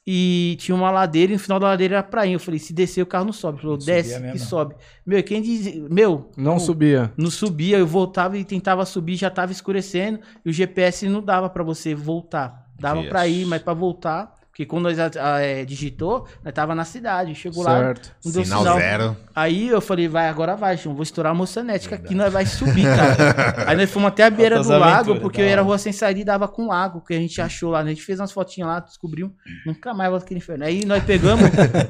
e 0.07 0.55
tinha 0.59 0.75
uma 0.75 0.91
ladeira 0.91 1.31
e 1.31 1.35
no 1.35 1.39
final 1.41 1.59
da 1.59 1.65
ladeira 1.67 1.95
era 1.95 1.99
a 2.01 2.03
prainha. 2.03 2.35
Eu 2.35 2.39
falei, 2.39 2.59
se 2.59 2.71
descer 2.71 3.01
o 3.01 3.05
carro 3.07 3.25
não 3.25 3.33
sobe. 3.33 3.55
Ele 3.57 3.61
falou, 3.63 3.77
desce 3.77 4.21
e 4.35 4.37
sobe. 4.37 4.75
Meu, 5.03 5.23
quem 5.23 5.41
diz. 5.41 5.73
Meu, 5.89 6.29
Não 6.37 6.57
o- 6.57 6.59
subia. 6.59 7.11
não 7.17 7.31
subia, 7.31 7.79
eu 7.79 7.87
voltava 7.87 8.37
e 8.37 8.45
tentava 8.45 8.85
subir, 8.85 9.15
já 9.15 9.31
tava 9.31 9.51
escurecendo 9.51 10.19
e 10.45 10.49
o 10.51 10.53
GPS 10.53 11.09
não 11.09 11.23
dava 11.23 11.49
pra 11.49 11.63
você 11.63 11.95
voltar. 11.95 12.63
Dava 12.79 13.01
pra 13.05 13.25
ir, 13.27 13.45
mas 13.45 13.61
pra 13.63 13.73
voltar, 13.73 14.34
porque 14.55 14.65
quando 14.65 14.83
nós 14.83 14.97
ah, 14.97 15.41
é, 15.41 15.65
digitou, 15.65 16.25
nós 16.41 16.53
tava 16.53 16.73
na 16.73 16.85
cidade, 16.85 17.35
chegou 17.35 17.61
lá, 17.61 17.77
Certo. 17.77 18.15
não 18.23 18.31
deu 18.31 18.45
Sinal, 18.45 18.59
sinal. 18.59 18.77
zero. 18.77 19.17
Aí 19.35 19.67
eu 19.67 19.81
falei, 19.81 20.07
vai, 20.07 20.29
agora 20.29 20.55
vai, 20.55 20.77
João, 20.77 20.95
vou 20.95 21.03
estourar 21.03 21.33
a 21.33 21.35
moçanete, 21.35 21.89
que 21.89 21.93
aqui 21.93 22.15
nós 22.15 22.31
vai 22.31 22.45
subir, 22.45 22.83
cara. 22.83 23.65
Aí 23.67 23.75
nós 23.75 23.91
fomos 23.91 24.07
até 24.07 24.23
a 24.23 24.29
beira 24.29 24.55
do 24.55 24.71
Altas 24.71 24.79
lago, 24.79 25.19
porque 25.19 25.41
era 25.41 25.61
rua 25.61 25.77
sem 25.77 25.91
saída 25.91 26.21
e 26.21 26.23
dava 26.23 26.47
com 26.47 26.67
lago, 26.67 27.01
que 27.01 27.13
a 27.13 27.17
gente 27.17 27.41
achou 27.41 27.69
lá, 27.69 27.83
né? 27.83 27.91
A 27.91 27.93
gente 27.93 28.05
fez 28.05 28.17
umas 28.17 28.31
fotinhas 28.31 28.69
lá, 28.69 28.79
descobriu, 28.79 29.35
nunca 29.65 29.93
mais 29.93 30.09
volta 30.09 30.23
aquele 30.23 30.37
inferno. 30.37 30.63
Aí 30.63 30.85
nós 30.85 31.03
pegamos, 31.03 31.49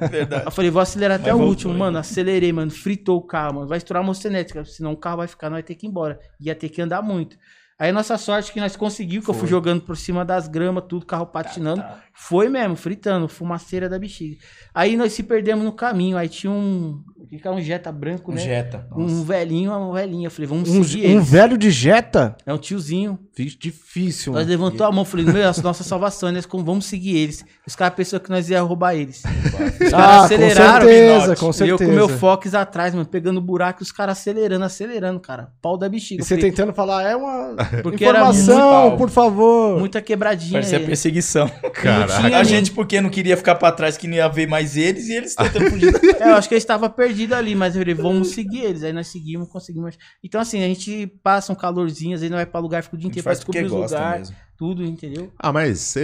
Verdade. 0.10 0.46
eu 0.48 0.52
falei, 0.52 0.72
vou 0.72 0.82
acelerar 0.82 1.20
até 1.20 1.32
Mas 1.32 1.36
o 1.36 1.38
voltou, 1.38 1.50
último, 1.52 1.74
hein? 1.74 1.78
mano. 1.78 2.00
Acelerei, 2.00 2.52
mano. 2.52 2.72
Fritou 2.72 3.18
o 3.18 3.22
carro, 3.22 3.58
mano. 3.58 3.68
Vai 3.68 3.78
estourar 3.78 4.02
a 4.02 4.06
mocenética, 4.08 4.66
senão 4.66 4.94
o 4.94 4.98
carro 4.98 5.18
vai 5.18 5.28
ficar, 5.28 5.52
nós 5.52 5.58
vai 5.58 5.64
ter 5.64 5.76
que 5.76 5.86
ir 5.86 5.90
embora. 5.90 6.20
Ia 6.42 6.56
ter 6.56 6.70
que 6.70 6.82
andar 6.82 7.04
muito. 7.04 7.38
Aí 7.78 7.92
nossa 7.92 8.18
sorte 8.18 8.54
que 8.54 8.60
nós 8.60 8.76
conseguimos, 8.78 9.26
que 9.26 9.32
eu 9.32 9.36
fui 9.36 9.50
jogando 9.50 9.82
por 9.82 9.98
cima 9.98 10.24
das 10.24 10.48
gramas, 10.48 10.86
tudo, 10.88 11.06
carro 11.06 11.26
patinando. 11.26 11.82
tá. 11.82 12.02
Foi 12.14 12.48
mesmo, 12.48 12.78
fritando, 12.78 13.28
fumaceira 13.28 13.90
da 13.90 14.00
bexiga. 14.00 14.38
Aí 14.74 14.96
nós 14.96 15.12
se 15.12 15.22
perdemos 15.22 15.66
no 15.66 15.74
caminho. 15.74 16.18
Aí 16.18 16.30
tinha 16.30 16.52
um. 16.52 17.04
O 17.32 17.38
que 17.40 17.48
é 17.48 17.52
um 17.52 17.62
Jetta 17.62 17.92
branco, 17.92 18.32
Um 18.32 18.36
né? 18.36 18.42
Jetta. 18.42 18.88
Um 18.96 19.04
Nossa. 19.04 19.24
velhinho, 19.26 19.72
uma 19.72 19.94
velhinha. 19.94 20.28
Eu 20.28 20.32
falei, 20.32 20.48
vamos 20.48 20.70
Um, 20.70 20.84
seguir 20.84 21.08
um 21.08 21.12
eles. 21.18 21.30
velho 21.30 21.58
de 21.58 21.70
Jetta? 21.72 22.36
É 22.46 22.54
um 22.54 22.58
tiozinho. 22.58 23.20
Difícil. 23.60 24.32
Nós 24.34 24.46
mano. 24.48 24.50
levantou 24.50 24.86
a 24.88 24.92
mão, 24.92 25.04
falei, 25.04 25.26
meu, 25.26 25.38
essa 25.44 25.62
nossa 25.62 25.84
salvação, 25.84 26.32
nós 26.32 26.46
como 26.46 26.64
vamos 26.64 26.86
seguir 26.86 27.18
eles. 27.18 27.44
Os 27.68 27.76
caras 27.76 27.96
pensaram 27.96 28.24
que 28.24 28.30
nós 28.30 28.50
ia 28.50 28.62
roubar 28.62 28.96
eles. 28.96 29.24
Os 29.26 29.52
caras 29.52 29.94
Ah, 29.94 30.18
com 30.20 30.24
aceleraram. 30.26 30.88
certeza, 30.88 31.22
Pinote. 31.24 31.40
com 31.40 31.46
E 31.46 31.50
eu 31.50 31.54
certeza. 31.54 31.86
com 31.90 31.96
meu 31.96 32.10
Fox 32.10 32.54
atrás, 32.54 32.94
mano, 32.94 33.06
pegando 33.06 33.42
buraco, 33.42 33.84
os 33.84 33.92
caras 33.92 34.18
acelerando, 34.20 34.64
acelerando, 34.64 35.20
cara. 35.20 35.50
Pau 35.62 35.78
da 35.78 35.90
bexiga. 35.90 36.22
E 36.22 36.26
você 36.26 36.36
falei, 36.36 36.50
tentando 36.52 36.74
falar, 36.74 37.04
é 37.10 37.16
uma 37.16 37.56
Porque 37.84 38.06
informação, 38.06 38.82
muito- 38.84 38.98
por 38.98 39.10
favor. 39.10 39.80
Muita 39.80 40.02
quebradinha. 40.02 40.54
Parecia 40.54 40.78
aí. 40.78 40.86
perseguição. 40.86 41.50
Caraca. 41.74 42.22
tinha 42.22 42.38
A 42.38 42.44
gente, 42.44 42.72
porque 42.72 43.02
não 43.02 43.10
queria 43.10 43.36
ficar 43.36 43.56
pra 43.56 43.72
trás, 43.72 43.98
que 43.98 44.08
não 44.08 44.16
ia 44.16 44.28
ver 44.28 44.48
mais 44.48 44.78
eles, 44.78 45.08
e 45.10 45.14
eles 45.14 45.36
tentando 45.36 45.70
fugir. 45.72 45.94
É, 46.22 46.30
eu 46.32 46.36
acho 46.36 46.48
que 46.48 46.54
eles 46.56 46.64
estavam 46.64 46.90
perdidos 46.90 47.15
ali, 47.34 47.56
mas 47.56 47.76
eu 47.76 47.82
falei, 47.82 47.94
vamos 47.96 48.30
seguir 48.30 48.62
eles. 48.66 48.84
Aí 48.84 48.94
nós 48.94 49.08
seguimos, 49.08 49.48
conseguimos. 49.50 49.98
Então, 50.24 50.40
assim, 50.42 50.64
a 50.64 50.68
gente 50.68 51.08
passa 51.24 51.52
um 51.54 51.56
calorzinho, 51.56 52.14
às 52.16 52.22
vezes 52.22 52.32
não 52.32 52.38
vai 52.38 52.46
pra 52.46 52.60
lugar, 52.60 52.84
fica 52.84 52.96
o 52.96 53.00
dia 53.00 53.08
inteiro 53.08 53.24
pra 53.24 53.34
descobrir 53.34 53.66
os 53.66 53.72
gosta 53.72 53.98
lugares, 54.00 54.34
tudo, 54.58 54.84
entendeu? 54.84 55.32
Ah, 55.38 55.52
mas 55.54 55.96
é- 55.98 56.02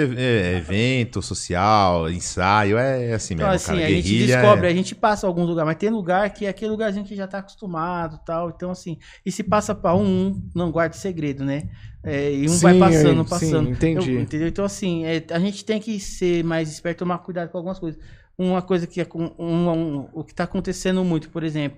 é 0.53 0.57
evento 0.57 1.21
social, 1.21 2.09
ensaio, 2.09 2.77
é 2.77 3.13
assim 3.13 3.33
Então, 3.33 3.49
mesmo, 3.49 3.55
assim, 3.55 3.81
cara. 3.81 3.85
a 3.85 3.89
gente 3.89 4.13
Guerrilha 4.13 4.25
descobre, 4.27 4.67
é- 4.67 4.71
a 4.71 4.73
gente 4.73 4.93
passa 4.93 5.25
alguns 5.25 5.47
lugares, 5.47 5.65
mas 5.67 5.77
tem 5.77 5.89
lugar 5.89 6.29
que 6.33 6.45
é 6.45 6.49
aquele 6.49 6.71
lugarzinho 6.71 7.05
que 7.05 7.15
já 7.15 7.27
tá 7.27 7.39
acostumado 7.39 8.17
e 8.21 8.25
tal. 8.25 8.49
Então, 8.49 8.69
assim, 8.71 8.97
e 9.25 9.31
se 9.31 9.43
passa 9.43 9.73
pra 9.73 9.95
um, 9.95 10.27
um 10.29 10.49
não 10.53 10.71
guarda 10.71 10.95
segredo, 10.95 11.43
né? 11.43 11.69
É, 12.03 12.31
e 12.33 12.49
um 12.49 12.59
vai 12.59 12.73
Sim, 12.73 12.79
passando, 12.79 13.23
sim, 13.25 13.29
passando. 13.29 13.71
entendi. 13.71 14.11
Eu- 14.15 14.21
entendeu? 14.21 14.47
Então, 14.47 14.65
assim, 14.65 15.05
é, 15.05 15.23
a 15.31 15.39
gente 15.39 15.63
tem 15.65 15.79
que 15.79 15.99
ser 15.99 16.43
mais 16.43 16.71
esperto, 16.71 16.99
tomar 16.99 17.19
cuidado 17.19 17.49
com 17.49 17.57
algumas 17.57 17.79
coisas. 17.79 18.01
Uma 18.43 18.61
coisa 18.61 18.87
que 18.87 18.99
é 18.99 19.07
um, 19.13 19.29
um- 19.69 20.09
o 20.13 20.23
que 20.23 20.33
tá 20.33 20.45
acontecendo 20.45 21.03
muito, 21.05 21.29
por 21.29 21.43
exemplo, 21.43 21.77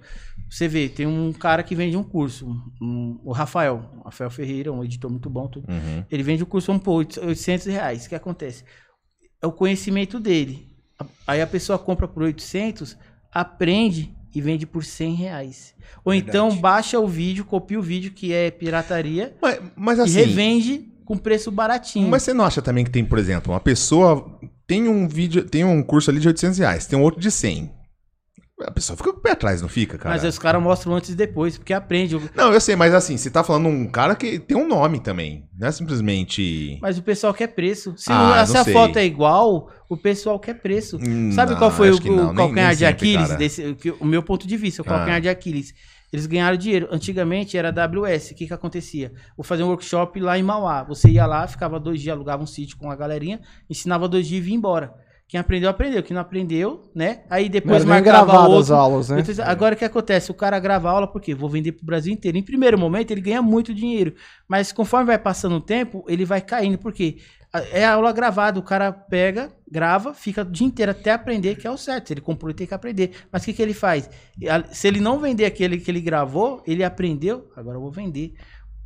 você 0.49 0.65
vê, 0.67 0.87
tem 0.87 1.05
um 1.05 1.33
cara 1.33 1.61
que 1.61 1.75
vende 1.75 1.97
um 1.97 2.03
curso, 2.03 2.47
um- 2.81 3.19
o 3.23 3.33
Rafael, 3.33 3.83
o 3.97 4.03
Rafael 4.05 4.29
Ferreira, 4.29 4.71
um 4.71 4.81
editor 4.83 5.11
muito 5.11 5.29
bom, 5.29 5.45
tudo. 5.47 5.69
Uhum. 5.69 6.05
Ele 6.09 6.23
vende 6.23 6.41
o 6.41 6.45
curso 6.45 6.71
um 6.71 6.79
por 6.79 7.05
800 7.21 7.65
reais. 7.67 8.05
O 8.05 8.09
que 8.09 8.15
acontece? 8.15 8.63
É 9.41 9.45
o 9.47 9.51
conhecimento 9.51 10.19
dele. 10.21 10.69
Aí 11.27 11.41
a 11.41 11.47
pessoa 11.47 11.77
compra 11.77 12.07
por 12.07 12.23
800, 12.23 12.95
aprende 13.29 14.15
e 14.33 14.39
vende 14.39 14.65
por 14.65 14.85
100 14.85 15.15
reais. 15.15 15.75
Ou 16.05 16.13
Verdade. 16.13 16.29
então 16.29 16.55
baixa 16.57 16.97
o 16.99 17.07
vídeo, 17.07 17.43
copia 17.43 17.77
o 17.77 17.81
vídeo, 17.83 18.11
que 18.11 18.31
é 18.31 18.49
pirataria, 18.49 19.35
Mas, 19.41 19.59
mas 19.75 19.99
e 19.99 20.01
assim, 20.03 20.13
revende 20.13 20.89
com 21.03 21.17
preço 21.17 21.51
baratinho. 21.51 22.07
mas 22.07 22.23
você 22.23 22.33
não 22.33 22.45
acha 22.45 22.61
também 22.61 22.85
que 22.85 22.89
tem, 22.89 23.03
por 23.03 23.19
exemplo, 23.19 23.51
uma 23.53 23.59
pessoa 23.59 24.32
tem 24.67 24.87
um 24.87 25.07
vídeo, 25.07 25.43
tem 25.43 25.63
um 25.63 25.81
curso 25.83 26.09
ali 26.09 26.19
de 26.19 26.27
800 26.27 26.57
reais, 26.59 26.85
tem 26.87 26.97
um 26.97 27.01
outro 27.01 27.19
de 27.19 27.29
100. 27.31 27.71
A 28.61 28.71
pessoa 28.71 28.95
fica 28.95 29.11
com 29.11 29.17
o 29.17 29.21
pé 29.21 29.31
atrás, 29.31 29.61
não 29.61 29.67
fica, 29.67 29.97
cara? 29.97 30.15
Mas 30.15 30.23
os 30.23 30.37
caras 30.39 30.61
mostram 30.61 30.93
antes 30.95 31.09
e 31.09 31.15
depois, 31.15 31.57
porque 31.57 31.73
aprende. 31.73 32.17
Não, 32.35 32.53
eu 32.53 32.61
sei, 32.61 32.75
mas 32.75 32.93
assim, 32.93 33.17
você 33.17 33.29
tá 33.29 33.43
falando 33.43 33.67
um 33.67 33.87
cara 33.87 34.15
que 34.15 34.37
tem 34.39 34.55
um 34.55 34.67
nome 34.67 34.99
também. 35.01 35.49
Não 35.57 35.67
é 35.67 35.71
simplesmente. 35.71 36.77
Mas 36.81 36.97
o 36.97 37.01
pessoal 37.03 37.33
quer 37.33 37.47
preço. 37.47 37.93
Se, 37.97 38.11
Ah, 38.11 38.45
se 38.45 38.55
a 38.55 38.63
sei. 38.63 38.71
foto 38.71 38.97
é 38.99 39.05
igual, 39.05 39.69
o 39.89 39.97
pessoal 39.97 40.39
quer 40.39 40.53
preço. 40.61 40.97
Hum, 40.97 41.31
Sabe 41.33 41.51
não, 41.53 41.57
qual 41.59 41.71
foi 41.71 41.89
o, 41.91 41.95
o 41.95 42.33
calcanhar 42.33 42.67
nem 42.67 42.69
de 42.69 42.85
sempre, 42.85 43.17
Aquiles? 43.17 43.35
desse- 43.37 43.75
o 43.99 44.05
meu 44.05 44.21
ponto 44.23 44.47
de 44.47 44.55
vista, 44.55 44.81
o 44.81 44.85
Ah. 44.85 44.89
calcanhar 44.89 45.19
de 45.19 45.29
Aquiles. 45.29 45.73
Eles 46.13 46.27
ganharam 46.27 46.55
dinheiro. 46.55 46.87
Antigamente 46.91 47.57
era 47.57 47.69
AWS. 47.69 48.31
O 48.31 48.35
que 48.35 48.45
que 48.45 48.53
acontecia? 48.53 49.11
Vou 49.35 49.43
fazer 49.43 49.63
um 49.63 49.69
workshop 49.69 50.19
lá 50.19 50.37
em 50.37 50.43
Mauá. 50.43 50.83
Você 50.83 51.09
ia 51.09 51.25
lá, 51.25 51.47
ficava 51.47 51.79
dois 51.79 51.99
dias, 51.99 52.13
alugava 52.15 52.43
um 52.43 52.45
sítio 52.45 52.77
com 52.77 52.91
a 52.91 52.95
galerinha, 52.95 53.41
ensinava 53.67 54.07
dois 54.07 54.27
dias 54.27 54.43
e 54.43 54.45
vinha 54.45 54.57
embora. 54.57 54.93
Quem 55.27 55.39
aprendeu, 55.39 55.71
aprendeu. 55.71 56.03
Quem 56.03 56.13
não 56.13 56.21
aprendeu, 56.21 56.91
né? 56.93 57.23
Aí 57.27 57.49
depois 57.49 57.83
nem 57.83 57.95
marcava 57.95 58.25
gravado 58.27 58.53
as 58.53 58.69
outro. 58.69 58.75
aulas, 58.75 59.09
né? 59.09 59.21
Então, 59.27 59.43
agora 59.43 59.73
o 59.73 59.77
que 59.77 59.85
acontece? 59.85 60.29
O 60.29 60.35
cara 60.35 60.59
grava 60.59 60.91
aula 60.91 61.07
porque 61.07 61.33
vou 61.33 61.49
vender 61.49 61.71
pro 61.71 61.83
Brasil 61.83 62.13
inteiro. 62.13 62.37
Em 62.37 62.43
primeiro 62.43 62.77
momento, 62.77 63.09
ele 63.09 63.21
ganha 63.21 63.41
muito 63.41 63.73
dinheiro. 63.73 64.13
Mas 64.47 64.71
conforme 64.71 65.07
vai 65.07 65.17
passando 65.17 65.55
o 65.55 65.61
tempo, 65.61 66.05
ele 66.07 66.25
vai 66.25 66.41
caindo. 66.41 66.77
Por 66.77 66.93
quê? 66.93 67.17
É 67.71 67.85
aula 67.85 68.11
gravada, 68.11 68.59
o 68.59 68.63
cara 68.63 68.91
pega, 68.91 69.51
grava, 69.69 70.11
fica 70.11 70.41
o 70.41 70.45
dia 70.45 70.65
inteiro 70.65 70.91
até 70.91 71.11
aprender, 71.11 71.55
que 71.55 71.67
é 71.67 71.69
o 71.69 71.77
certo. 71.77 72.07
Se 72.07 72.13
ele 72.15 72.21
comprou, 72.21 72.49
ele 72.49 72.57
tem 72.57 72.65
que 72.65 72.73
aprender. 72.73 73.11
Mas 73.31 73.43
o 73.43 73.45
que, 73.45 73.53
que 73.53 73.61
ele 73.61 73.75
faz? 73.75 74.09
Se 74.71 74.87
ele 74.87 74.99
não 74.99 75.19
vender 75.19 75.45
aquele 75.45 75.77
que 75.77 75.91
ele 75.91 76.01
gravou, 76.01 76.63
ele 76.65 76.83
aprendeu, 76.83 77.47
agora 77.55 77.77
eu 77.77 77.81
vou 77.81 77.91
vender. 77.91 78.33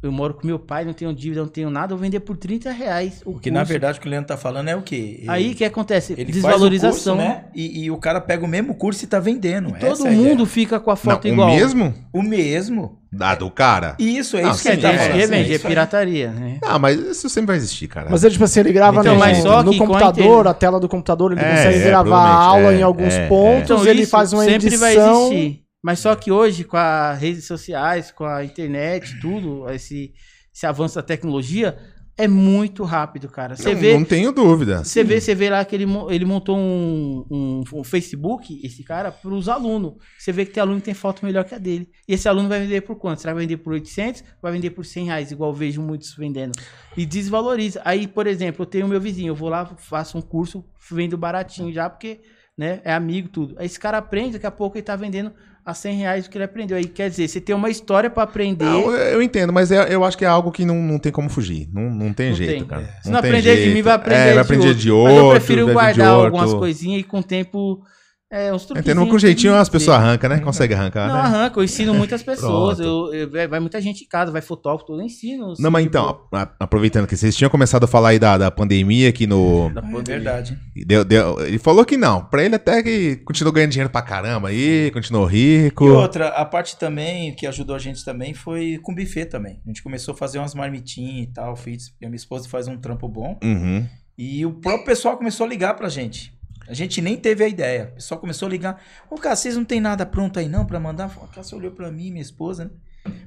Eu 0.04 0.12
moro 0.12 0.36
com 0.36 0.46
meu 0.46 0.60
pai, 0.60 0.86
não 0.86 0.94
tenho 0.94 1.12
dívida, 1.12 1.42
não 1.42 1.48
tenho 1.48 1.72
nada, 1.72 1.94
eu 1.94 1.98
vou 1.98 2.04
vender 2.04 2.20
por 2.20 2.38
30 2.38 2.72
reais. 2.72 3.22
O 3.26 3.32
Porque, 3.34 3.50
na 3.50 3.62
curso. 3.62 3.72
verdade, 3.74 3.98
o 3.98 4.02
que 4.02 4.08
o 4.08 4.12
Leandro 4.12 4.28
tá 4.28 4.38
falando 4.38 4.68
é 4.68 4.76
o 4.76 4.82
quê? 4.84 5.18
Ele- 5.22 5.26
Aí 5.30 5.52
o 5.52 5.56
que 5.56 5.66
acontece? 5.66 6.14
ele 6.14 6.32
Desvalorização. 6.32 7.18
Faz 7.18 7.30
o 7.30 7.32
curso, 7.32 7.44
né? 7.44 7.46
e, 7.56 7.84
e 7.86 7.92
o 7.92 7.98
cara 7.98 8.22
pega 8.22 8.46
o 8.46 8.48
mesmo 8.48 8.76
curso 8.76 9.04
e 9.04 9.08
tá 9.08 9.20
vendendo. 9.20 9.72
Todo 9.72 9.86
Essa 9.94 10.08
é 10.08 10.12
mundo 10.12 10.34
ideia. 10.34 10.46
fica 10.46 10.80
com 10.80 10.92
a 10.92 10.94
Não, 10.94 10.98
foto 10.98 11.26
o 11.26 11.28
igual. 11.28 11.50
mesmo? 11.50 11.94
O 12.14 12.22
mesmo. 12.22 13.00
Da 13.12 13.34
do 13.34 13.50
cara? 13.50 13.96
Isso, 13.98 14.38
é 14.38 14.44
Não, 14.44 14.52
isso 14.52 14.62
que 14.62 14.68
sim, 14.68 14.74
ele 14.74 14.82
tá 14.84 14.90
é, 14.90 14.92
Isso 14.92 15.00
falando. 15.04 15.14
que 15.20 15.26
sim, 15.26 15.32
revende, 15.34 15.54
é 15.56 15.60
pirataria, 15.60 16.30
né? 16.32 16.60
Ah, 16.62 16.78
mas 16.78 17.00
isso 17.00 17.28
sempre 17.30 17.48
vai 17.48 17.56
existir, 17.56 17.88
cara. 17.88 18.08
Mas 18.12 18.24
é 18.24 18.30
tipo 18.30 18.44
assim, 18.44 18.60
ele 18.60 18.74
grava 18.74 19.00
Então, 19.00 19.14
no, 19.14 19.20
mas 19.20 19.38
só 19.40 19.64
no 19.64 19.72
que 19.72 19.78
computador, 19.80 20.48
a 20.48 20.54
tela 20.54 20.80
do 20.80 20.88
computador, 20.88 21.32
ele 21.32 21.42
É, 21.42 21.50
consegue 21.50 21.80
é, 21.80 21.86
gravar 21.86 22.20
a 22.20 22.34
aula 22.36 22.74
é, 22.74 22.78
em 22.80 22.84
alguns 22.84 23.14
é, 23.16 23.26
é. 23.26 23.28
pontos, 23.28 23.72
Então, 23.82 23.88
ele 23.88 24.06
faz 24.06 24.32
uma 24.34 24.44
sempre 24.44 24.68
edição. 24.68 25.30
vai 25.30 25.36
existir. 25.36 25.67
Mas 25.88 26.00
só 26.00 26.14
que 26.18 26.30
hoje, 26.30 26.66
com 26.66 26.76
as 26.76 27.18
redes 27.18 27.46
sociais, 27.46 28.12
com 28.12 28.26
a 28.26 28.44
internet, 28.44 29.18
tudo, 29.22 29.70
esse, 29.70 30.14
esse 30.54 30.66
avanço 30.66 30.96
da 30.96 31.02
tecnologia, 31.02 31.78
é 32.18 32.28
muito 32.28 32.84
rápido, 32.84 33.30
cara. 33.30 33.56
Você 33.56 33.74
não, 33.74 33.80
vê. 33.80 33.94
não 33.94 34.04
tenho 34.04 34.34
dúvida. 34.34 34.84
Você 34.84 35.02
vê, 35.02 35.22
você 35.22 35.34
vê 35.34 35.50
lá 35.50 35.64
que 35.64 35.74
ele, 35.74 35.86
ele 36.10 36.26
montou 36.26 36.58
um, 36.58 37.26
um, 37.32 37.64
um 37.72 37.84
Facebook, 37.86 38.60
esse 38.62 38.84
cara, 38.84 39.14
para 39.14 39.34
os 39.34 39.48
alunos. 39.48 39.94
Você 40.20 40.34
vê 40.34 40.46
que 40.46 40.52
tem 40.52 40.60
aluno 40.60 40.80
que 40.82 40.86
tem 40.88 40.94
foto 40.94 41.26
melhor 41.26 41.46
que 41.46 41.56
a 41.56 41.58
dele. 41.58 41.90
E 42.06 42.16
esse 42.16 42.28
aluno 42.28 42.50
vai 42.50 42.60
vender 42.60 42.82
por 42.82 42.98
quanto? 42.98 43.22
Será 43.22 43.32
que 43.32 43.36
vai 43.36 43.46
vender 43.46 43.64
por 43.64 43.72
800? 43.72 44.26
Vai 44.42 44.52
vender 44.52 44.72
por 44.72 44.84
100 44.84 45.06
reais, 45.06 45.32
igual 45.32 45.54
vejo 45.54 45.82
muitos 45.82 46.14
vendendo. 46.18 46.60
E 46.98 47.06
desvaloriza. 47.06 47.82
Aí, 47.86 48.10
por 48.10 48.28
exemplo, 48.28 48.64
eu 48.64 48.66
tenho 48.66 48.90
meu 48.90 49.00
vizinho, 49.00 49.30
eu 49.30 49.36
vou 49.36 49.48
lá, 49.48 49.66
faço 49.78 50.18
um 50.18 50.22
curso, 50.22 50.66
vendo 50.92 51.18
baratinho 51.18 51.72
já, 51.72 51.90
porque 51.90 52.20
né, 52.58 52.82
é 52.84 52.92
amigo, 52.92 53.30
tudo. 53.30 53.56
Aí 53.58 53.68
esse 53.68 53.80
cara 53.80 54.00
aprende, 54.00 54.34
daqui 54.34 54.48
a 54.48 54.52
pouco 54.52 54.76
ele 54.78 54.84
tá 54.84 54.98
vendendo 54.98 55.32
a 55.68 55.74
100 55.74 55.98
reais 55.98 56.26
o 56.26 56.30
que 56.30 56.38
ele 56.38 56.46
aprendeu. 56.46 56.78
Aí, 56.78 56.86
quer 56.86 57.10
dizer, 57.10 57.28
você 57.28 57.42
tem 57.42 57.54
uma 57.54 57.70
história 57.70 58.10
para 58.10 58.24
aprender... 58.24 58.64
Não, 58.64 58.90
eu 58.90 59.18
eu 59.18 59.22
entendo, 59.22 59.52
mas 59.52 59.70
é- 59.70 59.94
eu 59.94 60.06
acho 60.06 60.18
que 60.18 60.24
é 60.24 60.28
algo 60.28 60.50
que 60.50 60.64
não, 60.64 60.76
não 60.82 60.98
tem 60.98 61.12
como 61.12 61.30
fugir. 61.30 61.68
Não, 61.74 61.90
não 61.90 62.14
tem 62.14 62.30
Não 62.30 62.38
jeito, 62.38 62.52
tem. 62.52 62.64
cara. 62.66 62.90
Se 63.04 63.12
não 63.12 63.20
aprender 63.20 63.42
de 63.42 63.62
jeito. 63.64 63.76
mim, 63.76 63.82
vai 63.82 63.94
aprender, 63.96 64.16
é, 64.22 64.26
vai 64.28 64.34
de, 64.36 64.40
aprender 64.40 64.68
outro. 64.70 64.82
de 64.82 64.88
Mas 64.90 64.98
outro. 64.98 65.16
eu 65.26 65.30
prefiro 65.32 65.66
de 65.66 65.74
guardar 65.74 66.08
algumas 66.08 66.54
coisinhas 66.54 67.02
e 67.02 67.04
com 67.04 67.20
o 67.20 67.24
tempo 67.24 67.82
É, 68.30 68.54
uns. 68.54 68.70
Entendendo 68.70 69.08
com 69.08 69.18
jeitinho 69.18 69.56
as 69.56 69.70
pessoas 69.70 69.96
arrancam, 69.98 70.30
né? 70.30 70.40
Consegue 70.42 70.74
arrancar, 70.74 71.08
Não, 71.08 71.16
né? 71.16 71.22
arranca, 71.22 71.60
eu 71.60 71.64
ensino 71.64 71.94
muitas 71.94 72.22
pessoas. 72.22 72.78
Eu, 72.78 73.14
eu- 73.14 73.30
vai 73.50 73.60
muita 73.62 73.80
gente 73.80 74.04
em 74.04 74.08
casa, 74.08 74.34
vai 74.34 74.42
fotógrafo, 74.42 74.86
tudo, 74.86 75.02
eu 75.02 75.06
ensino. 75.06 75.54
Não, 75.58 75.72
mas 75.72 75.84
tipo, 75.86 75.98
então, 75.98 76.22
a- 76.34 76.52
aproveitando 76.60 77.08
que 77.08 77.16
vocês 77.16 77.34
tinham 77.38 77.50
começado 77.50 77.86
a 77.86 77.88
falar 77.88 78.10
aí 78.10 78.20
da, 78.20 78.38
da 78.38 78.52
pandemia 78.52 79.08
aqui 79.08 79.26
no. 79.26 79.70
da 79.70 79.80
É 79.80 79.84
pandemia. 79.84 80.04
verdade. 80.04 80.60
e 80.76 80.84
deu- 80.84 81.06
deu- 81.06 81.40
ele 81.46 81.58
falou 81.58 81.86
que 81.86 81.96
não. 81.96 82.22
Pra 82.26 82.44
ele 82.44 82.56
até 82.56 82.84
que 82.84 83.16
continuou 83.18 83.54
ganhando 83.54 83.72
dinheiro 83.72 83.90
pra 83.90 84.02
caramba 84.02 84.50
aí, 84.50 84.92
continuou 84.92 85.26
rico. 85.26 85.86
E 85.86 85.90
outra, 85.90 86.28
a 86.28 86.44
parte 86.44 86.76
também 86.78 87.34
que 87.34 87.48
ajudou 87.48 87.78
a 87.78 87.80
gente 87.80 88.04
também 88.04 88.34
foi 88.34 88.78
com 88.84 88.94
buffet 88.94 89.26
também. 89.28 89.62
A 89.66 89.70
gente 89.70 89.82
começou 89.82 90.14
a 90.14 90.18
fazer 90.18 90.38
umas 90.40 90.54
marmitinhas 90.54 91.28
e 91.30 91.32
tal, 91.34 91.56
fiz, 91.56 91.94
minha 92.02 92.14
esposa 92.14 92.50
faz 92.50 92.68
um 92.68 92.76
trampo 92.78 93.08
bom. 93.08 93.40
Uhum. 93.42 93.86
E 94.18 94.46
o 94.46 94.52
próprio 94.52 94.84
pessoal 94.86 95.16
começou 95.16 95.46
a 95.46 95.50
ligar 95.50 95.76
pra 95.76 95.88
gente. 95.88 96.36
A 96.68 96.74
gente 96.74 97.02
nem 97.02 97.16
teve 97.16 97.44
a 97.44 97.48
ideia. 97.48 97.90
O 97.92 97.96
pessoal 97.96 98.20
começou 98.20 98.48
a 98.48 98.52
ligar. 98.52 98.82
Ô, 99.10 99.16
cara, 99.16 99.36
vocês 99.36 99.56
não 99.56 99.66
tem 99.66 99.80
nada 99.80 100.06
pronto 100.06 100.40
aí 100.40 100.50
não 100.50 100.66
pra 100.66 100.80
mandar? 100.80 101.06
A 101.06 101.28
Cássia 101.28 101.58
olhou 101.58 101.72
pra 101.72 101.92
mim, 101.92 102.12
minha 102.12 102.22
esposa, 102.22 102.66
né? 102.66 102.72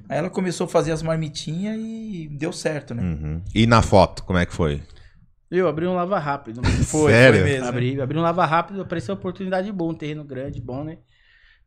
Aí 0.07 0.17
ela 0.17 0.29
começou 0.29 0.65
a 0.65 0.67
fazer 0.67 0.91
as 0.91 1.01
marmitinhas 1.01 1.77
e 1.79 2.27
deu 2.31 2.53
certo, 2.53 2.93
né? 2.93 3.01
Uhum. 3.01 3.41
E 3.53 3.65
na 3.65 3.81
foto, 3.81 4.23
como 4.23 4.37
é 4.37 4.45
que 4.45 4.53
foi? 4.53 4.81
Eu 5.49 5.67
abri 5.67 5.85
um 5.85 5.93
lava 5.93 6.17
rápido. 6.17 6.61
Foi, 6.85 7.11
Sério? 7.11 7.41
foi 7.41 7.49
mesmo. 7.49 7.67
Abri, 7.67 7.99
abri 7.99 8.17
um 8.17 8.21
lava 8.21 8.45
rápido, 8.45 8.81
apareceu 8.81 9.13
uma 9.13 9.19
oportunidade 9.19 9.69
boa, 9.71 9.91
um 9.91 9.95
terreno 9.95 10.23
grande, 10.23 10.61
bom, 10.61 10.83
né? 10.83 10.99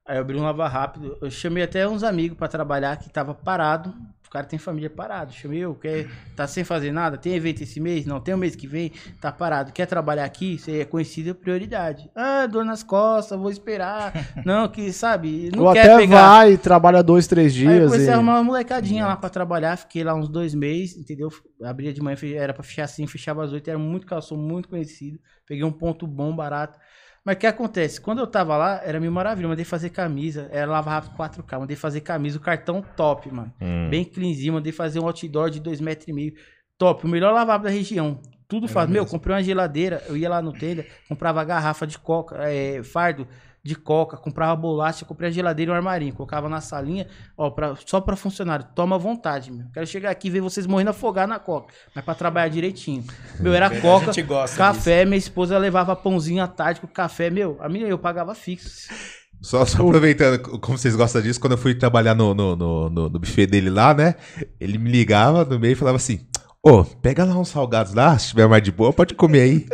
Aí 0.06 0.16
eu 0.16 0.22
abri 0.22 0.36
um 0.36 0.42
lava 0.42 0.66
rápido. 0.66 1.18
Eu 1.20 1.30
chamei 1.30 1.62
até 1.62 1.86
uns 1.86 2.02
amigos 2.02 2.36
pra 2.38 2.48
trabalhar 2.48 2.96
que 2.96 3.10
tava 3.10 3.34
parado. 3.34 3.94
O 4.34 4.36
cara 4.36 4.48
tem 4.48 4.58
família 4.58 4.90
parado. 4.90 5.32
Chamei 5.32 5.60
eu, 5.60 5.76
quer, 5.76 6.08
tá 6.34 6.44
sem 6.44 6.64
fazer 6.64 6.90
nada? 6.90 7.16
Tem 7.16 7.36
evento 7.36 7.62
esse 7.62 7.78
mês? 7.78 8.04
Não, 8.04 8.18
tem 8.18 8.34
o 8.34 8.36
mês 8.36 8.56
que 8.56 8.66
vem? 8.66 8.90
Tá 9.20 9.30
parado. 9.30 9.70
Quer 9.72 9.86
trabalhar 9.86 10.24
aqui? 10.24 10.58
Você 10.58 10.80
é 10.80 10.84
conhecido 10.84 11.30
é 11.30 11.34
prioridade. 11.34 12.10
Ah, 12.16 12.44
dor 12.44 12.64
nas 12.64 12.82
costas, 12.82 13.38
vou 13.38 13.48
esperar. 13.48 14.12
Não, 14.44 14.66
que 14.66 14.92
sabe, 14.92 15.50
não 15.54 15.66
Ou 15.66 15.72
quer 15.72 15.82
até 15.82 15.96
pegar. 15.98 16.28
vai, 16.28 16.56
trabalha 16.56 17.00
dois, 17.00 17.28
três 17.28 17.54
Aí 17.54 17.62
eu 17.62 17.68
dias. 17.70 17.84
comecei 17.86 18.08
e... 18.08 18.10
a 18.10 18.14
arrumar 18.14 18.34
uma 18.34 18.42
molecadinha 18.42 19.06
lá 19.06 19.16
pra 19.16 19.30
trabalhar, 19.30 19.76
fiquei 19.76 20.02
lá 20.02 20.14
uns 20.14 20.28
dois 20.28 20.52
meses, 20.52 20.96
entendeu? 20.96 21.28
Abria 21.62 21.92
de 21.92 22.02
manhã, 22.02 22.16
era 22.36 22.52
pra 22.52 22.64
fechar 22.64 22.84
assim, 22.84 23.06
fechava 23.06 23.44
às 23.44 23.52
oito, 23.52 23.68
era 23.68 23.78
muito 23.78 24.04
calçou, 24.04 24.36
muito 24.36 24.68
conhecido. 24.68 25.20
Peguei 25.46 25.62
um 25.62 25.72
ponto 25.72 26.06
bom, 26.08 26.34
barato. 26.34 26.76
Mas 27.24 27.36
o 27.36 27.38
que 27.38 27.46
acontece? 27.46 28.00
Quando 28.00 28.18
eu 28.18 28.26
tava 28.26 28.56
lá, 28.56 28.82
era 28.84 29.00
mil 29.00 29.10
maravilha, 29.10 29.48
mandei 29.48 29.64
fazer 29.64 29.88
camisa, 29.88 30.48
era 30.52 30.70
lava 30.70 30.90
rápido 30.90 31.16
4K, 31.16 31.58
mandei 31.58 31.76
fazer 31.76 32.02
camisa, 32.02 32.36
o 32.36 32.40
cartão 32.40 32.84
top, 32.96 33.32
mano. 33.32 33.52
Hum. 33.60 33.88
Bem 33.88 34.04
cleanzinho, 34.04 34.52
mandei 34.52 34.72
fazer 34.72 35.00
um 35.00 35.06
outdoor 35.06 35.48
de 35.48 35.58
dois 35.58 35.80
metros 35.80 36.06
e 36.06 36.12
meio. 36.12 36.34
Top, 36.76 37.06
o 37.06 37.08
melhor 37.08 37.32
lavabo 37.32 37.64
da 37.64 37.70
região. 37.70 38.20
Tudo 38.46 38.68
faz. 38.68 38.90
Meu, 38.90 39.06
comprei 39.06 39.34
uma 39.34 39.42
geladeira, 39.42 40.02
eu 40.06 40.16
ia 40.16 40.28
lá 40.28 40.42
no 40.42 40.52
tenda, 40.52 40.84
comprava 41.08 41.42
garrafa 41.44 41.86
de 41.86 41.98
coca, 41.98 42.36
é, 42.46 42.82
fardo 42.82 43.26
de 43.64 43.74
coca, 43.74 44.18
comprava 44.18 44.54
bolacha, 44.54 45.06
comprei 45.06 45.30
a 45.30 45.32
geladeira 45.32 45.70
e 45.70 45.72
um 45.72 45.76
armarinho, 45.76 46.12
colocava 46.14 46.50
na 46.50 46.60
salinha, 46.60 47.06
ó, 47.36 47.48
pra, 47.50 47.74
só 47.86 47.98
pra 47.98 48.14
funcionário. 48.14 48.66
Toma 48.74 48.96
à 48.96 48.98
vontade, 48.98 49.50
meu. 49.50 49.64
Quero 49.72 49.86
chegar 49.86 50.10
aqui 50.10 50.28
e 50.28 50.30
ver 50.30 50.42
vocês 50.42 50.66
morrendo 50.66 50.90
afogar 50.90 51.26
na 51.26 51.38
coca, 51.38 51.72
mas 51.94 52.04
pra 52.04 52.14
trabalhar 52.14 52.48
direitinho. 52.48 53.02
Meu, 53.40 53.54
era 53.54 53.70
coca, 53.80 54.10
a 54.10 54.12
gente 54.12 54.22
gosta 54.22 54.56
café, 54.58 55.06
minha 55.06 55.16
esposa 55.16 55.56
levava 55.56 55.96
pãozinho 55.96 56.42
à 56.44 56.46
tarde 56.46 56.80
com 56.82 56.86
café, 56.86 57.30
meu, 57.30 57.56
a 57.60 57.68
minha 57.68 57.86
eu 57.86 57.98
pagava 57.98 58.34
fixo. 58.34 58.92
Só, 59.40 59.64
só 59.66 59.82
aproveitando, 59.82 60.40
como 60.60 60.76
vocês 60.78 60.94
gostam 60.96 61.20
disso, 61.22 61.40
quando 61.40 61.52
eu 61.52 61.58
fui 61.58 61.74
trabalhar 61.74 62.14
no, 62.14 62.34
no, 62.34 62.54
no, 62.56 62.90
no- 62.90 63.08
no 63.08 63.18
buffet 63.18 63.46
dele 63.46 63.68
lá, 63.70 63.92
né? 63.92 64.14
Ele 64.60 64.78
me 64.78 64.90
ligava 64.90 65.44
no 65.44 65.58
meio 65.58 65.72
e 65.72 65.74
falava 65.74 65.96
assim: 65.96 66.26
Ô, 66.66 66.82
pega 66.82 67.24
lá 67.24 67.36
uns 67.38 67.48
salgados 67.48 67.92
lá, 67.92 68.18
se 68.18 68.28
tiver 68.28 68.46
mais 68.48 68.62
de 68.62 68.72
boa, 68.72 68.90
pode 68.92 69.14
comer 69.14 69.40
aí. 69.42 69.66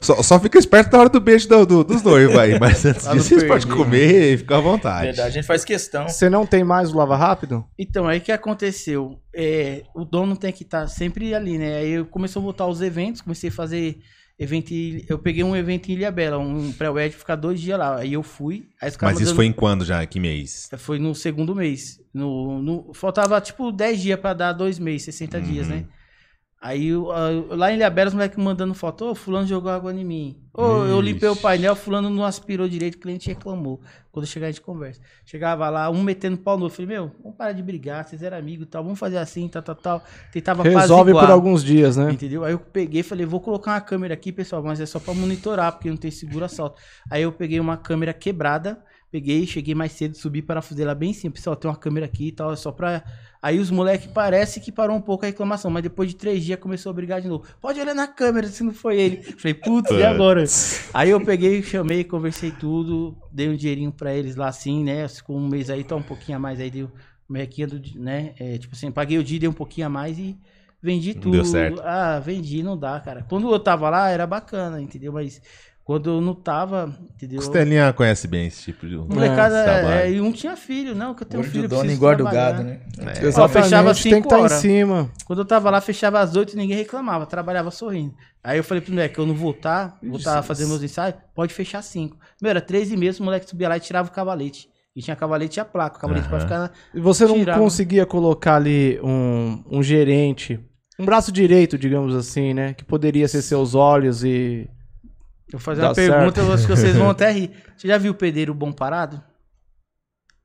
Só, 0.00 0.22
só 0.22 0.40
fica 0.40 0.58
esperto 0.58 0.90
na 0.94 1.00
hora 1.00 1.08
do 1.10 1.20
beijo 1.20 1.46
do- 1.46 1.66
do- 1.66 1.84
dos 1.84 2.02
noivos 2.02 2.34
aí, 2.38 2.58
mas 2.58 2.82
antes 2.86 3.02
Pra 3.02 3.10
não 3.14 3.18
disso 3.18 3.28
vocês 3.28 3.44
podem 3.44 3.66
perder, 3.66 3.76
comer 3.84 4.32
e 4.34 4.38
ficar 4.38 4.56
à 4.56 4.60
vontade. 4.60 5.06
Verdade, 5.08 5.28
a 5.28 5.30
gente 5.32 5.46
faz 5.46 5.64
questão. 5.66 6.08
Você 6.08 6.30
não 6.30 6.46
tem 6.46 6.64
mais 6.64 6.90
o 6.92 6.96
lava 6.96 7.14
rápido? 7.14 7.62
Então, 7.78 8.08
aí 8.08 8.18
o 8.18 8.20
que 8.22 8.32
aconteceu? 8.32 9.20
É, 9.34 9.82
o 9.94 10.02
dono 10.04 10.34
tem 10.34 10.50
que 10.50 10.62
estar 10.62 10.88
sempre 10.88 11.34
ali, 11.34 11.58
né? 11.58 11.76
Aí 11.76 11.90
eu 11.90 12.06
começou 12.06 12.40
a 12.40 12.44
voltar 12.44 12.66
os 12.66 12.80
eventos, 12.80 13.20
comecei 13.20 13.50
a 13.50 13.52
fazer 13.52 13.98
evento. 14.38 14.72
em- 14.72 15.04
Eu 15.06 15.18
peguei 15.18 15.44
um 15.44 15.54
evento 15.54 15.90
em 15.90 15.92
Ilha 15.92 16.10
Bela, 16.10 16.38
um 16.38 16.72
pré-wed, 16.72 17.14
ficar 17.14 17.36
dois 17.36 17.60
dias 17.60 17.78
lá. 17.78 17.98
Aí 17.98 18.14
eu 18.14 18.22
fui. 18.22 18.64
Aí 18.80 18.90
Mas 19.02 19.20
isso 19.20 19.34
foi 19.34 19.44
em 19.44 19.52
quando 19.52 19.84
já? 19.84 20.04
Que 20.06 20.18
mês? 20.18 20.70
Foi 20.78 20.98
no 20.98 21.14
segundo 21.14 21.54
mês. 21.54 22.00
No, 22.14 22.62
no- 22.62 22.94
faltava 22.94 23.38
tipo 23.42 23.70
10 23.70 24.00
dias 24.00 24.18
pra 24.18 24.32
dar 24.32 24.54
dois 24.54 24.78
meses, 24.78 25.02
60 25.02 25.38
dias, 25.38 25.68
Uhum. 25.68 25.74
né? 25.74 25.84
Aí 26.62 26.88
eu- 26.88 27.10
a- 27.10 27.30
lá 27.56 27.72
em 27.72 27.76
Ilhabela, 27.76 28.08
os 28.08 28.14
moleques 28.14 28.36
mandando 28.36 28.74
foto, 28.74 29.06
ô, 29.06 29.14
fulano 29.14 29.46
jogou 29.46 29.70
água 29.70 29.94
em 29.94 30.04
mim. 30.04 30.36
Ô, 30.52 30.84
eu 30.84 31.00
limpei 31.00 31.26
o 31.30 31.34
painel, 31.36 31.74
fulano 31.74 32.10
não 32.10 32.22
aspirou 32.22 32.68
direito, 32.68 32.96
o 32.96 32.98
cliente 32.98 33.28
reclamou. 33.28 33.80
Quando 34.12 34.26
chegar 34.26 34.48
a 34.48 34.50
gente 34.50 34.60
conversa. 34.60 35.00
Chegava 35.24 35.70
lá, 35.70 35.88
um 35.88 36.02
metendo 36.02 36.36
pau 36.36 36.58
no 36.58 36.64
outro. 36.64 36.76
Falei, 36.76 36.96
meu, 36.98 37.12
vamos 37.22 37.38
parar 37.38 37.52
de 37.52 37.62
brigar, 37.62 38.04
vocês 38.04 38.22
eram 38.22 38.36
amigos 38.36 38.66
e 38.66 38.68
tal, 38.68 38.82
vamos 38.84 38.98
fazer 38.98 39.16
assim, 39.16 39.48
tal, 39.48 39.62
tal, 39.62 39.74
tal. 39.74 40.04
Tentava 40.32 40.62
Resolve 40.62 41.12
por 41.12 41.30
alguns 41.30 41.64
dias, 41.64 41.96
né? 41.96 42.12
Entendeu? 42.12 42.44
Aí 42.44 42.52
eu 42.52 42.58
peguei 42.58 43.00
e 43.00 43.04
falei, 43.04 43.24
vou 43.24 43.40
colocar 43.40 43.70
uma 43.72 43.80
câmera 43.80 44.12
aqui, 44.12 44.30
pessoal, 44.30 44.62
mas 44.62 44.80
é 44.80 44.86
só 44.86 45.00
pra 45.00 45.14
monitorar, 45.14 45.72
porque 45.72 45.88
não 45.88 45.96
tem 45.96 46.10
seguro 46.10 46.44
assalto. 46.44 46.78
Aí 47.10 47.22
eu 47.22 47.32
peguei 47.32 47.58
uma 47.58 47.78
câmera 47.78 48.12
quebrada, 48.12 48.82
peguei, 49.10 49.46
cheguei 49.46 49.74
mais 49.74 49.92
cedo, 49.92 50.16
subi 50.16 50.40
para 50.40 50.62
fazer 50.62 50.82
ela 50.82 50.94
bem 50.94 51.12
simples. 51.12 51.40
Pessoal, 51.40 51.56
tem 51.56 51.70
uma 51.70 51.76
câmera 51.76 52.06
aqui 52.06 52.28
e 52.28 52.32
tal, 52.32 52.52
é 52.52 52.56
só 52.56 52.70
pra. 52.70 53.02
Aí 53.42 53.58
os 53.58 53.70
moleques 53.70 54.06
parece 54.12 54.60
que 54.60 54.70
parou 54.70 54.94
um 54.96 55.00
pouco 55.00 55.24
a 55.24 55.28
reclamação, 55.28 55.70
mas 55.70 55.82
depois 55.82 56.10
de 56.10 56.16
três 56.16 56.44
dias 56.44 56.60
começou 56.60 56.90
a 56.90 56.92
brigar 56.92 57.20
de 57.20 57.28
novo. 57.28 57.44
Pode 57.60 57.80
olhar 57.80 57.94
na 57.94 58.06
câmera 58.06 58.46
se 58.48 58.62
não 58.62 58.72
foi 58.72 59.00
ele. 59.00 59.22
Falei, 59.22 59.54
putz, 59.54 59.90
e 59.90 60.02
agora? 60.02 60.44
Aí 60.92 61.10
eu 61.10 61.20
peguei, 61.20 61.62
chamei, 61.62 62.04
conversei 62.04 62.50
tudo, 62.50 63.16
dei 63.32 63.48
um 63.48 63.56
dinheirinho 63.56 63.92
pra 63.92 64.14
eles 64.14 64.36
lá 64.36 64.48
assim, 64.48 64.84
né? 64.84 65.06
Com 65.24 65.36
um 65.36 65.48
mês 65.48 65.70
aí, 65.70 65.82
tá 65.82 65.96
um 65.96 66.02
pouquinho 66.02 66.36
a 66.36 66.40
mais 66.40 66.60
aí, 66.60 66.70
deu 66.70 66.90
merquinha 67.28 67.66
do, 67.66 67.80
né? 67.98 68.34
É, 68.38 68.58
tipo 68.58 68.74
assim, 68.74 68.90
paguei 68.90 69.18
o 69.18 69.24
dia, 69.24 69.40
dei 69.40 69.48
um 69.48 69.54
pouquinho 69.54 69.86
a 69.86 69.90
mais 69.90 70.18
e 70.18 70.36
vendi 70.82 71.14
tudo. 71.14 71.32
deu 71.32 71.44
certo. 71.44 71.80
Ah, 71.82 72.18
vendi, 72.18 72.62
não 72.62 72.76
dá, 72.76 72.98
cara. 73.00 73.24
Quando 73.28 73.50
eu 73.50 73.58
tava 73.60 73.88
lá, 73.88 74.10
era 74.10 74.26
bacana, 74.26 74.80
entendeu? 74.82 75.12
Mas 75.12 75.40
quando 75.90 76.08
eu 76.08 76.20
não 76.20 76.36
tava, 76.36 76.96
entendeu? 77.16 77.38
Costelinha 77.38 77.92
conhece 77.92 78.28
bem 78.28 78.46
esse 78.46 78.62
tipo 78.62 78.86
de. 78.86 78.94
Molecada, 78.94 79.56
esse 79.56 79.64
trabalho. 79.64 80.00
é, 80.02 80.12
e 80.12 80.20
um 80.20 80.30
tinha 80.30 80.56
filho, 80.56 80.94
não, 80.94 81.16
que 81.16 81.24
eu 81.24 81.26
tenho 81.26 81.42
Gordo 81.42 81.52
filho, 81.52 81.68
do 81.68 81.74
dono 81.74 81.90
engorda 81.90 82.22
o 82.22 82.30
gado, 82.30 82.62
né? 82.62 82.78
É. 82.96 83.26
Exatamente, 83.26 83.64
fechava 83.64 83.92
tem 83.92 83.94
que 83.96 84.02
cinco 84.02 84.26
estar 84.28 84.38
em 84.38 84.42
horas. 84.42 84.52
cima. 84.60 85.10
Quando 85.24 85.40
eu 85.40 85.44
tava 85.44 85.68
lá, 85.68 85.80
fechava 85.80 86.20
às 86.20 86.36
oito 86.36 86.52
e 86.52 86.56
ninguém 86.56 86.76
reclamava, 86.76 87.26
trabalhava 87.26 87.72
sorrindo. 87.72 88.14
Aí 88.44 88.56
eu 88.56 88.62
falei 88.62 88.80
pro 88.80 88.92
moleque, 88.92 89.18
eu 89.18 89.26
não 89.26 89.34
voltar, 89.34 89.98
voltar 90.00 90.40
fazendo 90.44 90.68
meus 90.68 90.82
ensaios, 90.84 91.16
pode 91.34 91.52
fechar 91.52 91.82
cinco. 91.82 92.16
Meu, 92.40 92.50
era 92.50 92.60
três 92.60 92.92
e 92.92 92.96
meia, 92.96 93.12
o 93.18 93.22
moleque 93.24 93.50
subia 93.50 93.68
lá 93.68 93.76
e 93.76 93.80
tirava 93.80 94.08
o 94.08 94.12
cavalete. 94.12 94.68
E 94.94 95.02
tinha 95.02 95.16
cavalete 95.16 95.58
e 95.58 95.60
a 95.60 95.64
placa, 95.64 95.98
o 95.98 96.00
cavalete 96.00 96.28
pra 96.28 96.36
Aham. 96.36 96.46
ficar 96.46 96.58
na... 96.60 96.70
E 96.94 97.00
você 97.00 97.26
não 97.26 97.34
Tirava. 97.34 97.58
conseguia 97.58 98.06
colocar 98.06 98.54
ali 98.54 99.00
um, 99.02 99.64
um 99.68 99.82
gerente, 99.82 100.60
um 101.00 101.04
braço 101.04 101.32
direito, 101.32 101.76
digamos 101.76 102.14
assim, 102.14 102.54
né? 102.54 102.74
Que 102.74 102.84
poderia 102.84 103.26
ser 103.26 103.42
seus 103.42 103.74
olhos 103.74 104.22
e. 104.22 104.70
Eu 105.52 105.58
vou 105.58 105.60
fazer 105.60 105.80
Dá 105.80 105.88
uma 105.88 105.94
pergunta, 105.94 106.40
eu 106.40 106.52
acho 106.52 106.66
que 106.66 106.76
vocês 106.76 106.96
vão 106.96 107.10
até 107.10 107.30
rir. 107.30 107.50
Você 107.76 107.88
já 107.88 107.98
viu 107.98 108.12
o 108.12 108.14
pedreiro 108.14 108.54
bom 108.54 108.72
parado? 108.72 109.22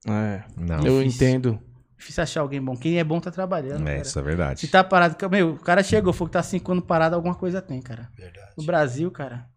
É, 0.07 0.43
Não, 0.57 0.85
eu 0.85 1.01
Difícil. 1.03 1.27
entendo. 1.27 1.59
Difícil 1.97 2.23
achar 2.23 2.41
alguém 2.41 2.61
bom. 2.61 2.75
Quem 2.75 2.99
é 2.99 3.03
bom 3.03 3.19
tá 3.19 3.31
trabalhando, 3.31 3.81
é, 3.87 3.91
cara. 3.93 4.01
isso 4.01 4.19
é 4.19 4.21
verdade. 4.21 4.59
Se 4.59 4.67
tá 4.67 4.83
parado, 4.83 5.15
meu, 5.29 5.51
o 5.53 5.59
cara 5.59 5.81
chegou, 5.81 6.11
falou 6.13 6.27
que 6.27 6.33
tá 6.33 6.43
cinco 6.43 6.71
anos 6.71 6.83
parado, 6.85 7.15
alguma 7.15 7.33
coisa 7.35 7.61
tem, 7.61 7.81
cara. 7.81 8.09
Verdade. 8.15 8.51
No 8.57 8.63
Brasil, 8.63 9.09
cara, 9.11 9.47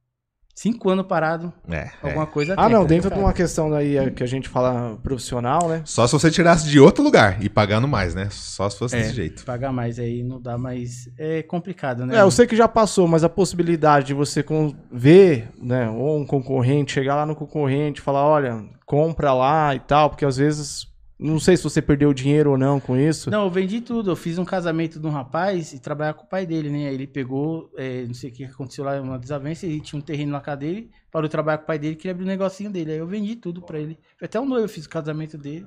cinco 0.58 0.90
anos 0.90 1.06
parado, 1.06 1.52
É, 1.70 1.76
é. 1.76 1.90
alguma 2.02 2.26
coisa 2.26 2.56
tem. 2.56 2.64
Ah, 2.64 2.68
não, 2.68 2.78
cara. 2.78 2.88
dentro 2.88 3.08
de 3.08 3.14
Cara, 3.14 3.26
uma 3.26 3.32
questão 3.32 3.72
aí 3.72 3.96
é, 3.96 4.10
que 4.10 4.24
a 4.24 4.26
gente 4.26 4.48
fala 4.48 4.98
profissional, 5.02 5.68
né? 5.68 5.82
Só 5.84 6.04
se 6.06 6.12
você 6.12 6.30
tirasse 6.30 6.68
de 6.68 6.80
outro 6.80 7.04
lugar 7.04 7.40
e 7.40 7.48
pagando 7.48 7.86
mais, 7.86 8.12
né? 8.14 8.28
Só 8.30 8.68
se 8.68 8.76
fosse 8.76 8.96
É, 8.96 9.02
desse 9.02 9.14
jeito. 9.14 9.44
Pagar 9.44 9.72
mais 9.72 10.00
aí 10.00 10.24
não 10.24 10.40
dá, 10.40 10.58
mas 10.58 11.08
é 11.16 11.42
complicado, 11.42 12.04
né? 12.04 12.16
É, 12.16 12.22
eu 12.22 12.30
sei 12.30 12.44
que 12.44 12.56
já 12.56 12.66
passou, 12.66 13.06
mas 13.06 13.22
a 13.22 13.28
possibilidade 13.28 14.08
de 14.08 14.14
você 14.14 14.44
ver, 14.90 15.48
né, 15.62 15.88
ou 15.90 16.18
um 16.18 16.26
concorrente, 16.26 16.92
chegar 16.92 17.14
lá 17.14 17.24
no 17.26 17.36
concorrente 17.36 18.00
e 18.00 18.02
falar, 18.02 18.26
olha, 18.26 18.64
compra 18.84 19.32
lá 19.32 19.74
e 19.74 19.80
tal, 19.80 20.10
porque 20.10 20.24
às 20.24 20.38
vezes, 20.38 20.87
não 21.18 21.40
sei 21.40 21.56
se 21.56 21.64
você 21.64 21.82
perdeu 21.82 22.14
dinheiro 22.14 22.52
ou 22.52 22.58
não 22.58 22.78
com 22.78 22.96
isso. 22.96 23.28
Não, 23.28 23.44
eu 23.44 23.50
vendi 23.50 23.80
tudo. 23.80 24.10
Eu 24.10 24.16
fiz 24.16 24.38
um 24.38 24.44
casamento 24.44 25.00
de 25.00 25.06
um 25.06 25.10
rapaz 25.10 25.72
e 25.72 25.80
trabalhava 25.80 26.18
com 26.18 26.24
o 26.24 26.28
pai 26.28 26.46
dele, 26.46 26.70
né? 26.70 26.94
Ele 26.94 27.08
pegou, 27.08 27.72
é, 27.76 28.06
não 28.06 28.14
sei 28.14 28.30
o 28.30 28.32
que 28.32 28.44
aconteceu 28.44 28.84
lá, 28.84 29.00
uma 29.00 29.18
desavença, 29.18 29.66
ele 29.66 29.80
tinha 29.80 29.98
um 29.98 30.02
terreno 30.02 30.30
na 30.30 30.40
casa 30.40 30.58
dele, 30.58 30.90
parou 31.10 31.26
de 31.26 31.32
trabalhar 31.32 31.58
com 31.58 31.64
o 31.64 31.66
pai 31.66 31.78
dele, 31.78 31.96
queria 31.96 32.12
abrir 32.12 32.22
um 32.22 32.28
negocinho 32.28 32.70
dele. 32.70 32.92
Aí 32.92 32.98
eu 32.98 33.06
vendi 33.06 33.34
tudo 33.34 33.60
pra 33.60 33.80
ele. 33.80 33.98
Foi 34.16 34.26
Até 34.26 34.38
um 34.38 34.46
noivo 34.46 34.64
eu 34.64 34.68
fiz 34.68 34.84
o 34.84 34.88
casamento 34.88 35.36
dele. 35.36 35.66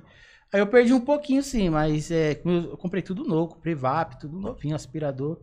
Aí 0.53 0.61
eu 0.61 0.67
perdi 0.67 0.93
um 0.93 1.01
pouquinho, 1.01 1.43
sim, 1.43 1.69
mas 1.69 2.11
é, 2.11 2.41
eu 2.45 2.77
comprei 2.77 3.01
tudo 3.01 3.25
novo, 3.25 3.55
comprei 3.55 3.75
VAP, 3.75 4.19
tudo 4.21 4.39
novinho, 4.39 4.75
aspirador. 4.75 5.37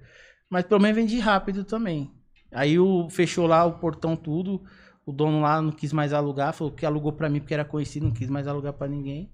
Mas 0.49 0.65
pelo 0.65 0.81
menos 0.81 0.97
vendi 0.97 1.19
rápido 1.19 1.65
também. 1.65 2.11
Aí 2.51 2.79
o, 2.79 3.11
fechou 3.11 3.47
lá 3.47 3.65
o 3.67 3.79
portão 3.79 4.17
tudo. 4.17 4.63
O 5.05 5.13
dono 5.13 5.41
lá 5.41 5.61
não 5.61 5.73
quis 5.73 5.93
mais 5.93 6.13
alugar, 6.13 6.53
falou 6.55 6.73
que 6.73 6.85
alugou 6.85 7.13
pra 7.13 7.29
mim 7.29 7.41
porque 7.41 7.55
era 7.55 7.65
conhecido, 7.65 8.05
não 8.07 8.13
quis 8.13 8.29
mais 8.29 8.47
alugar 8.47 8.73
pra 8.75 8.89
ninguém. 8.89 9.31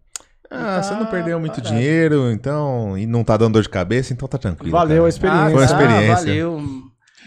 Ah, 0.55 0.76
tá 0.76 0.82
você 0.82 0.94
não 0.94 1.07
perdeu 1.07 1.38
muito 1.38 1.57
parado. 1.57 1.68
dinheiro, 1.68 2.30
então. 2.30 2.96
E 2.96 3.07
não 3.07 3.24
tá 3.24 3.36
dando 3.36 3.55
dor 3.55 3.62
de 3.62 3.68
cabeça, 3.68 4.12
então 4.12 4.28
tá 4.28 4.38
tranquilo. 4.38 4.72
Valeu 4.72 4.96
cara. 4.96 5.07
a 5.07 5.09
experiência. 5.09 5.50
Foi 5.50 5.55
uma 5.55 5.64
experiência. 5.64 6.16
valeu. 6.16 6.84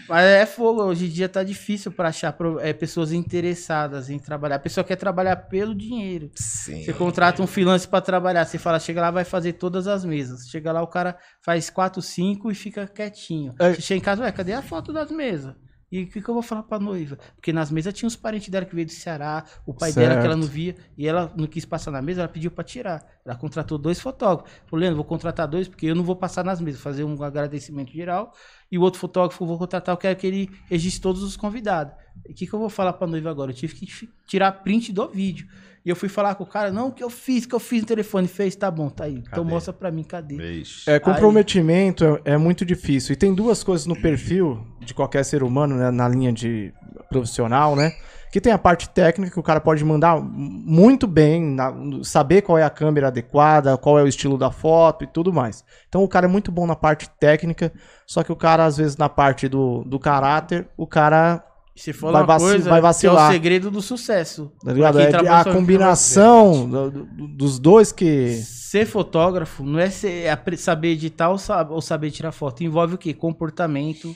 Mas 0.08 0.24
é 0.24 0.46
fogo, 0.46 0.82
hoje 0.82 1.04
em 1.04 1.08
dia 1.10 1.28
tá 1.28 1.44
difícil 1.44 1.92
pra 1.92 2.08
achar 2.08 2.34
é, 2.60 2.72
pessoas 2.72 3.12
interessadas 3.12 4.08
em 4.08 4.18
trabalhar. 4.18 4.56
A 4.56 4.58
pessoa 4.58 4.82
quer 4.82 4.96
trabalhar 4.96 5.36
pelo 5.36 5.74
dinheiro. 5.74 6.30
Sim. 6.34 6.82
Você 6.82 6.94
contrata 6.94 7.42
um 7.42 7.46
freelance 7.46 7.86
pra 7.86 8.00
trabalhar, 8.00 8.46
você 8.46 8.56
fala, 8.56 8.80
chega 8.80 9.02
lá, 9.02 9.10
vai 9.10 9.24
fazer 9.24 9.52
todas 9.54 9.86
as 9.86 10.06
mesas. 10.06 10.48
Chega 10.48 10.72
lá, 10.72 10.82
o 10.82 10.86
cara 10.86 11.18
faz 11.42 11.68
quatro, 11.68 12.00
cinco 12.00 12.50
e 12.50 12.54
fica 12.54 12.86
quietinho. 12.86 13.54
É. 13.58 13.74
Você 13.74 13.82
chega 13.82 13.98
em 13.98 14.02
casa, 14.02 14.22
ué, 14.22 14.32
cadê 14.32 14.54
a 14.54 14.62
foto 14.62 14.94
das 14.94 15.10
mesas? 15.10 15.54
E 15.90 16.02
o 16.02 16.06
que, 16.06 16.20
que 16.20 16.28
eu 16.28 16.34
vou 16.34 16.42
falar 16.42 16.62
pra 16.64 16.78
noiva? 16.78 17.18
Porque 17.34 17.52
nas 17.52 17.70
mesas 17.70 17.94
tinha 17.94 18.06
os 18.06 18.14
parentes 18.16 18.48
dela 18.50 18.66
que 18.66 18.74
veio 18.74 18.86
do 18.86 18.92
Ceará, 18.92 19.44
o 19.64 19.72
pai 19.72 19.92
dela 19.92 20.16
que 20.16 20.26
ela 20.26 20.34
Certo. 20.34 20.38
não 20.40 20.46
via, 20.46 20.76
e 20.96 21.06
ela 21.08 21.32
não 21.34 21.46
quis 21.46 21.64
passar 21.64 21.90
na 21.90 22.02
mesa, 22.02 22.20
ela 22.20 22.28
pediu 22.28 22.50
pra 22.50 22.62
tirar. 22.62 23.04
Ela 23.24 23.34
contratou 23.36 23.78
dois 23.78 23.98
fotógrafos. 23.98 24.52
Falou, 24.66 24.80
Leandro, 24.80 24.96
vou 24.96 25.04
contratar 25.04 25.48
dois, 25.48 25.66
porque 25.66 25.86
eu 25.86 25.94
não 25.94 26.04
vou 26.04 26.14
passar 26.16 26.44
nas 26.44 26.60
mesas, 26.60 26.80
fazer 26.80 27.04
um 27.04 27.22
agradecimento 27.22 27.90
geral. 27.92 28.34
E 28.70 28.76
o 28.76 28.82
outro 28.82 29.00
fotógrafo 29.00 29.42
eu 29.42 29.48
vou 29.48 29.58
contratar, 29.58 29.94
eu 29.94 29.98
quero 29.98 30.16
que 30.18 30.26
ele 30.26 30.50
registre 30.68 31.00
todos 31.00 31.22
os 31.22 31.36
convidados. 31.36 31.94
O 32.28 32.34
que, 32.34 32.46
que 32.46 32.52
eu 32.52 32.58
vou 32.58 32.68
falar 32.68 32.92
pra 32.92 33.06
noiva 33.06 33.30
agora? 33.30 33.50
Eu 33.50 33.54
tive 33.54 33.74
que 33.74 33.86
tirar 34.26 34.52
print 34.52 34.92
do 34.92 35.08
vídeo. 35.08 35.48
E 35.88 35.90
eu 35.90 35.96
fui 35.96 36.10
falar 36.10 36.34
com 36.34 36.44
o 36.44 36.46
cara, 36.46 36.70
não, 36.70 36.88
o 36.88 36.92
que 36.92 37.02
eu 37.02 37.08
fiz, 37.08 37.44
o 37.46 37.48
que 37.48 37.54
eu 37.54 37.58
fiz 37.58 37.80
no 37.80 37.88
telefone, 37.88 38.28
fez, 38.28 38.54
tá 38.54 38.70
bom, 38.70 38.90
tá 38.90 39.04
aí. 39.04 39.14
Então 39.26 39.42
Cadê? 39.42 39.50
mostra 39.54 39.72
pra 39.72 39.90
mim, 39.90 40.02
cadê? 40.02 40.36
Vixe. 40.36 40.90
É, 40.90 40.98
comprometimento 40.98 42.04
é, 42.26 42.32
é 42.34 42.36
muito 42.36 42.62
difícil. 42.62 43.14
E 43.14 43.16
tem 43.16 43.34
duas 43.34 43.64
coisas 43.64 43.86
no 43.86 43.96
perfil 43.98 44.62
de 44.80 44.92
qualquer 44.92 45.24
ser 45.24 45.42
humano, 45.42 45.76
né, 45.76 45.90
na 45.90 46.06
linha 46.06 46.30
de 46.30 46.74
profissional, 47.08 47.74
né? 47.74 47.90
Que 48.30 48.38
tem 48.38 48.52
a 48.52 48.58
parte 48.58 48.86
técnica, 48.90 49.32
que 49.32 49.40
o 49.40 49.42
cara 49.42 49.62
pode 49.62 49.82
mandar 49.82 50.20
muito 50.20 51.06
bem, 51.06 51.42
na- 51.42 51.72
saber 52.04 52.42
qual 52.42 52.58
é 52.58 52.64
a 52.64 52.68
câmera 52.68 53.06
adequada, 53.08 53.78
qual 53.78 53.98
é 53.98 54.02
o 54.02 54.06
estilo 54.06 54.36
da 54.36 54.50
foto 54.50 55.04
e 55.04 55.06
tudo 55.06 55.32
mais. 55.32 55.64
Então 55.88 56.04
o 56.04 56.08
cara 56.08 56.26
é 56.26 56.28
muito 56.28 56.52
bom 56.52 56.66
na 56.66 56.76
parte 56.76 57.08
técnica, 57.18 57.72
só 58.06 58.22
que 58.22 58.30
o 58.30 58.36
cara, 58.36 58.66
às 58.66 58.76
vezes, 58.76 58.98
na 58.98 59.08
parte 59.08 59.48
do, 59.48 59.84
do 59.84 59.98
caráter, 59.98 60.68
o 60.76 60.86
cara 60.86 61.42
Se 61.78 61.92
for 61.92 62.12
Vai 62.12 62.26
vaci- 62.26 62.44
coisa, 62.44 62.70
vai 62.70 62.72
que 62.74 62.78
é 62.78 62.88
vacilar. 62.88 63.30
o 63.30 63.32
segredo 63.32 63.70
do 63.70 63.80
sucesso. 63.80 64.52
Tá 64.64 64.72
ligado? 64.72 64.98
É, 65.00 65.10
a 65.28 65.44
combinação 65.44 66.68
do- 66.68 66.90
do- 66.90 67.28
dos 67.28 67.58
dois 67.58 67.92
que. 67.92 68.32
Ser 68.42 68.84
fotógrafo 68.86 69.64
não 69.64 69.78
é 69.78 69.88
ser- 69.88 70.24
é 70.26 70.56
saber 70.56 70.88
editar 70.88 71.30
ou, 71.30 71.38
sa- 71.38 71.66
ou 71.70 71.80
saber 71.80 72.10
tirar 72.10 72.32
foto. 72.32 72.62
Envolve 72.62 72.94
o 72.94 72.98
quê? 72.98 73.14
Comportamento, 73.14 74.14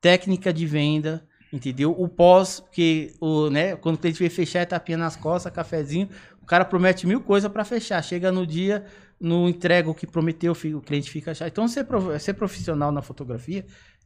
técnica 0.00 0.52
de 0.52 0.66
venda, 0.66 1.24
entendeu? 1.52 1.94
O 1.96 2.08
pós, 2.08 2.60
porque 2.60 3.14
o, 3.20 3.48
né, 3.48 3.76
quando 3.76 3.94
o 3.94 3.98
cliente 3.98 4.18
vem 4.18 4.28
fechar, 4.28 4.60
é 4.60 4.64
tapinha 4.66 4.98
nas 4.98 5.16
costas, 5.16 5.52
cafezinho. 5.52 6.08
O 6.42 6.46
cara 6.46 6.64
promete 6.64 7.06
mil 7.06 7.20
coisas 7.20 7.50
para 7.50 7.64
fechar. 7.64 8.02
Chega 8.02 8.30
no 8.30 8.46
dia, 8.46 8.84
não 9.18 9.48
entrega 9.48 9.88
o 9.90 9.94
que 9.94 10.06
prometeu, 10.06 10.52
o 10.52 10.80
cliente 10.80 11.10
fica 11.10 11.34
chato. 11.34 11.48
Então, 11.48 11.66
ser, 11.66 11.86
ser 12.20 12.34
profissional 12.34 12.92
na 12.92 13.00
fotografia 13.00 13.64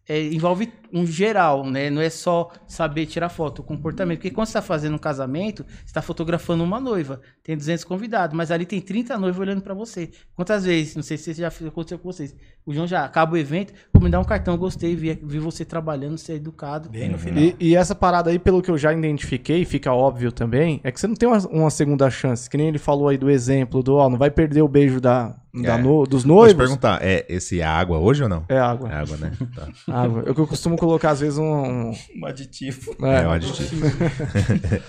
é, 0.09 0.27
envolve 0.27 0.73
um 0.93 1.07
geral, 1.07 1.65
né? 1.65 1.89
Não 1.89 2.03
é 2.03 2.11
só 2.11 2.51
saber 2.67 3.07
tirar 3.07 3.29
foto, 3.29 3.61
o 3.61 3.63
comportamento. 3.63 4.19
Porque 4.19 4.31
quando 4.31 4.47
você 4.47 4.59
está 4.59 4.63
fazendo 4.63 4.95
um 4.95 4.99
casamento, 4.99 5.65
você 5.65 5.87
está 5.87 6.03
fotografando 6.03 6.65
uma 6.65 6.81
noiva, 6.81 7.21
tem 7.45 7.57
200 7.57 7.85
convidados, 7.85 8.37
mas 8.37 8.51
ali 8.51 8.67
tem 8.67 8.81
30 8.81 9.17
noivos 9.19 9.41
olhando 9.41 9.63
para 9.63 9.73
você. 9.73 10.11
Quantas 10.35 10.65
vezes, 10.65 10.97
não 10.97 11.03
sei 11.03 11.17
se 11.17 11.33
já 11.35 11.49
aconteceu 11.49 11.99
com 11.99 12.11
vocês, 12.13 12.35
o 12.67 12.75
João 12.75 12.87
já 12.87 13.05
acaba 13.05 13.35
o 13.35 13.37
evento, 13.37 13.73
pô, 13.93 14.01
me 14.01 14.11
dá 14.11 14.19
um 14.19 14.25
cartão, 14.25 14.57
gostei, 14.57 14.97
vi, 14.97 15.19
vi 15.23 15.39
você 15.39 15.65
trabalhando, 15.65 16.19
você 16.19 16.33
é 16.33 16.37
educado. 16.37 16.89
Bem 16.89 17.09
no 17.09 17.19
final. 17.19 17.41
E, 17.41 17.57
e 17.61 17.77
essa 17.77 17.95
parada 17.95 18.31
aí, 18.31 18.39
pelo 18.39 18.61
que 18.63 18.71
eu 18.71 18.77
já 18.77 18.93
identifiquei, 18.93 19.65
fica 19.65 19.93
óbvio 19.93 20.33
também, 20.33 20.81
é 20.83 20.91
que 20.91 20.99
você 20.99 21.07
não 21.07 21.15
tem 21.15 21.29
uma, 21.29 21.39
uma 21.49 21.71
segunda 21.71 22.11
chance. 22.11 22.51
Que 22.51 22.57
nem 22.57 22.69
ele 22.69 22.79
falou 22.79 23.09
aí 23.09 23.17
do 23.17 23.31
exemplo 23.31 23.83
do, 23.83 23.95
ó, 23.95 24.09
não 24.09 24.19
vai 24.19 24.31
perder 24.31 24.63
o 24.63 24.69
beijo 24.69 25.01
da, 25.01 25.37
da 25.55 25.75
É. 25.79 25.83
no- 25.83 26.05
dos 26.07 26.23
Vou 26.25 26.35
te 26.37 26.39
noivos. 26.55 26.55
perguntar, 26.57 26.99
é, 27.03 27.25
esse 27.29 27.61
é 27.61 27.65
água 27.65 27.99
hoje 27.99 28.23
ou 28.23 28.29
não? 28.29 28.45
É 28.49 28.59
água. 28.59 28.89
É 28.91 28.95
água, 28.95 29.17
né? 29.17 29.33
Tá. 29.55 29.69
água. 29.93 30.23
Eu 30.27 30.35
que 30.35 30.41
eu 30.41 30.47
costumo 30.47 30.77
colocar, 30.77 31.11
às 31.11 31.21
vezes, 31.21 31.39
um. 31.39 31.45
um- 31.45 31.93
Um 32.23 32.27
aditivo. 32.27 32.95
é, 33.03 33.23
É, 33.23 33.27
um 33.27 33.31
aditivo. 33.33 33.87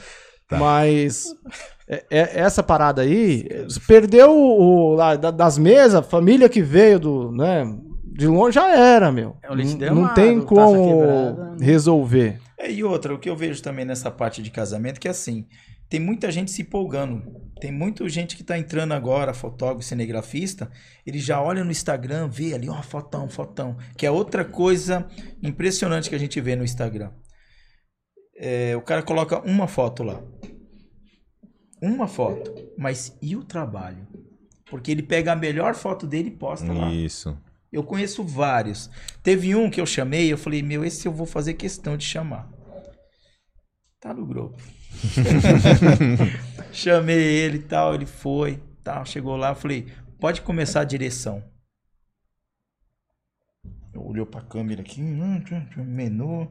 Tá. 0.47 0.57
Mas 0.59 1.28
é- 1.88 2.03
é- 2.12 2.39
essa 2.41 2.62
parada 2.62 3.03
aí, 3.03 3.47
perdeu 3.88 4.30
o, 4.32 4.95
lá 4.95 5.16
da- 5.16 5.32
das 5.32 5.57
mesas, 5.57 6.05
família 6.07 6.49
que 6.49 6.62
veio 6.62 6.99
do, 6.99 7.32
né, 7.32 7.64
de 8.14 8.28
longe 8.28 8.55
já 8.55 8.68
era, 8.76 9.14
meu. 9.14 9.38
É 9.41 9.47
não, 9.47 9.55
derramado, 9.55 10.07
não 10.07 10.14
tem 10.14 10.41
como 10.41 10.88
quebrada. 11.34 11.55
resolver. 11.64 12.38
É, 12.59 12.70
e 12.70 12.84
outra, 12.84 13.14
o 13.14 13.18
que 13.18 13.30
eu 13.30 13.36
vejo 13.38 13.64
também 13.64 13.86
nessa 13.86 14.12
parte 14.12 14.41
de 14.43 14.51
casamento, 14.51 14.99
que 14.99 15.07
é 15.07 15.12
assim, 15.12 15.45
tem 15.89 16.01
muita 16.01 16.30
gente 16.30 16.51
se 16.51 16.64
empolgando. 16.64 17.24
Tem 17.62 17.72
muita 17.72 18.09
gente 18.09 18.36
que 18.36 18.43
tá 18.43 18.57
entrando 18.57 18.91
agora, 18.91 19.36
fotógrafo, 19.36 19.88
cinegrafista, 19.88 20.72
ele 21.05 21.20
já 21.20 21.39
olha 21.39 21.64
no 21.64 21.70
Instagram, 21.70 22.28
vê 22.28 22.55
ali, 22.55 22.68
ó, 22.68 22.82
fotão, 22.82 23.30
fotão. 23.30 23.78
Que 23.95 24.07
é 24.07 24.09
outra 24.09 24.43
coisa 24.43 25.07
impressionante 25.43 26.09
que 26.09 26.16
a 26.16 26.18
gente 26.18 26.41
vê 26.41 26.55
no 26.55 26.64
Instagram. 26.64 27.12
É, 28.36 28.76
o 28.76 28.82
cara 28.82 29.03
coloca 29.03 29.39
uma 29.41 29.68
foto 29.68 30.01
lá. 30.01 30.24
Uma 31.80 32.07
foto. 32.07 32.51
Mas 32.80 33.16
e 33.22 33.36
o 33.36 33.43
trabalho? 33.43 34.07
Porque 34.66 34.89
ele 34.89 35.03
pega 35.03 35.32
a 35.34 35.36
melhor 35.36 35.76
foto 35.76 36.07
dele 36.07 36.30
e 36.30 36.36
posta 36.36 36.74
lá. 36.74 36.91
Isso. 36.91 37.38
Eu 37.72 37.84
conheço 37.84 38.24
vários. 38.24 38.89
Teve 39.22 39.55
um 39.55 39.70
que 39.70 39.80
eu 39.80 39.86
chamei, 39.86 40.34
eu 40.34 40.38
falei, 40.38 40.64
meu, 40.64 40.84
esse 40.84 41.07
eu 41.07 41.12
vou 41.12 41.28
fazer 41.28 41.53
questão 41.53 41.95
de 41.95 42.05
chamar. 42.05 42.51
Tá 43.99 44.16
no 44.16 44.26
grupo. 44.26 44.57
Chamei 46.72 47.18
ele 47.18 47.58
e 47.58 47.62
tal, 47.62 47.96
ele 47.96 48.06
foi, 48.06 48.60
tal, 48.84 49.06
chegou 49.06 49.36
lá, 49.36 49.54
falei, 49.54 49.88
pode 50.20 50.42
começar 50.42 50.82
a 50.82 50.86
direção. 50.86 51.44
Olhou 53.94 54.26
pra 54.26 54.42
câmera 54.42 54.82
aqui, 54.82 55.02
hum, 55.02 55.44
menu. 55.78 56.48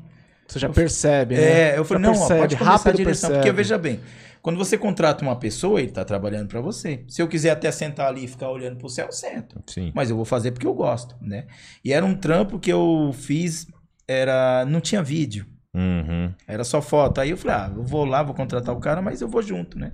Você 0.47 0.59
já 0.59 0.68
percebe, 0.68 1.36
né? 1.36 1.70
É, 1.70 1.78
eu 1.78 1.84
falei, 1.84 2.03
Já 2.05 2.11
não, 2.11 2.16
ó, 2.16 2.18
percebe, 2.18 2.41
pode 2.41 2.57
começar 2.57 2.72
a 2.72 2.76
rápido 2.76 2.97
direção. 2.97 3.30
percebe. 3.30 3.34
Porque 3.34 3.53
veja 3.57 3.78
bem, 3.78 4.01
quando 4.43 4.57
você 4.59 4.76
contrata 4.76 5.22
uma 5.24 5.36
pessoa, 5.36 5.80
ele 5.80 5.93
tá 5.93 6.05
trabalhando 6.05 6.49
pra 6.49 6.61
você. 6.61 7.05
Se 7.09 7.22
eu 7.22 7.28
quiser 7.28 7.51
até 7.51 7.70
sentar 7.70 8.09
ali 8.09 8.24
e 8.24 8.28
ficar 8.28 8.51
olhando 8.51 8.76
pro 8.76 8.88
céu, 8.88 9.07
eu 9.07 9.12
sento. 9.12 9.62
Sim. 9.66 9.93
Mas 9.95 10.11
eu 10.11 10.16
vou 10.16 10.24
fazer 10.24 10.51
porque 10.51 10.66
eu 10.66 10.74
gosto, 10.74 11.14
né? 11.20 11.47
E 11.84 11.93
era 11.93 12.05
um 12.05 12.14
trampo 12.14 12.59
que 12.59 12.70
eu 12.72 13.11
fiz, 13.14 13.66
era 14.09 14.64
não 14.66 14.80
tinha 14.80 15.03
vídeo, 15.03 15.47
Uhum. 15.73 16.35
era 16.49 16.64
só 16.64 16.83
foto. 16.83 17.21
Aí 17.21 17.31
eu 17.31 17.37
falei, 17.37 17.57
ah, 17.57 17.73
eu 17.75 17.83
vou 17.83 18.05
lá, 18.05 18.23
vou 18.23 18.35
contratar 18.35 18.75
o 18.75 18.81
cara, 18.81 19.01
mas 19.01 19.21
eu 19.21 19.29
vou 19.29 19.41
junto, 19.41 19.79
né? 19.79 19.93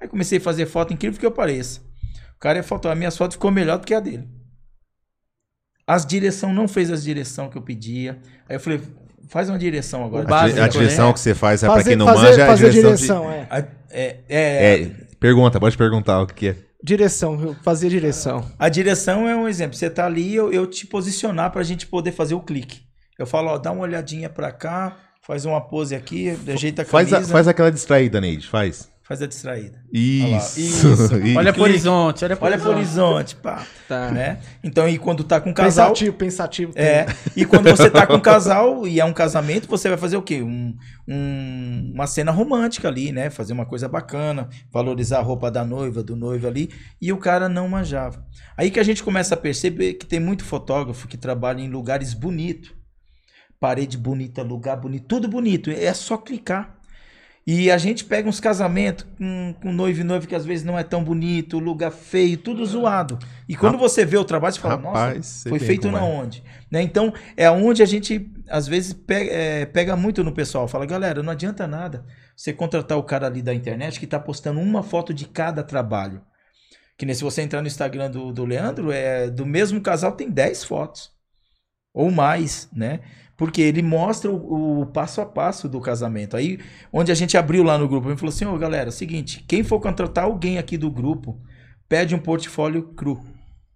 Aí 0.00 0.08
comecei 0.08 0.38
a 0.38 0.40
fazer 0.40 0.66
foto 0.66 0.92
incrível 0.92 1.18
que 1.18 1.26
eu 1.26 1.30
pareça. 1.30 1.80
O 2.36 2.38
cara 2.38 2.58
é 2.58 2.62
foto, 2.62 2.88
as 2.88 2.96
minhas 2.96 3.16
fotos 3.16 3.34
ficou 3.34 3.50
melhor 3.50 3.78
do 3.78 3.86
que 3.86 3.94
a 3.94 4.00
dele. 4.00 4.28
As 5.86 6.06
direção 6.06 6.52
não 6.52 6.68
fez 6.68 6.90
as 6.90 7.02
direção 7.02 7.48
que 7.48 7.58
eu 7.58 7.62
pedia. 7.62 8.18
Aí 8.48 8.56
eu 8.56 8.60
falei, 8.60 8.80
faz 9.28 9.48
uma 9.48 9.58
direção 9.58 10.04
agora. 10.04 10.24
A, 10.24 10.28
básico, 10.28 10.60
a 10.60 10.68
direção 10.68 11.08
né? 11.08 11.12
que 11.14 11.20
você 11.20 11.34
faz, 11.34 11.62
é 11.62 11.66
pra 11.66 11.76
Fazer, 11.76 11.90
quem 11.90 11.96
não 11.96 12.06
fazer, 12.06 12.22
manja, 12.22 12.40
é 12.40 12.44
a 12.44 12.46
fazer 12.46 12.70
direção, 12.70 13.20
direção, 13.22 13.32
é. 13.32 13.46
A, 13.50 13.58
é, 13.90 14.20
é, 14.28 14.78
de... 14.78 14.84
É, 14.84 14.94
pergunta, 15.18 15.58
pode 15.58 15.76
perguntar 15.76 16.20
o 16.20 16.26
que 16.26 16.34
que 16.34 16.48
é. 16.48 16.56
Direção, 16.82 17.56
fazer 17.64 17.88
direção. 17.88 18.48
A 18.56 18.68
direção 18.68 19.28
é 19.28 19.34
um 19.34 19.48
exemplo. 19.48 19.76
Você 19.76 19.90
tá 19.90 20.06
ali, 20.06 20.34
eu, 20.34 20.52
eu 20.52 20.66
te 20.66 20.86
posicionar 20.86 21.50
pra 21.50 21.62
gente 21.64 21.86
poder 21.86 22.12
fazer 22.12 22.34
o 22.34 22.40
clique. 22.40 22.82
Eu 23.18 23.26
falo, 23.26 23.48
ó, 23.48 23.58
dá 23.58 23.72
uma 23.72 23.82
olhadinha 23.82 24.28
pra 24.28 24.52
cá, 24.52 24.96
faz 25.28 25.44
uma 25.44 25.60
pose 25.60 25.94
aqui, 25.94 26.30
ajeita 26.52 26.82
a 26.82 26.84
Faz, 26.84 27.10
camisa, 27.10 27.28
a- 27.30 27.32
faz 27.32 27.46
aquela 27.46 27.70
distraída, 27.70 28.20
Neide, 28.20 28.48
faz. 28.48 28.90
faz 29.02 29.22
a 29.22 29.26
distraída. 29.26 29.78
Isso. 29.92 30.58
Isso. 30.60 30.88
Isso. 31.16 31.38
Olha 31.38 31.52
pro 31.52 31.62
horizonte, 31.62 32.24
olha 32.24 32.34
pro 32.36 32.46
Olha 32.46 32.54
horizonte. 32.56 32.76
horizonte, 32.76 33.36
pá. 33.36 33.64
Tá. 33.86 34.10
Né? 34.10 34.38
Então, 34.64 34.86
e 34.88 34.98
quando 34.98 35.22
tá 35.24 35.40
com 35.40 35.52
casal. 35.54 35.88
Pensativo, 35.88 36.16
pensativo. 36.16 36.72
É, 36.76 37.06
e 37.36 37.44
quando 37.46 37.70
você 37.70 37.88
tá 37.90 38.06
com 38.06 38.18
casal 38.20 38.86
e 38.86 38.98
é 39.00 39.04
um 39.04 39.12
casamento, 39.14 39.66
você 39.68 39.88
vai 39.88 39.96
fazer 39.98 40.16
o 40.18 40.22
quê? 40.22 40.42
Um, 40.42 40.74
um- 41.06 41.92
uma 41.94 42.06
cena 42.06 42.30
romântica 42.32 42.88
ali, 42.88 43.12
né? 43.12 43.30
Fazer 43.30 43.52
uma 43.52 43.64
coisa 43.66 43.88
bacana, 43.88 44.48
valorizar 44.70 45.18
a 45.18 45.22
roupa 45.22 45.50
da 45.50 45.64
noiva, 45.64 46.02
do 46.02 46.14
noivo 46.16 46.46
ali, 46.46 46.70
e 47.00 47.12
o 47.12 47.16
cara 47.18 47.48
não 47.48 47.66
manjava. 47.68 48.22
Aí 48.56 48.70
que 48.70 48.80
a 48.80 48.82
gente 48.84 49.02
começa 49.02 49.34
a 49.34 49.38
perceber 49.38 49.94
que 49.94 50.04
tem 50.06 50.20
muito 50.20 50.44
fotógrafo 50.44 51.08
que 51.08 51.16
trabalha 51.16 51.60
em 51.62 51.68
lugares 51.70 52.12
bonitos. 52.14 52.77
Parede 53.60 53.98
bonita, 53.98 54.42
lugar 54.42 54.76
bonito, 54.76 55.06
tudo 55.06 55.28
bonito. 55.28 55.70
É 55.70 55.92
só 55.92 56.16
clicar. 56.16 56.78
E 57.50 57.70
a 57.70 57.78
gente 57.78 58.04
pega 58.04 58.28
uns 58.28 58.40
casamentos 58.40 59.06
com, 59.16 59.54
com 59.62 59.72
noivo 59.72 60.02
e 60.02 60.04
noivo 60.04 60.26
que 60.26 60.34
às 60.34 60.44
vezes 60.44 60.66
não 60.66 60.78
é 60.78 60.84
tão 60.84 61.02
bonito, 61.02 61.58
lugar 61.58 61.90
feio, 61.90 62.36
tudo 62.36 62.64
zoado. 62.66 63.18
E 63.48 63.56
quando 63.56 63.78
você 63.78 64.04
vê 64.04 64.18
o 64.18 64.24
trabalho, 64.24 64.54
você 64.54 64.60
fala, 64.60 64.76
Rapaz, 64.76 65.16
nossa, 65.16 65.48
foi 65.48 65.58
feito 65.58 65.90
na 65.90 66.00
é. 66.00 66.02
onde? 66.02 66.44
Né? 66.70 66.82
Então, 66.82 67.10
é 67.38 67.50
onde 67.50 67.82
a 67.82 67.86
gente, 67.86 68.30
às 68.50 68.68
vezes, 68.68 68.92
pega, 68.92 69.30
é, 69.32 69.64
pega 69.64 69.96
muito 69.96 70.22
no 70.22 70.30
pessoal. 70.30 70.68
Fala, 70.68 70.84
galera, 70.84 71.22
não 71.22 71.32
adianta 71.32 71.66
nada 71.66 72.04
você 72.36 72.52
contratar 72.52 72.98
o 72.98 73.02
cara 73.02 73.26
ali 73.26 73.40
da 73.40 73.54
internet 73.54 73.98
que 73.98 74.06
tá 74.06 74.20
postando 74.20 74.60
uma 74.60 74.82
foto 74.82 75.14
de 75.14 75.26
cada 75.26 75.62
trabalho. 75.62 76.20
Que 76.98 77.06
nem 77.06 77.14
se 77.14 77.24
você 77.24 77.40
entrar 77.40 77.62
no 77.62 77.66
Instagram 77.66 78.10
do, 78.10 78.30
do 78.30 78.44
Leandro, 78.44 78.92
é, 78.92 79.30
do 79.30 79.46
mesmo 79.46 79.80
casal 79.80 80.12
tem 80.12 80.30
10 80.30 80.64
fotos. 80.64 81.10
Ou 81.94 82.10
mais, 82.10 82.68
né? 82.72 83.00
Porque 83.38 83.62
ele 83.62 83.80
mostra 83.82 84.30
o, 84.30 84.80
o 84.82 84.86
passo 84.86 85.20
a 85.20 85.24
passo 85.24 85.68
do 85.68 85.80
casamento. 85.80 86.36
Aí, 86.36 86.58
onde 86.92 87.10
a 87.12 87.14
gente 87.14 87.38
abriu 87.38 87.62
lá 87.62 87.78
no 87.78 87.88
grupo, 87.88 88.08
ele 88.08 88.16
falou 88.16 88.30
assim: 88.34 88.44
Ô 88.44 88.58
galera, 88.58 88.90
seguinte, 88.90 89.44
quem 89.48 89.62
for 89.62 89.80
contratar 89.80 90.24
alguém 90.24 90.58
aqui 90.58 90.76
do 90.76 90.90
grupo, 90.90 91.40
pede 91.88 92.14
um 92.14 92.18
portfólio 92.18 92.82
cru. 92.94 93.22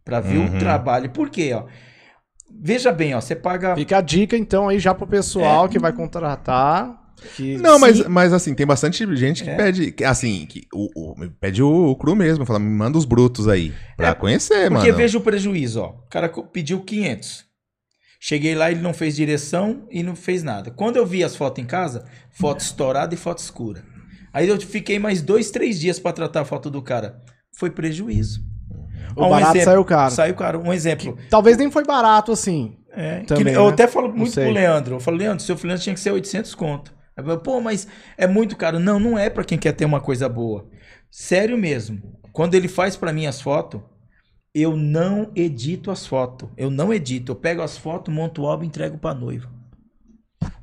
Pra 0.04 0.18
ver 0.18 0.38
Uhum. 0.38 0.56
o 0.56 0.58
trabalho. 0.58 1.10
Por 1.10 1.30
quê? 1.30 1.52
Ó? 1.54 1.64
Veja 2.60 2.92
bem, 2.92 3.14
ó, 3.14 3.20
você 3.20 3.36
paga. 3.36 3.74
Fica 3.76 3.98
a 3.98 4.00
dica, 4.00 4.36
então, 4.36 4.68
aí 4.68 4.78
já 4.80 4.92
pro 4.92 5.06
pessoal 5.06 5.68
que 5.68 5.78
vai 5.78 5.92
contratar. 5.92 7.00
Que 7.36 7.56
Não, 7.58 7.78
mas, 7.78 7.98
Sim. 7.98 8.04
mas 8.08 8.32
assim, 8.32 8.52
tem 8.52 8.66
bastante 8.66 9.06
gente 9.16 9.44
que 9.44 9.50
É. 9.50 9.54
pede, 9.56 9.92
que, 9.92 10.02
assim, 10.02 10.44
que 10.44 10.66
o, 10.74 10.88
o- 11.12 11.30
pede 11.40 11.62
o, 11.62 11.68
o 11.90 11.94
cru 11.96 12.16
mesmo, 12.16 12.44
fala, 12.44 12.58
me 12.58 12.68
manda 12.68 12.98
os 12.98 13.04
brutos 13.04 13.46
aí, 13.46 13.72
pra 13.96 14.08
É, 14.08 14.14
conhecer, 14.14 14.68
Porque 14.68 14.86
mano. 14.88 14.96
veja 14.96 15.18
o 15.18 15.20
prejuízo, 15.20 15.80
ó. 15.82 15.88
O 15.90 16.08
cara 16.10 16.28
pediu 16.28 16.80
500. 16.80 17.44
Cheguei 18.24 18.54
lá, 18.54 18.70
ele 18.70 18.80
não 18.80 18.94
fez 18.94 19.16
direção 19.16 19.82
e 19.90 20.00
não 20.00 20.14
fez 20.14 20.44
nada. 20.44 20.70
Quando 20.70 20.96
eu 20.96 21.04
vi 21.04 21.24
as 21.24 21.34
fotos 21.34 21.60
em 21.60 21.66
casa, 21.66 22.04
foto 22.30 22.60
estourada 22.60 23.12
e 23.12 23.16
foto 23.16 23.38
escura. 23.38 23.82
Aí 24.32 24.48
eu 24.48 24.60
fiquei 24.60 24.96
mais 24.96 25.20
dois, 25.20 25.50
três 25.50 25.80
dias 25.80 25.98
pra 25.98 26.12
tratar 26.12 26.42
a 26.42 26.44
foto 26.44 26.70
do 26.70 26.80
cara. 26.80 27.20
Foi 27.50 27.68
prejuízo. 27.68 28.40
o 29.16 29.22
Ó, 29.22 29.26
um 29.26 29.30
barato 29.30 29.56
exemplo. 29.56 29.64
saiu 29.64 29.84
caro. 29.84 30.14
Saiu 30.14 30.34
caro. 30.36 30.62
Um 30.64 30.72
exemplo. 30.72 31.18
Talvez 31.28 31.56
nem 31.56 31.68
foi 31.68 31.82
barato 31.84 32.30
assim. 32.30 32.76
É, 32.92 33.22
que 33.22 33.26
Também, 33.26 33.54
eu 33.54 33.66
né? 33.66 33.72
até 33.72 33.88
falo 33.88 34.08
muito 34.14 34.32
pro 34.34 34.50
Leandro. 34.52 34.94
Eu 34.94 35.00
falo, 35.00 35.16
Leandro, 35.16 35.42
seu 35.42 35.56
freelance 35.56 35.82
tinha 35.82 35.94
que 35.94 36.00
ser 36.00 36.12
800 36.12 36.54
conto. 36.54 36.94
Aí 37.16 37.24
eu 37.24 37.26
falo, 37.26 37.40
Pô, 37.40 37.60
mas 37.60 37.88
é 38.16 38.28
muito 38.28 38.54
caro. 38.54 38.78
Não, 38.78 39.00
não 39.00 39.18
é 39.18 39.30
pra 39.30 39.42
quem 39.42 39.58
quer 39.58 39.72
ter 39.72 39.84
uma 39.84 40.00
coisa 40.00 40.28
boa. 40.28 40.68
Sério 41.10 41.58
mesmo. 41.58 42.00
Quando 42.32 42.54
ele 42.54 42.68
faz 42.68 42.94
pra 42.94 43.12
mim 43.12 43.26
as 43.26 43.40
fotos, 43.40 43.80
eu 44.54 44.76
não 44.76 45.30
edito 45.34 45.90
as 45.90 46.06
fotos. 46.06 46.48
Eu 46.56 46.70
não 46.70 46.92
edito. 46.92 47.32
Eu 47.32 47.36
pego 47.36 47.62
as 47.62 47.76
fotos, 47.78 48.12
monto 48.14 48.42
o 48.42 48.46
álbum 48.46 48.64
e 48.64 48.66
entrego 48.66 48.98
pra 48.98 49.14
noiva. 49.14 49.50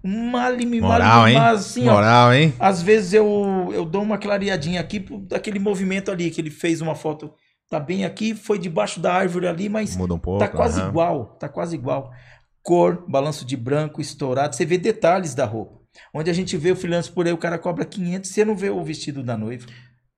Mal, 0.01 0.53
Moral, 0.81 1.27
hein? 1.27 1.37
assim, 1.37 1.87
ó. 1.87 1.93
Moral, 1.93 2.33
hein? 2.33 2.53
Às 2.57 2.81
vezes 2.81 3.13
eu, 3.13 3.69
eu 3.73 3.83
dou 3.85 4.01
uma 4.01 4.17
clareadinha 4.17 4.79
aqui 4.79 4.99
daquele 4.99 5.59
movimento 5.59 6.09
ali, 6.09 6.31
que 6.31 6.39
ele 6.39 6.49
fez 6.49 6.81
uma 6.81 6.95
foto. 6.95 7.33
Tá 7.69 7.79
bem 7.79 8.05
aqui, 8.05 8.33
foi 8.33 8.57
debaixo 8.57 8.99
da 8.99 9.13
árvore 9.13 9.47
ali, 9.47 9.69
mas 9.69 9.95
Muda 9.95 10.13
um 10.13 10.19
pouco. 10.19 10.39
Tá 10.39 10.47
quase 10.47 10.79
aham. 10.79 10.89
igual, 10.89 11.25
tá 11.39 11.47
quase 11.49 11.75
igual. 11.75 12.11
Cor, 12.63 13.03
balanço 13.07 13.45
de 13.45 13.55
branco, 13.55 14.01
estourado, 14.01 14.55
você 14.55 14.65
vê 14.65 14.77
detalhes 14.77 15.35
da 15.35 15.45
roupa. 15.45 15.79
Onde 16.13 16.29
a 16.29 16.33
gente 16.33 16.55
vê 16.57 16.71
o 16.71 16.75
freelance 16.75 17.11
por 17.11 17.27
aí, 17.27 17.33
o 17.33 17.37
cara 17.37 17.59
cobra 17.59 17.85
500, 17.85 18.29
você 18.29 18.45
não 18.45 18.55
vê 18.55 18.69
o 18.69 18.83
vestido 18.83 19.21
da 19.21 19.37
noiva. 19.37 19.67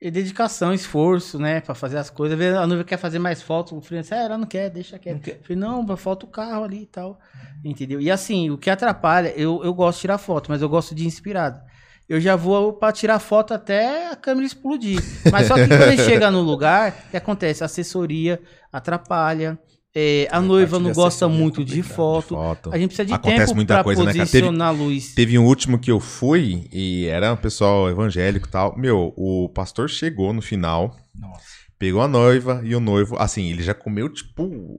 E 0.01 0.09
dedicação, 0.09 0.73
esforço, 0.73 1.37
né? 1.37 1.61
Pra 1.61 1.75
fazer 1.75 1.97
as 1.99 2.09
coisas. 2.09 2.33
Às 2.33 2.39
vezes 2.39 2.57
A 2.59 2.65
noiva 2.65 2.83
quer 2.83 2.97
fazer 2.97 3.19
mais 3.19 3.41
fotos, 3.41 3.71
o 3.71 3.81
freelancer, 3.81 4.17
ah, 4.17 4.21
ela 4.23 4.37
não 4.37 4.47
quer, 4.47 4.69
deixa 4.71 4.95
Não 4.95 4.99
quieto. 5.03 5.21
quer. 5.21 5.35
Eu 5.35 5.43
falei, 5.43 5.57
não, 5.57 5.97
falta 5.97 6.25
o 6.25 6.29
carro 6.29 6.63
ali 6.63 6.81
e 6.81 6.85
tal. 6.87 7.19
Entendeu? 7.63 8.01
E 8.01 8.09
assim, 8.09 8.49
o 8.49 8.57
que 8.57 8.71
atrapalha, 8.71 9.31
eu, 9.37 9.63
eu 9.63 9.71
gosto 9.75 9.97
de 9.97 10.01
tirar 10.01 10.17
foto, 10.17 10.49
mas 10.49 10.61
eu 10.63 10.67
gosto 10.67 10.95
de 10.95 11.05
inspirado. 11.05 11.61
Eu 12.09 12.19
já 12.19 12.35
vou 12.35 12.73
pra 12.73 12.91
tirar 12.91 13.19
foto 13.19 13.53
até 13.53 14.09
a 14.11 14.15
câmera 14.15 14.47
explodir. 14.47 14.99
Mas 15.31 15.47
só 15.47 15.53
que 15.53 15.67
quando 15.67 15.83
ele 15.83 15.97
chega 16.03 16.31
no 16.31 16.41
lugar, 16.41 17.05
o 17.07 17.11
que 17.11 17.17
acontece? 17.17 17.61
A 17.63 17.67
assessoria 17.67 18.41
atrapalha. 18.73 19.57
É, 19.93 20.27
a 20.31 20.39
noiva 20.39 20.79
não 20.79 20.91
de 20.91 20.95
gosta 20.95 21.25
é 21.25 21.27
muito 21.27 21.65
de 21.65 21.83
foto. 21.83 22.29
Foto. 22.35 22.69
A 22.73 22.77
gente 22.77 22.87
precisa 22.89 23.05
de 23.05 23.13
Acontece 23.13 23.45
tempo 23.45 23.55
muita 23.55 23.73
pra 23.75 23.83
coisa, 23.83 24.03
né, 24.03 24.13
cara? 24.13 24.25
Teve- 24.25 24.41
posicionar 24.45 24.67
a 24.69 24.71
luz. 24.71 25.13
Teve 25.13 25.37
um 25.37 25.45
último 25.45 25.77
que 25.77 25.91
eu 25.91 25.99
fui 25.99 26.67
e 26.71 27.05
era 27.07 27.33
um 27.33 27.37
pessoal 27.37 27.89
evangélico 27.89 28.47
e 28.47 28.51
tal. 28.51 28.77
Meu, 28.77 29.13
o 29.17 29.49
pastor 29.49 29.89
chegou 29.89 30.31
no 30.33 30.41
final, 30.41 30.95
Nossa. 31.13 31.43
pegou 31.77 32.01
a 32.01 32.07
noiva 32.07 32.61
e 32.63 32.73
o 32.75 32.79
noivo, 32.79 33.17
assim, 33.19 33.49
ele 33.49 33.63
já 33.63 33.73
comeu, 33.73 34.07
tipo. 34.07 34.77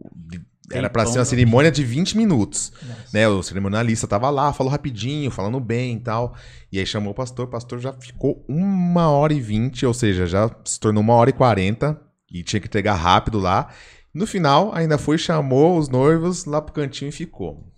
Era 0.70 0.88
pra 0.88 1.02
ser 1.04 1.10
uma 1.10 1.14
Tempão, 1.16 1.24
cerimônia 1.26 1.70
de 1.70 1.84
20 1.84 2.16
minutos. 2.16 2.72
Nossa. 2.82 3.04
Né, 3.12 3.28
o 3.28 3.42
cerimonialista 3.42 4.06
tava 4.06 4.30
lá, 4.30 4.54
falou 4.54 4.70
rapidinho, 4.70 5.30
falando 5.30 5.60
bem 5.60 5.96
e 5.96 6.00
tal. 6.00 6.34
E 6.72 6.78
aí 6.78 6.86
chamou 6.86 7.12
o 7.12 7.14
pastor, 7.14 7.44
o 7.44 7.50
pastor 7.50 7.78
já 7.78 7.92
ficou 7.92 8.42
uma 8.48 9.10
hora 9.10 9.34
e 9.34 9.40
vinte, 9.40 9.84
ou 9.84 9.92
seja, 9.92 10.26
já 10.26 10.50
se 10.64 10.80
tornou 10.80 11.02
uma 11.02 11.12
hora 11.12 11.28
e 11.28 11.32
quarenta. 11.34 12.00
E 12.32 12.42
tinha 12.42 12.58
que 12.58 12.66
entregar 12.68 12.94
rápido 12.94 13.38
lá. 13.38 13.68
No 14.14 14.26
final, 14.26 14.74
ainda 14.74 14.98
foi, 14.98 15.16
chamou 15.16 15.78
os 15.78 15.88
noivos 15.88 16.44
lá 16.44 16.60
pro 16.60 16.74
cantinho 16.74 17.08
e 17.08 17.12
ficou. 17.12 17.72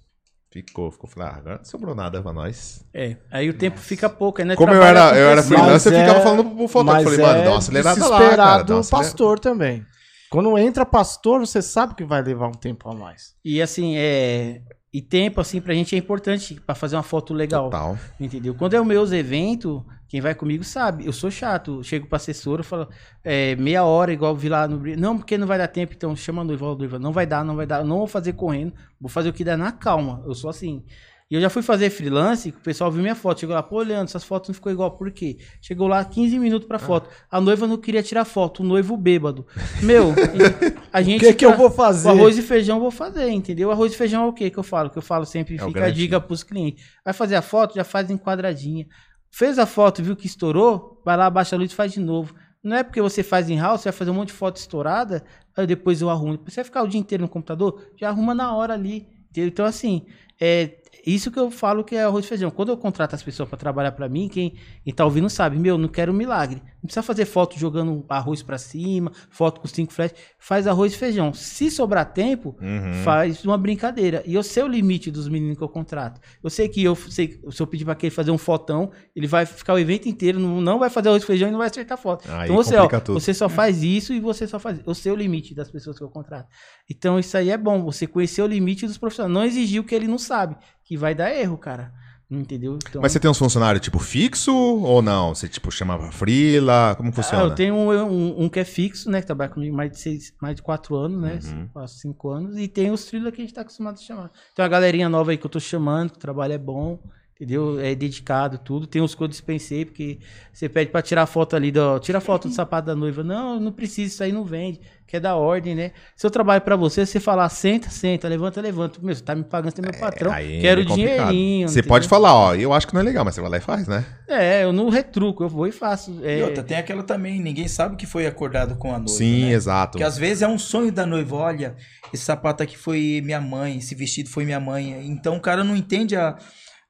Ficou, 0.51 0.91
ficou. 0.91 1.11
Falei, 1.11 1.28
ah, 1.28 1.37
agora 1.37 1.57
não 1.59 1.64
sobrou 1.64 1.95
nada 1.97 2.22
pra 2.22 2.32
nós. 2.32 2.85
É, 2.95 3.16
aí 3.30 3.51
o 3.51 3.55
tempo 3.55 3.78
fica 3.78 4.09
pouco, 4.09 4.41
é 4.41 4.55
Como 4.55 4.72
eu 4.72 4.82
era, 4.82 5.16
eu 5.16 5.28
era 5.30 5.43
freelancer, 5.43 5.93
eu 5.93 5.99
Mas 5.99 6.07
ficava 6.07 6.20
é- 6.20 6.22
falando 6.22 6.45
pro 6.45 6.68
fotógrafo. 6.68 7.11
Falei, 7.11 7.26
mano, 7.26 7.39
é 7.41 7.45
dá 7.45 7.51
uma 7.51 7.59
acelerada 7.59 8.01
de 8.01 8.09
lá, 8.09 8.37
cara. 8.37 8.62
Dá 8.62 8.74
uma 8.76 8.85
pastor 8.85 9.41
também. 9.41 9.85
Quando 10.30 10.57
entra 10.59 10.87
pastor, 10.87 11.41
você 11.41 11.61
sabe 11.61 11.95
que 11.95 12.05
vai 12.05 12.22
levar 12.22 12.49
um 12.49 12.53
tempo 12.53 12.89
a 12.89 12.95
mais. 12.95 13.35
E 13.45 13.61
assim, 13.61 13.97
é. 13.97 14.62
E 14.95 15.03
tempo, 15.03 15.40
assim, 15.40 15.61
pra 15.61 15.74
gente 15.74 15.92
é 15.97 15.99
importante 15.99 16.55
pra 16.64 16.72
fazer 16.72 16.95
uma 16.95 17.03
foto 17.03 17.34
legal. 17.34 17.64
Total. 17.64 17.99
Entendeu? 18.20 18.55
Quando 18.55 18.74
é 18.74 18.80
o 18.80 18.84
meus 18.84 19.11
eventos, 19.11 19.82
quem 20.07 20.20
vai 20.20 20.36
comigo 20.36 20.62
sabe. 20.62 21.05
Eu 21.05 21.12
sou 21.12 21.32
chato. 21.32 21.82
Chego 21.82 22.07
pra 22.07 22.14
assessora 22.14 22.62
e 22.62 22.64
falo, 22.64 22.88
é, 23.24 23.57
meia 23.57 23.82
hora, 23.82 24.12
igual 24.12 24.36
vi 24.36 24.49
lá 24.49 24.68
no. 24.68 24.80
Não, 24.97 25.18
porque 25.18 25.36
não 25.36 25.49
vai 25.49 25.59
dar 25.59 25.66
tempo, 25.66 25.95
então 25.97 26.14
chama 26.14 26.42
a 26.42 26.45
noiva, 26.45 26.66
ó, 26.66 26.76
noiva. 26.76 26.97
Não 27.01 27.11
vai 27.11 27.26
dar, 27.26 27.45
não 27.45 27.57
vai 27.57 27.66
dar. 27.66 27.82
Não 27.84 27.99
vou 27.99 28.07
fazer 28.07 28.34
correndo, 28.34 28.72
vou 29.01 29.09
fazer 29.09 29.30
o 29.30 29.32
que 29.32 29.42
der 29.42 29.59
na 29.59 29.72
calma. 29.72 30.22
Eu 30.24 30.32
sou 30.32 30.49
assim. 30.49 30.84
E 31.31 31.37
eu 31.37 31.41
já 31.41 31.49
fui 31.49 31.62
fazer 31.62 31.89
freelance, 31.89 32.51
o 32.51 32.53
pessoal 32.61 32.93
viu 32.93 33.01
minha 33.01 33.14
foto. 33.14 33.41
Chegou 33.41 33.55
lá, 33.55 33.62
pô, 33.62 33.81
Leandro, 33.81 34.05
essas 34.05 34.22
fotos 34.22 34.51
não 34.51 34.55
ficou 34.55 34.70
igual. 34.70 34.91
Por 34.91 35.11
quê? 35.11 35.39
Chegou 35.61 35.89
lá 35.89 36.05
15 36.05 36.39
minutos 36.39 36.68
pra 36.68 36.79
foto. 36.79 37.09
A 37.31 37.41
noiva 37.41 37.66
não 37.66 37.79
queria 37.79 38.03
tirar 38.03 38.27
foto, 38.27 38.61
o 38.62 38.66
noivo 38.66 38.95
bêbado. 38.97 39.47
Meu, 39.83 40.12
a 40.93 41.01
O 41.01 41.03
gente. 41.03 41.20
que, 41.20 41.33
que 41.33 41.47
eu 41.47 41.51
tá- 41.53 41.57
vou 41.57 41.70
fazer? 41.70 42.09
o 42.09 42.11
arroz 42.11 42.37
e 42.37 42.43
feijão 42.43 42.77
eu 42.77 42.83
vou 42.83 42.91
fazer, 42.91 43.31
entendeu? 43.31 43.68
O 43.68 43.72
arroz 43.72 43.93
e 43.95 43.97
feijão 43.97 44.25
é 44.25 44.27
o 44.29 44.33
que 44.35 44.51
que 44.51 44.59
eu 44.59 44.62
falo? 44.62 44.91
Que 44.91 44.99
eu 44.99 45.03
falo 45.03 45.25
sempre, 45.25 45.57
É 45.59 45.64
o 45.64 45.68
fica 45.68 45.87
a 45.87 45.91
dica 45.91 46.20
pros 46.20 46.43
clientes. 46.43 46.85
Vai 47.03 47.14
fazer 47.14 47.37
a 47.37 47.43
foto, 47.43 47.75
já 47.75 47.85
faz 47.85 48.11
enquadradinha. 48.11 48.87
Fez 49.31 49.59
a 49.59 49.64
foto, 49.66 50.03
viu 50.03 50.14
que 50.14 50.27
estourou, 50.27 51.01
vai 51.05 51.16
lá, 51.16 51.27
abaixa 51.27 51.57
a 51.57 51.59
luz 51.59 51.72
e 51.72 51.75
faz 51.75 51.91
de 51.93 52.01
novo. 52.01 52.35
Não 52.62 52.77
é 52.77 52.83
porque 52.83 53.01
você 53.01 53.22
faz 53.22 53.49
em 53.51 53.59
house, 53.59 53.81
você 53.81 53.91
vai 53.91 53.97
fazer 53.99 54.11
um 54.11 54.14
monte 54.14 54.29
de 54.29 54.35
foto 54.35 54.57
estourada, 54.59 55.25
aí 55.57 55.66
depois 55.66 56.01
eu 56.03 56.09
arrumo. 56.11 56.39
Você 56.47 56.57
vai 56.57 56.64
ficar 56.64 56.83
o 56.83 56.87
dia 56.87 57.01
inteiro 57.01 57.22
no 57.22 57.29
computador, 57.29 57.83
já 57.99 58.09
arruma 58.11 58.35
na 58.35 58.55
hora 58.55 58.75
ali. 58.75 59.09
entendeu? 59.31 59.49
Então, 59.49 59.66
assim, 59.66 60.07
é 60.41 60.77
isso 61.07 61.30
que 61.30 61.38
eu 61.38 61.50
falo 61.50 61.84
que 61.84 61.96
é 61.96 62.05
arroz 62.05 62.24
e 62.24 62.28
feijão. 62.28 62.50
Quando 62.50 62.70
eu 62.70 62.76
contrato 62.76 63.14
as 63.14 63.22
pessoas 63.22 63.48
para 63.48 63.59
trabalhar 63.59 63.92
para 63.92 64.09
mim, 64.09 64.28
quem, 64.28 64.55
quem 64.84 64.94
tá 64.94 65.05
ouvindo 65.05 65.28
sabe, 65.28 65.59
meu, 65.59 65.76
não 65.76 65.88
quero 65.88 66.12
um 66.12 66.14
milagre. 66.14 66.57
Não 66.76 66.82
precisa 66.86 67.02
fazer 67.02 67.24
foto 67.24 67.59
jogando 67.59 68.05
arroz 68.09 68.42
para 68.42 68.59
cima, 68.59 69.11
foto 69.30 69.61
com 69.61 69.68
cinco 69.68 69.92
flash. 69.92 70.14
Faz 70.38 70.66
arroz 70.66 70.92
e 70.92 70.96
feijão. 70.96 71.32
Se 71.32 71.70
sobrar 71.70 72.12
tempo, 72.12 72.57
Uhum. 72.61 72.92
faz 73.05 73.44
uma 73.44 73.57
brincadeira. 73.59 74.22
E 74.26 74.34
eu 74.34 74.42
sei 74.42 74.62
o 74.62 74.68
limite 74.68 75.11
dos 75.11 75.28
meninos 75.28 75.57
que 75.59 75.64
eu 75.64 75.68
contrato. 75.68 76.20
Eu 76.42 76.50
sei 76.50 76.68
que 76.68 76.82
eu 76.82 76.94
sei, 76.96 77.40
se 77.50 77.61
eu 77.62 77.66
pedir 77.66 77.84
pra 77.84 77.92
aquele 77.92 78.11
fazer 78.11 78.30
um 78.30 78.38
fotão, 78.38 78.90
ele 79.14 79.26
vai 79.26 79.46
ficar 79.46 79.74
o 79.74 79.78
evento 79.78 80.09
inteiro, 80.09 80.38
não, 80.38 80.61
não 80.61 80.78
vai 80.78 80.90
fazer 80.90 81.09
arroz 81.09 81.22
e 81.22 81.26
feijão 81.26 81.48
e 81.48 81.50
não 81.52 81.59
vai 81.59 81.68
acertar 81.68 81.98
foto. 81.98 82.30
Aí 82.30 82.44
então 82.44 82.57
você, 82.57 82.76
ó, 82.76 82.88
você 83.14 83.32
só 83.34 83.48
faz 83.48 83.82
isso 83.82 84.12
e 84.12 84.20
você 84.20 84.46
só 84.46 84.59
faz. 84.59 84.80
Eu 84.86 84.94
sei 84.94 85.12
o 85.12 85.16
limite 85.16 85.55
das 85.55 85.70
pessoas 85.70 85.98
que 85.98 86.05
eu 86.05 86.09
contrato. 86.09 86.48
Então 86.91 87.18
isso 87.18 87.37
aí 87.37 87.51
é 87.51 87.57
bom, 87.57 87.82
você 87.82 88.07
conhecer 88.07 88.43
o 88.43 88.47
limite 88.47 88.87
dos 88.87 88.99
profissionais. 88.99 89.32
Não 89.35 89.45
exigir 89.45 89.80
o 89.80 89.85
que 89.85 89.95
ele 89.95 90.07
não 90.09 90.18
sabe, 90.18 90.57
que 90.85 90.97
vai 90.97 91.14
dar 91.14 91.32
erro, 91.35 91.57
cara. 91.59 91.93
Entendeu? 92.30 92.78
Então, 92.89 93.03
Mas 93.03 93.12
você 93.12 93.20
tem 93.20 93.30
uns 93.30 93.39
funcionários, 93.39 93.85
tipo, 93.85 93.99
fixo 93.99 94.53
ou 94.53 95.03
não? 95.03 95.35
Você, 95.35 95.47
tipo, 95.47 95.70
chama 95.70 95.97
pra 95.99 96.11
frila? 96.11 96.95
Como 96.97 97.11
Ah, 97.11 97.12
funciona? 97.12 97.45
eu 97.45 97.55
tenho 97.55 97.74
um, 97.74 97.91
um- 97.93 98.45
um 98.45 98.49
que 98.49 98.59
é 98.59 98.64
fixo, 98.64 99.11
né? 99.11 99.20
Que 99.20 99.26
trabalha 99.26 99.51
comigo 99.51 99.76
mais 99.76 99.91
de 99.93 100.01
seis, 100.01 100.32
mais 100.41 100.57
de 100.57 100.62
quatro 100.62 100.97
anos, 100.97 101.20
né? 101.20 101.39
Uhum. 101.45 101.68
Quase 101.72 101.99
cinco 102.01 102.30
anos. 102.30 102.57
E 102.59 102.66
tem 102.66 102.91
os 102.91 103.05
trilhos 103.05 103.30
que 103.32 103.43
a 103.43 103.45
gente 103.45 103.55
tá 103.55 103.61
acostumado 103.61 103.97
a 103.99 104.03
chamar. 104.03 104.30
Tem 104.55 104.62
uma 104.62 104.68
galerinha 104.68 105.09
nova 105.09 105.30
aí 105.30 105.37
que 105.37 105.47
eu 105.47 105.51
tô 105.51 105.61
chamando, 105.61 106.11
que 106.12 106.16
o 106.16 106.20
trabalho 106.20 106.55
é 106.55 106.59
bom, 106.59 106.99
entendeu? 107.35 107.80
É 107.80 107.95
dedicado, 107.95 108.59
tudo. 108.59 108.87
Tem 108.87 109.03
uns 109.03 109.14
que 109.14 109.22
eu 109.22 109.28
dispensei, 109.28 109.85
porque 109.85 110.18
você 110.53 110.68
pede 110.68 110.91
pra 110.91 111.03
tirar 111.03 111.26
foto 111.26 111.57
ali, 111.57 111.70
do, 111.70 111.99
tira 111.99 112.20
foto 112.20 112.49
do 112.49 112.55
sapato 112.55 112.87
da 112.87 112.95
noiva. 112.95 113.22
Não, 113.22 113.59
não 113.61 113.72
precisa, 113.72 114.12
isso 114.12 114.22
aí 114.22 114.32
não 114.32 114.45
vende. 114.45 114.80
Que 115.07 115.18
é 115.18 115.20
da 115.20 115.37
ordem, 115.37 115.74
né? 115.74 115.93
Se 116.16 116.26
eu 116.26 116.30
trabalho 116.30 116.62
pra 116.62 116.76
você, 116.76 117.05
você 117.05 117.20
falar, 117.20 117.49
senta, 117.51 117.91
senta, 117.91 118.26
levanta, 118.26 118.61
levanta. 118.61 118.99
Meu, 119.03 119.14
você 119.14 119.22
tá 119.22 119.35
me 119.35 119.45
pagando, 119.45 119.74
você 119.74 119.80
é 119.80 119.85
meu 119.91 120.01
patrão. 120.01 120.32
Aí 120.32 120.61
Quero 120.61 120.80
é 120.80 120.85
dinheirinho. 120.85 121.68
Você 121.68 121.80
entendeu? 121.80 121.89
pode 121.89 122.09
falar, 122.09 122.35
ó, 122.35 122.55
eu 122.55 122.72
acho 122.72 122.87
que 122.87 122.95
não 122.95 123.01
é 123.01 123.05
legal, 123.05 123.24
mas 123.24 123.35
você 123.35 123.41
vai 123.43 123.51
lá 123.51 123.57
e 123.59 123.61
faz, 123.61 123.87
né? 123.87 124.05
É, 124.26 124.64
eu 124.64 124.72
não 124.72 124.89
retruco, 124.89 125.45
eu 125.45 125.49
vou 125.49 125.66
e 125.66 125.72
faço. 125.72 126.18
É, 126.22 126.39
E 126.39 126.43
outra, 126.43 126.62
tem 126.62 126.78
aquela 126.78 127.03
também, 127.03 127.39
ninguém 127.39 127.68
sabe 127.68 127.97
que 127.97 128.07
foi 128.07 128.26
acordado 128.26 128.76
com 128.76 128.89
a 128.89 128.99
noiva. 128.99 129.09
Sim, 129.12 129.45
né? 129.45 129.53
exato. 129.53 129.93
Porque 129.93 130.05
às 130.05 130.16
vezes 130.16 130.43
é 130.43 130.49
um 130.49 130.59
sonho 130.59 130.91
da 130.91 131.05
noiva, 131.05 131.37
olha, 131.37 131.76
esse 132.12 132.24
sapato 132.24 132.62
aqui 132.62 132.78
foi 132.78 133.20
minha 133.22 133.41
mãe, 133.41 133.76
esse 133.76 133.94
vestido 133.94 134.31
foi 134.31 134.44
minha 134.47 134.59
mãe. 134.59 135.06
Então 135.06 135.36
o 135.36 135.40
cara 135.40 135.62
não 135.62 135.77
entende 135.77 136.16
a, 136.16 136.36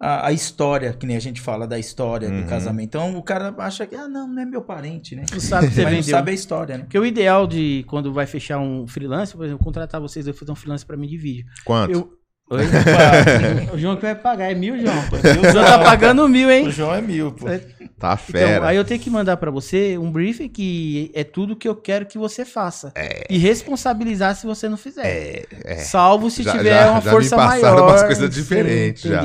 a, 0.00 0.28
a 0.28 0.32
história, 0.32 0.92
que 0.92 1.06
nem 1.06 1.16
a 1.16 1.20
gente 1.20 1.40
fala 1.40 1.66
da 1.66 1.78
história 1.78 2.28
Uhum. 2.28 2.42
do 2.42 2.46
casamento. 2.48 2.86
Então 2.86 3.16
o 3.16 3.22
cara 3.22 3.54
acha 3.58 3.86
que, 3.86 3.94
ah, 3.94 4.08
não, 4.08 4.26
não 4.28 4.42
é 4.42 4.44
meu 4.44 4.62
parente, 4.62 5.14
né? 5.16 5.24
não 5.32 5.40
sabe 5.40 5.68
que 5.68 5.74
você 5.74 5.82
Mas 5.84 5.92
não 5.92 6.00
vendeu. 6.00 6.16
sabe 6.16 6.30
a 6.30 6.34
história, 6.34 6.76
né? 6.78 6.84
Porque 6.84 6.98
o 6.98 7.06
ideal 7.06 7.46
de 7.46 7.84
quando 7.88 8.12
vai 8.12 8.26
fechar 8.26 8.58
um 8.58 8.86
freelance, 8.86 9.34
por 9.36 9.44
exemplo, 9.46 9.64
contratar 9.64 10.00
vocês, 10.00 10.26
eu 10.26 10.34
fazer 10.34 10.52
um 10.52 10.56
freelance 10.56 10.84
pra 10.84 10.96
mim 10.96 11.06
de 11.06 11.16
vídeo. 11.16 11.44
Quanto? 11.64 11.92
Eu... 11.92 12.10
Oi? 12.50 12.60
o 13.72 13.78
João 13.78 13.96
que 13.96 14.02
vai 14.02 14.14
pagar, 14.14 14.50
é 14.50 14.54
mil, 14.54 14.78
João. 14.78 14.94
O 15.48 15.52
João 15.52 15.64
tá 15.64 15.78
pagando 15.78 16.28
mil, 16.28 16.50
hein? 16.50 16.66
O 16.66 16.70
João 16.70 16.94
é 16.94 17.00
mil, 17.00 17.32
pô. 17.32 17.48
É. 17.48 17.58
Tá 17.98 18.16
fera. 18.18 18.56
Então, 18.56 18.68
aí 18.68 18.76
eu 18.76 18.84
tenho 18.84 19.00
que 19.00 19.08
mandar 19.08 19.38
pra 19.38 19.50
você 19.50 19.96
um 19.96 20.10
briefing 20.12 20.48
que 20.50 21.10
é 21.14 21.24
tudo 21.24 21.56
que 21.56 21.66
eu 21.66 21.74
quero 21.74 22.04
que 22.04 22.18
você 22.18 22.44
faça. 22.44 22.92
E 23.30 23.38
responsabilizar 23.38 24.34
se 24.36 24.46
você 24.46 24.68
não 24.68 24.76
fizer. 24.76 25.06
É, 25.06 25.46
é. 25.64 25.76
Salvo 25.76 26.30
se 26.30 26.42
Já- 26.42 26.52
tiver 26.52 26.70
já- 26.84 26.90
uma 26.90 27.00
já 27.00 27.06
me 27.06 27.10
força 27.12 27.36
passaram 27.36 27.60
maior. 27.76 27.88
umas 27.88 28.02
coisas 28.02 28.28
diferentes 28.30 29.02
já. 29.02 29.22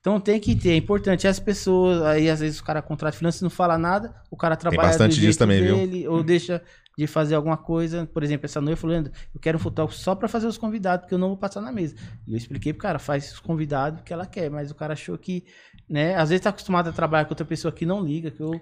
Então 0.00 0.18
tem 0.18 0.40
que 0.40 0.56
ter, 0.56 0.70
é 0.70 0.76
importante. 0.76 1.28
As 1.28 1.38
pessoas, 1.38 2.02
aí 2.02 2.30
às 2.30 2.40
vezes 2.40 2.58
o 2.58 2.64
cara 2.64 2.80
contrata 2.80 3.18
e 3.20 3.42
não 3.42 3.50
fala 3.50 3.76
nada, 3.76 4.14
o 4.30 4.36
cara 4.36 4.56
trabalha 4.56 4.88
bastante 4.88 5.16
do 5.16 5.20
disso 5.20 5.38
também, 5.38 5.62
viu? 5.62 5.76
dele, 5.76 6.08
ou 6.08 6.22
deixa 6.22 6.62
de 6.96 7.06
fazer 7.06 7.34
alguma 7.34 7.56
coisa. 7.56 8.06
Por 8.06 8.22
exemplo, 8.22 8.46
essa 8.46 8.60
noite 8.60 8.72
eu 8.72 8.76
falei, 8.78 8.96
Leandro, 8.96 9.12
eu 9.34 9.40
quero 9.40 9.58
um 9.58 9.60
fotógrafo 9.60 9.98
só 9.98 10.14
pra 10.14 10.26
fazer 10.26 10.46
os 10.46 10.56
convidados, 10.56 11.04
porque 11.04 11.14
eu 11.14 11.18
não 11.18 11.28
vou 11.28 11.36
passar 11.36 11.60
na 11.60 11.70
mesa. 11.70 11.94
E 12.26 12.32
eu 12.32 12.36
expliquei 12.36 12.72
pro 12.72 12.82
cara, 12.82 12.98
faz 12.98 13.32
os 13.32 13.40
convidados 13.40 14.00
que 14.02 14.12
ela 14.12 14.26
quer, 14.26 14.50
mas 14.50 14.70
o 14.70 14.74
cara 14.74 14.94
achou 14.94 15.16
que, 15.18 15.44
né, 15.88 16.14
às 16.16 16.30
vezes 16.30 16.42
tá 16.42 16.50
acostumado 16.50 16.88
a 16.88 16.92
trabalhar 16.92 17.26
com 17.26 17.32
outra 17.32 17.44
pessoa 17.44 17.70
que 17.70 17.84
não 17.84 18.02
liga, 18.02 18.30
que 18.30 18.42
eu. 18.42 18.60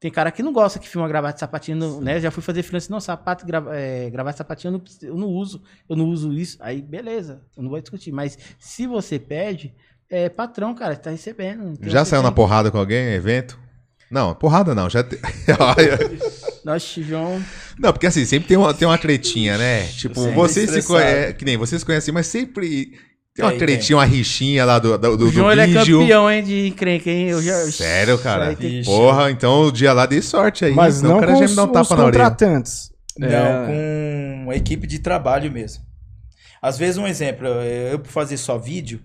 Tem 0.00 0.10
cara 0.10 0.30
que 0.32 0.42
não 0.42 0.50
gosta 0.50 0.78
que 0.78 0.88
filma 0.88 1.06
gravar 1.06 1.32
de 1.32 1.40
sapatinho, 1.40 2.00
né? 2.00 2.18
Já 2.18 2.30
fui 2.30 2.42
fazer 2.42 2.62
freelance, 2.62 2.90
não, 2.90 3.00
sapato, 3.00 3.44
grava, 3.44 3.76
é, 3.76 4.08
gravar 4.08 4.30
de 4.30 4.38
sapatinho 4.38 4.72
eu 4.72 4.78
não, 4.78 5.10
eu 5.10 5.16
não 5.18 5.28
uso, 5.28 5.62
eu 5.86 5.94
não 5.94 6.06
uso 6.06 6.32
isso. 6.32 6.56
Aí, 6.60 6.80
beleza, 6.80 7.42
eu 7.54 7.62
não 7.62 7.68
vou 7.68 7.78
discutir. 7.78 8.10
Mas 8.10 8.38
se 8.58 8.86
você 8.86 9.18
pede, 9.18 9.74
é 10.10 10.28
patrão, 10.28 10.74
cara, 10.74 10.96
tá 10.96 11.10
recebendo. 11.10 11.72
Então 11.72 11.88
Já 11.88 12.04
saiu 12.04 12.22
na 12.22 12.32
porrada 12.32 12.70
com 12.70 12.78
alguém 12.78 13.12
evento? 13.14 13.58
Não, 14.10 14.34
porrada 14.34 14.74
não, 14.74 14.90
já 14.90 15.04
te... 15.04 15.16
Nós 16.64 16.84
tivemos. 16.84 17.42
Não, 17.78 17.92
porque 17.92 18.08
assim, 18.08 18.24
sempre 18.24 18.48
tem 18.48 18.56
uma, 18.56 18.74
tem 18.74 18.86
uma 18.86 18.98
tretinha, 18.98 19.56
né? 19.56 19.86
Tipo, 19.86 20.20
Sempre 20.20 20.34
vocês 20.34 20.70
se 20.70 20.82
conhecem, 20.82 21.34
que 21.34 21.44
nem 21.44 21.56
vocês 21.56 21.84
conhecem, 21.84 22.12
mas 22.12 22.26
sempre 22.26 22.90
tem 23.34 23.44
uma 23.44 23.50
Tem, 23.50 23.58
tretinha, 23.60 23.96
uma 23.96 24.04
rixinha 24.04 24.64
lá 24.64 24.80
do, 24.80 24.98
do, 24.98 25.16
do, 25.16 25.26
o 25.26 25.30
João, 25.30 25.54
do 25.54 25.60
é 25.60 25.72
campeão, 25.72 26.30
hein, 26.30 26.42
de 26.42 26.66
encrenca, 26.66 27.08
hein? 27.08 27.28
Eu 27.28 27.40
já... 27.40 27.54
Sério, 27.70 28.18
cara? 28.18 28.56
Porra, 28.84 29.30
então 29.30 29.62
o 29.62 29.70
dia 29.72 29.92
lá 29.92 30.06
dei 30.06 30.20
sorte 30.20 30.64
aí. 30.64 30.74
Mas 30.74 30.96
senão 30.96 31.10
não 31.10 31.16
o 31.18 31.20
cara 31.20 31.32
com 31.32 31.38
já 31.38 31.44
os, 31.44 31.50
me 31.52 31.56
dá 31.56 31.62
um 31.62 31.66
os 31.66 31.72
tapa 31.72 31.96
na 31.96 32.04
orelha. 32.06 32.24
contratantes. 32.24 32.90
Não, 33.16 33.28
É, 33.28 33.66
com 33.66 34.42
uma 34.44 34.56
equipe 34.56 34.86
de 34.86 34.98
trabalho 34.98 35.50
mesmo. 35.52 35.84
Às 36.60 36.76
vezes, 36.76 36.98
um 36.98 37.06
exemplo, 37.06 37.46
eu 37.46 37.98
por 38.00 38.10
fazer 38.10 38.36
só 38.36 38.58
vídeo, 38.58 39.00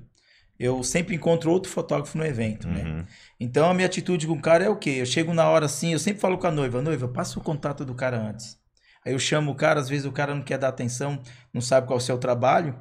eu 0.60 0.84
sempre 0.84 1.16
encontro 1.16 1.52
outro 1.52 1.72
fotógrafo 1.72 2.18
no 2.18 2.26
evento, 2.26 2.68
né? 2.68 2.84
Uhum. 2.84 3.06
Então 3.40 3.70
a 3.70 3.74
minha 3.74 3.86
atitude 3.86 4.26
com 4.26 4.34
o 4.34 4.42
cara 4.42 4.64
é 4.64 4.70
o 4.70 4.78
quê? 4.78 4.96
Eu 4.98 5.06
chego 5.06 5.34
na 5.34 5.50
hora 5.50 5.66
assim, 5.66 5.94
eu 5.94 6.00
sempre 6.00 6.22
falo 6.22 6.38
com 6.38 6.48
a 6.48 6.52
noiva, 6.52 6.82
noiva, 6.82 7.08
passa 7.08 7.40
o 7.40 7.44
contato 7.44 7.84
do 7.84 7.94
cara 7.94 8.18
antes. 8.18 8.58
Aí 9.06 9.14
eu 9.14 9.20
chamo 9.20 9.52
o 9.52 9.56
cara, 9.56 9.80
às 9.80 9.88
vezes 9.88 10.06
o 10.06 10.12
cara 10.12 10.34
não 10.34 10.42
quer 10.42 10.58
dar 10.58 10.70
atenção, 10.70 11.22
não 11.54 11.62
sabe 11.62 11.86
qual 11.86 12.00
é 12.00 12.02
o 12.02 12.04
seu 12.04 12.18
trabalho. 12.18 12.76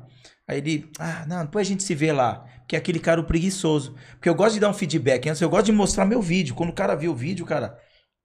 Aí 0.48 0.58
ele, 0.58 0.90
ah, 0.98 1.24
não, 1.26 1.44
depois 1.44 1.66
a 1.66 1.70
gente 1.70 1.82
se 1.82 1.94
vê 1.94 2.12
lá. 2.12 2.46
Que 2.66 2.76
é 2.76 2.78
aquele 2.78 2.98
cara 2.98 3.20
o 3.20 3.24
preguiçoso. 3.24 3.94
Porque 4.12 4.28
eu 4.28 4.34
gosto 4.34 4.54
de 4.54 4.60
dar 4.60 4.70
um 4.70 4.74
feedback 4.74 5.28
antes, 5.28 5.42
eu 5.42 5.50
gosto 5.50 5.66
de 5.66 5.72
mostrar 5.72 6.06
meu 6.06 6.22
vídeo. 6.22 6.54
Quando 6.54 6.70
o 6.70 6.74
cara 6.74 6.94
vê 6.94 7.08
o 7.08 7.14
vídeo, 7.14 7.44
o 7.44 7.48
cara, 7.48 7.78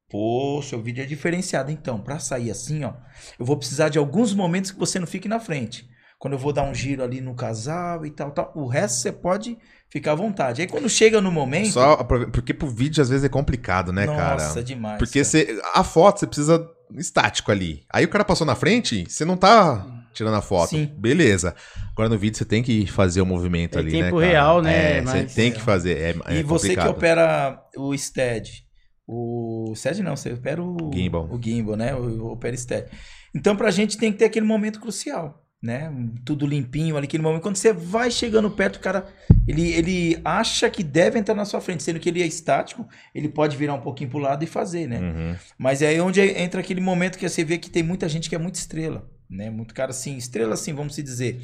pô, 0.09 0.61
seu 0.61 0.81
vídeo 0.81 1.03
é 1.03 1.05
diferenciado. 1.05 1.71
Então, 1.71 1.99
pra 1.99 2.19
sair 2.19 2.51
assim, 2.51 2.85
ó, 2.85 2.93
eu 3.37 3.45
vou 3.45 3.57
precisar 3.57 3.89
de 3.89 3.97
alguns 3.97 4.33
momentos 4.33 4.71
que 4.71 4.79
você 4.79 4.97
não 4.97 5.07
fique 5.07 5.27
na 5.27 5.39
frente. 5.39 5.89
Quando 6.19 6.33
eu 6.33 6.39
vou 6.39 6.51
dar 6.51 6.63
um 6.63 6.75
giro 6.75 7.01
ali 7.01 7.21
no 7.21 7.33
casal 7.33 8.05
e 8.05 8.11
tal, 8.11 8.31
tal. 8.31 8.51
O 8.53 8.67
resto 8.67 8.99
você 9.01 9.11
pode 9.11 9.57
ficar 9.89 10.11
à 10.11 10.15
vontade. 10.15 10.61
Aí 10.61 10.67
quando 10.67 10.89
chega 10.89 11.21
no 11.21 11.31
momento. 11.31 11.69
Só 11.69 11.95
porque 12.03 12.53
pro 12.53 12.69
vídeo 12.69 13.01
às 13.01 13.09
vezes 13.09 13.23
é 13.23 13.29
complicado, 13.29 13.93
né, 13.93 14.05
cara? 14.05 14.33
Nossa, 14.43 14.61
demais. 14.61 14.97
Porque 14.97 15.19
cara. 15.19 15.25
você, 15.25 15.61
a 15.73 15.83
foto 15.83 16.19
você 16.19 16.27
precisa 16.27 16.69
estático 16.97 17.51
ali. 17.51 17.85
Aí 17.89 18.03
o 18.03 18.09
cara 18.09 18.25
passou 18.25 18.45
na 18.45 18.53
frente, 18.53 19.05
você 19.07 19.23
não 19.23 19.37
tá 19.37 19.85
tirando 20.13 20.35
a 20.35 20.41
foto. 20.41 20.71
Sim. 20.71 20.93
Beleza. 20.97 21.55
Agora 21.91 22.09
no 22.09 22.17
vídeo 22.17 22.37
você 22.37 22.43
tem 22.43 22.61
que 22.61 22.85
fazer 22.85 23.21
o 23.21 23.25
movimento 23.25 23.77
É 23.77 23.79
ali, 23.79 23.93
né, 23.93 24.03
tempo 24.03 24.19
real, 24.19 24.61
né? 24.61 24.97
É, 24.97 25.01
você 25.01 25.21
Mas- 25.21 25.33
tem 25.33 25.51
que 25.53 25.61
fazer. 25.61 25.97
É, 25.97 26.33
é 26.33 26.39
E 26.39 26.43
você 26.43 26.75
que 26.75 26.87
opera 26.87 27.63
o 27.77 27.97
stead. 27.97 28.65
O 29.07 29.73
stead 29.73 30.03
não, 30.03 30.15
você 30.15 30.33
opera 30.33 30.61
o 30.61 30.91
Gimbal. 30.93 31.29
O 31.31 31.41
gimbal, 31.41 31.75
né? 31.77 31.95
O 31.95 32.25
opera 32.27 32.55
stead. 32.57 32.87
Então 33.33 33.55
pra 33.55 33.71
gente 33.71 33.97
tem 33.97 34.11
que 34.11 34.17
ter 34.17 34.25
aquele 34.25 34.45
momento 34.45 34.79
crucial, 34.79 35.45
né? 35.61 35.91
Tudo 36.23 36.47
limpinho 36.47 36.95
ali, 36.95 37.05
aquele 37.05 37.21
momento. 37.21 37.41
Quando 37.41 37.57
você 37.57 37.73
vai 37.73 38.09
chegando 38.09 38.49
perto, 38.49 38.77
o 38.77 38.79
cara, 38.79 39.07
ele, 39.47 39.71
ele 39.73 40.19
acha 40.23 40.69
que 40.69 40.83
deve 40.83 41.19
entrar 41.19 41.35
na 41.35 41.45
sua 41.45 41.59
frente, 41.59 41.83
sendo 41.83 41.99
que 41.99 42.07
ele 42.07 42.21
é 42.21 42.25
estático, 42.25 42.87
ele 43.13 43.27
pode 43.27 43.57
virar 43.57 43.73
um 43.73 43.81
pouquinho 43.81 44.09
pro 44.09 44.19
lado 44.19 44.43
e 44.43 44.47
fazer, 44.47 44.87
né? 44.87 44.99
Uhum. 44.99 45.35
Mas 45.57 45.81
é 45.81 45.87
aí 45.87 45.99
onde 45.99 46.21
entra 46.21 46.61
aquele 46.61 46.81
momento 46.81 47.17
que 47.17 47.27
você 47.27 47.43
vê 47.43 47.57
que 47.57 47.69
tem 47.69 47.83
muita 47.83 48.07
gente 48.07 48.29
que 48.29 48.35
é 48.35 48.39
muito 48.39 48.55
estrela, 48.55 49.09
né? 49.29 49.49
Muito 49.49 49.73
cara 49.73 49.91
assim, 49.91 50.15
estrela 50.15 50.53
assim, 50.53 50.73
vamos 50.73 50.95
se 50.95 51.03
dizer. 51.03 51.41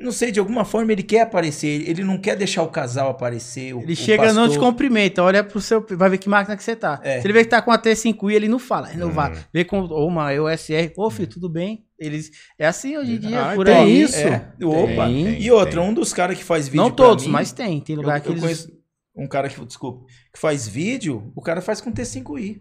Não 0.00 0.12
sei, 0.12 0.30
de 0.30 0.38
alguma 0.38 0.64
forma 0.64 0.92
ele 0.92 1.02
quer 1.02 1.22
aparecer, 1.22 1.66
ele 1.88 2.04
não 2.04 2.18
quer 2.18 2.36
deixar 2.36 2.62
o 2.62 2.68
casal 2.68 3.10
aparecer. 3.10 3.74
o- 3.74 3.80
Ele 3.82 3.94
o 3.94 3.96
chega 3.96 4.32
não 4.32 4.44
te 4.44 4.50
pastor. 4.50 4.64
cumprimenta, 4.70 5.22
olha 5.24 5.42
pro 5.42 5.60
seu. 5.60 5.84
Vai 5.90 6.08
ver 6.08 6.18
que 6.18 6.28
máquina 6.28 6.56
que 6.56 6.62
você 6.62 6.76
tá. 6.76 7.00
É. 7.02 7.20
Se 7.20 7.26
ele 7.26 7.32
vê 7.32 7.42
que 7.44 7.50
tá 7.50 7.60
com 7.60 7.72
a 7.72 7.78
T5i, 7.78 8.32
ele 8.32 8.46
não 8.48 8.60
fala, 8.60 8.86
renovar. 8.86 9.32
Hum. 9.32 9.40
Vê 9.52 9.64
com 9.64 9.80
ou 9.80 10.06
uma 10.06 10.32
EOSR, 10.32 10.92
ô 10.96 11.10
filho, 11.10 11.26
tudo 11.28 11.48
bem? 11.48 11.84
Eles. 11.98 12.30
É 12.56 12.64
assim 12.66 12.96
hoje 12.96 13.14
em 13.14 13.18
dia, 13.18 13.42
Ah, 13.50 13.54
por 13.56 13.66
tem 13.66 13.74
aí. 13.76 14.02
isso? 14.02 14.16
É, 14.18 14.52
opa. 14.64 15.06
Tem, 15.06 15.42
e 15.42 15.50
outra, 15.50 15.80
tem. 15.80 15.90
um 15.90 15.92
dos 15.92 16.12
caras 16.12 16.38
que 16.38 16.44
faz 16.44 16.68
vídeo 16.68 16.80
Não 16.82 16.92
pra 16.92 17.06
todos, 17.06 17.26
mim, 17.26 17.32
mas 17.32 17.50
tem. 17.50 17.80
Tem 17.80 17.96
eu, 17.96 18.00
lugar 18.02 18.18
eu 18.18 18.22
que 18.22 18.28
eles. 18.28 18.40
conheço 18.40 18.78
um 19.16 19.26
cara 19.26 19.48
que, 19.48 19.64
desculpa, 19.64 20.06
que 20.32 20.38
faz 20.38 20.68
vídeo, 20.68 21.32
o 21.34 21.42
cara 21.42 21.60
faz 21.60 21.80
com 21.80 21.90
T5i. 21.90 22.60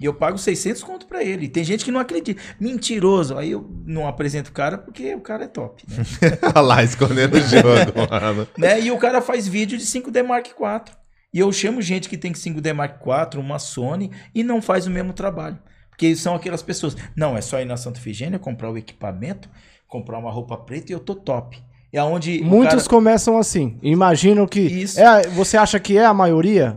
E 0.00 0.04
eu 0.04 0.12
pago 0.14 0.36
600 0.36 0.82
conto 0.82 1.06
pra 1.06 1.24
ele. 1.24 1.48
Tem 1.48 1.64
gente 1.64 1.84
que 1.84 1.90
não 1.90 2.00
acredita. 2.00 2.40
Mentiroso. 2.60 3.36
Aí 3.38 3.52
eu 3.52 3.68
não 3.86 4.06
apresento 4.06 4.50
o 4.50 4.52
cara 4.52 4.76
porque 4.76 5.14
o 5.14 5.20
cara 5.20 5.44
é 5.44 5.48
top, 5.48 5.82
né? 5.88 6.04
Olha 6.54 6.60
lá, 6.60 6.82
escondendo 6.84 7.36
o 7.36 7.40
jogo, 7.40 7.66
mano. 8.10 8.46
né? 8.58 8.80
E 8.80 8.90
o 8.90 8.98
cara 8.98 9.22
faz 9.22 9.48
vídeo 9.48 9.78
de 9.78 9.84
5D 9.84 10.22
Mark 10.22 10.46
IV. 10.48 10.94
E 11.32 11.38
eu 11.38 11.50
chamo 11.52 11.80
gente 11.82 12.08
que 12.08 12.16
tem 12.18 12.32
5D 12.32 12.72
Mark 12.74 13.00
IV, 13.00 13.40
uma 13.40 13.58
Sony, 13.58 14.10
e 14.34 14.42
não 14.42 14.60
faz 14.62 14.86
o 14.86 14.90
mesmo 14.90 15.12
trabalho. 15.12 15.58
Porque 15.90 16.14
são 16.14 16.34
aquelas 16.34 16.62
pessoas. 16.62 16.94
Não, 17.16 17.36
é 17.36 17.40
só 17.40 17.58
ir 17.60 17.64
na 17.64 17.76
Santa 17.76 17.98
Efigênia, 17.98 18.38
comprar 18.38 18.70
o 18.70 18.76
equipamento, 18.76 19.48
comprar 19.88 20.18
uma 20.18 20.30
roupa 20.30 20.56
preta 20.58 20.92
e 20.92 20.94
eu 20.94 21.00
tô 21.00 21.14
top. 21.14 21.58
É 21.92 22.02
onde. 22.02 22.42
Muitos 22.42 22.74
cara- 22.82 22.88
começam 22.90 23.38
assim. 23.38 23.78
Imaginam 23.82 24.46
que. 24.46 24.60
Isso. 24.60 25.00
É, 25.00 25.26
você 25.28 25.56
acha 25.56 25.80
que 25.80 25.96
é 25.96 26.04
a 26.04 26.12
maioria? 26.12 26.76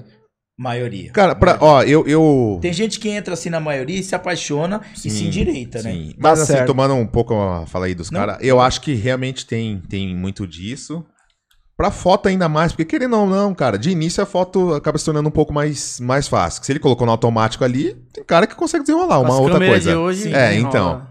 Maioria. 0.60 1.10
Cara, 1.14 1.34
pra, 1.36 1.57
ó, 1.61 1.81
eu. 1.84 2.06
eu... 2.06 2.60
Tem 2.61 2.73
gente 2.73 2.99
que 2.99 3.07
entra 3.07 3.34
assim 3.34 3.49
na 3.49 3.61
maioria 3.61 3.98
e 3.98 4.03
se 4.03 4.14
apaixona 4.14 4.81
e 4.94 4.99
se 4.99 5.10
Sim, 5.10 5.27
endireita, 5.27 5.81
né? 5.81 5.94
Sim. 5.94 6.10
Tá 6.10 6.15
Mas 6.18 6.41
assim, 6.41 6.52
certo. 6.52 6.68
tomando 6.68 6.95
um 6.95 7.07
pouco 7.07 7.34
a 7.34 7.65
fala 7.65 7.86
aí 7.86 7.95
dos 7.95 8.10
caras, 8.10 8.38
eu 8.41 8.60
acho 8.60 8.81
que 8.81 8.94
realmente 8.94 9.45
tem, 9.45 9.81
tem 9.88 10.14
muito 10.14 10.45
disso. 10.45 11.06
Pra 11.77 11.91
foto 11.91 12.27
ainda 12.27 12.49
mais, 12.49 12.73
porque 12.73 12.84
querendo 12.84 13.15
ou 13.15 13.26
não, 13.26 13.56
cara, 13.56 13.77
de 13.77 13.90
início 13.90 14.22
a 14.22 14.26
foto 14.26 14.73
acaba 14.73 14.98
se 14.98 15.06
tornando 15.06 15.30
um 15.30 15.31
pouco 15.31 15.53
mais, 15.53 15.98
mais 16.02 16.27
fácil. 16.27 16.61
Se 16.61 16.73
ele 16.73 16.80
colocou 16.80 17.06
no 17.06 17.14
automático 17.14 17.64
ali, 17.64 17.95
tem 18.11 18.22
cara 18.22 18.45
que 18.45 18.53
consegue 18.53 18.84
desenrolar 18.84 19.22
uma 19.22 19.30
as 19.30 19.36
outra 19.36 19.65
coisa. 19.65 19.91
de 19.91 19.95
hoje. 19.95 20.34
É, 20.36 20.56
então. 20.56 21.07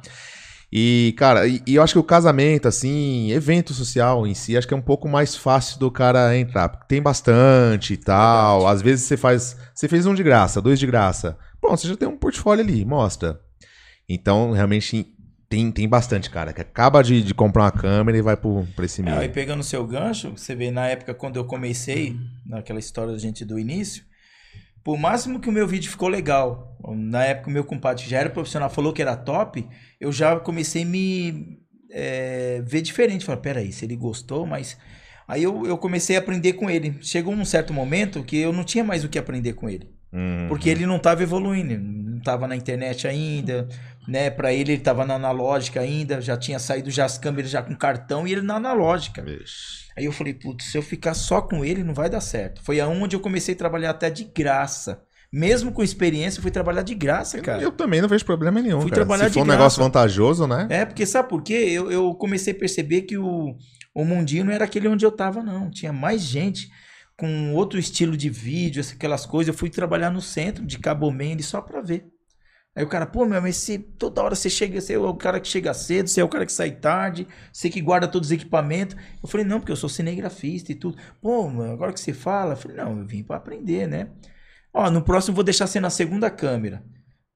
E, 0.70 1.14
cara, 1.16 1.46
e, 1.46 1.62
e 1.66 1.76
eu 1.76 1.82
acho 1.82 1.94
que 1.94 1.98
o 1.98 2.04
casamento, 2.04 2.68
assim, 2.68 3.30
evento 3.32 3.72
social 3.72 4.26
em 4.26 4.34
si, 4.34 4.56
acho 4.56 4.68
que 4.68 4.74
é 4.74 4.76
um 4.76 4.82
pouco 4.82 5.08
mais 5.08 5.34
fácil 5.34 5.78
do 5.80 5.90
cara 5.90 6.36
entrar. 6.36 6.68
Porque 6.68 6.86
tem 6.86 7.00
bastante 7.00 7.94
e 7.94 7.96
tal. 7.96 8.66
Às 8.66 8.82
vezes 8.82 9.06
você 9.06 9.16
faz. 9.16 9.56
Você 9.74 9.88
fez 9.88 10.04
um 10.06 10.14
de 10.14 10.22
graça, 10.22 10.60
dois 10.60 10.78
de 10.78 10.86
graça. 10.86 11.38
Bom, 11.60 11.76
você 11.76 11.88
já 11.88 11.96
tem 11.96 12.06
um 12.06 12.16
portfólio 12.16 12.62
ali, 12.62 12.84
mostra. 12.84 13.40
Então, 14.08 14.52
realmente, 14.52 15.06
tem, 15.48 15.70
tem 15.72 15.88
bastante, 15.88 16.28
cara, 16.30 16.52
que 16.52 16.60
acaba 16.60 17.02
de, 17.02 17.22
de 17.22 17.34
comprar 17.34 17.64
uma 17.64 17.72
câmera 17.72 18.18
e 18.18 18.22
vai 18.22 18.36
pro, 18.36 18.66
pra 18.76 18.84
esse 18.84 19.00
É, 19.00 19.04
meio. 19.04 19.18
aí 19.18 19.28
pegando 19.28 19.60
o 19.60 19.64
seu 19.64 19.86
gancho, 19.86 20.30
você 20.30 20.54
vê 20.54 20.70
na 20.70 20.86
época 20.86 21.14
quando 21.14 21.36
eu 21.36 21.44
comecei, 21.44 22.16
naquela 22.46 22.78
história 22.78 23.12
da 23.12 23.18
gente 23.18 23.44
do 23.44 23.58
início, 23.58 24.04
por 24.84 24.98
máximo 24.98 25.40
que 25.40 25.48
o 25.48 25.52
meu 25.52 25.66
vídeo 25.66 25.90
ficou 25.90 26.08
legal, 26.08 26.76
na 26.96 27.24
época 27.24 27.50
o 27.50 27.52
meu 27.52 27.64
compadre 27.64 28.04
que 28.04 28.10
já 28.10 28.18
era 28.18 28.30
profissional 28.30 28.70
falou 28.70 28.92
que 28.92 29.02
era 29.02 29.16
top, 29.16 29.66
eu 30.00 30.12
já 30.12 30.38
comecei 30.38 30.82
a 30.82 30.86
me 30.86 31.58
é, 31.90 32.62
ver 32.64 32.82
diferente. 32.82 33.24
Falei, 33.24 33.40
peraí, 33.40 33.72
se 33.72 33.84
ele 33.84 33.96
gostou, 33.96 34.46
mas. 34.46 34.76
Aí 35.26 35.42
eu, 35.42 35.66
eu 35.66 35.76
comecei 35.76 36.16
a 36.16 36.20
aprender 36.20 36.54
com 36.54 36.70
ele. 36.70 36.96
Chegou 37.02 37.34
um 37.34 37.44
certo 37.44 37.72
momento 37.72 38.24
que 38.24 38.38
eu 38.38 38.52
não 38.52 38.64
tinha 38.64 38.82
mais 38.82 39.04
o 39.04 39.08
que 39.08 39.18
aprender 39.18 39.52
com 39.52 39.68
ele. 39.68 39.90
Uhum. 40.10 40.46
Porque 40.48 40.70
ele 40.70 40.86
não 40.86 40.96
estava 40.96 41.22
evoluindo, 41.22 41.76
não 41.76 42.16
estava 42.16 42.48
na 42.48 42.56
internet 42.56 43.06
ainda, 43.06 43.68
né? 44.08 44.30
Para 44.30 44.52
ele 44.52 44.72
ele 44.72 44.78
estava 44.78 45.04
na 45.04 45.14
analógica 45.14 45.80
ainda, 45.80 46.20
já 46.20 46.36
tinha 46.36 46.58
saído 46.58 46.90
já 46.90 47.04
as 47.04 47.18
câmeras 47.18 47.50
já 47.50 47.62
com 47.62 47.76
cartão 47.76 48.26
e 48.26 48.32
ele 48.32 48.42
na 48.42 48.56
analógica. 48.56 49.24
Aí 49.96 50.04
eu 50.04 50.12
falei, 50.12 50.32
putz, 50.34 50.64
se 50.70 50.78
eu 50.78 50.82
ficar 50.82 51.14
só 51.14 51.40
com 51.42 51.64
ele 51.64 51.84
não 51.84 51.92
vai 51.94 52.08
dar 52.08 52.20
certo. 52.20 52.62
Foi 52.64 52.80
aonde 52.80 53.14
eu 53.14 53.20
comecei 53.20 53.54
a 53.54 53.58
trabalhar 53.58 53.90
até 53.90 54.08
de 54.10 54.24
graça. 54.24 55.02
Mesmo 55.30 55.72
com 55.72 55.82
experiência, 55.82 56.38
eu 56.38 56.42
fui 56.42 56.50
trabalhar 56.50 56.80
de 56.82 56.94
graça, 56.94 57.38
cara. 57.42 57.60
Eu 57.62 57.70
também 57.70 58.00
não 58.00 58.08
vejo 58.08 58.24
problema 58.24 58.62
nenhum, 58.62 58.80
Fui 58.80 58.88
cara. 58.90 59.02
trabalhar 59.02 59.24
Se 59.24 59.30
de 59.30 59.34
for 59.34 59.40
um 59.42 59.44
graça. 59.44 59.58
negócio 59.58 59.82
vantajoso, 59.82 60.46
né? 60.46 60.66
É, 60.70 60.86
porque 60.86 61.04
sabe 61.04 61.28
por 61.28 61.42
quê? 61.42 61.52
Eu, 61.70 61.90
eu 61.92 62.14
comecei 62.14 62.54
a 62.54 62.56
perceber 62.56 63.02
que 63.02 63.18
o, 63.18 63.54
o 63.94 64.04
mundinho 64.06 64.46
não 64.46 64.52
era 64.54 64.64
aquele 64.64 64.88
onde 64.88 65.04
eu 65.04 65.12
tava, 65.12 65.42
não. 65.42 65.70
Tinha 65.70 65.92
mais 65.92 66.22
gente 66.22 66.68
com 67.14 67.52
outro 67.52 67.78
estilo 67.78 68.16
de 68.16 68.30
vídeo, 68.30 68.80
essas- 68.80 68.94
aquelas 68.94 69.26
coisas. 69.26 69.48
Eu 69.52 69.58
fui 69.58 69.68
trabalhar 69.68 70.08
no 70.10 70.22
centro 70.22 70.64
de 70.64 70.78
Cabo 70.78 71.10
Mende 71.10 71.42
só 71.42 71.60
pra 71.60 71.82
ver. 71.82 72.06
Aí 72.78 72.84
o 72.84 72.86
cara, 72.86 73.04
pô, 73.06 73.26
meu, 73.26 73.42
mas 73.42 73.56
você, 73.56 73.76
toda 73.76 74.22
hora 74.22 74.36
você 74.36 74.48
chega, 74.48 74.80
você 74.80 74.92
é 74.92 74.98
o 75.00 75.12
cara 75.12 75.40
que 75.40 75.48
chega 75.48 75.74
cedo, 75.74 76.06
você 76.06 76.20
é 76.20 76.24
o 76.24 76.28
cara 76.28 76.46
que 76.46 76.52
sai 76.52 76.70
tarde, 76.70 77.26
você 77.52 77.68
que 77.68 77.80
guarda 77.80 78.06
todos 78.06 78.28
os 78.28 78.32
equipamentos. 78.32 78.94
Eu 79.20 79.28
falei, 79.28 79.44
não, 79.44 79.58
porque 79.58 79.72
eu 79.72 79.76
sou 79.76 79.88
cinegrafista 79.88 80.70
e 80.70 80.76
tudo. 80.76 80.96
Pô, 81.20 81.48
mano, 81.48 81.72
agora 81.72 81.92
que 81.92 81.98
você 81.98 82.12
fala, 82.12 82.52
eu 82.52 82.56
falei, 82.56 82.76
não, 82.76 83.00
eu 83.00 83.04
vim 83.04 83.24
pra 83.24 83.38
aprender, 83.38 83.88
né? 83.88 84.10
Ó, 84.72 84.88
no 84.92 85.02
próximo 85.02 85.32
eu 85.32 85.34
vou 85.34 85.42
deixar 85.42 85.66
você 85.66 85.80
na 85.80 85.90
segunda 85.90 86.30
câmera. 86.30 86.84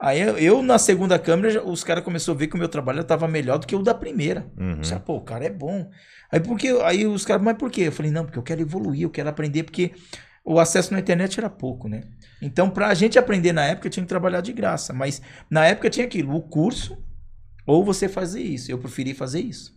Aí 0.00 0.20
eu, 0.20 0.38
eu, 0.38 0.62
na 0.62 0.78
segunda 0.78 1.18
câmera, 1.18 1.66
os 1.66 1.82
caras 1.82 2.04
começaram 2.04 2.36
a 2.36 2.38
ver 2.38 2.46
que 2.46 2.54
o 2.54 2.58
meu 2.58 2.68
trabalho 2.68 3.02
tava 3.02 3.26
melhor 3.26 3.58
do 3.58 3.66
que 3.66 3.74
o 3.74 3.82
da 3.82 3.94
primeira. 3.94 4.46
Uhum. 4.56 4.80
Eu 4.88 4.96
ah, 4.96 5.00
pô, 5.00 5.16
o 5.16 5.22
cara 5.22 5.44
é 5.44 5.50
bom. 5.50 5.90
Aí 6.30 6.38
porque 6.38 6.68
aí 6.84 7.04
os 7.04 7.24
caras, 7.24 7.42
mas 7.42 7.56
por 7.56 7.68
quê? 7.68 7.88
Eu 7.88 7.92
falei, 7.92 8.12
não, 8.12 8.24
porque 8.24 8.38
eu 8.38 8.44
quero 8.44 8.60
evoluir, 8.60 9.02
eu 9.02 9.10
quero 9.10 9.28
aprender, 9.28 9.64
porque 9.64 9.92
o 10.44 10.60
acesso 10.60 10.92
na 10.92 11.00
internet 11.00 11.36
era 11.36 11.50
pouco, 11.50 11.88
né? 11.88 12.02
Então, 12.42 12.68
pra 12.68 12.92
gente 12.94 13.18
aprender 13.18 13.52
na 13.52 13.64
época, 13.64 13.88
tinha 13.88 14.02
que 14.02 14.08
trabalhar 14.08 14.40
de 14.40 14.52
graça. 14.52 14.92
Mas 14.92 15.22
na 15.48 15.64
época 15.64 15.88
tinha 15.88 16.04
aquilo, 16.04 16.34
o 16.34 16.42
curso, 16.42 16.98
ou 17.64 17.84
você 17.84 18.08
fazer 18.08 18.42
isso. 18.42 18.70
Eu 18.70 18.78
preferi 18.78 19.14
fazer 19.14 19.40
isso. 19.40 19.72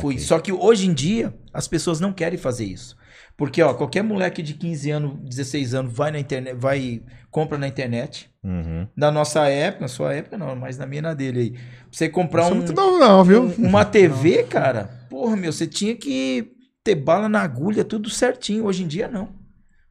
Fui. 0.00 0.18
Só 0.18 0.38
que 0.40 0.52
hoje 0.52 0.86
em 0.88 0.92
dia, 0.92 1.32
as 1.54 1.68
pessoas 1.68 2.00
não 2.00 2.12
querem 2.12 2.36
fazer 2.38 2.64
isso. 2.64 2.96
Porque, 3.36 3.62
ó, 3.62 3.72
qualquer 3.72 4.02
moleque 4.02 4.42
de 4.42 4.54
15 4.54 4.90
anos, 4.90 5.16
16 5.22 5.72
anos, 5.72 5.92
vai 5.92 6.10
na 6.10 6.18
internet, 6.18 6.56
vai, 6.56 7.00
compra 7.30 7.56
na 7.56 7.68
internet. 7.68 8.28
Uhum. 8.42 8.88
Na 8.96 9.12
nossa 9.12 9.46
época, 9.46 9.82
na 9.82 9.88
sua 9.88 10.12
época 10.12 10.36
não, 10.36 10.56
mas 10.56 10.76
na 10.76 10.86
minha 10.86 11.02
na 11.02 11.14
dele 11.14 11.38
aí. 11.40 11.50
Pra 11.52 11.60
você 11.92 12.08
comprar 12.08 12.50
Não 12.50 12.66
sou 12.66 12.74
um, 12.96 12.98
não, 12.98 13.22
viu? 13.22 13.44
um- 13.44 13.68
uma 13.68 13.84
TV, 13.86 14.42
cara, 14.42 15.06
porra, 15.08 15.36
meu, 15.36 15.52
você 15.52 15.68
tinha 15.68 15.94
que 15.94 16.50
ter 16.82 16.96
bala 16.96 17.28
na 17.28 17.40
agulha, 17.40 17.84
tudo 17.84 18.10
certinho. 18.10 18.64
Hoje 18.64 18.82
em 18.82 18.88
dia, 18.88 19.06
não. 19.06 19.28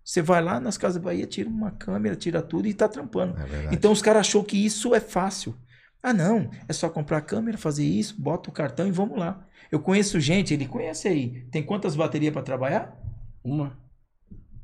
Você 0.08 0.22
vai 0.22 0.42
lá 0.42 0.58
nas 0.58 0.78
Casas 0.78 1.04
Bahia, 1.04 1.28
tira 1.28 1.50
uma 1.50 1.70
câmera, 1.70 2.16
tira 2.16 2.42
tudo 2.42 2.66
e 2.66 2.74
tá 2.74 2.88
trampando. 2.88 3.36
É. 3.42 3.74
Então 3.74 3.92
os 3.92 4.02
caras 4.02 4.22
achou 4.22 4.42
que 4.42 4.56
isso 4.56 4.96
é 4.96 5.02
fácil. 5.02 5.54
Ah, 6.02 6.14
não, 6.14 6.50
é 6.66 6.72
só 6.72 6.88
comprar 6.88 7.18
a 7.18 7.22
câmera, 7.22 7.58
fazer 7.58 7.84
isso, 7.84 8.16
bota 8.18 8.50
o 8.50 8.54
cartão 8.54 8.88
e 8.88 8.92
vamos 8.92 9.20
lá. 9.20 9.46
Eu 9.70 9.82
conheço 9.82 10.18
gente, 10.18 10.54
ele 10.54 10.66
conhece 10.66 11.10
aí. 11.10 11.42
Tem 11.52 11.62
quantas 11.62 11.94
baterias 11.94 12.32
para 12.32 12.42
trabalhar? 12.42 12.98
Uma. 13.44 13.78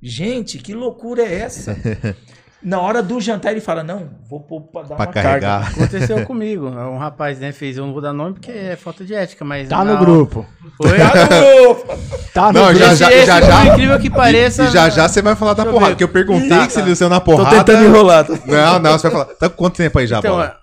Gente, 0.01 0.59
que 0.59 0.73
loucura 0.73 1.23
é 1.23 1.33
essa? 1.41 1.75
Na 2.63 2.79
hora 2.79 3.03
do 3.03 3.19
jantar 3.19 3.51
ele 3.51 3.59
fala: 3.61 3.83
"Não, 3.83 4.09
vou 4.29 4.39
pôr 4.39 4.61
pra 4.61 4.81
dar 4.83 4.95
Pra 4.95 5.05
uma 5.05 5.07
carregar. 5.13 5.61
carga". 5.63 5.67
Aconteceu 5.83 6.25
comigo. 6.25 6.67
Um 6.67 6.97
rapaz, 6.97 7.39
né, 7.39 7.51
fez, 7.51 7.77
eu 7.77 7.85
não 7.85 7.91
vou 7.93 8.01
dar 8.01 8.13
nome 8.13 8.33
porque 8.33 8.51
é 8.51 8.75
falta 8.75 9.03
de 9.03 9.13
ética, 9.13 9.43
mas. 9.43 9.67
Tá 9.67 9.83
no 9.83 9.97
grupo. 9.97 10.45
Foi? 10.77 10.97
Tá 12.33 12.51
no 12.51 12.59
Não, 12.59 12.65
grupo. 12.67 12.79
já, 12.79 12.95
já, 12.95 13.11
esse, 13.11 13.25
já, 13.25 13.39
por 13.41 13.47
já. 13.47 13.65
incrível 13.67 13.99
que 13.99 14.09
pareça. 14.09 14.63
E 14.63 14.67
já 14.71 14.89
já 14.89 15.07
você 15.07 15.21
vai 15.21 15.35
falar 15.35 15.53
da 15.53 15.65
porrada. 15.65 15.85
ver. 15.87 15.91
Porque 15.91 16.03
eu 16.03 16.07
perguntei 16.07 16.49
Tá, 16.49 16.65
que 16.65 16.71
se 16.73 16.79
tá. 16.79 16.85
ele 16.85 16.95
saiu 16.95 17.09
na 17.09 17.19
Tô 17.19 17.25
porrada. 17.31 17.63
tentando 17.63 17.85
enrolar. 17.85 18.25
tô- 18.25 18.33
Não, 18.45 18.79
não, 18.79 18.91
você 18.97 19.09
vai 19.09 19.11
falar. 19.11 19.25
Tá 19.35 19.49
com 19.49 19.55
quanto 19.55 19.75
tempo 19.77 19.99
aí 19.99 20.07
já, 20.07 20.19
Então, 20.19 20.31
Bola? 20.31 20.55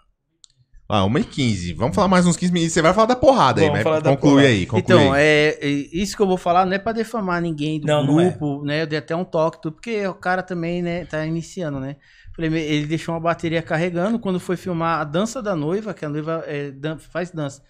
Ah, 0.93 1.05
1 1.05 1.19
e 1.19 1.25
15. 1.25 1.73
Vamos 1.75 1.95
falar 1.95 2.09
mais 2.09 2.27
uns 2.27 2.37
15 2.37 2.53
minutos. 2.53 2.73
Você 2.75 2.83
vai 2.83 2.93
falar 2.93 3.07
da 3.07 3.15
porrada 3.17 3.61
aí, 3.61 3.67
Vamos 3.69 3.79
né? 3.79 3.85
falar 3.85 4.01
da 4.01 4.11
Conclui 4.11 4.31
porrada. 4.33 4.49
aí, 4.49 4.67
conclui 4.67 4.81
Então, 4.83 5.13
aí. 5.13 5.23
é, 5.23 5.59
é, 5.61 5.69
isso 5.93 6.17
que 6.17 6.23
eu 6.23 6.27
vou 6.27 6.37
falar 6.37 6.67
não 6.67 6.73
é 6.73 6.79
pra 6.81 6.91
defamar 6.93 7.41
ninguém 7.41 7.79
do 7.81 7.87
Não, 7.87 8.05
não 8.05 8.21
é. 8.21 8.31
grupo, 8.31 8.65
né? 8.65 8.83
Eu 8.83 8.87
dei 8.89 8.99
até 8.99 9.15
um 9.15 9.25
toque, 9.25 9.63
tudo, 9.63 9.75
porque 9.75 10.05
o 10.09 10.15
cara 10.15 10.43
também, 10.43 10.83
né, 10.83 11.05
tá 11.05 11.25
iniciando, 11.25 11.79
né? 11.79 11.97
Ele 12.39 12.87
deixou 12.87 13.15
uma 13.15 13.21
bateria 13.21 13.61
carregando 13.63 14.19
quando 14.19 14.41
foi 14.41 14.57
filmar 14.57 15.01
a 15.01 15.05
dança 15.05 15.41
da 15.43 15.55
noiva, 15.55 15.93
que 15.95 16.05
a 16.05 16.09
noiva 16.09 16.43
é, 16.47 16.71
dan- 16.71 16.99
faz 16.99 17.31
dança. 17.31 17.63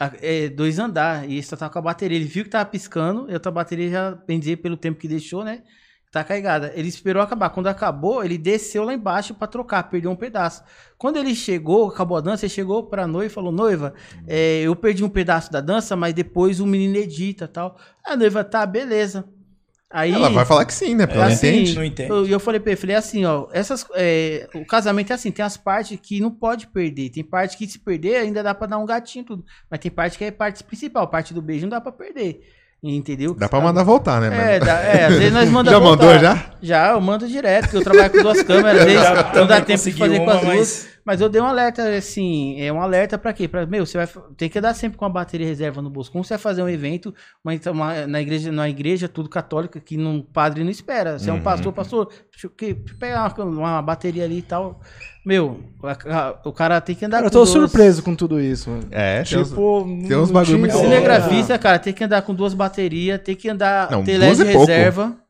a- 0.00 0.10
é, 0.20 0.48
dois 0.48 0.80
andar, 0.80 1.30
e 1.30 1.40
só 1.44 1.54
tava 1.56 1.72
com 1.72 1.78
a 1.78 1.82
bateria. 1.82 2.16
Ele 2.18 2.24
viu 2.24 2.42
que 2.42 2.50
tava 2.50 2.64
piscando, 2.64 3.30
e 3.30 3.34
outra 3.34 3.52
bateria 3.52 3.88
já, 3.90 4.18
dizer, 4.28 4.56
pelo 4.56 4.76
tempo 4.76 4.98
que 4.98 5.06
deixou, 5.06 5.44
né? 5.44 5.62
Tá 6.14 6.22
carregada. 6.22 6.72
Ele 6.76 6.86
esperou 6.86 7.20
acabar. 7.20 7.50
Quando 7.50 7.66
acabou, 7.66 8.24
ele 8.24 8.38
desceu 8.38 8.84
lá 8.84 8.94
embaixo 8.94 9.34
pra 9.34 9.48
trocar, 9.48 9.82
perdeu 9.90 10.12
um 10.12 10.14
pedaço. 10.14 10.62
Quando 10.96 11.16
ele 11.16 11.34
chegou, 11.34 11.88
acabou 11.88 12.16
a 12.16 12.20
dança, 12.20 12.46
ele 12.46 12.54
chegou 12.54 12.84
pra 12.84 13.04
noiva 13.04 13.26
e 13.26 13.34
falou: 13.34 13.50
Noiva, 13.50 13.94
é, 14.24 14.60
eu 14.60 14.76
perdi 14.76 15.02
um 15.02 15.08
pedaço 15.08 15.50
da 15.50 15.60
dança, 15.60 15.96
mas 15.96 16.14
depois 16.14 16.60
o 16.60 16.66
menino 16.66 16.94
edita 16.98 17.48
tal. 17.48 17.76
A 18.06 18.16
noiva, 18.16 18.44
tá, 18.44 18.64
beleza. 18.64 19.24
Aí. 19.90 20.12
Ela 20.12 20.30
vai 20.30 20.44
falar 20.44 20.64
que 20.64 20.72
sim, 20.72 20.94
né? 20.94 21.04
Porque 21.04 21.18
ela 21.18 21.26
não 21.26 21.34
assim, 21.34 21.48
entende. 21.48 21.74
Não 21.74 21.84
entende. 21.84 22.10
Eu, 22.10 22.26
eu 22.28 22.38
falei 22.38 22.60
pra 22.60 22.70
ele, 22.70 22.80
falei 22.80 22.94
assim, 22.94 23.24
ó, 23.24 23.48
essas, 23.52 23.84
é, 23.96 24.48
o 24.54 24.64
casamento 24.64 25.10
é 25.10 25.14
assim, 25.14 25.32
tem 25.32 25.44
as 25.44 25.56
partes 25.56 25.98
que 26.00 26.20
não 26.20 26.30
pode 26.30 26.68
perder, 26.68 27.10
tem 27.10 27.24
parte 27.24 27.56
que 27.56 27.66
se 27.66 27.80
perder 27.80 28.18
ainda 28.18 28.40
dá 28.40 28.54
pra 28.54 28.68
dar 28.68 28.78
um 28.78 28.86
gatinho 28.86 29.22
e 29.22 29.26
tudo, 29.26 29.44
mas 29.70 29.80
tem 29.80 29.90
parte 29.90 30.18
que 30.18 30.24
é 30.24 30.30
parte 30.30 30.62
principal, 30.64 31.06
parte 31.06 31.34
do 31.34 31.42
beijo 31.42 31.66
não 31.66 31.70
dá 31.70 31.80
pra 31.80 31.92
perder, 31.92 32.40
entendeu? 32.92 33.34
Dá 33.34 33.48
pra 33.48 33.60
mandar 33.60 33.82
voltar, 33.82 34.20
né? 34.20 34.56
É, 34.56 34.60
dá, 34.60 34.72
é, 34.80 35.04
às 35.06 35.14
vezes 35.16 35.32
nós 35.32 35.48
mandamos 35.48 35.80
Já 35.80 35.90
mandou, 35.90 36.18
já? 36.18 36.44
Já, 36.62 36.88
eu 36.90 37.00
mando 37.00 37.26
direto, 37.26 37.62
porque 37.64 37.76
eu 37.78 37.82
trabalho 37.84 38.10
com 38.10 38.22
duas 38.22 38.42
câmeras, 38.42 38.80
às 38.80 38.84
vezes 38.84 39.02
Já 39.02 39.32
não 39.34 39.46
dá 39.46 39.60
tempo 39.60 39.82
de 39.82 39.92
fazer 39.92 40.16
com 40.18 40.24
uma, 40.24 40.34
as 40.34 40.40
duas. 40.40 40.56
mas- 40.56 40.93
Mas 41.04 41.20
eu 41.20 41.28
dei 41.28 41.40
um 41.40 41.44
alerta, 41.44 41.86
assim, 41.96 42.58
é 42.60 42.72
um 42.72 42.80
alerta 42.80 43.18
pra 43.18 43.32
quê? 43.32 43.46
Pra, 43.46 43.66
meu, 43.66 43.84
você 43.84 43.98
vai 43.98 44.08
tem 44.36 44.48
que 44.48 44.58
andar 44.58 44.72
sempre 44.74 44.96
com 44.96 45.04
a 45.04 45.08
bateria 45.08 45.46
reserva 45.46 45.82
no 45.82 45.90
bolso. 45.90 46.10
Como 46.10 46.24
você 46.24 46.34
vai 46.34 46.38
fazer 46.38 46.62
um 46.62 46.68
evento 46.68 47.14
uma, 47.44 47.52
uma- 47.70 48.06
na 48.06 48.22
igreja, 48.22 48.50
na 48.50 48.68
igreja 48.68 49.06
tudo 49.08 49.28
católica 49.28 49.78
que 49.78 49.96
não 49.98 50.22
padre 50.22 50.64
não 50.64 50.70
espera. 50.70 51.18
Você 51.18 51.28
é 51.28 51.32
um 51.32 51.36
Uhum. 51.36 51.42
pastor, 51.42 51.72
pastor, 51.74 52.08
deixa 52.32 52.46
eu, 52.46 52.68
eu 52.68 52.76
pegar 52.98 53.34
uma, 53.38 53.44
uma 53.44 53.82
bateria 53.82 54.24
ali 54.24 54.38
e 54.38 54.42
tal. 54.42 54.80
Meu, 55.26 55.60
a- 55.82 56.16
a- 56.18 56.40
o 56.44 56.52
cara 56.52 56.80
tem 56.80 56.94
que 56.94 57.04
andar 57.04 57.18
Cara, 57.18 57.26
eu 57.26 57.30
com 57.30 57.34
tô 57.38 57.44
duas- 57.44 57.50
surpreso 57.70 58.02
com 58.02 58.14
tudo 58.14 58.40
isso, 58.40 58.70
mano. 58.70 58.84
É, 58.90 59.22
tem 59.24 59.38
uns- 59.38 59.48
Tipo, 59.50 59.84
tem 60.08 60.16
uns 60.16 60.30
bagulho 60.30 60.58
muito 60.58 60.74
Cinegrafista, 60.74 61.58
cara, 61.58 61.78
tem 61.78 61.92
que 61.92 62.04
andar 62.04 62.22
com 62.22 62.34
duas 62.34 62.54
baterias, 62.54 63.20
tem 63.22 63.34
que 63.36 63.48
andar, 63.48 63.90
Não, 63.90 64.02
ter 64.04 64.16
LED 64.18 64.42
é 64.48 64.52
pouco. 64.52 65.23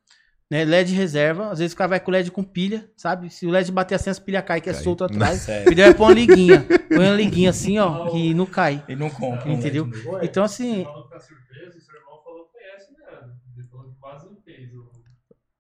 Né? 0.51 0.65
LED 0.65 0.93
reserva. 0.95 1.51
Às 1.51 1.59
vezes 1.59 1.73
o 1.75 1.77
cara 1.77 1.89
vai 1.89 2.01
com 2.01 2.11
LED 2.11 2.31
com 2.31 2.43
pilha, 2.45 2.89
sabe? 2.97 3.31
Se 3.31 3.47
o 3.47 3.51
LED 3.51 3.73
bater 3.73 3.95
assim, 3.95 4.11
as 4.11 4.19
pilhas 4.19 4.45
caem, 4.45 4.63
que 4.63 4.71
é 4.71 4.73
Cai. 4.73 4.83
solto 4.83 5.05
atrás. 5.05 5.47
Ideal 5.71 5.91
é 5.91 5.95
pôr 5.95 6.05
uma 6.05 6.13
liguinha. 6.15 6.65
Põe 6.89 6.99
uma 7.07 7.15
liguinha 7.17 7.51
assim, 7.51 7.79
ó, 7.79 8.07
que 8.09 8.35
não 8.35 8.47
cai. 8.47 8.83
Ele 8.89 8.99
não 9.01 9.11
compra. 9.11 9.51
Entendeu? 9.51 9.89
Então, 10.23 10.45
assim, 10.45 10.85
Falou 10.85 11.05
ficar 11.07 11.21
surpreso, 11.21 11.79
e 11.79 11.81
seu 11.81 11.95
irmão 11.97 12.21
falou 12.25 12.45
que 12.47 12.53
conhece? 12.53 12.93
Ele 13.57 13.69
falou 13.69 13.87
que 13.87 14.01
quase 14.01 14.27
não 14.29 14.37
fez 14.45 14.73
o 14.73 14.95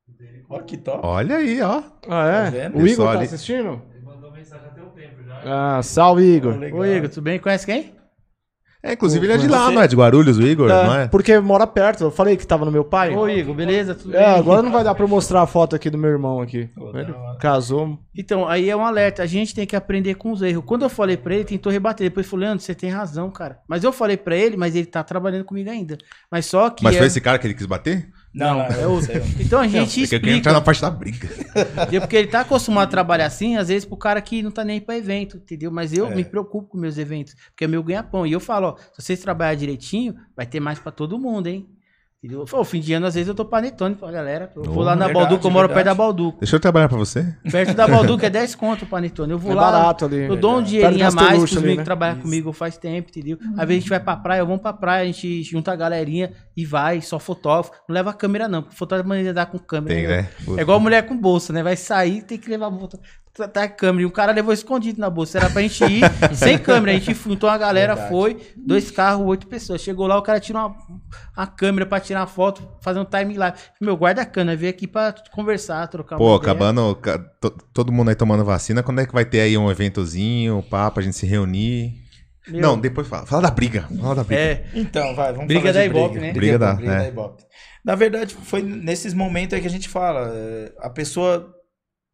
o 0.06 0.12
dele. 0.12 0.44
Olha 0.50 0.62
que 0.64 0.76
top. 0.76 1.00
Olha 1.06 1.36
aí, 1.36 1.62
ó. 1.62 1.82
Ah, 2.08 2.50
é? 2.54 2.68
Tá 2.70 2.78
o 2.78 2.86
Igor 2.86 3.06
tá 3.06 3.12
ali- 3.12 3.24
assistindo? 3.24 3.82
Ele 3.90 4.04
mandou 4.04 4.30
mensagem 4.32 4.70
tem 4.74 4.84
um 4.84 4.90
tempo 4.90 5.22
já. 5.24 5.78
Ah, 5.78 5.82
salve, 5.82 6.22
Igor. 6.24 6.54
Ô 6.74 6.84
Igor, 6.84 7.08
tudo 7.08 7.22
bem? 7.24 7.38
Conhece 7.38 7.64
quem? 7.66 7.93
É, 8.86 8.92
inclusive 8.92 9.24
ele 9.24 9.32
é 9.32 9.38
de 9.38 9.48
lá, 9.48 9.64
Você- 9.64 9.74
não 9.74 9.80
é? 9.82 9.88
De 9.88 9.96
Guarulhos, 9.96 10.36
o 10.36 10.42
Igor, 10.42 10.70
É, 10.70 10.84
não 10.86 10.94
é? 10.94 11.08
Porque 11.08 11.38
mora 11.40 11.66
perto. 11.66 12.04
Eu 12.04 12.10
falei 12.10 12.36
que 12.36 12.46
tava 12.46 12.66
no 12.66 12.70
meu 12.70 12.84
pai. 12.84 13.16
Ô 13.16 13.26
Igor, 13.26 13.54
beleza? 13.54 13.94
Tudo 13.94 14.14
É, 14.14 14.18
bem? 14.18 14.34
agora 14.38 14.60
não 14.60 14.70
vai 14.70 14.84
dar 14.84 14.94
pra 14.94 15.04
eu 15.04 15.08
mostrar 15.08 15.40
a 15.40 15.46
foto 15.46 15.74
aqui 15.74 15.88
do 15.88 15.96
meu 15.96 16.10
irmão 16.10 16.42
aqui. 16.42 16.68
Da 16.92 17.00
Ele 17.00 17.12
hora. 17.12 17.38
casou. 17.38 17.98
Então, 18.14 18.46
aí 18.46 18.68
é 18.68 18.76
um 18.76 18.84
alerta. 18.84 19.22
A 19.22 19.26
gente 19.26 19.54
tem 19.54 19.66
que 19.66 19.74
aprender 19.74 20.16
com 20.16 20.30
os 20.32 20.42
erros. 20.42 20.64
Quando 20.66 20.82
eu 20.82 20.90
falei 20.90 21.16
pra 21.16 21.32
ele, 21.32 21.40
ele 21.44 21.48
tentou 21.48 21.72
rebater. 21.72 22.06
Depois 22.06 22.26
falou, 22.26 22.44
Leandro, 22.44 22.62
você 22.62 22.74
tem 22.74 22.90
razão, 22.90 23.30
cara. 23.30 23.58
Mas 23.66 23.82
eu 23.82 23.90
falei 23.90 24.18
pra 24.18 24.36
ele, 24.36 24.54
mas 24.54 24.76
ele 24.76 24.84
tá 24.86 25.02
trabalhando 25.02 25.44
comigo 25.46 25.70
ainda. 25.70 25.96
Mas 26.30 26.44
só 26.44 26.68
que. 26.68 26.84
Mas 26.84 26.94
é... 26.94 26.98
foi 26.98 27.06
esse 27.06 27.22
cara 27.22 27.38
que 27.38 27.46
ele 27.46 27.54
quis 27.54 27.64
bater? 27.66 28.06
Não, 28.34 28.58
não, 28.58 28.64
é 28.64 28.86
outro. 28.86 29.12
Então 29.38 29.60
a 29.60 29.68
gente 29.68 30.00
Porque 30.00 30.16
eu 30.16 30.20
queria 30.20 30.32
explica. 30.32 30.36
entrar 30.38 30.52
na 30.52 30.60
parte 30.60 30.80
da 30.82 30.90
briga. 30.90 31.28
Entendeu? 31.82 32.00
Porque 32.00 32.16
ele 32.16 32.26
tá 32.28 32.40
acostumado 32.40 32.88
a 32.88 32.90
trabalhar 32.90 33.26
assim, 33.26 33.56
às 33.56 33.68
vezes 33.68 33.84
pro 33.84 33.96
cara 33.96 34.20
que 34.20 34.42
não 34.42 34.50
tá 34.50 34.64
nem 34.64 34.80
pra 34.80 34.96
evento, 34.98 35.36
entendeu? 35.36 35.70
Mas 35.70 35.92
eu 35.92 36.08
É. 36.10 36.14
me 36.14 36.24
preocupo 36.24 36.68
com 36.70 36.76
meus 36.78 36.98
eventos, 36.98 37.34
porque 37.50 37.64
é 37.64 37.68
meu 37.68 37.82
ganha-pão. 37.82 38.26
E 38.26 38.32
eu 38.32 38.40
falo, 38.40 38.68
ó, 38.70 38.76
se 38.92 39.02
vocês 39.02 39.20
trabalharem 39.20 39.58
direitinho, 39.60 40.16
vai 40.36 40.44
ter 40.46 40.58
mais 40.58 40.78
pra 40.80 40.90
todo 40.90 41.16
mundo, 41.18 41.46
hein? 41.46 41.68
Pô, 42.50 42.64
fim 42.64 42.80
de 42.80 42.92
ano, 42.94 43.06
às 43.06 43.14
vezes 43.14 43.28
eu 43.28 43.34
tô 43.34 43.44
panetone 43.44 43.94
pra 43.94 44.10
galera. 44.10 44.50
Eu 44.56 44.62
vou 44.64 44.78
Oh, 44.78 44.86
lá 44.86 44.96
na 44.96 45.06
verdade, 45.06 45.26
Balduco, 45.26 45.46
eu 45.46 45.50
moro 45.50 45.68
verdade. 45.68 45.84
perto 45.84 45.96
da 45.96 46.02
Balduco. 46.04 46.38
Deixa 46.40 46.56
eu 46.56 46.60
trabalhar 46.60 46.88
pra 46.88 46.96
você. 46.98 47.34
Perto 47.50 47.74
da 47.74 47.86
Balduco 47.86 48.24
é 48.24 48.30
10 48.30 48.54
conto 48.54 48.84
o 48.84 48.86
panetone. 48.86 49.32
Eu 49.32 49.38
vou 49.38 49.52
É 49.52 49.54
lá, 49.54 49.70
barato 49.70 50.04
ali. 50.06 50.22
eu 50.24 50.36
dou 50.36 50.52
um 50.52 50.54
Perto 50.56 50.68
dinheirinho 50.68 51.06
a 51.08 51.10
mais 51.10 51.38
pros 51.38 51.52
ali, 51.52 51.60
meninos 51.60 51.76
né? 51.76 51.82
que 51.82 51.84
trabalham 51.84 52.20
comigo 52.20 52.52
faz 52.52 52.76
tempo, 52.78 53.10
entendeu? 53.10 53.38
Às 53.56 53.66
vezes 53.66 53.70
a 53.70 53.72
gente 53.80 53.88
vai 53.90 54.00
pra 54.00 54.16
praia, 54.16 54.44
vamos 54.44 54.62
pra 54.62 54.72
praia, 54.72 55.02
a 55.02 55.06
gente 55.06 55.42
junta 55.42 55.72
a 55.72 55.76
galerinha 55.76 56.32
e 56.56 56.64
vai, 56.64 57.00
só 57.00 57.18
fotógrafo. 57.18 57.72
Não 57.88 57.94
leva 57.94 58.12
câmera 58.12 58.48
não, 58.48 58.62
porque 58.62 58.76
fotógrafo 58.76 59.08
maneira 59.08 59.32
dá 59.34 59.44
com 59.44 59.58
câmera. 59.58 59.94
Tem, 59.94 60.06
né? 60.06 60.28
É 60.56 60.62
igual 60.62 60.80
mulher 60.80 61.02
com 61.06 61.16
bolsa, 61.16 61.52
né? 61.52 61.62
Vai 61.62 61.76
sair, 61.76 62.22
tem 62.22 62.38
que 62.38 62.48
levar 62.48 62.66
a 62.66 62.70
bolsa. 62.70 62.98
Tá, 63.36 63.48
tá 63.48 63.62
a 63.64 63.68
câmera. 63.68 64.02
E 64.02 64.06
o 64.06 64.10
cara 64.12 64.30
levou 64.32 64.52
escondido 64.54 65.00
na 65.00 65.10
bolsa. 65.10 65.38
Era 65.38 65.50
pra 65.50 65.60
gente 65.62 65.82
ir 65.84 66.02
sem 66.36 66.56
câmera. 66.56 66.92
A 66.92 66.94
gente 67.00 67.14
juntou 67.14 67.48
a 67.50 67.58
galera, 67.58 67.94
Verdade. 67.94 68.14
foi, 68.14 68.40
dois 68.56 68.90
carros, 68.92 69.26
oito 69.26 69.46
pessoas. 69.48 69.80
Chegou 69.80 70.06
lá, 70.06 70.16
o 70.16 70.22
cara 70.22 70.38
tirou 70.38 70.62
uma, 70.62 70.76
uma 71.36 71.46
câmera 71.46 71.84
pra 71.84 71.98
tirar 71.98 72.26
foto, 72.28 72.62
fazer 72.80 73.00
um 73.00 73.04
time 73.04 73.36
lá. 73.36 73.52
Meu, 73.80 73.96
guarda 73.96 74.22
a 74.22 74.26
câmera, 74.26 74.56
veio 74.56 74.70
aqui 74.70 74.86
pra 74.86 75.12
conversar, 75.32 75.86
trocar 75.88 76.16
Pô, 76.16 76.28
uma 76.28 76.36
ideia. 76.36 76.52
acabando. 76.52 76.94
ca- 76.96 77.18
to- 77.40 77.50
Todo 77.72 77.90
mundo 77.92 78.10
aí 78.10 78.14
tomando 78.14 78.44
vacina. 78.44 78.82
Quando 78.84 79.00
é 79.00 79.06
que 79.06 79.12
vai 79.12 79.24
ter 79.24 79.40
aí 79.40 79.58
um 79.58 79.68
eventozinho, 79.70 80.58
um 80.58 80.62
papo, 80.62 81.00
a 81.00 81.02
gente 81.02 81.16
se 81.16 81.26
reunir? 81.26 81.92
Meu, 82.46 82.60
Não, 82.60 82.78
depois 82.78 83.08
fala. 83.08 83.26
Fala 83.26 83.42
da 83.42 83.50
briga. 83.50 83.88
Fala 84.00 84.14
da 84.14 84.22
briga. 84.22 84.40
É, 84.42 84.64
Então, 84.74 85.14
vai, 85.14 85.32
vamos 85.32 85.46
Briga 85.48 85.60
falar 85.62 85.72
da 85.72 85.80
de 85.80 85.86
Ibope, 85.86 86.18
né? 86.20 86.32
Briga 86.32 86.58
da- 86.58 86.74
briga 86.74 86.92
é. 86.92 86.98
da 86.98 87.08
Ibope. 87.08 87.42
Na 87.84 87.94
verdade, 87.94 88.34
foi 88.34 88.62
nesses 88.62 89.12
momentos 89.12 89.54
aí 89.54 89.60
que 89.60 89.66
a 89.66 89.70
gente 89.70 89.88
fala. 89.88 90.30
é, 90.32 90.72
A 90.78 90.88
pessoa 90.90 91.52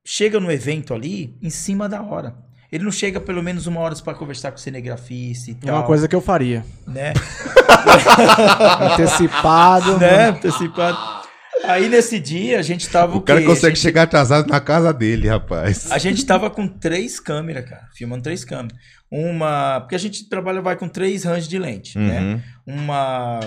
chega 0.05 0.39
no 0.41 0.51
evento 0.51 0.95
ali 0.95 1.37
em 1.43 1.51
cima 1.51 1.89
da 1.89 2.03
hora. 2.03 2.35
Ele 2.73 2.85
não 2.85 2.93
chega 2.93 3.19
pelo 3.21 3.43
menos 3.43 3.67
uma 3.67 3.81
hora 3.81 3.97
para 3.97 4.15
conversar 4.15 4.53
com 4.53 4.57
o 4.57 4.61
cinegrafista 4.61 5.51
e 5.51 5.55
É 5.55 5.67
tal. 5.67 5.77
uma 5.77 5.83
coisa 5.85 6.07
que 6.07 6.15
eu 6.15 6.21
faria. 6.21 6.65
né? 6.87 7.13
Antecipado. 8.93 9.99
né? 9.99 10.29
Antecipado. 10.29 11.21
Aí 11.65 11.89
nesse 11.89 12.19
dia 12.19 12.59
a 12.59 12.63
gente 12.63 12.89
tava 12.89 13.17
O 13.17 13.21
cara 13.21 13.41
quê? 13.41 13.47
consegue 13.47 13.67
a 13.67 13.75
gente, 13.75 13.81
chegar 13.83 14.03
atrasado 14.05 14.49
na 14.49 14.61
casa 14.61 14.93
dele, 14.95 15.29
rapaz. 15.29 15.91
a 15.93 15.99
gente 15.99 16.25
tava 16.25 16.49
com 16.49 16.67
três 16.67 17.21
câmeras, 17.21 17.69
cara, 17.69 17.87
filmando 17.95 18.23
três 18.23 18.45
câmeras. 18.45 18.79
Uma, 19.11 19.81
porque 19.81 19.95
a 19.95 19.99
gente 19.99 20.29
trabalha 20.29 20.63
vai 20.63 20.77
com 20.77 20.89
três 20.89 21.25
ranges 21.25 21.49
de 21.49 21.59
lente, 21.59 21.99
né? 21.99 22.41
Uhum. 22.67 22.75
uma 22.83 23.41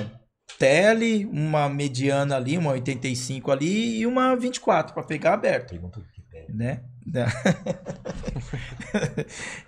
tele, 0.59 1.25
uma 1.31 1.67
mediana 1.69 2.35
ali, 2.35 2.57
uma 2.57 2.71
85 2.71 3.51
ali 3.51 3.99
e 4.01 4.05
uma 4.05 4.35
24 4.35 4.93
para 4.93 5.03
pegar 5.03 5.33
aberto, 5.33 5.73
né? 5.73 5.79
Né? 6.49 6.81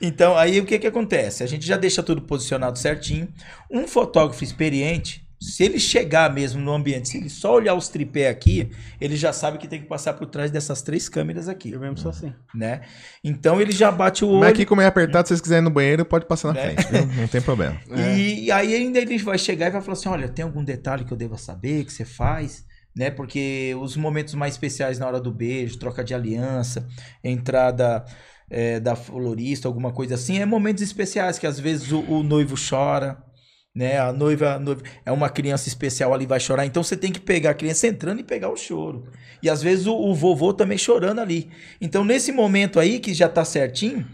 então, 0.02 0.38
aí 0.38 0.60
o 0.60 0.66
que 0.66 0.80
que 0.80 0.88
acontece? 0.88 1.44
A 1.44 1.48
gente 1.48 1.66
já 1.66 1.78
deixa 1.78 2.02
tudo 2.04 2.22
posicionado 2.22 2.78
certinho. 2.80 3.28
Um 3.70 3.88
fotógrafo 3.88 4.44
experiente, 4.44 5.24
Se 5.38 5.64
ele 5.66 5.78
chegar 5.78 6.34
mesmo 6.34 6.62
no 6.62 6.74
ambiente, 6.74 7.10
se 7.10 7.18
ele 7.18 7.30
só 7.30 7.54
olhar 7.54 7.76
os 7.76 7.90
tripé 7.90 8.30
aqui, 8.30 8.72
ele 9.02 9.18
já 9.18 9.34
sabe 9.34 9.58
que 9.58 9.68
tem 9.68 9.82
que 9.82 9.86
passar 9.88 10.14
por 10.14 10.26
trás 10.28 10.50
dessas 10.50 10.82
três 10.82 11.10
câmeras 11.10 11.50
aqui, 11.50 11.72
Eu 11.72 11.80
mesmo 11.82 11.98
sou 11.98 12.10
assim. 12.10 12.34
né? 12.54 12.82
Então 13.22 13.60
ele 13.62 13.74
já 13.74 13.92
bate 13.92 14.24
o 14.24 14.30
olho. 14.30 14.40
Mas 14.40 14.52
aqui, 14.52 14.66
como 14.66 14.80
é 14.82 14.86
apertado, 14.86 15.28
se 15.28 15.30
vocês 15.34 15.42
quiserem 15.42 15.62
ir 15.62 15.66
no 15.66 15.70
banheiro, 15.70 16.06
pode 16.06 16.26
passar 16.26 16.54
na 16.54 16.60
É. 16.62 16.74
frente, 16.74 16.90
viu? 16.90 17.22
Não 17.22 17.28
tem 17.28 17.42
problema. 17.42 17.78
E 18.18 18.50
aí 18.50 18.74
ainda 18.76 18.98
ele 18.98 19.18
vai 19.20 19.38
chegar 19.38 19.68
e 19.68 19.72
vai 19.72 19.82
falar 19.82 19.94
assim: 19.94 20.10
olha, 20.10 20.30
tem 20.30 20.44
algum 20.44 20.64
detalhe 20.64 21.04
que 21.04 21.12
eu 21.12 21.18
deva 21.18 21.38
saber, 21.38 21.84
que 21.84 21.92
você 21.92 22.06
faz? 22.06 22.66
Né? 22.96 23.12
Porque 23.12 23.76
os 23.80 23.98
momentos 23.98 24.34
mais 24.36 24.54
especiais 24.54 24.98
na 24.98 25.08
hora 25.08 25.20
do 25.20 25.32
beijo, 25.32 25.78
troca 25.78 26.04
de 26.04 26.14
aliança, 26.14 26.88
entrada 27.24 28.06
é, 28.50 28.80
da 28.80 28.96
florista, 28.96 29.68
alguma 29.68 29.92
coisa 29.92 30.16
assim, 30.16 30.40
é 30.40 30.46
momentos 30.46 30.82
especiais 30.82 31.38
que 31.38 31.48
às 31.48 31.60
vezes 31.60 31.92
o, 31.92 32.00
o 32.00 32.24
noivo 32.24 32.56
chora. 32.58 33.22
Né? 33.76 34.00
A 34.00 34.14
noiva, 34.14 34.54
a 34.54 34.60
noiva 34.60 34.82
é 35.06 35.12
uma 35.12 35.30
criança 35.30 35.68
especial 35.68 36.14
ali, 36.14 36.26
vai 36.26 36.40
chorar. 36.40 36.66
Então 36.66 36.82
você 36.82 36.96
tem 36.96 37.12
que 37.12 37.20
pegar 37.20 37.50
a 37.50 37.54
criança 37.54 37.88
entrando 37.88 38.22
e 38.22 38.24
pegar 38.24 38.50
o 38.50 38.56
choro. 38.56 39.12
E 39.44 39.50
às 39.50 39.62
vezes 39.62 39.86
o, 39.86 39.94
o 39.94 40.16
vovô 40.16 40.54
também 40.54 40.78
chorando 40.78 41.20
ali. 41.20 41.50
Então, 41.82 42.06
nesse 42.06 42.32
momento 42.32 42.80
aí, 42.80 43.00
que 43.00 43.14
já 43.14 43.28
tá 43.28 43.44
certinho, 43.44 44.08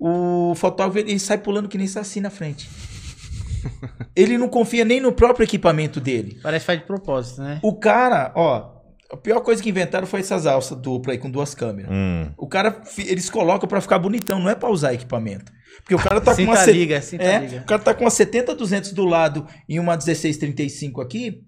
o 0.00 0.54
fotógrafo 0.56 0.98
ele 0.98 1.18
sai 1.18 1.36
pulando 1.36 1.68
que 1.68 1.76
nem 1.76 1.86
saci 1.86 2.20
na 2.22 2.30
frente. 2.30 2.70
Ele 4.14 4.36
não 4.38 4.48
confia 4.48 4.84
nem 4.84 5.00
no 5.00 5.12
próprio 5.12 5.44
equipamento 5.44 6.00
dele. 6.00 6.38
Parece 6.42 6.62
que 6.62 6.66
faz 6.66 6.78
de 6.80 6.86
propósito, 6.86 7.42
né? 7.42 7.60
O 7.62 7.74
cara, 7.78 8.32
ó, 8.34 8.80
a 9.10 9.16
pior 9.16 9.40
coisa 9.40 9.62
que 9.62 9.68
inventaram 9.70 10.06
foi 10.06 10.20
essas 10.20 10.46
alças 10.46 10.78
dupla 10.78 11.12
aí 11.12 11.18
com 11.18 11.30
duas 11.30 11.54
câmeras. 11.54 11.90
Hum. 11.92 12.30
O 12.36 12.46
cara, 12.48 12.80
eles 12.98 13.28
colocam 13.30 13.68
pra 13.68 13.80
ficar 13.80 13.98
bonitão, 13.98 14.38
não 14.40 14.50
é 14.50 14.54
pra 14.54 14.70
usar 14.70 14.94
equipamento. 14.94 15.52
Porque 15.78 15.94
o 15.94 15.98
cara 15.98 16.20
tá 16.20 16.34
com 16.36 16.42
uma 16.42 16.56
se- 16.56 16.72
liga, 16.72 17.00
é, 17.18 17.38
liga. 17.38 17.60
o 17.62 17.64
cara 17.64 17.82
tá 17.82 17.94
com 17.94 18.04
uma 18.04 18.10
70-200 18.10 18.92
do 18.92 19.04
lado 19.04 19.46
e 19.68 19.78
uma 19.80 19.92
1635 19.96 21.00
aqui. 21.00 21.42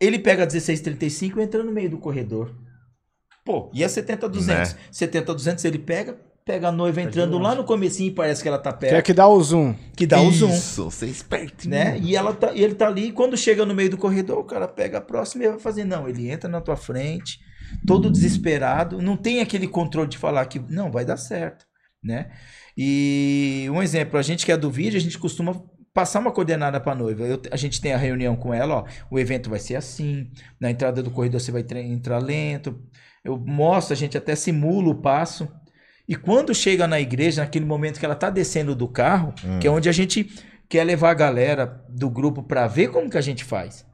Ele 0.00 0.18
pega 0.18 0.42
a 0.44 0.46
1635 0.46 1.38
e 1.38 1.42
entra 1.42 1.62
no 1.62 1.70
meio 1.70 1.90
do 1.90 1.98
corredor. 1.98 2.54
Pô, 3.44 3.70
e 3.74 3.84
a 3.84 3.86
70-200? 3.88 4.46
Né? 4.46 4.64
70-200 4.92 5.64
ele 5.64 5.78
pega, 5.78 6.18
pega 6.44 6.68
a 6.68 6.72
noiva 6.72 7.00
entrando 7.00 7.38
lá 7.38 7.54
no 7.54 7.64
comecinho 7.64 8.08
e 8.08 8.14
parece 8.14 8.42
que 8.42 8.48
ela 8.48 8.58
tá 8.58 8.72
Que 8.72 8.86
é 8.86 8.90
perto, 8.90 9.06
que 9.06 9.14
dá 9.14 9.28
o 9.28 9.40
zoom. 9.42 9.74
que 9.96 10.06
dá 10.06 10.20
o 10.20 10.30
zoom 10.32 10.50
Isso, 10.50 10.84
você 10.90 11.06
é 11.06 11.08
esperto. 11.08 11.68
né? 11.68 11.98
E 12.02 12.16
ela 12.16 12.32
tá, 12.34 12.52
e 12.52 12.62
ele 12.62 12.74
tá 12.74 12.88
ali, 12.88 13.08
e 13.08 13.12
quando 13.12 13.36
chega 13.36 13.64
no 13.64 13.74
meio 13.74 13.90
do 13.90 13.98
corredor, 13.98 14.38
o 14.38 14.44
cara 14.44 14.66
pega 14.66 14.98
a 14.98 15.00
próxima 15.00 15.44
e 15.44 15.48
vai 15.48 15.58
fazer. 15.58 15.84
Não, 15.84 16.08
ele 16.08 16.28
entra 16.30 16.48
na 16.48 16.60
tua 16.60 16.76
frente, 16.76 17.38
todo 17.86 18.10
desesperado, 18.10 19.00
não 19.00 19.16
tem 19.16 19.40
aquele 19.40 19.68
controle 19.68 20.08
de 20.08 20.18
falar 20.18 20.44
que 20.46 20.58
não, 20.58 20.90
vai 20.90 21.04
dar 21.04 21.16
certo, 21.16 21.64
né? 22.02 22.30
E 22.76 23.66
um 23.70 23.82
exemplo, 23.82 24.18
a 24.18 24.22
gente 24.22 24.44
que 24.46 24.52
é 24.52 24.56
do 24.56 24.70
vídeo, 24.70 24.96
a 24.96 25.00
gente 25.00 25.18
costuma 25.18 25.62
passar 25.92 26.20
uma 26.20 26.32
coordenada 26.32 26.80
para 26.80 26.94
noiva. 26.94 27.24
Eu- 27.24 27.42
a 27.50 27.56
gente 27.56 27.80
tem 27.80 27.92
a 27.92 27.96
reunião 27.98 28.34
com 28.36 28.54
ela, 28.54 28.76
ó, 28.76 28.84
o 29.10 29.18
evento 29.18 29.50
vai 29.50 29.58
ser 29.58 29.76
assim, 29.76 30.30
na 30.60 30.70
entrada 30.70 31.02
do 31.02 31.10
corredor 31.10 31.40
você 31.40 31.52
vai 31.52 31.64
entrar 31.84 32.18
lento. 32.18 32.80
Eu 33.24 33.36
mostro, 33.38 33.92
a 33.92 33.96
gente 33.96 34.16
até 34.16 34.34
simula 34.34 34.88
o 34.88 34.94
passo. 35.02 35.46
E 36.10 36.16
quando 36.16 36.52
chega 36.52 36.88
na 36.88 36.98
igreja, 36.98 37.40
naquele 37.40 37.64
momento 37.64 38.00
que 38.00 38.04
ela 38.04 38.16
tá 38.16 38.28
descendo 38.30 38.74
do 38.74 38.88
carro, 38.88 39.32
que 39.60 39.68
é 39.68 39.70
onde 39.70 39.88
a 39.88 39.92
gente 39.92 40.28
quer 40.68 40.82
levar 40.82 41.10
a 41.10 41.14
galera 41.14 41.84
do 41.88 42.10
grupo 42.10 42.42
para 42.42 42.66
ver 42.66 42.88
como 42.88 43.08
que 43.08 43.16
a 43.16 43.20
gente 43.20 43.44
faz. 43.44 43.86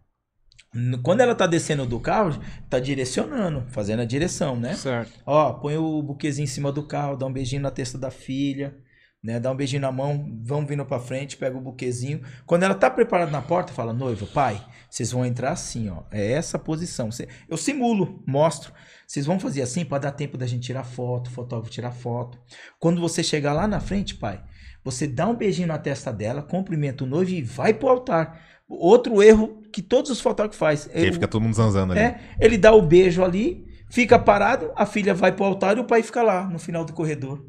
Quando 1.03 1.21
ela 1.21 1.35
tá 1.35 1.47
descendo 1.47 1.85
do 1.85 2.01
carro, 2.01 2.41
tá 2.71 2.79
direcionando, 2.79 3.67
fazendo 3.69 4.01
a 4.01 4.07
direção, 4.07 4.57
né? 4.59 4.75
Certo. 4.75 5.13
Ó, 5.27 5.53
põe 5.53 5.77
o 5.77 6.03
buquezinho 6.03 6.45
em 6.45 6.49
cima 6.49 6.73
do 6.73 6.83
carro, 6.83 7.17
dá 7.17 7.27
um 7.27 7.33
beijinho 7.33 7.61
na 7.61 7.71
testa 7.71 7.99
da 7.99 8.11
filha, 8.11 8.75
né? 9.23 9.39
Dá 9.39 9.51
um 9.51 9.57
beijinho 9.57 9.83
na 9.83 9.93
mão, 9.93 10.41
vão 10.43 10.67
vindo 10.67 10.87
pra 10.87 10.99
frente, 10.99 11.37
pega 11.37 11.59
o 11.59 11.61
buquezinho. 11.61 12.23
Quando 12.47 12.63
ela 12.63 12.75
tá 12.75 12.89
preparada 12.89 13.31
na 13.31 13.43
porta, 13.43 13.75
fala: 13.75 13.93
"Noiva, 13.93 14.27
pai, 14.27 14.59
vocês 14.89 15.13
vão 15.13 15.27
entrar 15.27 15.53
assim, 15.53 15.91
ó. 15.91 16.05
É 16.11 16.33
essa 16.33 16.59
posição. 16.59 17.11
Eu 17.47 17.59
simulo, 17.59 18.23
mostro. 18.27 18.73
Vocês 19.07 19.24
vão 19.24 19.39
fazer 19.39 19.62
assim 19.62 19.85
para 19.85 19.99
dar 19.99 20.12
tempo 20.12 20.37
da 20.37 20.47
gente 20.47 20.65
tirar 20.66 20.83
foto, 20.85 21.28
o 21.28 21.31
fotógrafo 21.31 21.70
tirar 21.70 21.93
foto. 21.93 22.39
Quando 22.78 23.01
você 23.01 23.23
chegar 23.23 23.53
lá 23.53 23.69
na 23.69 23.78
frente, 23.78 24.16
pai, 24.16 24.43
você 24.85 25.07
dá 25.07 25.28
um 25.28 25.37
beijinho 25.37 25.69
na 25.69 25.78
testa 25.78 26.12
dela, 26.12 26.43
cumprimenta 26.43 27.05
o 27.05 27.07
noivo 27.07 27.31
e 27.31 27.43
vai 27.43 27.73
pro 27.73 27.89
altar. 27.89 28.41
Outro 28.69 29.23
erro 29.23 29.62
que 29.73 29.81
todos 29.81 30.11
os 30.11 30.20
fotógrafos 30.20 30.59
fazem. 30.59 30.93
Aí 30.93 31.12
fica 31.12 31.28
todo 31.28 31.43
mundo 31.43 31.55
zanzando 31.55 31.93
ali. 31.93 32.01
É, 32.03 32.20
ele 32.41 32.59
dá 32.59 32.73
o 32.73 32.83
beijo 32.83 33.23
ali, 33.23 33.65
fica 33.89 34.19
parado, 34.19 34.73
a 34.74 34.85
filha 34.85 35.15
vai 35.15 35.31
pro 35.31 35.45
altar 35.45 35.77
e 35.77 35.81
o 35.81 35.85
pai 35.85 36.03
fica 36.03 36.23
lá 36.23 36.49
no 36.49 36.59
final 36.59 36.85
do 36.85 36.93
corredor. 36.93 37.45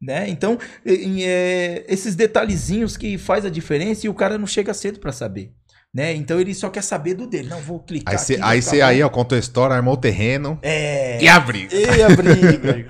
né? 0.00 0.28
Então, 0.28 0.58
é, 0.86 1.84
esses 1.86 2.16
detalhezinhos 2.16 2.96
que 2.96 3.18
faz 3.18 3.44
a 3.44 3.50
diferença 3.50 4.06
e 4.06 4.08
o 4.08 4.14
cara 4.14 4.38
não 4.38 4.46
chega 4.46 4.72
cedo 4.72 4.98
pra 4.98 5.12
saber. 5.12 5.52
Né? 5.94 6.14
Então 6.14 6.40
ele 6.40 6.54
só 6.54 6.70
quer 6.70 6.82
saber 6.82 7.14
do 7.14 7.26
dele. 7.26 7.48
Não, 7.48 7.60
vou 7.60 7.80
clicar. 7.80 8.14
Aí 8.14 8.18
você 8.18 8.38
aí, 8.40 8.62
cê, 8.62 8.80
aí, 8.80 9.02
ó, 9.02 9.08
contou 9.10 9.36
a 9.36 9.38
história, 9.38 9.76
armou 9.76 9.94
o 9.94 9.98
terreno. 9.98 10.58
É. 10.62 11.22
E 11.22 11.28
abriu. 11.28 11.68
E 11.70 12.02
a 12.02 12.08
briga. 12.08 12.86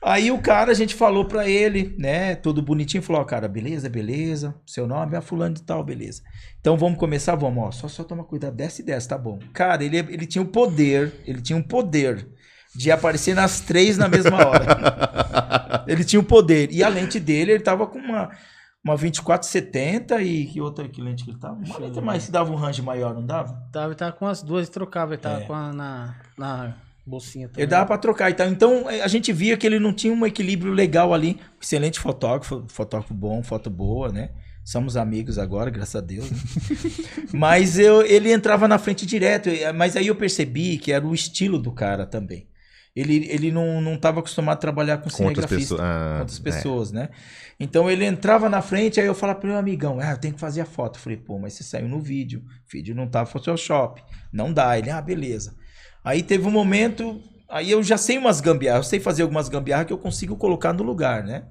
Aí 0.00 0.30
o 0.30 0.38
cara, 0.38 0.70
a 0.70 0.74
gente 0.74 0.94
falou 0.94 1.24
pra 1.24 1.48
ele, 1.48 1.94
né, 1.98 2.36
tudo 2.36 2.62
bonitinho, 2.62 3.02
falou, 3.02 3.20
ó, 3.20 3.24
cara, 3.24 3.48
beleza, 3.48 3.88
beleza, 3.88 4.54
seu 4.64 4.86
nome 4.86 5.16
é 5.16 5.20
fulano 5.20 5.56
de 5.56 5.62
tal, 5.62 5.82
beleza. 5.82 6.22
Então 6.60 6.76
vamos 6.76 6.98
começar, 6.98 7.34
vamos, 7.34 7.64
ó, 7.64 7.70
só, 7.72 7.88
só 7.88 8.04
toma 8.04 8.22
cuidado, 8.22 8.54
desce 8.54 8.80
e 8.80 8.84
desce, 8.84 9.08
tá 9.08 9.18
bom. 9.18 9.40
Cara, 9.52 9.82
ele, 9.82 9.98
ele 9.98 10.24
tinha 10.24 10.40
o 10.40 10.46
poder, 10.46 11.12
ele 11.26 11.42
tinha 11.42 11.56
um 11.56 11.62
poder 11.62 12.28
de 12.76 12.92
aparecer 12.92 13.34
nas 13.34 13.60
três 13.60 13.98
na 13.98 14.08
mesma 14.08 14.36
hora. 14.46 15.84
ele 15.88 16.04
tinha 16.04 16.20
o 16.20 16.24
poder, 16.24 16.70
e 16.70 16.84
a 16.84 16.88
lente 16.88 17.18
dele, 17.18 17.52
ele 17.52 17.62
tava 17.62 17.84
com 17.84 17.98
uma, 17.98 18.30
uma 18.84 18.94
2470 18.96 20.22
e 20.22 20.46
que 20.46 20.60
outra 20.60 20.88
que 20.88 21.00
lente 21.00 21.24
que 21.24 21.30
ele 21.30 21.38
tava? 21.38 21.54
Uma 21.56 21.78
lente 21.78 22.00
mais, 22.00 22.26
que 22.26 22.32
dava 22.32 22.50
um 22.52 22.56
range 22.56 22.80
maior, 22.82 23.14
não 23.14 23.24
dava? 23.24 23.52
Tava, 23.72 23.94
tava 23.94 24.12
com 24.12 24.26
as 24.26 24.42
duas 24.42 24.68
trocava, 24.68 25.14
ele 25.14 25.20
tava 25.22 25.42
É. 25.42 25.44
com 25.46 25.52
a 25.54 25.72
na, 25.72 26.14
na 26.36 26.76
bolsinha 27.04 27.48
também. 27.48 27.62
Ele 27.62 27.70
dava 27.70 27.86
pra 27.86 27.98
trocar 27.98 28.30
e 28.30 28.34
tal. 28.34 28.48
Então 28.48 28.88
eh, 28.88 29.02
a 29.02 29.08
gente 29.08 29.32
via 29.32 29.56
que 29.56 29.66
ele 29.66 29.78
não 29.78 29.92
tinha 29.92 30.12
um 30.12 30.24
equilíbrio 30.26 30.72
legal 30.72 31.12
ali. 31.12 31.38
Excelente 31.60 31.98
fotógrafo, 31.98 32.64
fotógrafo 32.68 33.12
bom, 33.14 33.42
foto 33.42 33.68
boa, 33.68 34.10
né? 34.12 34.30
Somos 34.64 34.96
amigos 34.98 35.38
agora, 35.38 35.70
graças 35.70 35.96
a 35.96 36.00
Deus. 36.00 36.30
né? 36.30 36.38
mas 37.32 37.78
eu, 37.78 38.02
ele 38.02 38.30
entrava 38.30 38.68
na 38.68 38.78
frente 38.78 39.06
direto. 39.06 39.48
Mas 39.74 39.96
aí 39.96 40.06
eu 40.06 40.14
percebi 40.14 40.76
que 40.78 40.92
era 40.92 41.06
o 41.06 41.14
estilo 41.14 41.58
do 41.58 41.72
cara 41.72 42.04
também. 42.06 42.46
Ele, 42.94 43.26
ele 43.30 43.52
não, 43.52 43.80
não 43.80 43.96
tava 43.96 44.20
acostumado 44.20 44.56
a 44.56 44.60
trabalhar 44.60 44.98
com, 44.98 45.10
Com 45.10 45.24
outras 45.24 45.44
cinegrafista, 45.44 45.76
pessoas. 45.76 45.80
Ah, 45.80 46.12
com 46.14 46.20
outras 46.20 46.38
é. 46.38 46.42
pessoas, 46.42 46.92
né? 46.92 47.08
Então 47.60 47.90
ele 47.90 48.04
entrava 48.04 48.48
na 48.48 48.60
frente, 48.62 49.00
aí 49.00 49.06
eu 49.06 49.14
falava 49.14 49.40
pro 49.40 49.48
meu 49.48 49.58
amigão, 49.58 49.98
ah, 50.00 50.12
eu 50.12 50.18
tenho 50.18 50.34
que 50.34 50.40
fazer 50.40 50.60
a 50.60 50.64
foto. 50.64 50.96
Eu 50.96 51.02
falei, 51.02 51.18
pô, 51.18 51.38
mas 51.38 51.54
você 51.54 51.62
saiu 51.62 51.88
no 51.88 52.00
vídeo. 52.00 52.40
O 52.40 52.72
vídeo 52.72 52.94
não 52.94 53.06
tá 53.06 53.24
Photoshop. 53.24 54.02
Não 54.32 54.52
dá. 54.52 54.78
Ele, 54.78 54.90
ah, 54.90 55.00
beleza. 55.00 55.54
Aí 56.04 56.22
teve 56.22 56.46
um 56.46 56.50
momento, 56.50 57.20
aí 57.48 57.70
eu 57.70 57.82
já 57.82 57.96
sei 57.96 58.18
umas 58.18 58.40
gambiarras, 58.40 58.86
eu 58.86 58.90
sei 58.90 59.00
fazer 59.00 59.22
algumas 59.22 59.48
gambiarras 59.48 59.86
que 59.86 59.92
eu 59.92 59.98
consigo 59.98 60.36
colocar 60.36 60.72
no 60.72 60.82
lugar, 60.82 61.24
né? 61.24 61.44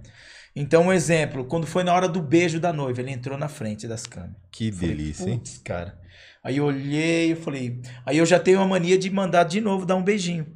Então, 0.56 0.88
um 0.88 0.94
exemplo, 0.94 1.46
quando 1.46 1.68
foi 1.68 1.84
na 1.84 1.94
hora 1.94 2.10
do 2.10 2.20
beijo 2.20 2.60
da 2.60 2.74
noiva, 2.74 3.00
ele 3.00 3.12
entrou 3.12 3.38
na 3.38 3.48
frente 3.48 3.88
das 3.88 4.08
câmeras. 4.08 4.36
Que 4.52 4.72
Falei, 4.72 4.96
delícia, 4.96 5.30
hein? 5.30 5.42
Cara. 5.64 6.00
Aí 6.44 6.58
eu 6.58 6.66
olhei, 6.66 7.34
eu 7.34 7.36
falei. 7.36 7.80
Aí 8.04 8.18
eu 8.18 8.26
já 8.26 8.40
tenho 8.40 8.60
a 8.60 8.66
mania 8.66 8.98
de 8.98 9.08
mandar 9.12 9.44
de 9.44 9.62
novo 9.62 9.86
dar 9.86 9.96
um 9.96 10.04
beijinho. 10.04 10.48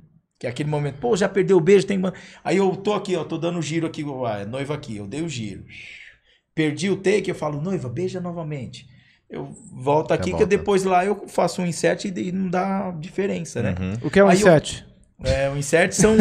Que 0.42 0.48
é 0.48 0.50
aquele 0.50 0.72
momento, 0.72 0.96
pô, 0.96 1.16
já 1.16 1.30
perdeu 1.30 1.56
o 1.56 1.62
beijo, 1.62 1.86
tem 1.86 2.02
Aí 2.44 2.58
eu 2.58 2.76
tô 2.76 2.94
aqui, 2.94 3.16
ó, 3.16 3.24
tô 3.24 3.38
dando 3.38 3.60
o 3.60 3.62
giro 3.62 3.86
aqui, 3.86 4.04
ó, 4.04 4.44
noiva 4.44 4.74
aqui, 4.74 4.98
eu 4.98 5.06
dei 5.06 5.22
o 5.22 5.30
giro. 5.30 5.64
Perdi 6.56 6.90
o 6.90 6.98
take, 6.98 7.30
eu 7.30 7.36
falo, 7.36 7.62
noiva, 7.62 7.88
beija 7.88 8.20
novamente. 8.20 8.88
Eu 9.30 9.56
volto 9.72 10.14
aqui, 10.16 10.26
que 10.26 10.32
volta. 10.32 10.48
depois 10.48 10.84
lá 10.84 11.06
eu 11.06 11.28
faço 11.28 11.62
um 11.62 11.66
insert 11.68 12.06
e 12.06 12.32
não 12.32 12.50
dá 12.50 12.90
diferença, 12.90 13.62
né? 13.62 13.76
Uhum. 13.80 13.94
O 14.02 14.10
que 14.10 14.20
é 14.20 14.24
um 14.24 14.30
Aí 14.30 14.42
eu- 14.42 14.48
inset? 14.48 14.84
É, 15.24 15.50
o 15.50 15.56
insert 15.58 15.92
são, 15.94 16.16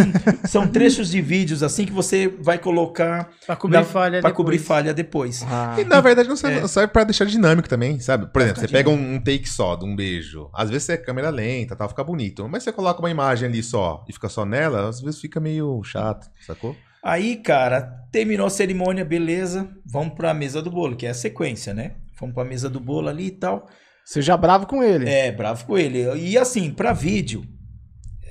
são 0.47 0.67
trechos 0.69 1.11
de 1.11 1.21
vídeos 1.23 1.63
assim 1.63 1.85
que 1.87 1.93
você 1.93 2.29
vai 2.41 2.59
colocar 2.59 3.31
Pra 3.47 3.57
cobrir 3.57 3.79
na- 3.79 3.85
falha 3.85 4.21
pra 4.21 4.29
depois. 4.31 4.35
cobrir 4.37 4.59
falha 4.59 4.93
depois. 4.95 5.43
Ah, 5.49 5.77
E 5.79 5.85
na 5.85 6.01
verdade 6.01 6.29
não 6.29 6.37
serve, 6.37 6.59
É. 6.59 6.69
serve 6.69 6.93
pra 6.93 7.05
deixar 7.05 7.25
dinâmico 7.25 7.69
também, 7.69 7.99
sabe? 8.01 8.27
Por 8.27 8.43
exemplo, 8.43 8.61
ficar 8.61 8.69
você 8.69 8.73
pega 8.73 8.91
um, 8.91 9.15
um 9.15 9.19
take 9.21 9.49
só 9.49 9.75
de 9.77 9.85
um 9.85 9.97
beijo. 9.97 10.51
Às 10.55 10.69
vezes 10.69 10.85
você 10.85 10.93
é 10.93 10.97
câmera 10.97 11.31
lenta, 11.31 11.75
tal, 11.75 11.89
fica 11.89 12.05
bonito. 12.05 12.47
Mas 12.49 12.63
você 12.63 12.73
coloca 12.73 13.01
uma 13.01 13.11
imagem 13.11 13.49
ali 13.49 13.63
só 13.63 14.05
e 14.09 14.13
fica 14.13 14.29
só 14.29 14.45
nela, 14.45 14.89
às 14.89 15.01
vezes 15.01 15.21
fica 15.21 15.41
meio 15.41 15.83
chato, 15.83 16.27
sacou? 16.47 16.77
Aí, 17.03 17.37
cara, 17.37 17.91
terminou 18.13 18.47
a 18.47 18.51
cerimônia, 18.51 19.05
beleza. 19.05 19.67
Vamos 19.87 20.15
pra 20.15 20.35
mesa 20.35 20.61
do 20.61 20.71
bolo, 20.71 20.95
que 20.97 21.07
é 21.07 21.11
a 21.11 21.15
sequência, 21.15 21.73
né? 21.73 21.93
Fomos 22.19 22.35
pra 22.35 22.45
mesa 22.45 22.69
do 22.69 22.79
bolo 22.79 23.09
ali 23.09 23.29
e 23.29 23.31
tal. 23.31 23.67
Você 24.05 24.21
já 24.21 24.37
bravo 24.37 24.67
com 24.67 24.83
ele. 24.83 25.09
É, 25.09 25.33
bravo 25.33 25.65
com 25.65 25.79
ele. 25.79 26.05
E 26.19 26.37
assim, 26.37 26.71
pra 26.71 26.93
vídeo, 26.93 27.43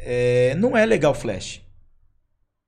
é, 0.04 0.56
não 0.56 0.76
é 0.76 0.86
legal 0.86 1.14
flash. 1.14 1.62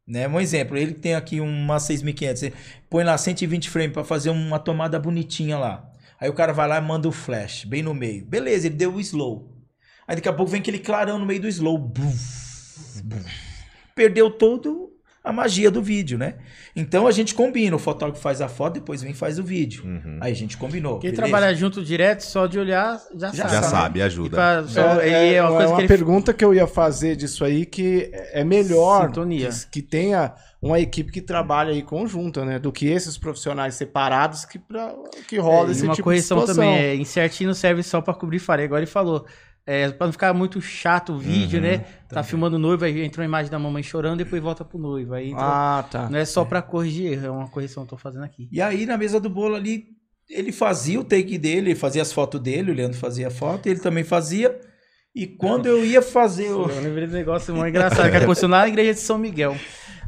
Né? 0.07 0.27
Um 0.27 0.39
exemplo, 0.39 0.77
ele 0.77 0.93
tem 0.93 1.15
aqui 1.15 1.39
uma 1.39 1.79
6500, 1.79 2.39
você 2.39 2.53
põe 2.89 3.03
lá 3.03 3.17
120 3.17 3.69
frames 3.69 3.93
pra 3.93 4.03
fazer 4.03 4.29
uma 4.29 4.59
tomada 4.59 4.99
bonitinha 4.99 5.57
lá. 5.57 5.89
Aí 6.19 6.29
o 6.29 6.33
cara 6.33 6.53
vai 6.53 6.67
lá 6.67 6.77
e 6.77 6.81
manda 6.81 7.07
o 7.07 7.11
flash, 7.11 7.65
bem 7.65 7.81
no 7.81 7.93
meio. 7.93 8.25
Beleza, 8.25 8.67
ele 8.67 8.75
deu 8.75 8.93
o 8.93 8.99
slow. 8.99 9.51
Aí 10.07 10.15
daqui 10.15 10.29
a 10.29 10.33
pouco 10.33 10.51
vem 10.51 10.61
aquele 10.61 10.79
clarão 10.79 11.17
no 11.17 11.25
meio 11.25 11.41
do 11.41 11.47
slow. 11.47 11.77
Buf, 11.77 13.01
buf. 13.03 13.25
Perdeu 13.95 14.29
todo 14.29 14.80
a 15.23 15.31
magia 15.31 15.69
do 15.69 15.83
vídeo, 15.83 16.17
né? 16.17 16.35
Então 16.75 17.05
a 17.05 17.11
gente 17.11 17.35
combina, 17.35 17.75
o 17.75 17.79
fotógrafo 17.79 18.21
faz 18.21 18.41
a 18.41 18.47
foto, 18.47 18.73
depois 18.75 19.01
vem 19.03 19.11
e 19.11 19.13
faz 19.13 19.37
o 19.37 19.43
vídeo. 19.43 19.83
Uhum. 19.85 20.17
Aí 20.19 20.31
a 20.31 20.35
gente 20.35 20.57
combinou. 20.57 20.99
Quem 20.99 21.11
beleza? 21.11 21.21
trabalha 21.29 21.53
junto 21.55 21.83
direto, 21.83 22.21
só 22.21 22.47
de 22.47 22.57
olhar, 22.57 22.99
já, 23.15 23.27
Já 23.27 23.33
sabe. 23.33 23.51
Já 23.51 23.61
sabe. 23.61 23.67
sabe, 23.71 24.01
ajuda. 24.01 24.35
pra- 24.35 24.63
só- 24.67 24.99
É, 25.01 25.09
é- 25.09 25.33
é 25.35 25.41
uma 25.43 25.51
coisa 25.51 25.63
é 25.63 25.67
uma 25.67 25.75
que 25.75 25.81
ele 25.81 25.87
pergunta 25.87 26.33
que 26.33 26.43
eu 26.43 26.53
ia 26.53 26.65
fazer 26.65 27.15
disso 27.15 27.45
aí, 27.45 27.65
que 27.65 28.09
é 28.31 28.43
melhor 28.43 29.07
Sintonia. 29.07 29.49
que, 29.49 29.67
que 29.69 29.81
tenha 29.83 30.33
uma 30.59 30.79
equipe 30.79 31.11
que 31.11 31.21
trabalhe 31.21 31.71
aí 31.71 31.81
conjunta, 31.83 32.43
né? 32.43 32.57
Do 32.57 32.71
que 32.71 32.87
esses 32.87 33.15
profissionais 33.17 33.75
separados 33.75 34.43
que, 34.45 34.57
pra, 34.57 34.93
que 35.27 35.37
rola 35.37 35.69
É, 35.69 35.71
esse 35.71 35.83
uma 35.83 35.93
tipo 35.93 36.03
correção 36.05 36.37
de 36.39 36.47
situação. 36.47 36.63
também, 36.63 36.83
é, 36.83 36.95
incertinho 36.95 37.49
não 37.49 37.53
serve 37.55 37.83
só 37.83 38.01
pra 38.01 38.13
cobrir 38.13 38.39
falha. 38.39 38.63
Agora 38.63 38.81
ele 38.81 38.89
falou, 38.89 39.25
é, 39.65 39.89
pra 39.91 40.07
não 40.07 40.11
ficar 40.11 40.33
muito 40.33 40.59
chato 40.61 41.13
o 41.13 41.17
vídeo, 41.19 41.59
Uhum, 41.59 41.65
né? 41.65 41.85
Tá 42.09 42.23
filmando 42.23 42.55
o 42.55 42.59
noivo, 42.59 42.83
aí 42.83 43.01
entra 43.01 43.21
uma 43.21 43.25
imagem 43.25 43.51
da 43.51 43.57
mamãe 43.59 43.83
chorando, 43.83 44.17
depois 44.17 44.41
volta 44.41 44.65
pro 44.65 44.77
noivo. 44.79 45.13
Aí 45.13 45.29
entra- 45.31 45.43
Ah, 45.79 45.83
tá. 45.89 46.09
não 46.09 46.17
é 46.19 46.25
só 46.25 46.43
pra 46.43 46.61
corrigir 46.61 47.13
erro, 47.13 47.25
é 47.27 47.29
uma 47.31 47.47
correção 47.47 47.83
que 47.85 47.93
eu 47.93 47.97
tô 47.97 48.01
fazendo 48.01 48.23
aqui. 48.23 48.49
E 48.51 48.61
aí 48.61 48.85
na 48.85 48.97
mesa 48.97 49.19
do 49.19 49.29
bolo 49.29 49.55
ali, 49.55 49.85
ele 50.29 50.51
fazia 50.51 50.99
o 50.99 51.03
take 51.03 51.37
dele, 51.37 51.71
ele 51.71 51.75
fazia 51.75 52.01
as 52.01 52.11
fotos 52.11 52.39
dele, 52.41 52.71
o 52.71 52.73
Leandro 52.73 52.97
fazia 52.97 53.27
a 53.27 53.31
foto, 53.31 53.67
ele 53.67 53.79
também 53.79 54.03
fazia. 54.03 54.59
E 55.13 55.27
quando 55.27 55.65
eu 55.65 55.85
ia 55.85 56.01
fazer 56.01 56.49
o. 56.51 56.69
Eu 56.69 56.81
lembrei 56.81 57.05
do 57.05 57.13
negócio 57.13 57.53
muito 57.53 57.67
engraçado, 57.67 58.09
que 58.09 58.15
aconteceu 58.17 58.47
na 58.47 58.65
igreja 58.67 58.93
de 58.93 58.99
São 59.01 59.17
Miguel. 59.17 59.55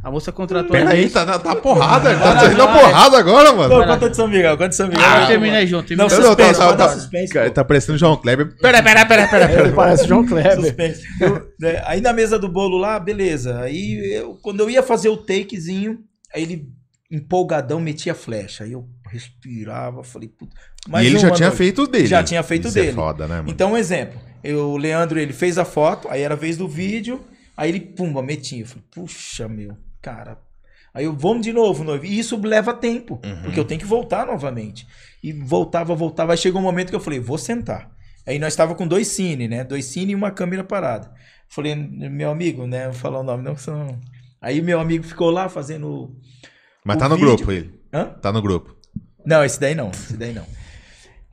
A 0.03 0.11
moça 0.11 0.33
contratou 0.33 0.71
Pera 0.71 0.89
a 0.89 0.93
aí, 0.93 1.03
gente. 1.03 1.13
tá, 1.13 1.25
tá, 1.25 1.39
tá 1.39 1.55
porrada 1.55 2.13
Tá 2.13 2.45
indo 2.47 2.57
vai 2.57 2.65
lá. 2.67 2.79
porrada 2.81 3.17
agora, 3.17 3.53
mano. 3.53 3.73
Não, 3.79 3.87
conta 3.87 4.09
de 4.09 4.15
São 4.17 4.27
Miguel, 4.27 4.51
conta 4.57 4.69
de 4.69 4.75
São 4.75 4.87
Miguel. 4.89 5.01
Ah, 5.05 5.25
terminei 5.27 5.65
junto. 5.65 5.95
Não, 5.95 6.09
suspense, 6.09 6.59
tá- 6.59 6.65
pode 6.65 6.77
tá- 6.77 6.87
dar 6.87 6.89
suspense, 6.89 7.33
Cara, 7.33 7.47
pô. 7.47 7.53
tá 7.53 7.63
parecendo 7.63 7.97
João 7.97 8.17
Kleber. 8.17 8.53
Pera, 8.57 8.83
pera, 8.83 9.05
pera, 9.05 9.27
pera, 9.29 9.45
Ele 9.45 9.53
pera. 9.55 9.71
parece 9.71 10.05
João 10.05 10.25
Kleber. 10.25 10.55
Suspense. 10.59 11.01
Eu- 11.21 11.47
né, 11.57 11.81
aí 11.85 12.01
na 12.01 12.11
mesa 12.11 12.37
do 12.37 12.49
bolo 12.49 12.77
lá, 12.77 12.99
beleza. 12.99 13.61
Aí 13.61 14.15
eu- 14.17 14.35
quando 14.41 14.59
eu 14.59 14.69
ia 14.69 14.83
fazer 14.83 15.07
o 15.07 15.15
takezinho, 15.15 15.99
aí 16.35 16.43
ele 16.43 16.67
empolgadão 17.09 17.79
metia 17.79 18.13
flecha. 18.13 18.65
Aí 18.65 18.73
eu 18.73 18.85
respirava, 19.09 20.03
falei, 20.03 20.27
puta. 20.27 20.53
mais 20.89 21.05
e 21.05 21.09
ele 21.11 21.19
já 21.19 21.27
uma 21.29 21.35
tinha 21.35 21.47
noite. 21.47 21.57
feito 21.57 21.83
o 21.83 21.87
dele. 21.87 22.07
Já 22.07 22.23
tinha 22.23 22.43
feito 22.43 22.67
Isso 22.67 22.77
É 22.77 22.81
dele. 22.81 22.93
foda, 22.93 23.25
né, 23.27 23.37
mano? 23.37 23.49
Então, 23.49 23.71
um 23.71 23.77
exemplo. 23.77 24.19
Eu, 24.43 24.71
o 24.71 24.77
Leandro, 24.77 25.17
ele 25.17 25.31
fez 25.31 25.57
a 25.57 25.63
foto, 25.63 26.09
aí 26.11 26.21
era 26.21 26.33
a 26.33 26.37
vez 26.37 26.57
do 26.57 26.67
vídeo, 26.67 27.23
aí 27.55 27.69
ele, 27.69 27.79
pumba, 27.79 28.21
metia. 28.21 28.61
Eu 28.63 28.65
falei, 28.67 28.83
puxa, 28.91 29.47
meu, 29.47 29.77
cara. 30.03 30.37
Aí 30.93 31.05
eu, 31.05 31.13
vamos 31.15 31.41
de 31.43 31.51
novo, 31.51 31.83
noivo. 31.83 32.05
E 32.05 32.19
isso 32.19 32.39
leva 32.39 32.71
tempo, 32.73 33.19
Uhum. 33.25 33.41
porque 33.41 33.59
eu 33.59 33.65
tenho 33.65 33.79
que 33.79 33.85
voltar 33.87 34.27
novamente. 34.27 34.85
E 35.23 35.33
voltava, 35.33 35.95
voltava. 35.95 36.33
Aí 36.33 36.37
chegou 36.37 36.61
um 36.61 36.63
momento 36.63 36.89
que 36.91 36.95
eu 36.95 36.99
falei, 36.99 37.19
vou 37.19 37.37
sentar. 37.39 37.89
Aí 38.27 38.37
nós 38.37 38.53
estava 38.53 38.75
com 38.75 38.87
dois 38.87 39.07
cine, 39.07 39.47
né? 39.47 39.63
Dois 39.63 39.85
cine 39.85 40.11
e 40.11 40.15
uma 40.15 40.29
câmera 40.29 40.63
parada. 40.63 41.11
Falei, 41.49 41.73
meu 41.75 42.29
amigo, 42.29 42.67
né? 42.67 42.85
Vou 42.85 42.93
falar 42.93 43.19
o 43.19 43.23
nome, 43.23 43.43
não, 43.43 43.57
senão... 43.57 43.99
Aí 44.41 44.61
meu 44.61 44.79
amigo 44.79 45.03
ficou 45.03 45.31
lá 45.31 45.49
fazendo... 45.49 46.15
Mas 46.85 46.97
o 46.97 46.99
tá 46.99 47.09
no 47.09 47.15
vídeo- 47.15 47.35
grupo 47.35 47.51
ele. 47.51 47.79
Hã? 47.93 48.05
Tá 48.21 48.31
no 48.31 48.41
grupo. 48.41 48.75
Não, 49.25 49.43
esse 49.43 49.59
daí 49.59 49.73
não, 49.73 49.89
esse 49.89 50.17
daí 50.17 50.33
não. 50.33 50.45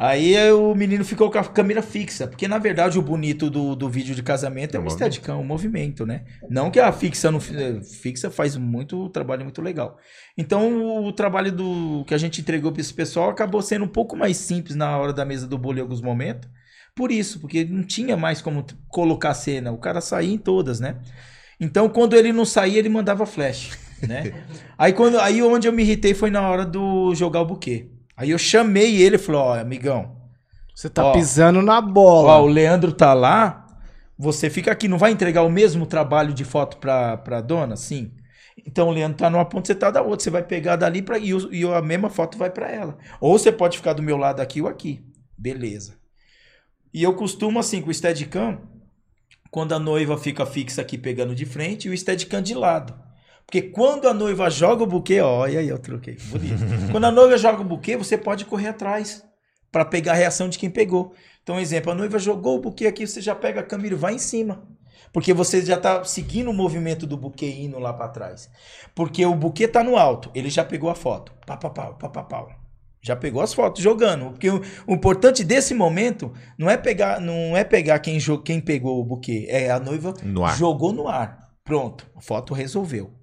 Aí 0.02 0.50
o 0.50 0.74
menino 0.74 1.04
ficou 1.04 1.30
com 1.30 1.36
a 1.36 1.44
câmera 1.44 1.82
fixa, 1.82 2.26
porque 2.26 2.48
na 2.48 2.56
verdade 2.56 2.98
o 2.98 3.02
bonito 3.02 3.50
do, 3.50 3.76
do 3.76 3.86
vídeo 3.86 4.14
de 4.14 4.22
casamento 4.22 4.74
é 4.74 4.78
É 4.78 4.80
um 4.80 4.86
o 4.86 4.90
steadicam, 4.90 5.38
um 5.38 5.44
movimento, 5.44 6.06
né? 6.06 6.24
Não 6.48 6.70
que 6.70 6.80
a 6.80 6.90
fixa 6.90 7.30
não 7.30 7.38
eh, 7.38 7.82
fixa 7.82 8.30
faz 8.30 8.56
muito 8.56 9.10
trabalho 9.10 9.44
muito 9.44 9.60
legal. 9.60 9.98
Então 10.38 11.04
o 11.04 11.12
trabalho 11.12 11.52
do 11.52 12.02
que 12.06 12.14
a 12.14 12.18
gente 12.18 12.40
entregou 12.40 12.72
para 12.72 12.80
esse 12.80 12.94
pessoal 12.94 13.28
acabou 13.28 13.60
sendo 13.60 13.84
um 13.84 13.88
pouco 13.88 14.16
mais 14.16 14.38
simples 14.38 14.74
na 14.74 14.96
hora 14.96 15.12
da 15.12 15.22
mesa 15.22 15.46
do 15.46 15.58
bolo 15.58 15.76
em 15.76 15.82
alguns 15.82 16.00
momentos. 16.00 16.48
Por 16.96 17.12
isso, 17.12 17.38
porque 17.38 17.62
não 17.62 17.82
tinha 17.82 18.16
mais 18.16 18.40
como 18.40 18.64
colocar 18.88 19.34
cena, 19.34 19.70
o 19.70 19.76
cara 19.76 20.00
saía 20.00 20.32
em 20.32 20.38
todas, 20.38 20.80
né? 20.80 20.96
Então 21.60 21.90
quando 21.90 22.16
ele 22.16 22.32
não 22.32 22.46
saía, 22.46 22.78
ele 22.78 22.88
mandava 22.88 23.26
flash, 23.26 23.78
né? 24.08 24.32
aí 24.78 24.94
quando 24.94 25.20
aí 25.20 25.42
onde 25.42 25.68
eu 25.68 25.74
me 25.74 25.82
irritei 25.82 26.14
foi 26.14 26.30
na 26.30 26.48
hora 26.48 26.64
do 26.64 27.14
jogar 27.14 27.42
o 27.42 27.44
buquê. 27.44 27.99
Aí 28.20 28.30
eu 28.30 28.38
chamei 28.38 29.00
ele 29.00 29.16
e 29.16 29.18
falei, 29.18 29.40
ó, 29.40 29.54
amigão, 29.58 30.14
Você 30.74 30.90
tá 30.90 31.06
Ó. 31.06 31.12
pisando 31.12 31.62
na 31.62 31.78
ó, 31.78 31.80
bola. 31.80 32.38
o 32.38 32.46
Leandro 32.46 32.92
tá 32.92 33.14
lá, 33.14 33.66
você 34.18 34.50
fica 34.50 34.70
aqui, 34.70 34.88
não 34.88 34.98
vai 34.98 35.10
entregar 35.10 35.42
o 35.42 35.48
mesmo 35.50 35.86
trabalho 35.86 36.34
de 36.34 36.44
foto 36.44 36.76
pra, 36.76 37.16
pra 37.16 37.40
dona? 37.40 37.76
Sim. 37.76 38.12
Então 38.66 38.88
o 38.88 38.90
Leandro 38.92 39.16
tá 39.16 39.30
numa 39.30 39.46
ponta, 39.46 39.68
você 39.68 39.74
tá 39.74 39.90
da 39.90 40.02
outra. 40.02 40.22
Você 40.22 40.28
vai 40.28 40.42
pegar 40.42 40.76
dali 40.76 41.00
pra, 41.00 41.18
e, 41.18 41.30
e 41.50 41.64
a 41.64 41.80
mesma 41.80 42.10
foto 42.10 42.36
vai 42.36 42.50
pra 42.50 42.70
ela. 42.70 42.98
Ou 43.18 43.38
você 43.38 43.50
pode 43.50 43.78
ficar 43.78 43.94
do 43.94 44.02
meu 44.02 44.18
lado 44.18 44.40
aqui 44.40 44.60
ou 44.60 44.68
aqui. 44.68 45.02
Beleza. 45.38 45.94
E 46.92 47.02
eu 47.02 47.14
costumo, 47.14 47.58
assim, 47.58 47.80
com 47.80 47.88
o 47.88 47.94
Steadicam, 47.94 48.60
quando 49.50 49.72
a 49.72 49.78
noiva 49.78 50.18
fica 50.18 50.44
fixa 50.44 50.82
aqui 50.82 50.98
pegando 50.98 51.34
de 51.34 51.46
frente 51.46 51.88
e 51.88 51.90
o 51.90 51.96
Steadicam 51.96 52.42
de 52.42 52.52
lado. 52.52 52.94
Porque 53.50 53.62
quando 53.62 54.06
a 54.06 54.14
noiva 54.14 54.48
joga 54.48 54.84
o 54.84 54.86
buquê, 54.86 55.14
e 55.16 55.56
aí 55.56 55.68
eu 55.68 55.76
troquei, 55.76 56.16
bonito. 56.30 56.62
quando 56.92 57.04
a 57.04 57.10
noiva 57.10 57.36
joga 57.36 57.62
o 57.62 57.64
buquê, 57.64 57.96
você 57.96 58.16
pode 58.16 58.44
correr 58.44 58.68
atrás 58.68 59.24
para 59.72 59.84
pegar 59.84 60.12
a 60.12 60.14
reação 60.14 60.48
de 60.48 60.56
quem 60.56 60.70
pegou. 60.70 61.12
Então, 61.42 61.58
exemplo, 61.58 61.90
a 61.90 61.94
noiva 61.96 62.16
jogou 62.16 62.58
o 62.58 62.60
buquê 62.60 62.86
aqui, 62.86 63.04
você 63.04 63.20
já 63.20 63.34
pega 63.34 63.58
a 63.58 63.64
câmera 63.64 63.92
e 63.92 63.98
vai 63.98 64.14
em 64.14 64.20
cima. 64.20 64.68
Porque 65.12 65.34
você 65.34 65.60
já 65.66 65.76
tá 65.76 66.04
seguindo 66.04 66.48
o 66.48 66.54
movimento 66.54 67.08
do 67.08 67.16
buquê 67.16 67.50
indo 67.50 67.80
lá 67.80 67.92
para 67.92 68.06
trás. 68.06 68.48
Porque 68.94 69.26
o 69.26 69.34
buquê 69.34 69.66
tá 69.66 69.82
no 69.82 69.96
alto, 69.96 70.30
ele 70.32 70.48
já 70.48 70.64
pegou 70.64 70.88
a 70.88 70.94
foto. 70.94 71.32
Pá, 71.44 71.56
pá, 71.56 71.70
pá, 71.70 71.92
pá, 71.94 72.08
pá, 72.08 72.22
pá. 72.22 72.56
Já 73.02 73.16
pegou 73.16 73.42
as 73.42 73.52
fotos 73.52 73.82
jogando. 73.82 74.30
Porque 74.30 74.48
o, 74.48 74.62
o 74.86 74.94
importante 74.94 75.42
desse 75.42 75.74
momento 75.74 76.32
não 76.56 76.70
é 76.70 76.76
pegar, 76.76 77.20
não 77.20 77.56
é 77.56 77.64
pegar 77.64 77.98
quem, 77.98 78.16
quem 78.44 78.60
pegou 78.60 79.00
o 79.00 79.04
buquê, 79.04 79.46
é 79.48 79.72
a 79.72 79.80
noiva 79.80 80.14
No 80.22 80.46
jogou 80.50 80.92
no 80.92 81.08
ar. 81.08 81.50
Pronto, 81.64 82.08
a 82.14 82.20
foto 82.20 82.54
resolveu. 82.54 83.18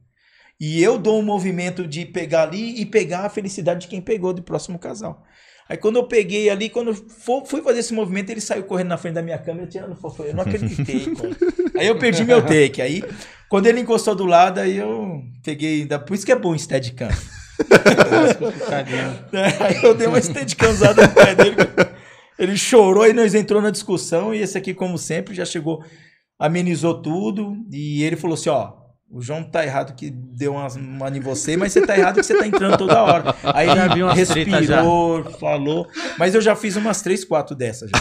E 0.59 0.81
eu 0.81 0.97
dou 0.97 1.19
um 1.19 1.23
movimento 1.23 1.85
de 1.88 2.05
pegar 2.05 2.43
ali 2.43 2.81
e 2.81 2.85
pegar 2.85 3.25
a 3.25 3.29
felicidade 3.29 3.81
de 3.81 3.88
quem 3.88 4.01
pegou 4.01 4.34
do 4.34 4.41
próximo 4.41 4.79
casal. 4.79 5.23
Aí 5.69 5.75
quando 5.77 5.97
eu 5.97 6.07
peguei 6.07 6.49
ali, 6.49 6.69
quando 6.69 6.88
eu 6.88 6.93
fo- 6.95 7.45
fui 7.45 7.61
fazer 7.61 7.79
esse 7.79 7.93
movimento, 7.93 8.29
ele 8.29 8.39
saiu 8.41 8.63
correndo 8.63 8.88
na 8.88 8.97
frente 8.97 9.15
da 9.15 9.21
minha 9.21 9.38
câmera, 9.38 9.67
tirando 9.67 9.95
foto. 9.95 10.23
Eu 10.23 10.34
não 10.34 10.41
acreditei. 10.43 11.05
Aí 11.77 11.85
eu 11.88 11.99
perdi 11.99 12.23
meu 12.23 12.41
take. 12.41 12.81
Aí, 12.81 13.03
quando 13.49 13.67
ele 13.67 13.81
encostou 13.81 14.15
do 14.15 14.25
lado, 14.25 14.59
aí 14.59 14.77
eu 14.77 15.21
peguei. 15.43 15.81
ainda- 15.81 15.99
Por 15.99 16.13
isso 16.15 16.25
que 16.25 16.31
é 16.31 16.35
bom 16.39 16.51
o 16.53 16.57
Steadicam. 16.59 17.09
Tadinho. 18.67 19.19
Aí 19.59 19.84
eu 19.84 19.93
dei 19.93 20.07
uma 20.07 20.21
Steadicamzada 20.21 21.05
no 21.07 21.13
pé 21.13 21.35
dele. 21.35 21.55
Ele 22.39 22.55
chorou 22.57 23.05
e 23.05 23.13
nós 23.13 23.35
entrou 23.35 23.61
na 23.61 23.69
discussão. 23.69 24.34
E 24.34 24.39
esse 24.41 24.57
aqui, 24.57 24.73
como 24.73 24.97
sempre, 24.97 25.35
já 25.35 25.45
chegou, 25.45 25.84
amenizou 26.39 27.01
tudo. 27.01 27.55
E 27.71 28.03
ele 28.03 28.15
falou 28.15 28.35
assim: 28.35 28.49
ó. 28.49 28.86
O 29.09 29.21
João 29.21 29.41
tá 29.41 29.63
errado 29.65 29.95
que 29.95 30.09
deu 30.09 30.51
uma, 30.53 30.67
uma 30.67 31.09
em 31.09 31.21
você, 31.21 31.55
mas 31.55 31.71
você 31.71 31.85
tá 31.85 31.97
errado 31.97 32.15
que 32.15 32.23
você 32.23 32.38
tá 32.38 32.45
entrando 32.45 32.77
toda 32.77 33.01
hora. 33.01 33.34
Aí 33.53 33.67
Já 33.67 33.88
vi 33.88 33.93
ele 33.93 34.03
umas 34.03 34.27
treta 34.27 34.59
respirou, 34.59 35.23
falou. 35.39 35.88
Mas 36.19 36.35
eu 36.35 36.41
já 36.41 36.55
fiz 36.57 36.75
umas 36.75 37.01
três, 37.01 37.23
quatro 37.23 37.55
dessas 37.55 37.89
já. 37.89 37.97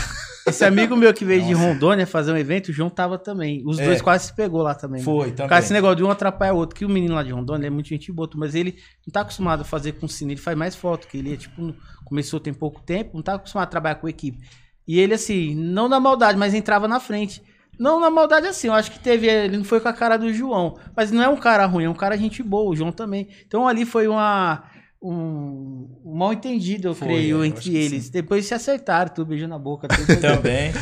Esse 0.49 0.65
amigo 0.65 0.97
meu 0.97 1.13
que 1.15 1.25
veio 1.25 1.43
de 1.43 1.53
Nossa. 1.55 1.65
Rondônia 1.65 2.07
fazer 2.07 2.33
um 2.33 2.37
evento, 2.37 2.69
o 2.69 2.73
João 2.73 2.91
tava 2.91 3.19
também. 3.19 3.63
Os 3.65 3.79
É. 3.79 3.85
dois 3.85 4.03
quase 4.03 4.27
se 4.27 4.33
pegou 4.35 4.63
lá 4.63 4.75
também. 4.75 5.01
Foi, 5.03 5.27
causa 5.31 5.37
também. 5.37 5.59
desse 5.61 5.73
negócio 5.73 5.97
de 5.97 6.05
um 6.05 6.11
atrapalhar 6.11 6.55
o 6.55 6.57
outro. 6.57 6.77
Que 6.77 6.85
o 6.85 6.89
menino 6.89 7.15
lá 7.15 7.23
de 7.23 7.31
Rondônia 7.33 7.69
é 7.69 7.71
muito 7.71 7.89
gente 7.89 8.11
boa, 8.13 8.29
mas 8.35 8.55
ele 8.57 8.77
não 9.07 9.13
tá 9.13 9.21
acostumado 9.21 9.61
a 9.63 9.65
fazer 9.65 9.93
com 9.93 10.09
cine, 10.09 10.35
ele 10.35 10.41
faz 10.41 10.57
mais 10.59 10.75
foto, 10.75 11.07
que 11.07 11.19
ele 11.19 11.35
é 11.35 11.37
tipo, 11.37 11.73
começou 12.05 12.39
tem 12.41 12.53
pouco 12.53 12.81
tempo, 12.83 13.13
não 13.15 13.23
tá 13.23 13.35
acostumado 13.35 13.67
a 13.67 13.71
trabalhar 13.71 13.97
com 13.97 14.09
equipe. 14.09 14.39
E 14.87 14.99
ele, 15.01 15.15
assim, 15.15 15.55
não 15.55 15.89
na 15.89 15.99
maldade, 16.01 16.39
mas 16.39 16.55
entrava 16.55 16.87
na 16.89 16.99
frente. 17.01 17.43
Não 17.79 18.01
na 18.01 18.11
maldade 18.11 18.47
assim, 18.47 18.69
eu 18.69 18.73
acho 18.75 18.91
que 18.91 18.99
teve. 18.99 19.27
Ele 19.27 19.57
não 19.59 19.65
foi 19.65 19.81
com 19.81 19.89
a 19.89 19.93
cara 19.93 20.17
do 20.17 20.33
João. 20.33 20.77
Mas 20.97 21.11
não 21.11 21.23
é 21.23 21.29
um 21.29 21.37
cara 21.37 21.67
ruim, 21.67 21.85
é 21.85 21.91
um 21.91 21.95
cara 21.95 22.17
gente 22.17 22.43
boa, 22.43 22.71
o 22.71 22.77
João 22.77 22.93
também. 22.93 23.29
Então 23.47 23.67
ali 23.69 23.85
foi 23.85 24.07
uma. 24.09 24.65
Um, 25.03 25.89
um 26.05 26.17
mal 26.17 26.33
entendido, 26.33 26.89
eu 26.89 26.95
Foi, 26.95 27.07
creio, 27.09 27.37
eu 27.37 27.45
entre 27.45 27.77
eles. 27.77 28.09
Depois 28.09 28.47
se 28.47 28.55
acertaram, 28.55 29.13
tudo 29.15 29.29
beijo 29.29 29.47
na 29.47 29.59
boca. 29.59 29.87
Tudo 29.87 30.21
Também. 30.21 30.73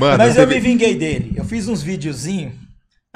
Mano, 0.00 0.18
Mas 0.18 0.36
eu 0.36 0.46
teve- 0.46 0.54
me 0.54 0.60
vinguei 0.60 0.94
dele. 0.94 1.32
Eu 1.36 1.44
fiz 1.44 1.66
uns 1.68 1.82
videozinhos. 1.82 2.54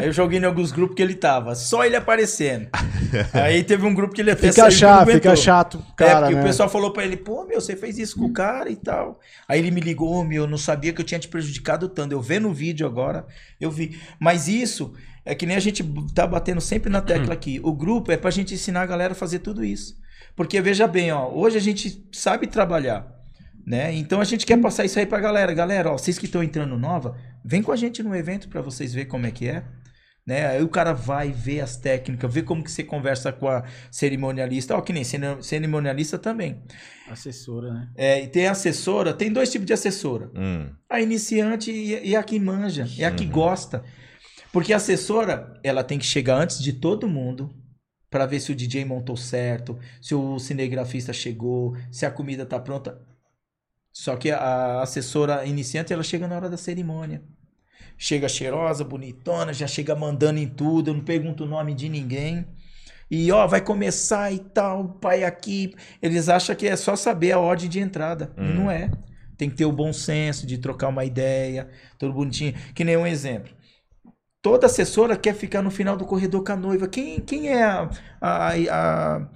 Aí 0.00 0.06
eu 0.06 0.12
joguei 0.12 0.38
em 0.38 0.44
alguns 0.44 0.72
grupos 0.72 0.96
que 0.96 1.02
ele 1.02 1.14
tava. 1.14 1.54
Só 1.54 1.84
ele 1.84 1.96
aparecendo. 1.96 2.68
Aí 3.32 3.62
teve 3.62 3.84
um 3.86 3.94
grupo 3.94 4.14
que 4.14 4.20
ele 4.20 4.30
até 4.30 4.48
Fica 4.50 4.70
chato, 4.70 5.10
fica 5.10 5.36
chato, 5.36 5.84
É, 5.92 5.94
cara, 5.94 6.20
porque 6.22 6.34
né? 6.34 6.40
o 6.40 6.44
pessoal 6.44 6.68
falou 6.68 6.92
pra 6.92 7.04
ele, 7.04 7.16
pô, 7.16 7.44
meu, 7.44 7.60
você 7.60 7.76
fez 7.76 7.98
isso 7.98 8.16
com 8.18 8.26
o 8.26 8.32
cara 8.32 8.70
e 8.70 8.76
tal. 8.76 9.20
Aí 9.48 9.58
ele 9.58 9.70
me 9.70 9.80
ligou, 9.80 10.10
"Ô, 10.12 10.24
meu, 10.24 10.44
eu 10.44 10.48
não 10.48 10.58
sabia 10.58 10.92
que 10.92 11.00
eu 11.00 11.04
tinha 11.04 11.18
te 11.20 11.28
prejudicado 11.28 11.88
tanto. 11.88 12.12
Eu 12.12 12.20
vendo 12.20 12.48
o 12.48 12.52
vídeo 12.52 12.86
agora, 12.86 13.26
eu 13.60 13.70
vi. 13.70 13.98
Mas 14.18 14.48
isso 14.48 14.92
é 15.24 15.34
que 15.34 15.44
nem 15.46 15.56
a 15.56 15.60
gente 15.60 15.82
tá 16.14 16.26
batendo 16.26 16.60
sempre 16.60 16.90
na 16.90 17.00
tecla 17.00 17.34
aqui. 17.34 17.60
O 17.62 17.72
grupo 17.72 18.10
é 18.10 18.16
pra 18.16 18.30
gente 18.30 18.54
ensinar 18.54 18.82
a 18.82 18.86
galera 18.86 19.12
a 19.12 19.16
fazer 19.16 19.40
tudo 19.40 19.64
isso. 19.64 19.98
Porque 20.36 20.60
veja 20.60 20.86
bem, 20.86 21.12
ó, 21.12 21.28
hoje 21.28 21.58
a 21.58 21.60
gente 21.60 22.06
sabe 22.12 22.46
trabalhar, 22.46 23.06
né? 23.66 23.92
Então 23.92 24.20
a 24.20 24.24
gente 24.24 24.46
quer 24.46 24.58
passar 24.58 24.84
isso 24.84 24.98
aí 24.98 25.04
pra 25.04 25.20
galera. 25.20 25.52
Galera, 25.52 25.90
ó, 25.90 25.98
vocês 25.98 26.18
que 26.18 26.24
estão 26.26 26.42
entrando 26.42 26.78
nova, 26.78 27.16
vem 27.44 27.62
com 27.62 27.72
a 27.72 27.76
gente 27.76 28.02
no 28.02 28.14
evento 28.14 28.48
pra 28.48 28.62
vocês 28.62 28.94
verem 28.94 29.08
como 29.08 29.26
é 29.26 29.30
que 29.30 29.48
é. 29.48 29.62
Né? 30.26 30.46
Aí 30.46 30.62
o 30.62 30.68
cara 30.68 30.92
vai 30.92 31.32
ver 31.32 31.60
as 31.60 31.76
técnicas, 31.76 32.32
ver 32.32 32.42
como 32.42 32.62
que 32.62 32.70
você 32.70 32.84
conversa 32.84 33.32
com 33.32 33.48
a 33.48 33.64
cerimonialista. 33.90 34.76
Ó, 34.76 34.80
que 34.80 34.92
nem 34.92 35.02
cerimonialista 35.42 36.18
também. 36.18 36.62
Assessora, 37.08 37.72
né? 37.72 37.88
É, 37.96 38.22
e 38.22 38.28
tem 38.28 38.46
assessora, 38.46 39.12
tem 39.12 39.32
dois 39.32 39.50
tipos 39.50 39.66
de 39.66 39.72
assessora. 39.72 40.30
Hum, 40.34 40.70
A 40.88 41.00
iniciante 41.00 41.72
e, 41.72 42.10
e 42.10 42.14
a 42.16 42.22
que 42.22 42.38
manja, 42.38 42.86
e 42.96 43.04
a 43.04 43.10
que 43.10 43.24
gosta. 43.24 43.82
Porque 44.52 44.72
a 44.72 44.76
assessora, 44.76 45.58
ela 45.62 45.82
tem 45.82 45.98
que 45.98 46.04
chegar 46.04 46.36
antes 46.36 46.60
de 46.62 46.72
todo 46.74 47.08
mundo, 47.08 47.54
Pra 48.10 48.26
ver 48.26 48.40
se 48.40 48.50
o 48.50 48.56
DJ 48.56 48.84
montou 48.84 49.16
certo, 49.16 49.78
se 50.02 50.16
o 50.16 50.36
cinegrafista 50.40 51.12
chegou, 51.12 51.76
se 51.92 52.04
a 52.04 52.10
comida 52.10 52.44
tá 52.44 52.58
pronta. 52.58 53.00
Só 53.92 54.16
que 54.16 54.32
a 54.32 54.82
assessora 54.82 55.46
iniciante, 55.46 55.92
ela 55.92 56.02
chega 56.02 56.26
na 56.26 56.34
hora 56.34 56.50
da 56.50 56.56
cerimônia. 56.56 57.22
Chega 58.02 58.30
cheirosa, 58.30 58.82
bonitona, 58.82 59.52
já 59.52 59.66
chega 59.66 59.94
mandando 59.94 60.38
em 60.40 60.48
tudo, 60.48 60.94
não 60.94 61.00
pergunta 61.04 61.44
o 61.44 61.46
nome 61.46 61.74
de 61.74 61.86
ninguém. 61.86 62.46
E 63.10 63.30
ó, 63.30 63.46
vai 63.46 63.60
começar 63.60 64.32
e 64.32 64.38
tal, 64.38 64.88
pai 64.94 65.22
aqui. 65.22 65.74
Eles 66.00 66.30
acham 66.30 66.56
que 66.56 66.66
é 66.66 66.76
só 66.76 66.96
saber 66.96 67.32
a 67.32 67.38
ordem 67.38 67.68
de 67.68 67.78
entrada. 67.78 68.32
E 68.38 68.40
Hum. 68.40 68.54
não 68.54 68.70
é. 68.70 68.90
Tem 69.36 69.50
que 69.50 69.56
ter 69.56 69.66
o 69.66 69.72
bom 69.72 69.92
senso 69.92 70.46
de 70.46 70.56
trocar 70.56 70.88
uma 70.88 71.04
ideia, 71.04 71.68
tudo 71.98 72.14
bonitinho. 72.14 72.54
Que 72.74 72.84
nem 72.84 72.96
um 72.96 73.06
exemplo. 73.06 73.52
Toda 74.40 74.64
assessora 74.66 75.14
quer 75.14 75.34
ficar 75.34 75.60
no 75.60 75.70
final 75.70 75.94
do 75.96 76.06
corredor 76.06 76.42
com 76.42 76.52
a 76.52 76.56
noiva. 76.56 76.88
Quem, 76.88 77.20
quem 77.20 77.48
é 77.48 77.62
a, 77.62 77.90
a- 78.18 78.52
a- 78.70 79.28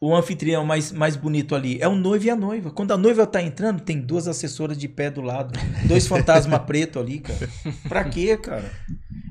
o 0.00 0.14
anfitrião 0.14 0.64
mais, 0.64 0.92
mais 0.92 1.16
bonito 1.16 1.54
ali? 1.54 1.78
É 1.80 1.88
o 1.88 1.94
noivo 1.94 2.24
e 2.26 2.30
a 2.30 2.36
noiva. 2.36 2.70
Quando 2.70 2.92
a 2.92 2.96
noiva 2.96 3.26
tá 3.26 3.42
entrando, 3.42 3.80
tem 3.80 4.00
duas 4.00 4.28
assessoras 4.28 4.76
de 4.76 4.88
pé 4.88 5.10
do 5.10 5.20
lado. 5.20 5.58
Dois 5.86 6.06
fantasma 6.08 6.58
preto 6.58 6.98
ali, 6.98 7.20
cara. 7.20 7.48
Pra 7.88 8.04
quê, 8.04 8.36
cara? 8.36 8.70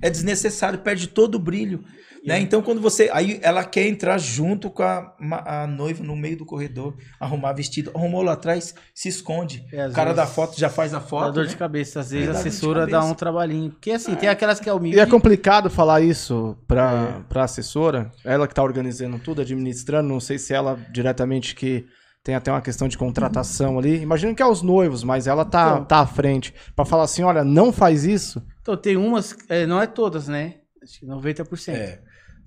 É 0.02 0.10
desnecessário, 0.10 0.80
perde 0.80 1.08
todo 1.08 1.36
o 1.36 1.40
brilho. 1.40 1.84
Né? 2.26 2.40
Então, 2.40 2.62
quando 2.62 2.82
você. 2.82 3.10
Aí 3.14 3.40
ela 3.44 3.64
quer 3.64 3.88
entrar 3.88 4.18
junto 4.18 4.70
com 4.72 4.82
a, 4.84 5.14
a 5.46 5.68
noiva 5.68 6.04
no 6.04 6.16
meio 6.16 6.38
do 6.38 6.46
corredor, 6.46 6.96
arrumar 7.20 7.54
vestido. 7.54 7.92
Arrumou 7.94 8.22
lá 8.24 8.34
atrás, 8.34 8.74
se 8.94 9.10
esconde. 9.10 9.66
É, 9.72 9.88
o 9.88 9.92
cara 9.92 10.12
vezes 10.12 10.16
da 10.16 10.26
foto 10.28 10.60
já 10.60 10.70
faz 10.70 10.94
a 10.94 11.00
Dá 11.00 11.06
foto. 11.06 11.32
dor 11.34 11.44
né? 11.44 11.50
de 11.50 11.56
cabeça. 11.58 12.00
Às 12.00 12.12
vezes 12.12 12.28
É, 12.28 12.30
a 12.30 12.34
dá 12.34 12.40
assessora 12.40 12.88
dá 12.88 13.04
um 13.04 13.14
trabalhinho. 13.14 13.70
Porque 13.72 13.92
assim, 13.92 14.16
tem 14.16 14.28
aquelas 14.28 14.60
que 14.60 14.70
é 14.70 14.74
humilde. 14.74 14.98
E 14.98 15.00
é 15.00 15.06
complicado 15.06 15.70
falar 15.70 16.02
isso 16.02 16.58
pra, 16.68 17.22
pra 17.30 17.44
assessora, 17.44 18.12
ela 18.24 18.48
que 18.48 18.54
tá 18.56 18.64
organizando 18.64 19.20
tudo, 19.20 19.42
administrando, 19.42 20.10
não 20.10 20.20
sei 20.20 20.38
se 20.40 20.54
ela 20.54 20.80
diretamente 20.92 21.54
que 21.56 21.86
tem 22.24 22.34
até 22.34 22.52
uma 22.52 22.62
questão 22.62 22.88
de 22.88 22.98
contratação 22.98 23.78
ali. 23.78 24.02
Imagino 24.02 24.34
que 24.34 24.42
é 24.42 24.46
os 24.48 24.64
noivos, 24.64 25.04
mas 25.04 25.28
ela 25.28 25.46
tá, 25.46 25.74
Então. 25.74 25.86
tá 25.86 26.00
à 26.00 26.08
frente. 26.08 26.56
Pra 26.76 26.84
falar 26.84 27.04
assim, 27.04 27.22
olha, 27.22 27.44
não 27.44 27.72
faz 27.72 28.04
isso. 28.04 28.42
Então, 28.62 28.76
tem 28.76 28.98
umas, 28.98 29.36
é, 29.48 29.68
não 29.68 29.80
é 29.80 29.86
todas, 29.86 30.28
né? 30.28 30.56
Acho 30.82 31.00
que 31.02 31.06
90%. 31.06 31.70
É. 31.74 32.00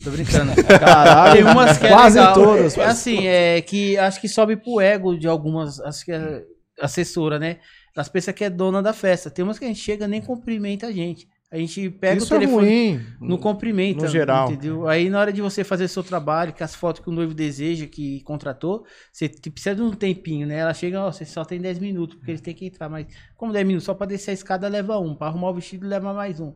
Tô 0.03 0.11
brincando. 0.11 0.53
Caralho, 0.65 1.35
Tem 1.35 1.45
umas 1.45 1.79
que 1.79 1.87
é 1.87 1.89
quase 1.89 2.19
legal. 2.19 2.35
todas. 2.35 2.79
É 2.79 2.85
assim, 2.85 3.27
é 3.27 3.61
que 3.61 3.97
acho 3.99 4.21
que 4.21 4.29
sobe 4.29 4.57
pro 4.57 4.81
ego 4.81 5.19
de 5.19 5.27
algumas, 5.27 5.81
acho 5.81 6.05
que 6.05 6.13
é 6.13 6.45
assessora, 6.81 7.39
né? 7.39 7.59
Elas 7.97 8.09
pensam 8.09 8.33
que 8.33 8.45
é 8.45 8.51
dona 8.51 8.81
da 8.81 8.93
festa. 8.93 9.31
Tem 9.31 9.45
umas 9.45 9.59
que 9.59 9.65
a 9.65 9.69
gente 9.69 9.81
chega 9.81 10.07
nem 10.07 10.21
cumprimenta 10.21 10.87
a 10.87 10.93
gente. 10.93 11.27
A 11.51 11.57
gente 11.57 11.89
pega 11.89 12.19
isso 12.19 12.27
o 12.27 12.39
telefone, 12.39 12.67
é 12.67 12.71
ruim. 12.93 13.07
não 13.23 13.39
cumprimenta, 13.39 14.05
no 14.05 14.09
geral. 14.11 14.53
entendeu? 14.53 14.87
Aí 14.87 15.09
na 15.09 15.19
hora 15.19 15.33
de 15.33 15.41
você 15.41 15.65
fazer 15.65 15.89
seu 15.89 16.03
trabalho, 16.03 16.53
que 16.53 16.63
as 16.63 16.75
fotos 16.75 17.03
que 17.03 17.09
o 17.09 17.13
noivo 17.13 17.33
deseja, 17.33 17.87
que 17.87 18.21
contratou, 18.21 18.85
você 19.11 19.31
precisa 19.31 19.75
de 19.75 19.81
um 19.81 19.91
tempinho, 19.91 20.47
né? 20.47 20.59
Ela 20.59 20.75
chega, 20.75 21.03
ó, 21.03 21.11
você 21.11 21.25
só 21.25 21.47
tem 21.47 21.59
10 21.59 21.79
minutos, 21.79 22.17
porque 22.17 22.33
eles 22.33 22.43
têm 22.43 22.55
que 22.55 22.67
entrar, 22.67 22.91
mas 22.91 23.07
como 23.35 23.51
10 23.51 23.67
minutos? 23.67 23.87
Só 23.87 23.95
pra 23.95 24.07
descer 24.07 24.33
a 24.33 24.35
escada 24.35 24.69
leva 24.69 24.99
um, 24.99 25.15
pra 25.15 25.29
arrumar 25.29 25.49
o 25.49 25.55
vestido 25.55 25.89
leva 25.89 26.13
mais 26.13 26.39
um. 26.39 26.53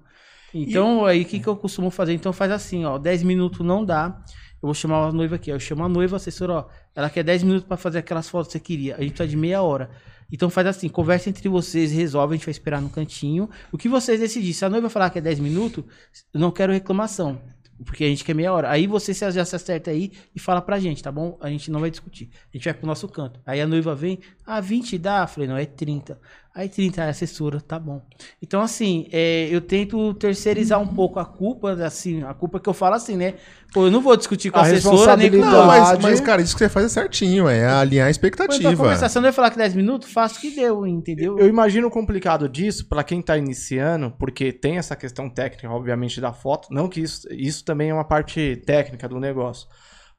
Então, 0.54 1.04
aí 1.04 1.22
o 1.22 1.24
que, 1.24 1.40
que 1.40 1.46
eu 1.46 1.56
costumo 1.56 1.90
fazer? 1.90 2.12
Então 2.12 2.32
faz 2.32 2.50
assim, 2.50 2.84
ó, 2.84 2.98
10 2.98 3.22
minutos 3.22 3.64
não 3.64 3.84
dá. 3.84 4.22
Eu 4.62 4.68
vou 4.68 4.74
chamar 4.74 5.08
a 5.08 5.12
noiva 5.12 5.36
aqui, 5.36 5.50
ó. 5.50 5.56
Eu 5.56 5.60
chamo 5.60 5.84
a 5.84 5.88
noiva, 5.88 6.16
assessora, 6.16 6.52
ó. 6.52 6.66
Ela 6.94 7.10
quer 7.10 7.24
10 7.24 7.42
minutos 7.42 7.66
pra 7.66 7.76
fazer 7.76 7.98
aquelas 7.98 8.28
fotos 8.28 8.48
que 8.48 8.52
você 8.52 8.60
queria. 8.60 8.96
A 8.96 9.00
gente 9.00 9.10
precisa 9.10 9.28
de 9.28 9.36
meia 9.36 9.60
hora. 9.62 9.90
Então 10.30 10.48
faz 10.48 10.66
assim, 10.66 10.88
conversa 10.88 11.28
entre 11.28 11.48
vocês, 11.48 11.92
resolve, 11.92 12.34
a 12.34 12.36
gente 12.36 12.46
vai 12.46 12.52
esperar 12.52 12.80
no 12.80 12.88
cantinho. 12.88 13.50
O 13.70 13.76
que 13.76 13.88
vocês 13.88 14.20
decidirem. 14.20 14.52
Se 14.52 14.64
a 14.64 14.70
noiva 14.70 14.88
falar 14.88 15.10
que 15.10 15.18
é 15.18 15.22
10 15.22 15.40
minutos, 15.40 15.84
eu 16.32 16.40
não 16.40 16.50
quero 16.50 16.72
reclamação. 16.72 17.40
Porque 17.84 18.04
a 18.04 18.08
gente 18.08 18.24
quer 18.24 18.34
meia 18.34 18.52
hora. 18.52 18.70
Aí 18.70 18.86
você 18.86 19.12
já 19.12 19.44
se 19.44 19.56
acerta 19.56 19.90
aí 19.90 20.12
e 20.34 20.38
fala 20.38 20.62
pra 20.62 20.78
gente, 20.78 21.02
tá 21.02 21.10
bom? 21.10 21.36
A 21.40 21.48
gente 21.48 21.70
não 21.70 21.80
vai 21.80 21.90
discutir. 21.90 22.30
A 22.52 22.56
gente 22.56 22.64
vai 22.64 22.74
pro 22.74 22.86
nosso 22.86 23.08
canto. 23.08 23.40
Aí 23.44 23.60
a 23.60 23.66
noiva 23.66 23.94
vem, 23.94 24.20
ah, 24.46 24.60
20 24.60 24.96
dá? 24.98 25.22
Eu 25.22 25.28
falei, 25.28 25.48
não, 25.48 25.56
é 25.56 25.66
30. 25.66 26.18
Aí 26.54 26.68
30 26.68 27.02
é 27.02 27.08
assessora, 27.08 27.62
tá 27.62 27.78
bom. 27.78 28.02
Então, 28.42 28.60
assim, 28.60 29.06
é, 29.10 29.48
eu 29.50 29.62
tento 29.62 30.12
terceirizar 30.14 30.78
um 30.78 30.86
pouco 30.86 31.18
a 31.18 31.24
culpa, 31.24 31.72
assim, 31.82 32.22
a 32.24 32.34
culpa 32.34 32.60
que 32.60 32.68
eu 32.68 32.74
falo 32.74 32.94
assim, 32.94 33.16
né? 33.16 33.34
Pô, 33.72 33.86
eu 33.86 33.90
não 33.90 34.02
vou 34.02 34.14
discutir 34.18 34.50
com 34.50 34.58
a, 34.58 34.62
A 34.62 34.64
assessora 34.66 35.16
nem 35.16 35.30
com 35.30 35.38
Não, 35.38 35.66
mas, 35.66 35.98
mas, 35.98 36.20
cara, 36.20 36.42
isso 36.42 36.54
que 36.54 36.58
você 36.58 36.68
faz 36.68 36.84
é 36.84 36.88
certinho, 36.90 37.48
é 37.48 37.64
alinhar 37.66 38.04
a 38.04 38.08
Mas 38.08 38.16
expectativa. 38.16 38.76
começar, 38.76 39.08
se 39.08 39.16
a 39.16 39.20
noiva 39.22 39.34
falar 39.34 39.50
que 39.50 39.56
10 39.56 39.74
minutos, 39.74 40.12
faço 40.12 40.36
o 40.36 40.40
que 40.42 40.50
deu, 40.50 40.86
entendeu? 40.86 41.38
Eu 41.38 41.48
imagino 41.48 41.88
o 41.88 41.90
complicado 41.90 42.46
disso 42.50 42.86
pra 42.86 43.02
quem 43.02 43.22
tá 43.22 43.38
iniciando, 43.38 44.10
porque 44.18 44.52
tem 44.52 44.76
essa 44.76 44.94
questão 44.94 45.30
técnica, 45.30 45.70
obviamente, 45.70 46.20
da 46.20 46.34
foto. 46.34 46.68
Não 46.70 46.86
que 46.86 47.00
isso, 47.00 47.26
isso 47.30 47.64
também 47.64 47.88
é 47.88 47.94
uma 47.94 48.04
parte 48.04 48.62
técnica 48.66 49.08
do 49.08 49.18
negócio. 49.18 49.66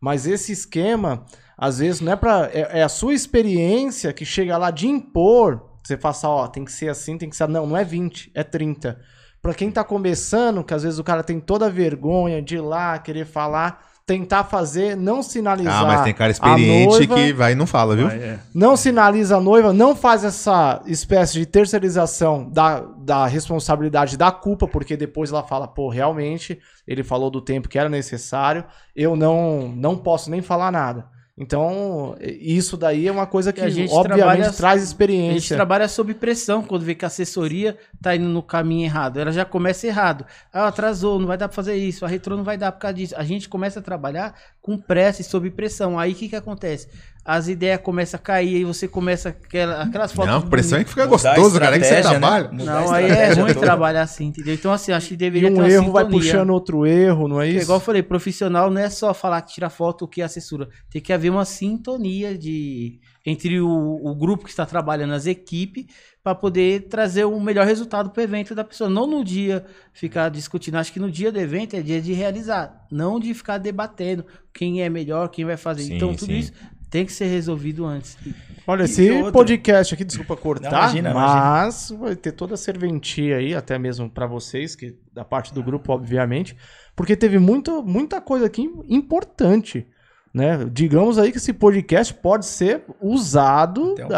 Mas 0.02 0.26
esse 0.26 0.52
esquema, 0.52 1.26
às 1.56 1.78
vezes, 1.78 2.02
não 2.02 2.12
é 2.12 2.16
pra. 2.16 2.50
É, 2.52 2.80
é 2.80 2.84
a 2.84 2.90
sua 2.90 3.14
experiência 3.14 4.12
que 4.12 4.26
chega 4.26 4.58
lá 4.58 4.72
de 4.72 4.88
impor. 4.88 5.73
Você 5.84 5.98
faça, 5.98 6.28
ó, 6.28 6.48
tem 6.48 6.64
que 6.64 6.72
ser 6.72 6.90
assim, 6.90 7.18
tem 7.18 7.30
que 7.30 7.36
ser. 7.36 7.48
Não, 7.48 7.68
não 7.68 7.78
é 7.78 7.84
20, 7.84 8.32
é 8.34 8.44
30. 8.44 9.00
Pra 9.42 9.54
quem 9.54 9.70
tá 9.70 9.84
começando, 9.84 10.64
que 10.64 10.74
às 10.74 10.84
vezes 10.84 11.00
o 11.00 11.04
cara 11.04 11.22
tem 11.22 11.40
toda 11.40 11.66
a 11.66 11.70
vergonha 11.70 12.42
de 12.42 12.56
ir 12.56 12.62
lá, 12.62 12.98
querer 12.98 13.26
falar, 13.26 13.82
tentar 14.06 14.46
fazer, 14.46 14.96
não 14.96 15.22
sinalizar. 15.22 15.82
Ah, 15.82 15.86
mas 15.86 16.02
tem 16.02 16.14
cara 16.14 16.32
experiente 16.32 16.88
noiva, 16.88 17.16
que 17.16 17.34
vai 17.34 17.54
e 17.54 17.56
não 17.56 17.68
fala, 17.68 17.96
viu? 17.96 18.08
não 18.54 18.78
sinaliza 18.78 19.38
a 19.38 19.42
noiva, 19.42 19.72
não 19.72 19.96
faz 19.96 20.24
essa 20.24 20.82
espécie 20.86 21.34
de 21.34 21.46
terceirização 21.46 22.50
da, 22.50 22.82
da 22.98 23.26
responsabilidade 23.26 24.18
da 24.18 24.32
culpa, 24.32 24.68
porque 24.68 24.98
depois 24.98 25.30
ela 25.30 25.44
fala, 25.44 25.68
pô, 25.68 25.90
realmente, 25.90 26.60
ele 26.88 27.04
falou 27.04 27.30
do 27.30 27.42
tempo 27.42 27.70
que 27.70 27.80
era 27.80 27.90
necessário, 27.90 28.64
eu 28.96 29.16
não, 29.16 29.70
não 29.76 29.98
posso 29.98 30.30
nem 30.30 30.42
falar 30.42 30.72
nada. 30.72 31.13
Então, 31.36 32.16
isso 32.22 32.78
daí 32.78 33.08
é 33.08 33.12
uma 33.12 33.26
coisa 33.26 33.52
que, 33.52 33.60
obviamente, 33.90 34.56
traz 34.56 34.76
A 34.76 34.78
gente 34.78 34.88
experiência. 34.88 35.56
trabalha 35.56 35.88
sob 35.88 36.14
pressão 36.14 36.62
quando 36.62 36.84
vê 36.86 36.94
que 36.94 37.04
a 37.04 37.08
assessoria 37.08 37.76
tá 38.00 38.16
indo 38.16 38.28
no 38.30 38.44
caminho 38.44 38.86
errado. 38.86 39.20
Ela 39.20 39.32
já 39.32 39.44
começa 39.44 39.88
errado. 39.88 40.26
Ah, 40.54 40.68
atrasou, 40.68 41.20
não 41.20 41.26
vai 41.26 41.36
dar 41.38 41.48
pra 41.48 41.56
fazer 41.56 41.76
isso. 41.76 42.06
A 42.06 42.08
retrô 42.08 42.38
não 42.38 42.44
vai 42.44 42.56
dar 42.56 42.72
por 42.72 42.80
causa 42.80 42.94
disso. 42.94 43.16
A 43.18 43.24
gente 43.24 43.50
começa 43.50 43.80
a 43.80 43.82
trabalhar 43.82 44.36
com 44.64 44.78
pressa 44.78 45.22
e 45.22 45.26
sob 45.26 45.52
pressão. 45.52 46.00
Aí 46.00 46.14
o 46.14 46.16
que 46.16 46.30
que 46.30 46.36
acontece? 46.38 46.88
As 47.26 47.50
ideias 47.50 47.80
começam 47.82 48.18
a 48.18 48.22
cair 48.22 48.62
e 48.62 48.64
você 48.64 48.88
começa 48.88 49.30
aquela, 49.30 49.84
aquelas 49.84 50.12
fotos. 50.14 50.32
Não, 50.32 50.42
pressão 50.42 50.80
é 50.80 50.84
que 50.86 50.90
fica 50.90 51.06
gostoso, 51.06 51.60
cara. 51.60 51.76
É 51.76 51.80
que 51.80 51.86
você 51.86 51.96
né? 51.96 52.02
trabalha. 52.02 52.50
Mudar 52.50 52.82
Não, 52.82 52.92
aí 52.94 53.10
é 53.12 53.34
ruim 53.34 53.54
trabalhar 53.54 54.02
assim, 54.04 54.26
entendeu? 54.28 54.54
Então, 54.54 54.72
assim, 54.72 54.94
acho 54.94 55.10
que 55.10 55.14
E 55.14 55.18
deveria 55.18 55.50
ter 55.52 55.56
um 55.56 55.60
uma 55.60 55.70
erro 55.70 55.92
vai 55.92 56.06
sintonia. 56.06 56.32
puxando 56.32 56.50
outro 56.52 56.86
erro, 56.86 57.28
não 57.28 57.42
é 57.42 57.48
É 57.48 57.52
isso? 57.52 57.64
igual 57.64 57.78
eu 57.78 57.84
falei, 57.84 58.02
profissional 58.02 58.70
não 58.72 58.82
é 58.82 58.90
só 58.90 59.14
falar 59.14 59.42
que 59.42 59.54
tira 59.54 59.70
foto 59.70 60.06
o 60.06 60.08
que 60.08 60.22
é 60.22 60.24
assessora. 60.26 60.70
Tem 60.90 61.02
que 61.02 61.12
haver 61.12 61.30
uma 61.30 61.46
sintonia 61.46 62.38
de 62.38 63.00
entre 63.26 63.60
o, 63.62 63.70
o 63.70 64.16
grupo 64.16 64.44
que 64.46 64.50
está 64.50 64.66
trabalhando, 64.66 65.14
as 65.14 65.26
equipes, 65.26 65.86
para 66.24 66.34
poder 66.34 66.84
trazer 66.88 67.26
o 67.26 67.40
melhor 67.40 67.66
resultado 67.66 68.10
para 68.10 68.22
o 68.22 68.24
evento 68.24 68.56
da 68.56 68.64
pessoa. 68.64 68.90
Não 68.90 69.06
no 69.06 69.24
dia 69.26 69.66
ficar 69.92 70.30
discutindo. 70.30 70.76
Acho 70.76 70.94
que 70.94 71.00
no 71.00 71.12
dia 71.12 71.32
do 71.32 71.40
evento 71.40 71.76
é 71.76 71.82
dia 71.82 72.02
de 72.02 72.14
realizar, 72.14 72.86
não 72.90 73.20
de 73.20 73.34
ficar 73.34 73.58
debatendo 73.58 74.26
quem 74.54 74.82
é 74.82 74.90
melhor, 74.90 75.28
quem 75.28 75.44
vai 75.44 75.58
fazer. 75.58 75.84
Sim, 75.84 75.96
então, 75.96 76.16
tudo 76.16 76.32
sim. 76.32 76.38
isso 76.40 76.54
tem 76.90 77.06
que 77.06 77.12
ser 77.12 77.26
resolvido 77.26 77.86
antes. 77.86 78.18
Olha, 78.66 78.84
E 78.84 78.86
esse 78.86 79.12
outra- 79.12 79.32
podcast 79.34 79.94
aqui, 79.94 80.06
desculpa 80.06 80.38
cortar, 80.38 80.72
Não, 80.72 80.78
imagina, 80.78 81.14
mas 81.14 81.90
vai 82.00 82.16
ter 82.16 82.32
toda 82.32 82.54
a 82.54 82.58
serventia 82.58 83.38
aí, 83.38 83.54
até 83.54 83.78
mesmo 83.78 84.10
pra 84.10 84.26
vocês, 84.28 84.76
que 84.76 84.96
da 85.12 85.26
parte 85.26 85.54
do 85.54 85.62
grupo, 85.64 85.92
obviamente, 85.92 86.56
porque 86.96 87.16
teve 87.18 87.40
muito, 87.40 87.84
muita 87.84 88.22
coisa 88.22 88.46
aqui 88.46 88.70
importante, 88.88 89.86
né? 90.34 90.68
Digamos 90.72 91.20
aí 91.20 91.32
que 91.32 91.38
esse 91.38 91.54
podcast 91.54 92.14
pode 92.14 92.46
ser 92.46 92.82
usado 93.00 93.94
Tem 93.94 94.06
um 94.06 94.10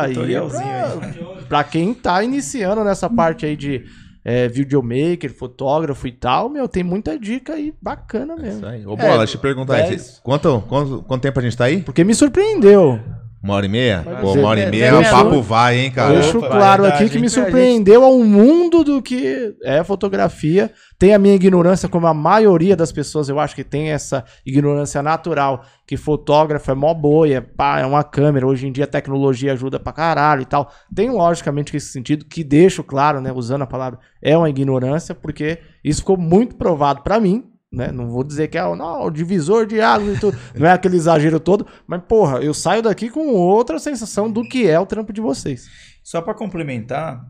pra 1.47 1.63
quem 1.63 1.93
tá 1.93 2.23
iniciando 2.23 2.83
nessa 2.83 3.09
parte 3.09 3.45
aí 3.45 3.55
de 3.57 3.83
é, 4.23 4.47
videomaker, 4.47 5.31
fotógrafo 5.31 6.07
e 6.07 6.11
tal, 6.11 6.49
meu, 6.49 6.67
tem 6.67 6.83
muita 6.83 7.19
dica 7.19 7.53
aí 7.53 7.73
bacana 7.79 8.35
mesmo. 8.35 8.57
Isso 8.57 8.65
aí. 8.65 8.85
Ô, 8.87 8.95
Bola, 8.95 9.19
deixa 9.19 9.33
eu 9.33 9.39
te 9.39 9.41
perguntar 9.41 9.75
aí. 9.75 9.89
dez. 9.89 10.19
Quanto, 10.23 10.63
quanto, 10.67 11.03
quanto 11.03 11.21
tempo 11.21 11.39
a 11.39 11.43
gente 11.43 11.55
tá 11.55 11.65
aí? 11.65 11.81
Porque 11.81 12.03
me 12.03 12.15
surpreendeu. 12.15 12.99
Uma 13.45 13.53
hora 13.53 13.65
e 13.67 13.69
meia? 13.69 14.03
Pô, 14.21 14.33
ser- 14.33 14.39
uma 14.39 14.47
hora 14.49 14.59
e 14.59 14.63
é- 14.63 14.71
meia, 14.71 14.85
é 14.85 14.93
o 14.99 15.03
papo 15.03 15.39
vai, 15.39 15.77
hein, 15.77 15.91
cara? 15.91 16.13
Deixo 16.13 16.39
Opa, 16.39 16.47
claro 16.47 16.81
verdade, 16.81 17.03
aqui 17.03 17.13
que 17.13 17.19
me 17.19 17.29
surpreendeu 17.29 18.03
ao 18.03 18.17
mundo 18.17 18.83
do 18.83 19.03
que 19.03 19.53
é 19.63 19.83
fotografia. 19.83 20.71
Tem 20.97 21.13
a 21.13 21.19
minha 21.19 21.35
ignorância, 21.35 21.87
como 21.87 22.07
a 22.07 22.13
maioria 22.13 22.75
das 22.75 22.91
pessoas, 22.91 23.29
eu 23.29 23.39
acho 23.39 23.53
que 23.53 23.63
tem 23.63 23.91
essa 23.91 24.23
ignorância 24.43 25.03
natural, 25.03 25.63
que 25.85 25.95
fotógrafo 25.95 26.71
é 26.71 26.73
mó 26.73 26.91
boia, 26.95 27.39
pá, 27.55 27.79
é 27.81 27.85
uma 27.85 28.03
câmera. 28.03 28.47
Hoje 28.47 28.65
em 28.67 28.71
dia 28.71 28.85
a 28.85 28.87
tecnologia 28.87 29.53
ajuda 29.53 29.79
pra 29.79 29.93
caralho 29.93 30.41
e 30.41 30.45
tal. 30.45 30.71
Tem 30.95 31.11
logicamente 31.11 31.77
esse 31.77 31.89
sentido, 31.91 32.25
que 32.25 32.43
deixo 32.43 32.83
claro, 32.83 33.21
né, 33.21 33.31
usando 33.31 33.61
a 33.61 33.67
palavra, 33.67 33.99
é 34.23 34.35
uma 34.35 34.49
ignorância, 34.49 35.13
porque 35.13 35.59
isso 35.83 35.99
ficou 35.99 36.17
muito 36.17 36.55
provado 36.55 37.03
pra 37.03 37.19
mim. 37.19 37.43
Né? 37.75 37.91
Não 37.91 38.09
vou 38.09 38.23
dizer 38.23 38.47
que 38.47 38.57
é 38.57 38.75
não, 38.75 39.05
o 39.05 39.11
divisor 39.11 39.65
de 39.65 39.81
águas 39.81 40.17
e 40.17 40.19
tudo. 40.19 40.37
Não 40.55 40.65
é 40.65 40.71
aquele 40.71 40.95
exagero 40.95 41.41
todo, 41.41 41.67
mas 41.85 42.01
porra, 42.03 42.39
eu 42.39 42.53
saio 42.53 42.81
daqui 42.81 43.09
com 43.09 43.33
outra 43.33 43.77
sensação 43.79 44.31
do 44.31 44.47
que 44.47 44.65
é 44.65 44.79
o 44.79 44.85
trampo 44.85 45.11
de 45.11 45.19
vocês. 45.19 45.67
Só 46.01 46.21
para 46.21 46.33
complementar, 46.33 47.27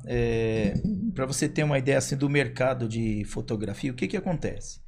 para 1.15 1.26
você 1.26 1.49
ter 1.49 1.63
uma 1.63 1.80
ideia 1.80 1.97
assim 1.97 2.15
do 2.15 2.30
mercado 2.30 2.88
de 2.88 3.23
fotografia, 3.26 3.91
o 3.91 3.95
que 3.95 4.07
que 4.07 4.17
acontece? 4.17 4.81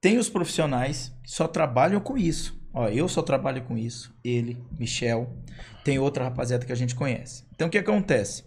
Tem 0.00 0.16
os 0.16 0.30
profissionais 0.30 1.14
que 1.22 1.30
só 1.30 1.46
trabalham 1.46 2.00
com 2.00 2.16
isso. 2.16 2.58
Ó, 2.72 2.88
eu 2.88 3.08
só 3.08 3.20
trabalho 3.20 3.62
com 3.64 3.76
isso. 3.76 4.14
Ele, 4.24 4.58
Michel. 4.78 5.36
Tem 5.84 5.98
outra 5.98 6.24
rapaziada 6.24 6.64
que 6.64 6.72
a 6.72 6.76
gente 6.76 6.94
conhece. 6.94 7.44
Então 7.54 7.68
o 7.68 7.70
que 7.70 7.78
acontece? 7.78 8.44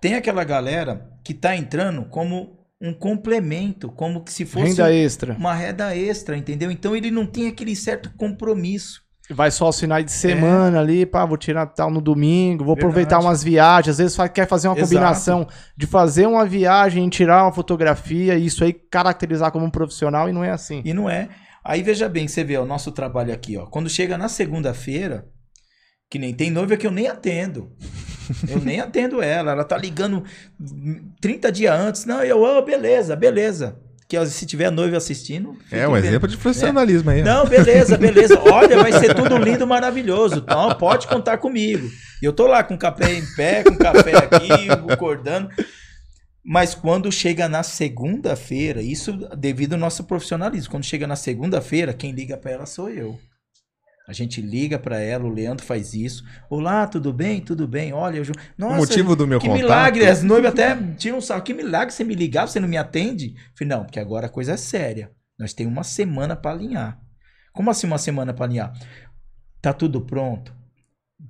Tem 0.00 0.14
aquela 0.14 0.44
galera 0.44 1.10
que 1.24 1.34
tá 1.34 1.56
entrando 1.56 2.04
como 2.04 2.63
um 2.84 2.92
complemento, 2.92 3.90
como 3.90 4.22
que 4.22 4.32
se 4.32 4.44
fosse 4.44 4.66
Renda 4.66 4.92
extra. 4.92 5.34
uma 5.34 5.54
renda 5.54 5.96
extra, 5.96 6.36
entendeu? 6.36 6.70
Então 6.70 6.94
ele 6.94 7.10
não 7.10 7.24
tem 7.26 7.48
aquele 7.48 7.74
certo 7.74 8.12
compromisso. 8.16 9.02
Vai 9.30 9.50
só 9.50 9.64
aos 9.64 9.80
finais 9.80 10.04
de 10.04 10.12
semana 10.12 10.80
ali, 10.80 11.06
pá, 11.06 11.24
vou 11.24 11.38
tirar 11.38 11.64
tal 11.68 11.90
no 11.90 12.02
domingo, 12.02 12.62
vou 12.62 12.74
aproveitar 12.74 13.16
Verdade. 13.16 13.26
umas 13.26 13.42
viagens. 13.42 13.88
Às 13.88 13.98
vezes 13.98 14.16
quer 14.34 14.46
fazer 14.46 14.68
uma 14.68 14.76
Exato. 14.76 14.86
combinação 14.90 15.48
de 15.74 15.86
fazer 15.86 16.26
uma 16.26 16.44
viagem, 16.44 17.08
tirar 17.08 17.44
uma 17.44 17.52
fotografia 17.52 18.36
isso 18.36 18.62
aí 18.62 18.74
caracterizar 18.74 19.50
como 19.50 19.64
um 19.64 19.70
profissional 19.70 20.28
e 20.28 20.32
não 20.32 20.44
é 20.44 20.50
assim. 20.50 20.82
E 20.84 20.92
não 20.92 21.08
é. 21.08 21.30
Aí 21.64 21.82
veja 21.82 22.06
bem, 22.06 22.28
você 22.28 22.44
vê 22.44 22.58
o 22.58 22.66
nosso 22.66 22.92
trabalho 22.92 23.32
aqui, 23.32 23.56
ó. 23.56 23.64
Quando 23.64 23.88
chega 23.88 24.18
na 24.18 24.28
segunda-feira, 24.28 25.26
que 26.10 26.18
nem 26.18 26.34
tem 26.34 26.50
noiva 26.50 26.76
que 26.76 26.86
eu 26.86 26.90
nem 26.90 27.06
atendo. 27.08 27.72
Eu 28.48 28.60
nem 28.60 28.80
atendo 28.80 29.22
ela. 29.22 29.52
Ela 29.52 29.64
tá 29.64 29.76
ligando 29.76 30.24
30 31.20 31.52
dias 31.52 31.78
antes. 31.78 32.04
Não, 32.04 32.22
eu, 32.22 32.40
oh, 32.40 32.62
beleza, 32.62 33.16
beleza. 33.16 33.76
Que 34.08 34.24
se 34.26 34.44
tiver 34.44 34.70
noiva 34.70 34.96
assistindo. 34.96 35.56
É 35.70 35.88
um 35.88 35.92
bem. 35.92 36.04
exemplo 36.04 36.28
de 36.28 36.36
profissionalismo 36.36 37.10
aí. 37.10 37.22
ó. 37.22 37.24
Não, 37.24 37.46
beleza, 37.46 37.96
beleza. 37.96 38.38
Olha, 38.52 38.76
vai 38.76 38.92
ser 38.92 39.14
tudo 39.14 39.36
lindo, 39.38 39.66
maravilhoso. 39.66 40.36
Então, 40.36 40.74
pode 40.74 41.06
contar 41.06 41.38
comigo. 41.38 41.88
E 42.20 42.24
eu 42.24 42.32
tô 42.32 42.46
lá 42.46 42.62
com 42.62 42.76
café 42.76 43.14
em 43.14 43.24
pé, 43.34 43.64
com 43.64 43.76
café 43.76 44.16
aqui, 44.16 44.70
acordando. 44.90 45.48
Mas 46.44 46.74
quando 46.74 47.10
chega 47.10 47.48
na 47.48 47.62
segunda-feira, 47.62 48.82
isso 48.82 49.12
devido 49.36 49.72
ao 49.72 49.78
nosso 49.78 50.04
profissionalismo, 50.04 50.70
quando 50.70 50.84
chega 50.84 51.06
na 51.06 51.16
segunda-feira, 51.16 51.94
quem 51.94 52.12
liga 52.12 52.36
pra 52.36 52.50
ela 52.50 52.66
sou 52.66 52.90
eu. 52.90 53.18
A 54.06 54.12
gente 54.12 54.42
liga 54.42 54.78
pra 54.78 55.00
ela, 55.00 55.24
o 55.24 55.30
Leandro 55.30 55.64
faz 55.64 55.94
isso. 55.94 56.24
Olá, 56.50 56.86
tudo 56.86 57.10
bem? 57.10 57.40
Tudo 57.40 57.66
bem? 57.66 57.92
Olha, 57.94 58.18
eu... 58.18 58.24
Nossa, 58.56 58.74
o 58.74 58.76
motivo 58.76 59.16
do 59.16 59.26
meu 59.26 59.40
que 59.40 59.46
contato. 59.46 59.62
milagre, 59.62 60.06
as 60.06 60.22
noivas 60.22 60.52
até 60.52 60.76
tiram 60.98 61.18
um 61.18 61.20
sarro. 61.22 61.42
Que 61.42 61.54
milagre 61.54 61.92
você 61.92 62.04
me 62.04 62.14
ligar, 62.14 62.46
você 62.46 62.60
não 62.60 62.68
me 62.68 62.76
atende? 62.76 63.34
Falei, 63.56 63.74
não, 63.74 63.84
porque 63.84 63.98
agora 63.98 64.26
a 64.26 64.30
coisa 64.30 64.52
é 64.52 64.56
séria. 64.58 65.10
Nós 65.38 65.54
temos 65.54 65.72
uma 65.72 65.84
semana 65.84 66.36
para 66.36 66.50
alinhar. 66.50 67.00
Como 67.54 67.70
assim 67.70 67.86
uma 67.86 67.96
semana 67.96 68.34
para 68.34 68.44
alinhar? 68.44 68.74
Tá 69.62 69.72
tudo 69.72 70.02
pronto? 70.02 70.54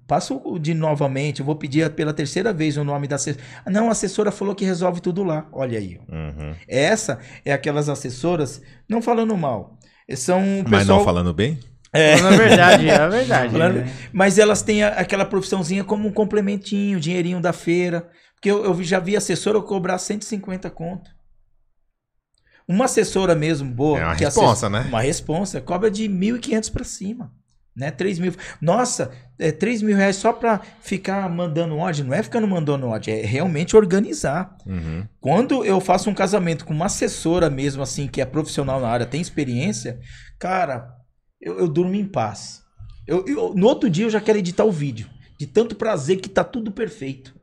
Passo 0.09 0.59
de 0.59 0.75
novamente, 0.75 1.41
eu 1.41 1.47
vou 1.47 1.55
pedir 1.55 1.89
pela 1.95 2.13
terceira 2.13 2.53
vez 2.53 2.77
o 2.77 2.83
nome 2.83 3.07
da 3.07 3.15
assessora. 3.15 3.45
Não, 3.71 3.89
a 3.89 3.93
assessora 3.93 4.33
falou 4.33 4.55
que 4.55 4.65
resolve 4.65 5.01
tudo 5.01 5.23
lá. 5.23 5.47
Olha 5.53 5.79
aí. 5.79 6.01
Uhum. 6.09 6.55
Essa 6.67 7.21
é 7.45 7.53
aquelas 7.53 7.89
assessoras, 7.89 8.61
não 8.89 9.01
falando 9.01 9.37
mal, 9.37 9.79
são 10.17 10.41
Mas 10.69 10.81
pessoal, 10.81 10.99
não 10.99 11.05
falando 11.05 11.33
bem? 11.33 11.61
É, 11.95 12.21
Na 12.21 12.31
verdade, 12.31 12.89
é 12.89 12.97
a 12.97 13.09
verdade. 13.09 13.53
Falando- 13.53 13.77
né? 13.77 13.93
mas 14.13 14.37
elas 14.39 14.63
têm 14.63 14.83
a- 14.83 14.89
aquela 14.89 15.25
profissãozinha 15.25 15.85
como 15.85 16.09
um 16.09 16.13
complementinho, 16.13 16.99
dinheirinho 16.99 17.41
da 17.41 17.53
feira. 17.53 18.09
Porque 18.35 18.51
eu, 18.51 18.65
eu 18.65 18.83
já 18.83 18.99
vi 18.99 19.17
assessora 19.17 19.61
cobrar 19.63 19.97
150 19.99 20.69
conto. 20.71 21.09
Uma 22.67 22.87
assessora 22.87 23.35
mesmo 23.35 23.71
boa. 23.71 24.01
É 24.01 24.05
uma 24.05 24.17
que 24.17 24.25
responsa, 24.25 24.69
né? 24.71 24.81
Uma 24.89 25.01
responsa. 25.03 25.61
Cobra 25.61 25.91
de 25.91 26.09
1.500 26.09 26.71
para 26.71 26.85
cima. 26.85 27.33
Né? 27.77 27.91
3 27.91 28.19
mil. 28.21 28.33
Nossa, 28.61 29.11
é 29.39 29.51
3 29.51 29.83
mil 29.83 29.97
reais 29.97 30.17
só 30.17 30.33
para 30.33 30.61
ficar 30.81 31.29
mandando 31.29 31.77
ódio. 31.77 32.05
Não 32.05 32.15
é 32.15 32.23
ficando 32.23 32.47
mandando 32.47 32.87
ódio, 32.87 33.13
é 33.13 33.21
realmente 33.23 33.77
organizar. 33.77 34.57
Uhum. 34.65 35.05
Quando 35.21 35.65
eu 35.65 35.81
faço 35.81 36.09
um 36.09 36.15
casamento 36.15 36.65
com 36.65 36.73
uma 36.73 36.87
assessora 36.87 37.51
mesmo, 37.51 37.83
assim, 37.83 38.07
que 38.07 38.21
é 38.21 38.25
profissional 38.25 38.81
na 38.81 38.89
área, 38.89 39.05
tem 39.07 39.21
experiência, 39.21 39.99
cara, 40.39 40.89
eu, 41.45 41.59
eu 41.61 41.69
durmo 41.69 41.95
em 41.95 42.05
paz. 42.07 42.63
Eu, 43.07 43.25
eu- 43.27 43.55
no 43.55 43.67
outro 43.67 43.89
dia 43.91 44.05
eu 44.07 44.11
já 44.11 44.21
quero 44.21 44.39
editar 44.39 44.65
o 44.65 44.73
vídeo. 44.73 45.09
De 45.39 45.47
tanto 45.47 45.75
prazer 45.77 46.21
que 46.21 46.29
tá 46.29 46.43
tudo 46.45 46.71
perfeito. 46.73 47.35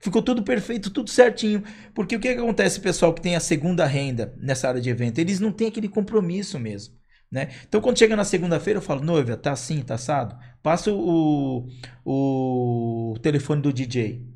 Ficou 0.00 0.22
tudo 0.22 0.42
perfeito, 0.42 0.90
tudo 0.90 1.10
certinho. 1.10 1.62
Porque 1.94 2.16
o 2.16 2.20
que, 2.20 2.34
que 2.34 2.40
acontece, 2.40 2.80
pessoal, 2.80 3.12
que 3.12 3.20
tem 3.20 3.36
a 3.36 3.40
segunda 3.40 3.84
renda 3.86 4.34
nessa 4.40 4.68
área 4.68 4.80
de 4.80 4.90
evento? 4.90 5.18
Eles 5.18 5.38
não 5.38 5.52
têm 5.52 5.68
aquele 5.68 5.88
compromisso 5.88 6.58
mesmo. 6.58 6.94
Né? 7.30 7.48
Então, 7.66 7.80
quando 7.80 7.98
chega 7.98 8.14
na 8.16 8.24
segunda-feira, 8.24 8.78
eu 8.78 8.82
falo, 8.82 9.02
noiva, 9.02 9.36
tá 9.36 9.52
assim, 9.52 9.80
tá 9.80 9.94
assado? 9.94 10.36
Passa 10.62 10.92
o, 10.92 11.66
o 12.04 13.14
telefone 13.22 13.62
do 13.62 13.72
DJ. 13.72 14.26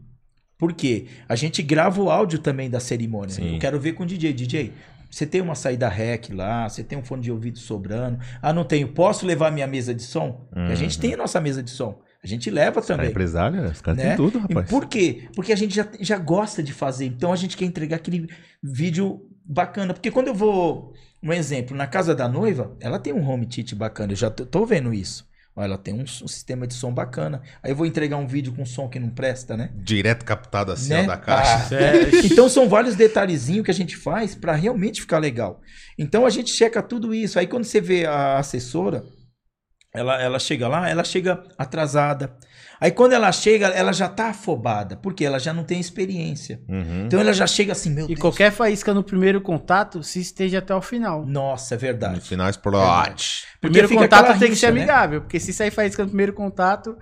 Por 0.58 0.72
quê? 0.72 1.06
A 1.28 1.36
gente 1.36 1.62
grava 1.62 2.00
o 2.00 2.10
áudio 2.10 2.38
também 2.38 2.70
da 2.70 2.80
cerimônia. 2.80 3.34
Sim. 3.34 3.54
Eu 3.54 3.58
quero 3.58 3.78
ver 3.78 3.92
com 3.92 4.04
o 4.04 4.06
DJ. 4.06 4.32
DJ, 4.32 4.72
você 5.10 5.26
tem 5.26 5.40
uma 5.40 5.54
saída 5.54 5.88
rec 5.88 6.30
lá? 6.32 6.68
Você 6.68 6.82
tem 6.84 6.98
um 6.98 7.02
fone 7.04 7.22
de 7.22 7.30
ouvido 7.32 7.58
sobrando? 7.58 8.18
Ah, 8.42 8.52
não 8.52 8.64
tenho. 8.64 8.88
Posso 8.88 9.26
levar 9.26 9.50
minha 9.52 9.66
mesa 9.66 9.94
de 9.94 10.02
som? 10.02 10.48
A 10.52 10.74
gente 10.74 10.96
Uhum. 10.96 11.00
tem 11.00 11.14
a 11.14 11.16
nossa 11.16 11.40
mesa 11.40 11.62
de 11.62 11.70
som. 11.70 12.00
A 12.22 12.26
gente 12.26 12.50
leva 12.50 12.80
Cara, 12.82 12.86
também. 12.86 13.10
empresário, 13.10 13.62
os 13.64 13.80
caras 13.80 13.98
Né? 13.98 14.08
têm 14.08 14.16
tudo, 14.16 14.38
E 14.38 14.42
rapaz. 14.42 14.68
por 14.68 14.86
quê? 14.86 15.28
Porque 15.36 15.52
a 15.52 15.56
gente 15.56 15.74
já, 15.74 15.86
já 16.00 16.18
gosta 16.18 16.62
de 16.62 16.72
fazer. 16.72 17.06
Então 17.06 17.32
a 17.32 17.36
gente 17.36 17.56
quer 17.56 17.64
entregar 17.66 17.96
aquele 17.96 18.28
vídeo 18.62 19.20
bacana. 19.44 19.94
Porque 19.94 20.10
quando 20.10 20.28
eu 20.28 20.34
vou. 20.34 20.92
Um 21.22 21.32
exemplo, 21.32 21.76
na 21.76 21.86
casa 21.86 22.14
da 22.14 22.28
noiva, 22.28 22.76
ela 22.80 22.98
tem 22.98 23.12
um 23.12 23.26
home 23.28 23.46
theater 23.46 23.76
bacana. 23.76 24.12
Eu 24.12 24.16
já 24.16 24.28
tô, 24.30 24.44
tô 24.44 24.66
vendo 24.66 24.92
isso. 24.92 25.26
Ó, 25.56 25.62
Ela 25.64 25.78
tem 25.78 25.94
um, 25.94 26.02
um 26.02 26.28
sistema 26.28 26.66
de 26.66 26.74
som 26.74 26.92
bacana. 26.92 27.40
Aí 27.62 27.72
eu 27.72 27.76
vou 27.76 27.86
entregar 27.86 28.18
um 28.18 28.26
vídeo 28.26 28.52
com 28.52 28.66
som 28.66 28.88
que 28.88 29.00
não 29.00 29.08
presta, 29.08 29.56
né? 29.56 29.70
Direto 29.74 30.24
captado 30.24 30.70
assim, 30.70 30.90
Né? 30.90 31.06
da 31.06 31.16
caixa. 31.16 31.74
Ah, 31.76 32.26
então 32.26 32.48
são 32.48 32.68
vários 32.68 32.94
detalhezinhos 32.94 33.64
que 33.64 33.70
a 33.70 33.74
gente 33.74 33.96
faz 33.96 34.34
para 34.34 34.54
realmente 34.54 35.00
ficar 35.00 35.18
legal. 35.18 35.60
Então 35.98 36.26
a 36.26 36.30
gente 36.30 36.50
checa 36.50 36.82
tudo 36.82 37.14
isso. 37.14 37.38
Aí 37.38 37.46
quando 37.46 37.64
você 37.64 37.80
vê 37.80 38.04
a 38.04 38.38
assessora, 38.38 39.02
ela, 39.94 40.20
ela 40.20 40.38
chega 40.38 40.68
lá, 40.68 40.88
ela 40.90 41.02
chega 41.04 41.42
atrasada. 41.56 42.36
Aí 42.80 42.90
quando 42.90 43.12
ela 43.12 43.32
chega, 43.32 43.68
ela 43.68 43.92
já 43.92 44.08
tá 44.08 44.28
afobada, 44.28 44.96
porque 44.96 45.24
ela 45.24 45.38
já 45.38 45.52
não 45.52 45.64
tem 45.64 45.80
experiência. 45.80 46.60
Uhum. 46.68 47.06
Então 47.06 47.18
ela 47.20 47.32
já 47.32 47.46
chega 47.46 47.72
assim, 47.72 47.90
meu 47.90 48.04
E 48.04 48.08
Deus. 48.08 48.20
qualquer 48.20 48.52
faísca 48.52 48.92
no 48.92 49.02
primeiro 49.02 49.40
contato, 49.40 50.02
se 50.02 50.20
esteja 50.20 50.58
até 50.58 50.74
o 50.74 50.82
final. 50.82 51.24
Nossa, 51.26 51.74
é 51.74 51.76
No 51.76 51.80
verdade. 51.80 52.20
final 52.20 52.48
explode. 52.50 53.44
Primeiro 53.60 53.88
fica 53.88 54.02
contato 54.02 54.38
tem 54.38 54.50
que 54.50 54.56
ser 54.56 54.72
né? 54.72 54.80
amigável, 54.80 55.20
porque 55.22 55.40
se 55.40 55.52
sair 55.52 55.70
faísca 55.70 56.02
no 56.02 56.08
primeiro 56.08 56.32
contato, 56.32 56.96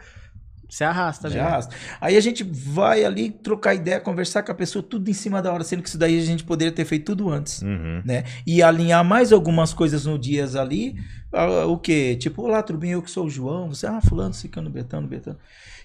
você 0.69 0.85
arrasta. 0.85 1.31
Já 1.31 1.47
arrasta. 1.47 1.75
Aí 2.01 2.17
a 2.17 2.21
gente 2.21 2.43
vai 2.45 3.05
ali 3.05 3.31
trocar 3.31 3.75
ideia, 3.75 4.01
conversar 4.01 4.43
com 4.43 4.53
a 4.53 4.55
pessoa, 4.55 4.83
tudo 4.83 5.09
em 5.11 5.13
cima 5.13 5.41
da 5.41 5.53
hora, 5.53 5.65
sendo 5.65 5.83
que 5.83 5.89
isso 5.89 5.99
daí 5.99 6.19
a 6.19 6.25
gente 6.25 6.45
poderia 6.45 6.73
ter 6.73 6.85
feito 6.85 7.07
tudo 7.07 7.31
antes. 7.31 7.63
Uhum. 7.63 8.03
né? 8.05 8.25
E 8.47 8.63
alinhar 8.63 9.05
mais 9.05 9.33
algumas 9.33 9.73
coisas 9.73 10.07
no 10.07 10.19
dias 10.19 10.57
ali. 10.57 10.97
ah, 11.33 11.67
o 11.67 11.79
quê? 11.79 12.17
Tipo, 12.17 12.43
olá, 12.43 12.63
tudo 12.63 12.79
bem? 12.79 12.93
Eu 12.93 13.03
que 13.03 13.11
sou 13.11 13.27
o 13.27 13.31
João. 13.31 13.69
Você, 13.69 13.87
ah, 13.87 14.01
fulano, 14.01 14.35
cicano, 14.35 14.71
betano, 14.71 15.07
betano. 15.07 15.39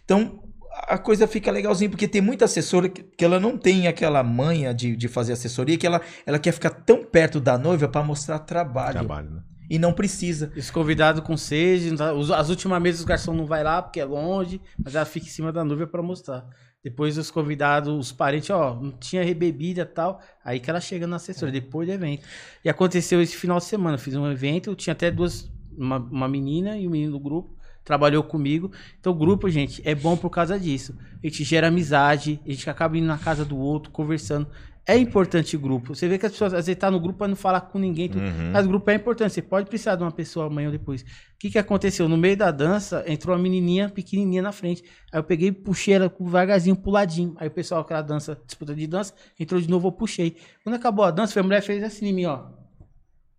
Então, 0.03 0.43
a 0.88 0.97
coisa 0.97 1.27
fica 1.27 1.51
legalzinho, 1.51 1.91
porque 1.91 2.07
tem 2.07 2.22
muita 2.22 2.45
assessora 2.45 2.89
que, 2.89 3.03
que 3.03 3.26
ela 3.26 3.39
não 3.39 3.57
tem 3.57 3.88
aquela 3.88 4.23
manha 4.23 4.73
de, 4.73 4.95
de 4.95 5.07
fazer 5.07 5.34
assessoria, 5.34 5.77
que 5.77 5.85
ela, 5.85 6.01
ela 6.26 6.39
quer 6.39 6.51
ficar 6.51 6.69
tão 6.69 7.03
perto 7.03 7.39
da 7.39 7.57
noiva 7.57 7.88
para 7.88 8.03
mostrar 8.03 8.39
trabalho. 8.39 8.93
Trabalho, 8.93 9.30
né? 9.31 9.41
E 9.70 9.78
não 9.78 9.94
precisa. 9.94 10.52
Esse 10.56 10.72
convidado 10.72 11.22
com 11.22 11.38
sede, 11.38 11.96
tá- 11.96 12.12
as 12.38 12.50
últimas 12.50 12.82
vezes 12.82 13.02
o 13.02 13.06
garçom 13.06 13.34
não 13.34 13.46
vai 13.46 13.64
lá 13.64 13.82
porque 13.82 14.00
é 14.00 14.06
longe, 14.06 14.60
mas 14.84 14.96
ela 14.96 15.06
fica 15.06 15.28
em 15.28 15.30
cima 15.30 15.52
da 15.52 15.64
nuvem 15.64 15.86
pra 15.88 16.02
mostrar. 16.02 16.48
Depois 16.84 17.18
os 17.18 17.30
convidados, 17.30 17.94
os 17.94 18.12
parentes, 18.12 18.50
ó, 18.50 18.74
não 18.74 18.91
tinha 18.91 19.24
bebida 19.36 19.82
e 19.82 19.86
tal, 19.86 20.22
aí 20.44 20.60
que 20.60 20.70
ela 20.70 20.80
chega 20.80 21.06
na 21.06 21.18
assessora, 21.18 21.52
depois 21.52 21.88
do 21.88 21.94
evento. 21.94 22.26
E 22.64 22.70
aconteceu 22.70 23.22
esse 23.22 23.36
final 23.36 23.58
de 23.58 23.66
semana, 23.66 23.96
eu 23.96 24.00
fiz 24.00 24.16
um 24.16 24.32
evento, 24.32 24.74
tinha 24.76 24.94
até 24.94 25.12
duas, 25.12 25.52
uma, 25.78 25.98
uma 25.98 26.28
menina 26.28 26.78
e 26.78 26.88
um 26.88 26.91
menino 26.91 27.12
do 27.12 27.20
grupo, 27.20 27.54
trabalhou 27.84 28.24
comigo. 28.24 28.72
Então 29.00 29.12
o 29.12 29.16
grupo, 29.16 29.50
gente, 29.50 29.82
é 29.84 29.94
bom 29.94 30.16
por 30.16 30.30
causa 30.30 30.58
disso. 30.58 30.96
A 31.22 31.28
gente 31.28 31.44
gera 31.44 31.68
amizade, 31.68 32.40
a 32.46 32.50
gente 32.50 32.70
acaba 32.70 32.98
indo 32.98 33.08
na 33.08 33.18
casa 33.18 33.44
do 33.44 33.58
outro, 33.58 33.91
conversando. 33.91 34.48
É 34.90 34.98
importante 34.98 35.56
o 35.56 35.60
grupo. 35.60 35.94
Você 35.94 36.07
vê 36.07 36.18
que 36.18 36.26
as 36.26 36.32
pessoas, 36.32 36.53
às 36.53 36.66
vezes, 36.66 36.80
tá 36.80 36.90
no 36.90 36.99
grupo 36.99 37.20
pra 37.20 37.28
não 37.28 37.36
falar 37.36 37.61
com 37.61 37.78
ninguém, 37.78 38.10
tudo. 38.10 38.24
Uhum. 38.24 38.52
Mas 38.52 38.66
o 38.66 38.70
grupo 38.70 38.90
é 38.90 38.95
importante, 38.95 39.34
você 39.34 39.41
pode 39.41 39.70
precisar 39.70 39.95
de 39.95 40.02
uma 40.02 40.11
pessoa 40.11 40.48
amanhã 40.48 40.68
ou 40.68 40.72
depois. 40.72 41.02
O 41.02 41.06
que, 41.38 41.52
que 41.52 41.60
aconteceu? 41.60 42.10
No 42.10 42.18
meio 42.18 42.36
da 42.36 42.49
dança, 42.49 43.03
entrou 43.06 43.36
uma 43.36 43.41
menininha 43.41 43.88
pequenininha 43.88 44.41
na 44.41 44.52
frente. 44.52 44.84
Aí 45.11 45.20
eu 45.20 45.24
peguei 45.24 45.49
e 45.49 45.52
puxei 45.52 45.94
ela 45.94 46.10
com 46.10 46.26
vagarzinho, 46.26 46.76
puladinho. 46.76 47.36
Aí 47.38 47.48
o 47.48 47.52
pessoal, 47.52 47.82
aquela 47.82 48.02
dança, 48.02 48.36
disputa 48.45 48.74
de 48.74 48.88
dança, 48.88 49.14
entrou 49.40 49.61
de 49.61 49.70
novo, 49.70 49.90
eu 49.90 49.91
puxei. 49.91 50.38
Quando 50.64 50.74
acabou 50.76 51.06
a 51.06 51.11
dança, 51.11 51.40
a 51.40 51.44
mulher 51.44 51.61
fez 51.61 51.84
assim 51.84 52.07
em 52.07 52.14
mim, 52.14 52.26
ó. 52.26 52.48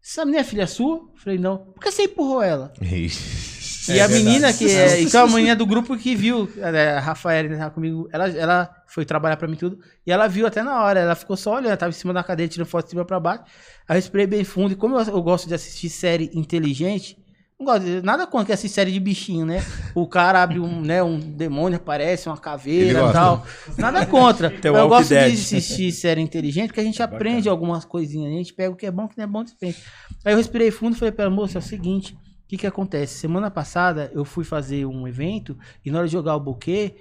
Essa 0.02 0.24
menina 0.24 0.43
é 0.43 0.44
filha 0.44 0.66
sua? 0.66 0.97
Eu 0.98 1.10
Falei, 1.16 1.39
não. 1.39 1.59
Por 1.59 1.81
que 1.81 1.90
você 1.90 2.05
empurrou 2.05 2.43
ela? 2.43 2.72
Ixi. 2.81 3.49
E 3.94 3.98
É 4.00 4.02
a 4.02 4.08
menina 4.08 4.48
verdade. 4.52 4.58
que 4.58 4.70
é. 4.70 5.00
Então 5.02 5.24
a 5.24 5.28
menina 5.28 5.56
do 5.56 5.66
grupo 5.66 5.96
que 5.96 6.14
viu, 6.14 6.48
é, 6.58 6.90
a 6.96 7.00
Rafaela 7.00 7.48
que 7.48 7.56
tava 7.56 7.70
comigo, 7.70 8.08
ela, 8.12 8.28
ela 8.28 8.70
foi 8.86 9.04
trabalhar 9.04 9.36
pra 9.36 9.46
mim 9.48 9.56
tudo. 9.56 9.78
E 10.06 10.10
ela 10.12 10.26
viu 10.28 10.46
até 10.46 10.62
na 10.62 10.82
hora, 10.82 11.00
ela 11.00 11.14
ficou 11.14 11.36
só 11.36 11.56
olhando, 11.56 11.76
tava 11.76 11.90
em 11.90 11.92
cima 11.94 12.12
da 12.12 12.22
cadeira, 12.24 12.50
tirando 12.50 12.68
foto 12.68 12.84
de 12.84 12.90
cima 12.90 13.04
pra 13.04 13.20
baixo. 13.20 13.44
Aí 13.88 13.94
eu 13.96 14.00
respirei 14.00 14.26
bem 14.26 14.44
fundo. 14.44 14.72
E 14.72 14.76
como 14.76 14.98
eu, 14.98 15.04
eu 15.06 15.22
gosto 15.22 15.46
de 15.48 15.54
assistir 15.54 15.88
série 15.88 16.30
inteligente, 16.34 17.16
Não 17.58 17.66
gosto 17.66 17.84
de- 17.84 18.00
nada 18.02 18.26
contra 18.26 18.46
que 18.46 18.52
assiste 18.52 18.72
série 18.74 18.90
de 18.90 18.98
bichinho, 18.98 19.44
né? 19.44 19.62
O 19.94 20.06
cara 20.08 20.42
abre 20.42 20.58
um, 20.58 20.80
né, 20.80 21.02
um 21.02 21.18
demônio, 21.20 21.76
aparece 21.76 22.26
uma 22.26 22.38
caveira 22.38 23.10
e 23.10 23.12
tal. 23.12 23.46
Nada 23.76 24.06
contra. 24.06 24.50
Eu 24.64 24.88
gosto 24.88 25.10
Dead. 25.10 25.26
de 25.28 25.34
assistir 25.34 25.92
série 25.92 26.22
inteligente, 26.22 26.68
porque 26.68 26.80
a 26.80 26.84
gente 26.84 27.02
aprende 27.02 27.50
algumas 27.50 27.84
coisinhas. 27.84 28.32
A 28.32 28.36
gente 28.36 28.54
pega 28.54 28.70
o 28.72 28.76
que 28.76 28.86
é 28.86 28.90
bom, 28.90 29.04
o 29.04 29.08
que 29.08 29.18
não 29.18 29.24
é 29.24 29.26
bom, 29.26 29.44
dispensa. 29.44 29.78
Aí 30.24 30.32
eu 30.32 30.38
respirei 30.38 30.70
fundo 30.70 30.96
e 30.96 30.98
falei 30.98 31.12
pra 31.12 31.26
ela, 31.26 31.34
moça, 31.34 31.58
é 31.58 31.60
o 31.60 31.62
seguinte, 31.62 32.16
que 32.51 32.56
que 32.59 32.66
acontece? 32.66 33.14
Semana 33.18 33.48
passada 33.51 34.10
eu 34.12 34.24
fui 34.24 34.44
fazer 34.44 34.85
um 34.85 35.06
evento 35.06 35.56
e 35.85 35.90
na 35.90 35.98
hora 35.98 36.06
de 36.09 36.12
jogar 36.12 36.35
o 36.35 36.40
buquê, 36.40 36.97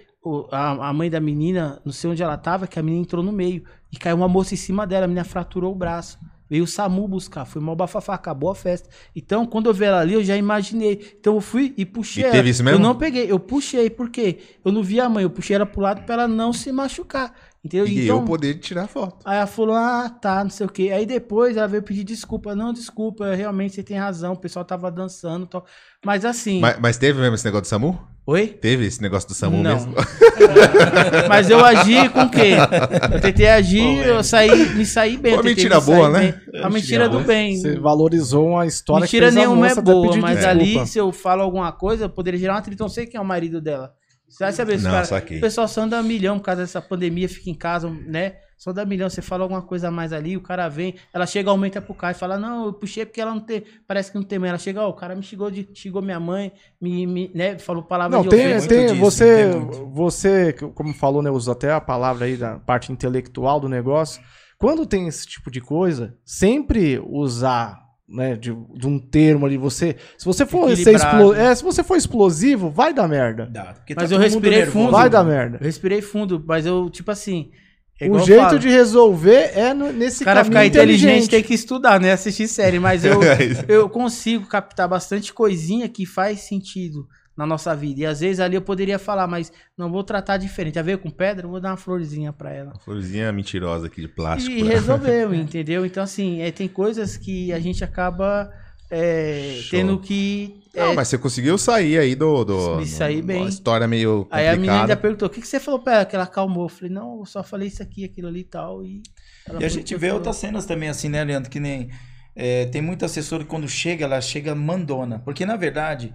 a, 0.52 0.90
a 0.90 0.94
mãe 0.94 1.10
da 1.10 1.20
menina, 1.20 1.82
não 1.84 1.92
sei 1.92 2.10
onde 2.12 2.22
ela 2.22 2.38
tava, 2.38 2.68
que 2.68 2.78
a 2.78 2.84
menina 2.84 3.02
entrou 3.02 3.24
no 3.24 3.32
meio 3.32 3.64
e 3.92 3.98
caiu 3.98 4.18
uma 4.18 4.28
moça 4.28 4.54
em 4.54 4.58
cima 4.58 4.86
dela, 4.86 5.06
a 5.06 5.08
menina 5.08 5.24
fraturou 5.26 5.72
o 5.72 5.76
braço. 5.76 6.20
Veio 6.48 6.64
o 6.64 6.68
SAMU 6.68 7.08
buscar, 7.08 7.46
foi 7.46 7.62
mal 7.62 7.76
bafafá, 7.76 8.16
acabou 8.16 8.50
a 8.50 8.56
festa. 8.56 8.90
Então, 9.16 9.46
quando 9.46 9.68
eu 9.70 9.74
vi 9.74 9.86
ela 9.86 10.00
ali, 10.00 10.14
eu 10.14 10.24
já 10.24 10.36
imaginei. 10.36 11.16
Então, 11.20 11.36
eu 11.36 11.42
fui 11.42 11.76
e 11.78 11.86
puxei 11.86 12.24
E 12.24 12.26
ela. 12.26 12.36
teve 12.36 12.50
isso 12.50 12.64
mesmo? 12.64 12.80
Eu 12.80 12.82
não 12.82 12.96
peguei, 12.96 13.32
eu 13.32 13.40
puxei, 13.40 13.88
por 13.88 14.10
quê? 14.10 14.40
Eu 14.66 14.72
não 14.72 14.82
vi 14.82 15.00
a 15.00 15.08
mãe, 15.08 15.24
eu 15.24 15.30
puxei 15.30 15.56
ela 15.56 15.66
pro 15.66 15.80
lado 15.82 16.04
pra 16.06 16.16
ela 16.16 16.28
não 16.28 16.52
se 16.52 16.72
machucar. 16.72 17.32
Entendeu? 17.64 17.86
E 17.86 18.06
então, 18.06 18.20
eu 18.20 18.26
poder 18.26 18.56
tirar 18.56 18.88
foto. 18.88 19.18
Aí 19.26 19.38
ela 19.38 19.46
falou, 19.46 19.76
ah, 19.76 20.10
tá, 20.10 20.44
não 20.44 20.50
sei 20.50 20.66
o 20.66 20.70
quê. 20.70 20.92
Aí 20.94 21.06
depois 21.06 21.58
ela 21.58 21.68
veio 21.68 21.84
pedir 21.84 22.06
desculpa. 22.06 22.56
Não, 22.56 22.72
desculpa, 22.72 23.36
realmente 23.36 23.76
você 23.76 23.84
tem 23.84 23.98
razão, 23.98 24.34
o 24.34 24.40
pessoal 24.40 24.64
tava 24.64 24.90
dançando 24.90 25.46
e 25.46 25.50
tal. 25.50 25.66
Mas 26.06 26.24
assim. 26.24 26.62
Mas, 26.62 26.80
mas 26.80 26.98
teve 26.98 27.20
mesmo 27.20 27.36
esse 27.36 27.44
negócio 27.44 27.64
do 27.64 27.68
SAMU? 27.68 28.00
Oi? 28.26 28.48
Teve 28.48 28.86
esse 28.86 29.02
negócio 29.02 29.28
do 29.28 29.34
SAMU 29.34 29.64
Não. 29.64 29.74
mesmo? 29.74 29.96
Mas 31.28 31.50
eu 31.50 31.66
agi 31.66 32.08
com 32.10 32.22
o 32.22 32.30
quê? 32.30 32.54
Eu 33.12 33.20
tentei 33.20 33.48
agir, 33.48 34.06
eu 34.06 34.24
saí, 34.24 34.76
me 34.76 34.86
saí 34.86 35.18
bem. 35.18 35.36
Tentei 35.36 35.56
mentira 35.56 35.80
me 35.80 35.86
boa, 35.86 36.10
né? 36.10 36.40
bem. 36.52 36.62
A 36.62 36.70
mentira 36.70 37.10
do 37.10 37.22
bem. 37.22 37.58
Você 37.58 37.80
valorizou 37.80 38.50
uma 38.50 38.68
história 38.68 39.02
Mentira 39.02 39.26
que 39.26 39.34
fez 39.34 39.44
a 39.46 39.48
nenhuma 39.48 39.68
é 39.68 39.74
boa, 39.74 40.16
mas 40.18 40.38
desculpa. 40.38 40.48
ali, 40.48 40.88
se 40.88 41.00
eu 41.00 41.12
falo 41.12 41.42
alguma 41.42 41.72
coisa, 41.72 42.06
eu 42.06 42.10
poderia 42.10 42.40
gerar 42.40 42.54
uma 42.54 42.60
atrito. 42.60 42.84
Eu 42.84 42.86
não 42.86 42.94
sei 42.94 43.08
quem 43.08 43.18
é 43.18 43.22
o 43.22 43.26
marido 43.26 43.60
dela. 43.60 43.96
Você 44.30 44.44
vai 44.44 44.54
saber 44.54 44.78
se 44.78 44.84
Não, 44.86 44.92
o 44.92 45.08
cara. 45.08 45.24
O 45.24 45.42
pessoal 45.42 45.68
só 45.68 45.82
anda 45.82 46.02
milhão 46.04 46.38
por 46.38 46.46
causa 46.46 46.62
dessa 46.62 46.82
pandemia, 46.82 47.28
fica 47.28 47.50
em 47.50 47.56
casa, 47.56 47.90
né? 47.90 48.36
Só 48.60 48.74
dá 48.74 48.86
milhão, 48.86 49.10
você 49.10 49.22
fala 49.22 49.44
alguma 49.44 49.62
coisa 49.62 49.88
a 49.88 49.92
mais 49.92 50.12
ali, 50.12 50.36
o 50.36 50.42
cara 50.42 50.68
vem, 50.68 50.96
ela 51.14 51.26
chega, 51.26 51.50
aumenta 51.50 51.82
pro 51.82 51.94
cara 51.94 52.12
e 52.12 52.20
fala, 52.20 52.38
não, 52.38 52.66
eu 52.66 52.74
puxei 52.74 53.06
porque 53.06 53.22
ela 53.22 53.34
não 53.34 53.40
tem, 53.40 53.64
parece 53.88 54.12
que 54.12 54.18
não 54.18 54.24
tem 54.24 54.38
mãe. 54.38 54.50
Ela 54.50 54.58
chega, 54.58 54.82
ó, 54.82 54.90
o 54.90 54.94
cara 54.94 55.16
me 55.16 55.24
xingou, 55.24 55.50
de, 55.50 55.68
xingou 55.74 56.02
minha 56.02 56.20
mãe, 56.20 56.52
me, 56.80 57.08
me, 57.08 57.32
né, 57.34 57.58
falou 57.58 57.82
palavras 57.82 58.18
Não, 58.18 58.24
de 58.24 58.30
tem, 58.30 58.48
ofensa. 58.48 58.68
tem 58.68 58.88
disso, 58.88 59.00
você, 59.00 59.50
tem 59.50 59.92
você, 59.94 60.54
como 60.76 60.94
falou, 60.94 61.22
né, 61.22 61.32
usa 61.32 61.54
até 61.54 61.72
a 61.72 61.80
palavra 61.80 62.26
aí 62.26 62.36
da 62.36 62.60
parte 62.60 62.92
intelectual 62.92 63.62
do 63.62 63.70
negócio. 63.70 64.22
Quando 64.58 64.86
tem 64.86 65.08
esse 65.08 65.26
tipo 65.26 65.50
de 65.50 65.62
coisa, 65.62 66.18
sempre 66.26 67.00
usar, 67.08 67.80
né, 68.12 68.36
de, 68.36 68.52
de 68.76 68.88
um 68.88 68.98
termo 69.00 69.46
ali, 69.46 69.58
você, 69.58 69.96
se 70.18 70.26
você 70.26 70.46
for 70.46 70.76
ser 70.76 70.96
explo, 70.96 71.34
é, 71.34 71.54
se 71.54 71.64
você 71.64 71.84
for 71.84 71.96
explosivo, 71.96 72.70
vai 72.70 72.94
dar 72.94 73.08
merda. 73.08 73.46
Dá, 73.46 73.74
porque 73.76 73.94
Mas 73.96 74.10
tá 74.10 74.16
eu 74.16 74.20
respirei 74.20 74.60
nervoso, 74.60 74.72
fundo. 74.86 74.92
Vai 74.92 75.10
dar 75.10 75.24
merda. 75.24 75.58
Eu 75.62 75.66
respirei 75.66 76.02
fundo, 76.02 76.44
mas 76.48 76.66
eu, 76.66 76.90
tipo 76.90 77.12
assim. 77.12 77.52
é 78.00 78.10
O 78.10 78.18
jeito 78.20 78.42
falo, 78.42 78.60
de 78.60 78.70
resolver 78.70 79.52
é 79.54 79.74
no- 79.74 79.92
nesse 79.94 80.24
O 80.24 80.26
cara 80.26 80.44
ficar 80.44 80.66
inteligente 80.66 81.04
inteligente. 81.06 81.30
tem 81.30 81.44
que 81.44 81.54
estudar, 81.54 82.00
né? 82.00 82.12
Assistir 82.14 82.48
série, 82.48 82.80
mas 82.80 83.06
eu, 83.06 83.20
eu 83.68 83.90
consigo 83.90 84.46
captar 84.48 84.88
bastante 84.88 85.34
coisinha 85.34 85.88
que 85.88 86.06
faz 86.06 86.42
sentido 86.42 87.08
na 87.40 87.46
nossa 87.46 87.74
vida. 87.74 88.02
E 88.02 88.06
às 88.06 88.20
vezes 88.20 88.42
ali 88.42 88.56
eu 88.56 88.62
poderia 88.62 89.00
falar, 89.00 89.26
mas 89.26 89.50
não 89.78 89.90
vou 89.90 90.04
tratar 90.04 90.36
diferente. 90.36 90.78
A 90.78 90.82
ver 90.82 90.98
com 90.98 91.10
pedra, 91.10 91.46
eu 91.46 91.50
vou 91.50 91.62
dar 91.62 91.70
uma 91.72 91.78
florzinha 91.78 92.34
pra 92.34 92.52
ela. 92.54 92.74
Florzinha 92.84 93.32
mentirosa 93.32 93.88
aqui 93.88 94.02
de 94.02 94.10
plástico. 94.10 94.52
E 94.54 94.62
resolveu, 94.62 95.34
entendeu? 95.34 95.86
Então, 95.86 96.04
assim, 96.04 96.42
é, 96.42 96.52
tem 96.52 96.68
coisas 96.68 97.16
que 97.16 97.54
a 97.54 97.60
gente 97.60 97.82
acaba 97.82 98.52
é, 98.92 99.62
tendo 99.72 99.98
que. 100.00 100.62
é, 100.76 100.82
Não, 100.84 100.96
mas 100.96 101.08
você 101.08 101.18
conseguiu 101.18 101.58
sair 101.58 101.98
aí 101.98 102.14
do. 102.14 102.44
do 102.44 102.76
Me 102.78 102.86
do- 102.86 103.24
bem. 103.26 103.38
Uma 103.42 103.50
história 103.50 103.88
meio 103.88 104.28
Aí 104.30 104.48
a 104.48 104.52
menina 104.52 104.74
ainda 104.74 104.80
complicada. 104.96 105.02
perguntou: 105.02 105.28
o 105.28 105.32
que, 105.32 105.40
que 105.42 105.48
você 105.48 105.60
falou 105.62 105.80
pra 105.80 105.94
ela? 105.96 106.06
Que 106.06 106.16
ela 106.16 106.26
acalmou. 106.26 106.66
Eu 106.66 106.70
falei: 106.70 106.90
não, 106.94 107.20
eu 107.20 107.26
só 107.26 107.42
falei 107.42 107.68
isso 107.70 107.82
aqui, 107.82 108.04
aquilo 108.04 108.28
ali 108.28 108.42
e 108.42 108.44
tal. 108.44 108.84
E, 108.84 109.02
E 109.60 109.64
a 109.64 109.70
gente 109.70 109.96
vê 109.96 110.08
falou. 110.08 110.16
outras 110.16 110.36
cenas 110.36 110.66
também 110.66 110.90
assim, 110.90 111.08
né, 111.08 111.24
Leandro? 111.24 111.50
Que 111.50 111.60
nem. 111.60 111.90
é, 112.36 112.66
tem 112.66 112.82
muita 112.82 113.06
assessora 113.06 113.44
que 113.44 113.50
quando 113.50 113.68
chega, 113.70 114.06
ela 114.06 114.20
chega 114.20 114.54
mandona. 114.54 115.20
Porque, 115.20 115.46
na 115.46 115.56
verdade, 115.56 116.14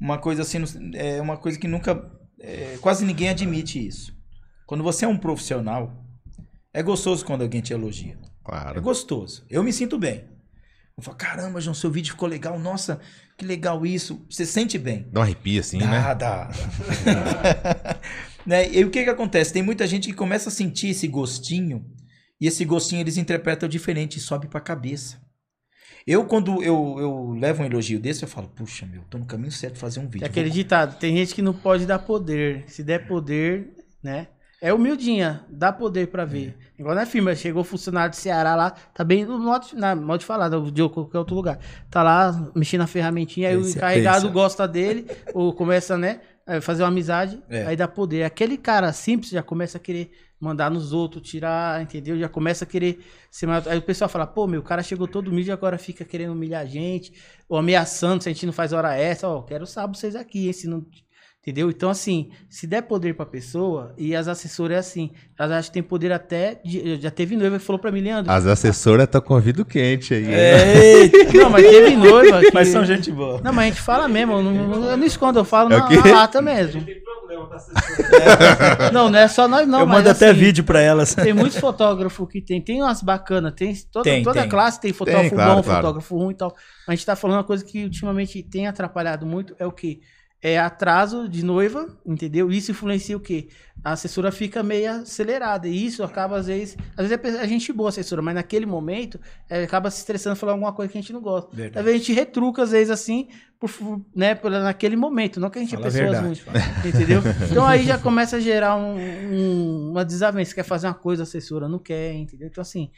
uma 0.00 0.18
coisa 0.18 0.42
assim, 0.42 0.58
é 0.94 1.20
uma 1.20 1.36
coisa 1.36 1.58
que 1.58 1.68
nunca. 1.68 2.10
é, 2.40 2.78
quase 2.80 3.04
ninguém 3.04 3.28
admite 3.30 3.84
isso. 3.84 4.16
Quando 4.66 4.84
você 4.84 5.04
é 5.04 5.08
um 5.08 5.16
profissional, 5.16 6.04
é 6.72 6.82
gostoso 6.82 7.24
quando 7.24 7.42
alguém 7.42 7.60
te 7.60 7.72
elogia. 7.72 8.18
É 8.22 8.28
Claro. 8.44 8.80
gostoso. 8.80 9.44
Eu 9.50 9.62
me 9.62 9.72
sinto 9.72 9.98
bem. 9.98 10.24
Eu 10.96 11.02
falo, 11.02 11.16
caramba, 11.16 11.60
João, 11.60 11.74
seu 11.74 11.90
vídeo 11.90 12.12
ficou 12.12 12.28
legal. 12.28 12.58
Nossa, 12.58 13.00
que 13.36 13.44
legal 13.44 13.84
isso. 13.86 14.24
Você 14.28 14.44
sente 14.44 14.76
bem. 14.78 15.06
Dá 15.12 15.20
um 15.20 15.22
arrepio 15.22 15.60
assim, 15.60 15.78
dá, 15.78 15.86
né? 15.86 16.00
dá. 16.00 16.14
dá. 16.14 16.50
né? 18.44 18.68
E 18.72 18.84
o 18.84 18.90
que 18.90 19.04
que 19.04 19.10
acontece? 19.10 19.52
Tem 19.52 19.62
muita 19.62 19.86
gente 19.86 20.08
que 20.08 20.14
começa 20.14 20.48
a 20.48 20.52
sentir 20.52 20.88
esse 20.88 21.06
gostinho 21.06 21.84
e 22.40 22.46
esse 22.46 22.64
gostinho 22.64 23.00
eles 23.00 23.16
interpretam 23.16 23.68
diferente 23.68 24.16
e 24.16 24.20
sobe 24.20 24.48
pra 24.48 24.60
cabeça. 24.60 25.20
Eu, 26.10 26.24
quando 26.24 26.62
eu, 26.62 26.96
eu 26.98 27.36
levo 27.38 27.62
um 27.62 27.66
elogio 27.66 28.00
desse, 28.00 28.22
eu 28.22 28.28
falo, 28.28 28.48
puxa, 28.48 28.86
meu, 28.86 29.02
tô 29.10 29.18
no 29.18 29.26
caminho 29.26 29.52
certo 29.52 29.74
de 29.74 29.80
fazer 29.80 30.00
um 30.00 30.08
vídeo. 30.08 30.24
É 30.24 30.26
aquele 30.28 30.48
Vou- 30.48 30.54
ditado, 30.54 30.98
tem 30.98 31.14
gente 31.16 31.34
que 31.34 31.42
não 31.42 31.52
pode 31.52 31.84
dar 31.84 31.98
poder. 31.98 32.64
Se 32.66 32.82
der 32.82 33.06
poder, 33.06 33.74
né? 34.02 34.28
É 34.60 34.72
humildinha, 34.72 35.44
dá 35.50 35.70
poder 35.70 36.08
pra 36.08 36.24
ver. 36.24 36.56
Igual 36.78 36.94
na 36.94 37.04
firma, 37.06 37.34
chegou 37.34 37.60
o 37.60 37.64
funcionário 37.64 38.10
do 38.10 38.16
Ceará 38.16 38.56
lá, 38.56 38.70
tá 38.70 39.04
bem 39.04 39.24
no 39.24 39.38
modo, 39.38 39.66
na, 39.74 39.94
modo 39.94 40.18
de 40.20 40.24
falar, 40.26 40.48
de 40.48 40.88
qualquer 40.88 41.18
outro 41.18 41.36
lugar. 41.36 41.58
Tá 41.90 42.02
lá 42.02 42.50
mexendo 42.56 42.80
na 42.80 42.86
ferramentinha, 42.86 43.50
aí 43.50 43.56
o 43.56 43.64
é 43.66 43.70
encarregado 43.70 44.22
pensa. 44.22 44.32
gosta 44.32 44.66
dele, 44.66 45.06
ou 45.34 45.52
começa, 45.52 45.96
né, 45.98 46.20
fazer 46.62 46.82
uma 46.82 46.88
amizade, 46.88 47.40
É. 47.48 47.66
aí 47.66 47.76
dá 47.76 47.86
poder. 47.86 48.24
Aquele 48.24 48.56
cara 48.56 48.90
simples 48.92 49.30
já 49.30 49.42
começa 49.42 49.76
a 49.76 49.80
querer 49.80 50.10
mandar 50.40 50.70
nos 50.70 50.92
outros, 50.92 51.28
tirar, 51.28 51.82
entendeu? 51.82 52.18
Já 52.18 52.28
começa 52.28 52.64
a 52.64 52.66
querer 52.66 53.00
ser 53.30 53.46
maior. 53.46 53.62
Aí 53.66 53.78
o 53.78 53.82
pessoal 53.82 54.08
fala, 54.08 54.26
pô, 54.26 54.46
meu, 54.46 54.60
o 54.60 54.64
cara 54.64 54.82
chegou 54.82 55.08
todo 55.08 55.28
humilde 55.28 55.50
e 55.50 55.52
agora 55.52 55.78
fica 55.78 56.04
querendo 56.04 56.32
humilhar 56.32 56.62
a 56.62 56.66
gente, 56.66 57.12
ou 57.48 57.58
ameaçando 57.58 58.22
se 58.22 58.28
a 58.28 58.32
gente 58.32 58.46
não 58.46 58.52
faz 58.52 58.72
hora 58.72 58.96
extra, 58.96 59.28
ó, 59.28 59.42
quero 59.42 59.66
sábado 59.66 59.96
vocês 59.96 60.14
aqui, 60.14 60.46
hein, 60.46 60.52
se 60.52 60.68
não... 60.68 60.84
Entendeu? 61.40 61.70
Então, 61.70 61.88
assim, 61.88 62.28
se 62.50 62.66
der 62.66 62.82
poder 62.82 63.14
pra 63.14 63.24
pessoa, 63.24 63.94
e 63.96 64.14
as 64.14 64.28
assessoras 64.28 64.76
é 64.76 64.80
assim, 64.80 65.12
elas 65.38 65.52
acham 65.52 65.68
que 65.68 65.72
tem 65.72 65.82
poder 65.82 66.12
até. 66.12 66.60
De, 66.62 67.00
já 67.00 67.10
teve 67.10 67.36
noiva 67.36 67.58
que 67.58 67.64
falou 67.64 67.80
pra 67.80 67.90
mim, 67.90 68.02
Leandro. 68.02 68.30
As 68.30 68.44
assessoras 68.44 69.04
estão 69.04 69.20
com 69.22 69.32
ouvido 69.32 69.64
quente 69.64 70.12
aí. 70.12 70.26
Eita, 70.26 71.32
Não, 71.38 71.48
mas 71.48 71.62
teve 71.66 71.96
noiva. 71.96 72.40
Que... 72.40 72.50
mas 72.52 72.68
são 72.68 72.84
gente 72.84 73.10
boa. 73.10 73.40
Não, 73.40 73.52
mas 73.52 73.64
a 73.64 73.68
gente 73.68 73.80
fala 73.80 74.06
mesmo, 74.08 74.34
eu 74.34 74.42
não, 74.42 74.84
eu 74.90 74.96
não 74.98 75.06
escondo, 75.06 75.38
eu 75.38 75.44
falo 75.44 75.72
É 75.72 75.78
na, 75.78 75.88
na 75.88 76.12
lata 76.12 76.42
mesmo. 76.42 76.84
Tem. 77.48 78.90
Não, 78.92 79.10
não 79.10 79.18
é 79.18 79.28
só 79.28 79.46
nós, 79.48 79.66
não. 79.66 79.80
eu 79.80 79.86
mas, 79.86 79.98
mando 79.98 80.10
até 80.10 80.30
assim, 80.30 80.38
vídeo 80.38 80.64
pra 80.64 80.80
elas. 80.80 81.14
Tem 81.14 81.32
muitos 81.32 81.58
fotógrafos 81.58 82.28
que 82.28 82.40
tem. 82.40 82.60
Tem 82.60 82.82
umas 82.82 83.02
bacanas, 83.02 83.52
tem. 83.54 83.74
Toda, 83.90 84.04
Tem, 84.04 84.22
toda 84.22 84.40
tem. 84.40 84.48
classe 84.48 84.80
tem 84.80 84.92
fotógrafo 84.92 85.34
claro, 85.34 85.56
bom, 85.56 85.62
claro. 85.62 85.80
fotógrafo 85.80 86.16
ruim 86.16 86.32
e 86.32 86.36
tal. 86.36 86.50
Mas 86.86 86.88
a 86.88 86.94
gente 86.94 87.06
tá 87.06 87.16
falando 87.16 87.36
uma 87.38 87.44
coisa 87.44 87.64
que 87.64 87.84
ultimamente 87.84 88.42
tem 88.42 88.66
atrapalhado 88.66 89.26
muito, 89.26 89.54
é 89.58 89.66
o 89.66 89.72
quê? 89.72 90.00
É 90.40 90.56
atraso 90.56 91.28
de 91.28 91.44
noiva, 91.44 91.88
entendeu? 92.06 92.48
Isso 92.52 92.70
influencia 92.70 93.16
o 93.16 93.20
quê? 93.20 93.48
A 93.82 93.92
assessora 93.92 94.30
fica 94.30 94.62
meio 94.62 94.88
acelerada. 94.92 95.66
E 95.66 95.84
isso 95.86 96.02
acaba, 96.04 96.36
às 96.36 96.46
vezes. 96.46 96.76
Às 96.96 97.08
vezes 97.08 97.12
é 97.12 97.16
pe- 97.16 97.38
a 97.38 97.46
gente 97.46 97.72
boa, 97.72 97.88
assessora, 97.88 98.22
mas 98.22 98.36
naquele 98.36 98.64
momento 98.64 99.18
é, 99.50 99.64
acaba 99.64 99.90
se 99.90 99.98
estressando 99.98 100.36
falando 100.36 100.54
alguma 100.54 100.72
coisa 100.72 100.92
que 100.92 100.96
a 100.96 101.00
gente 101.00 101.12
não 101.12 101.20
gosta. 101.20 101.50
Verdade. 101.54 101.78
Às 101.80 101.84
vezes 101.84 102.00
a 102.00 102.04
gente 102.04 102.12
retruca, 102.16 102.62
às 102.62 102.70
vezes, 102.70 102.90
assim, 102.90 103.26
por, 103.58 103.68
né, 104.14 104.36
por, 104.36 104.48
naquele 104.50 104.94
momento. 104.94 105.40
Não 105.40 105.50
que 105.50 105.58
a 105.58 105.62
gente 105.62 105.74
Fala 105.74 105.86
é 105.86 105.88
a 105.88 105.92
pessoas 105.92 106.18
ruins. 106.20 106.42
Entendeu? 106.86 107.20
Então 107.50 107.66
aí 107.66 107.84
já 107.84 107.98
começa 107.98 108.36
a 108.36 108.40
gerar 108.40 108.76
um- 108.76 108.96
um- 108.96 109.90
uma 109.90 110.04
desavença. 110.04 110.54
Quer 110.54 110.62
fazer 110.64 110.86
uma 110.86 110.94
coisa, 110.94 111.22
a 111.22 111.24
assessora 111.24 111.66
não 111.68 111.80
quer, 111.80 112.14
entendeu? 112.14 112.46
Então, 112.46 112.62
assim, 112.62 112.90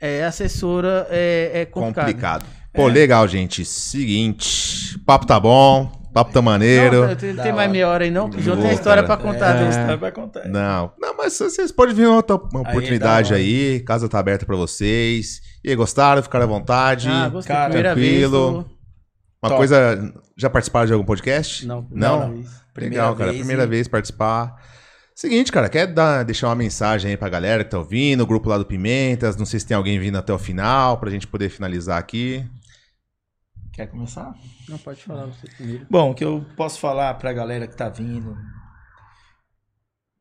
é, 0.00 0.24
a 0.24 0.28
assessora 0.28 1.06
é, 1.08 1.50
é 1.60 1.64
complicado. 1.66 2.06
Complicado. 2.06 2.46
Pô, 2.72 2.88
legal, 2.88 3.28
gente. 3.28 3.64
Seguinte. 3.64 4.98
Papo 5.06 5.24
tá 5.24 5.38
bom. 5.38 6.03
Papo 6.14 6.32
tá 6.32 6.40
maneiro. 6.40 7.08
Não, 7.08 7.16
tem, 7.16 7.34
tem 7.34 7.52
mais 7.52 7.70
meia 7.70 7.88
hora 7.88 8.04
aí, 8.04 8.10
não? 8.10 8.30
Que 8.30 8.38
o 8.38 8.40
João 8.42 8.56
tem 8.56 8.70
a 8.70 8.72
história 8.72 9.02
pra 9.02 9.16
contar. 9.16 9.56
É, 9.56 9.64
Deus. 9.86 10.00
vai 10.00 10.12
contar. 10.12 10.48
Não, 10.48 10.92
não, 10.98 11.16
mas 11.16 11.36
vocês 11.36 11.72
podem 11.72 11.94
vir 11.94 12.06
outra 12.06 12.36
uma 12.36 12.60
oportunidade 12.60 13.30
da 13.30 13.34
hora. 13.34 13.44
aí. 13.44 13.80
Casa 13.80 14.08
tá 14.08 14.18
aberta 14.20 14.46
pra 14.46 14.54
vocês. 14.56 15.40
E 15.64 15.70
aí, 15.70 15.76
gostaram? 15.76 16.22
Ficaram 16.22 16.44
à 16.44 16.48
vontade? 16.48 17.08
Ah, 17.10 17.28
gostei. 17.28 17.54
Cara, 17.54 17.64
Primeira 17.66 17.92
tranquilo. 17.94 18.52
vez. 18.62 18.64
Uma 19.42 19.48
Top. 19.50 19.56
coisa. 19.56 20.14
Já 20.38 20.48
participaram 20.48 20.86
de 20.86 20.92
algum 20.92 21.04
podcast? 21.04 21.66
Não, 21.66 21.86
Não? 21.90 22.20
primeira 22.20 22.32
vez. 22.34 22.64
Primeira 22.72 23.02
Legal, 23.02 23.16
cara. 23.16 23.30
vez 23.30 23.38
Primeira 23.40 23.64
e- 23.64 23.66
vez 23.66 23.88
participar. 23.88 24.56
Seguinte, 25.16 25.52
cara, 25.52 25.68
quer 25.68 25.86
dar, 25.86 26.24
deixar 26.24 26.48
uma 26.48 26.56
mensagem 26.56 27.10
aí 27.12 27.16
pra 27.16 27.28
galera 27.28 27.62
que 27.62 27.70
tá 27.70 27.78
ouvindo, 27.78 28.22
o 28.22 28.26
grupo 28.26 28.48
lá 28.48 28.58
do 28.58 28.64
Pimentas, 28.64 29.36
não 29.36 29.46
sei 29.46 29.60
se 29.60 29.66
tem 29.66 29.76
alguém 29.76 29.96
vindo 29.98 30.18
até 30.18 30.32
o 30.32 30.38
final, 30.38 30.96
pra 30.98 31.08
gente 31.10 31.26
poder 31.26 31.48
finalizar 31.50 31.98
aqui. 31.98 32.44
Quer 33.74 33.88
começar? 33.88 34.32
Não, 34.68 34.78
pode 34.78 35.02
falar 35.02 35.26
você 35.26 35.48
primeiro. 35.48 35.84
Bom, 35.90 36.12
o 36.12 36.14
que 36.14 36.24
eu 36.24 36.46
posso 36.56 36.78
falar 36.78 37.12
pra 37.14 37.32
galera 37.32 37.66
que 37.66 37.76
tá 37.76 37.88
vindo. 37.88 38.36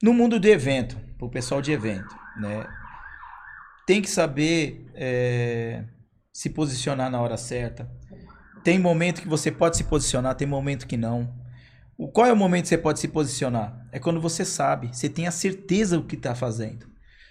No 0.02 0.12
mundo 0.12 0.40
do 0.40 0.48
evento, 0.48 0.98
pro 1.20 1.30
pessoal 1.30 1.62
de 1.62 1.72
evento, 1.72 2.16
né? 2.38 2.66
Tem 3.86 4.02
que 4.02 4.10
saber 4.10 4.90
é, 4.96 5.86
se 6.34 6.50
posicionar 6.50 7.12
na 7.12 7.22
hora 7.22 7.38
certa. 7.38 7.90
Tem 8.64 8.80
momento 8.80 9.22
que 9.22 9.28
você 9.28 9.52
pode 9.52 9.78
se 9.78 9.84
posicionar, 9.84 10.36
tem 10.36 10.48
momento 10.48 10.88
que 10.88 10.98
não. 10.98 11.32
O, 11.96 12.08
qual 12.08 12.26
é 12.26 12.34
o 12.34 12.36
momento 12.36 12.64
que 12.64 12.70
você 12.70 12.78
pode 12.78 13.00
se 13.00 13.08
posicionar? 13.08 13.88
É 13.92 14.00
quando 14.00 14.20
você 14.20 14.44
sabe, 14.44 14.88
você 14.88 15.08
tem 15.08 15.28
a 15.28 15.32
certeza 15.32 15.98
do 15.98 16.06
que 16.06 16.16
está 16.16 16.34
fazendo. 16.34 16.88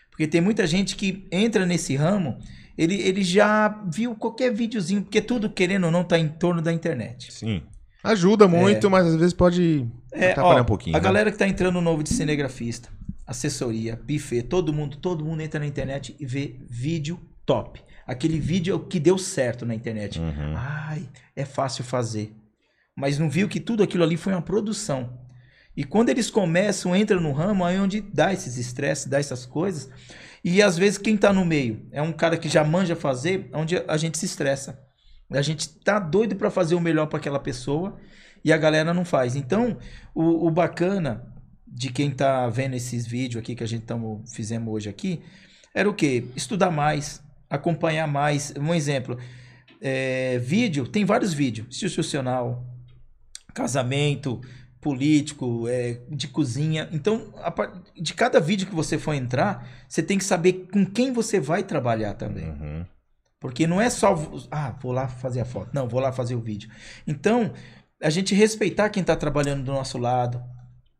Porque 0.09 0.29
tem 0.29 0.41
muita 0.41 0.69
gente 0.69 0.95
que 0.95 1.27
entra 1.33 1.67
nesse 1.67 1.97
ramo, 1.97 2.39
ele, 2.77 2.95
ele 3.01 3.23
já 3.23 3.69
viu 3.87 4.15
qualquer 4.15 4.53
videozinho, 4.53 5.03
porque 5.03 5.21
tudo, 5.21 5.51
querendo 5.51 5.85
ou 5.85 5.91
não, 5.91 6.03
está 6.03 6.19
em 6.19 6.29
torno 6.29 6.63
da 6.63 6.73
internet. 6.73 7.33
Sim. 7.33 7.63
Ajuda 8.03 8.49
muito, 8.49 8.91
mas 8.91 9.07
às 9.07 9.17
vezes 9.17 9.33
pode 9.33 9.87
É, 10.13 10.33
atrapalhar 10.33 10.61
ó, 10.61 10.63
um 10.63 10.67
pouquinho. 10.67 10.97
A 10.97 10.99
né? 10.99 11.05
galera 11.05 11.31
que 11.31 11.39
tá 11.39 11.47
entrando 11.47 11.81
novo 11.81 12.03
de 12.03 12.09
cinegrafista, 12.09 12.89
assessoria, 13.27 13.95
buffet, 13.97 14.43
todo 14.43 14.73
mundo, 14.73 14.97
todo 14.97 15.25
mundo 15.25 15.41
entra 15.41 15.61
na 15.61 15.67
internet 15.67 16.17
e 16.19 16.27
vê 16.27 16.57
vídeo 16.69 17.21
top. 17.47 17.81
Aquele 18.07 18.41
vídeo 18.41 18.73
é 18.73 18.75
o 18.75 18.81
que 18.81 18.99
deu 18.99 19.17
certo 19.17 19.65
na 19.65 19.75
internet. 19.75 20.19
Uhum. 20.19 20.55
Ai, 20.57 21.09
é 21.37 21.45
fácil 21.45 21.85
fazer. 21.85 22.35
Mas 22.97 23.19
não 23.19 23.31
viu 23.31 23.49
que 23.49 23.61
tudo 23.61 23.83
aquilo 23.83 24.03
ali 24.03 24.17
foi 24.17 24.33
uma 24.33 24.43
produção. 24.43 25.19
E 25.77 25.85
quando 25.85 26.09
eles 26.09 26.31
começam, 26.31 26.95
entram 26.95 27.21
no 27.21 27.33
ramo, 27.33 27.65
aí 27.65 27.77
é 27.77 27.81
onde 27.81 28.01
dá 28.01 28.33
esses 28.33 28.59
estresses, 28.59 29.07
dá 29.07 29.19
essas 29.19 29.47
coisas. 29.47 29.89
E 30.45 30.61
às 30.61 30.77
vezes 30.77 30.99
quem 30.99 31.17
tá 31.17 31.33
no 31.33 31.45
meio 31.45 31.87
é 31.93 32.03
um 32.03 32.13
cara 32.13 32.37
que 32.37 32.49
já 32.49 32.65
manja 32.65 32.97
fazer, 32.97 33.49
onde 33.53 33.77
a 33.87 33.97
gente 33.97 34.19
se 34.19 34.27
estressa. 34.27 34.79
A 35.31 35.43
gente 35.43 35.69
tá 35.81 35.99
doido 35.99 36.37
para 36.37 36.51
fazer 36.51 36.75
o 36.75 36.81
melhor 36.81 37.07
para 37.07 37.19
aquela 37.19 37.39
pessoa 37.39 37.99
e 38.45 38.53
a 38.53 38.57
galera 38.57 38.93
não 38.93 39.05
faz. 39.05 39.37
Então, 39.37 39.79
o, 40.15 40.47
o 40.47 40.51
bacana 40.51 41.33
de 41.67 41.91
quem 41.91 42.11
tá 42.11 42.49
vendo 42.49 42.75
esses 42.75 43.07
vídeos 43.07 43.43
aqui 43.43 43.55
que 43.55 43.65
a 43.65 43.69
gente 43.69 43.85
tamo, 43.85 44.23
fizemos 44.35 44.73
hoje 44.75 44.89
aqui, 44.89 45.23
era 45.75 45.89
o 45.89 45.95
quê? 45.95 46.25
Estudar 46.37 46.71
mais, 46.71 47.23
acompanhar 47.49 48.07
mais. 48.07 48.53
Um 48.59 48.75
exemplo, 48.75 49.19
é, 49.81 50.39
vídeo, 50.39 50.87
tem 50.87 51.05
vários 51.05 51.33
vídeos, 51.33 51.67
institucional, 51.69 52.67
casamento, 53.55 54.41
político, 54.83 55.69
é, 55.69 56.01
de 56.11 56.27
cozinha. 56.27 56.89
Então, 56.93 57.33
a 57.37 57.53
de 57.97 58.13
cada 58.13 58.41
vídeo 58.41 58.67
que 58.67 58.75
você 58.75 58.99
for 58.99 59.15
entrar, 59.15 59.67
você 59.89 60.03
tem 60.03 60.19
que 60.19 60.25
saber 60.25 60.67
com 60.73 60.85
quem 60.85 61.13
você 61.13 61.39
vai 61.39 61.63
trabalhar 61.63 62.15
também. 62.15 62.49
Uhum. 62.49 62.85
Porque 63.39 63.65
não 63.67 63.81
é 63.81 63.89
só, 63.89 64.15
ah, 64.51 64.75
vou 64.83 64.93
lá 64.93 65.07
fazer 65.07 65.41
a 65.41 65.45
foto. 65.45 65.71
Não, 65.73 65.89
vou 65.89 66.01
lá 66.01 66.13
fazer 66.13 66.35
o 66.35 66.41
vídeo. 66.41 66.69
Então, 67.07 67.53
a 68.03 68.11
gente 68.11 68.35
respeitar 68.35 68.91
quem 68.91 69.03
está 69.03 69.15
trabalhando 69.15 69.63
do 69.63 69.73
nosso 69.73 69.99
lado, 69.99 70.43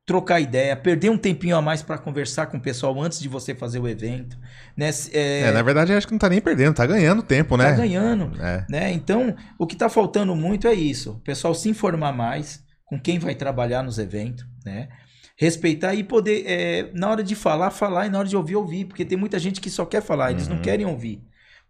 trocar 0.07 0.39
ideia, 0.39 0.77
perder 0.77 1.11
um 1.11 1.19
tempinho 1.19 1.57
a 1.57 1.63
mais 1.63 1.83
para 1.83 1.99
conversar 1.99 2.47
com 2.47 2.59
o 2.59 2.61
pessoal 2.61 3.01
antes 3.01 3.19
de 3.19 3.29
você 3.29 3.53
fazer 3.53 3.81
o 3.81 3.89
evento. 3.89 4.39
Né? 4.77 4.91
É, 5.13 5.41
É, 5.41 5.53
na 5.53 5.63
verdade, 5.63 5.93
acho 5.93 6.07
que 6.07 6.13
não 6.13 6.21
tá 6.21 6.29
nem 6.29 6.41
perdendo, 6.41 6.75
tá 6.75 6.87
ganhando 6.87 7.23
tempo, 7.23 7.57
né? 7.57 7.71
tá 7.71 7.77
ganhando. 7.77 8.31
É. 8.41 8.65
Né? 8.71 8.93
Então, 8.93 9.35
o 9.59 9.67
que 9.67 9.75
está 9.75 9.89
faltando 9.89 10.37
muito 10.37 10.69
é 10.69 10.75
isso. 10.75 11.13
O 11.13 11.21
pessoal 11.21 11.53
se 11.53 11.69
informar 11.69 12.13
mais 12.13 12.63
com 12.93 13.01
quem 13.01 13.19
vai 13.19 13.35
trabalhar 13.35 13.83
nos 13.83 13.99
eventos, 13.99 14.45
né? 14.67 14.87
Respeitar 15.35 15.95
e 15.95 16.05
poder, 16.05 16.45
é, 16.47 16.91
na 16.93 17.09
hora 17.11 17.25
de 17.25 17.35
falar, 17.35 17.71
falar 17.71 18.07
e 18.07 18.11
na 18.11 18.19
hora 18.19 18.29
de 18.29 18.37
ouvir, 18.37 18.55
ouvir. 18.55 18.85
Porque 18.85 19.03
tem 19.03 19.17
muita 19.17 19.39
gente 19.39 19.63
que 19.63 19.71
só 19.71 19.87
quer 19.87 20.03
falar, 20.03 20.31
eles 20.31 20.47
não 20.47 20.57
Uhum. 20.57 20.63
querem 20.63 20.85
ouvir. 20.85 21.23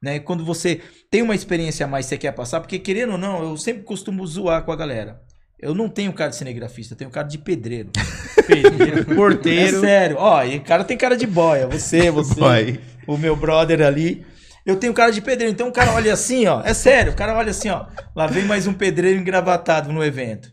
Né? 0.02 0.18
Quando 0.18 0.44
você 0.44 0.80
tem 1.08 1.22
uma 1.22 1.32
experiência 1.36 1.86
a 1.86 1.88
mais 1.88 2.06
que 2.06 2.10
você 2.10 2.18
quer 2.18 2.32
passar, 2.32 2.58
porque 2.60 2.76
querendo 2.76 3.12
ou 3.12 3.18
não, 3.18 3.40
eu 3.50 3.56
sempre 3.56 3.84
costumo 3.84 4.26
zoar 4.26 4.64
com 4.64 4.72
a 4.72 4.76
galera. 4.76 5.20
Eu 5.60 5.76
não 5.76 5.88
tenho 5.88 6.12
cara 6.12 6.30
de 6.30 6.34
cinegrafista, 6.36 6.94
eu 6.94 6.98
tenho 6.98 7.10
cara 7.10 7.28
de 7.28 7.38
pedreiro. 7.38 7.90
É 8.50 9.14
Porteiro. 9.14 9.78
sério. 9.80 10.16
Ó, 10.18 10.42
e 10.42 10.56
o 10.56 10.62
cara 10.62 10.82
tem 10.82 10.96
cara 10.96 11.16
de 11.16 11.28
boia. 11.28 11.68
Você, 11.68 12.10
você, 12.10 12.40
Vai. 12.40 12.80
o 13.06 13.16
meu 13.16 13.36
brother 13.36 13.80
ali. 13.80 14.26
Eu 14.66 14.74
tenho 14.76 14.92
cara 14.92 15.12
de 15.12 15.20
pedreiro. 15.22 15.52
Então 15.52 15.68
o 15.68 15.72
cara 15.72 15.92
olha 15.92 16.12
assim, 16.12 16.46
ó. 16.48 16.62
É 16.64 16.74
sério, 16.74 17.12
o 17.12 17.14
cara 17.16 17.36
olha 17.36 17.50
assim, 17.52 17.68
ó. 17.68 17.86
Lá 18.14 18.26
vem 18.26 18.44
mais 18.44 18.66
um 18.66 18.72
pedreiro 18.74 19.20
engravatado 19.20 19.92
no 19.92 20.02
evento. 20.04 20.50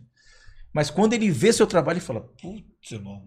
Mas 0.73 0.89
quando 0.89 1.13
ele 1.13 1.29
vê 1.31 1.51
seu 1.51 1.65
trabalho, 1.67 1.97
ele 1.97 2.05
fala: 2.05 2.21
Putz, 2.41 2.91
irmão, 2.91 3.23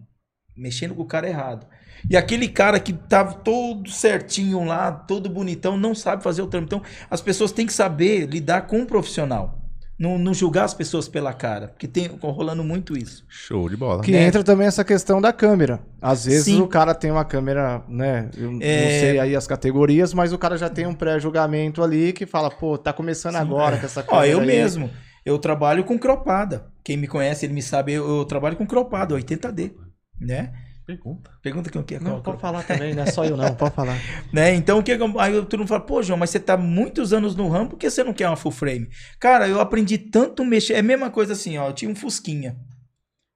mexendo 0.57 0.95
com 0.95 1.03
o 1.03 1.07
cara 1.07 1.29
errado. 1.29 1.67
E 2.11 2.17
aquele 2.17 2.49
cara 2.49 2.81
que 2.81 2.93
tava 2.93 3.35
todo 3.35 3.89
certinho 3.91 4.65
lá, 4.65 4.91
todo 4.91 5.29
bonitão, 5.31 5.77
não 5.77 5.95
sabe 5.95 6.23
fazer 6.23 6.43
o 6.43 6.47
trampo. 6.49 6.67
Então, 6.67 6.83
as 7.11 7.21
pessoas 7.21 7.53
têm 7.53 7.67
que 7.67 7.73
saber 7.73 8.27
lidar 8.27 8.63
com 8.63 8.79
um 8.79 8.87
profissional. 8.87 9.59
Não, 9.99 10.19
não 10.19 10.35
julgar 10.35 10.65
as 10.65 10.75
pessoas 10.75 11.07
pela 11.07 11.33
cara. 11.33 11.69
Porque 11.69 11.87
tem 11.87 12.09
rolando 12.21 12.65
muito 12.65 12.99
isso. 12.99 13.25
Show 13.29 13.69
de 13.69 13.77
bola. 13.77 14.03
Que 14.03 14.11
né? 14.11 14.25
entra 14.25 14.43
também 14.43 14.67
essa 14.67 14.83
questão 14.83 15.21
da 15.21 15.33
câmera. 15.33 15.79
Às 16.01 16.25
vezes 16.25 16.47
Sim. 16.47 16.61
o 16.61 16.67
cara 16.67 16.93
tem 16.93 17.11
uma 17.13 17.25
câmera, 17.25 17.85
né? 17.89 18.29
Eu 18.37 18.51
não 18.51 18.59
É. 18.61 18.99
sei 18.99 19.21
aí 19.21 19.37
as 19.37 19.47
categorias, 19.47 20.13
mas 20.13 20.33
o 20.33 20.39
cara 20.39 20.59
já 20.59 20.69
tem 20.69 20.87
um 20.87 20.95
pré-julgamento 20.95 21.85
ali 21.85 22.13
que 22.13 22.27
fala, 22.27 22.51
pô, 22.51 22.77
tá 22.77 22.93
começando 22.93 23.37
agora 23.37 23.79
com 23.79 23.87
essa 23.87 24.01
Ó, 24.01 24.05
câmera. 24.05 24.27
eu 24.29 24.41
aí. 24.41 24.47
mesmo. 24.47 24.91
Eu 25.25 25.39
trabalho 25.39 25.85
com 25.85 25.99
cropada. 25.99 26.71
Quem 26.85 26.97
me 26.97 27.07
conhece, 27.07 27.47
ele 27.47 27.53
me 27.55 27.63
sabe, 27.63 27.93
eu, 27.93 28.19
eu 28.19 28.25
trabalho 28.25 28.57
com 28.57 28.67
cropada, 28.67 29.15
80D, 29.15 29.73
né? 30.21 30.53
Pergunta. 30.85 31.31
Pergunta 31.41 31.71
que 31.71 31.79
eu 31.79 31.85
quero. 31.85 32.03
Não, 32.03 32.21
pode 32.21 32.41
falar 32.41 32.65
também, 32.65 32.93
não 32.93 33.05
é 33.05 33.07
só 33.07 33.25
eu 33.25 33.37
não, 33.37 33.55
pode 33.55 33.73
falar. 33.75 33.97
Né? 34.33 34.53
Então, 34.55 34.81
o 34.81 34.83
que 34.83 34.91
aí 34.93 34.99
todo 35.47 35.59
mundo 35.59 35.69
fala, 35.69 35.81
pô, 35.81 36.03
João, 36.03 36.19
mas 36.19 36.31
você 36.31 36.41
tá 36.41 36.57
muitos 36.57 37.13
anos 37.13 37.37
no 37.37 37.49
ramo, 37.49 37.71
por 37.71 37.79
que 37.79 37.89
você 37.89 38.03
não 38.03 38.13
quer 38.13 38.27
uma 38.29 38.37
full 38.37 38.51
frame? 38.51 38.89
Cara, 39.21 39.47
eu 39.47 39.61
aprendi 39.61 39.97
tanto 39.97 40.45
mexer, 40.45 40.75
é 40.75 40.79
a 40.81 40.83
mesma 40.83 41.09
coisa 41.09 41.35
assim, 41.35 41.57
ó, 41.57 41.69
eu 41.69 41.73
tinha 41.73 41.91
um 41.91 41.95
Fusquinha. 41.95 42.57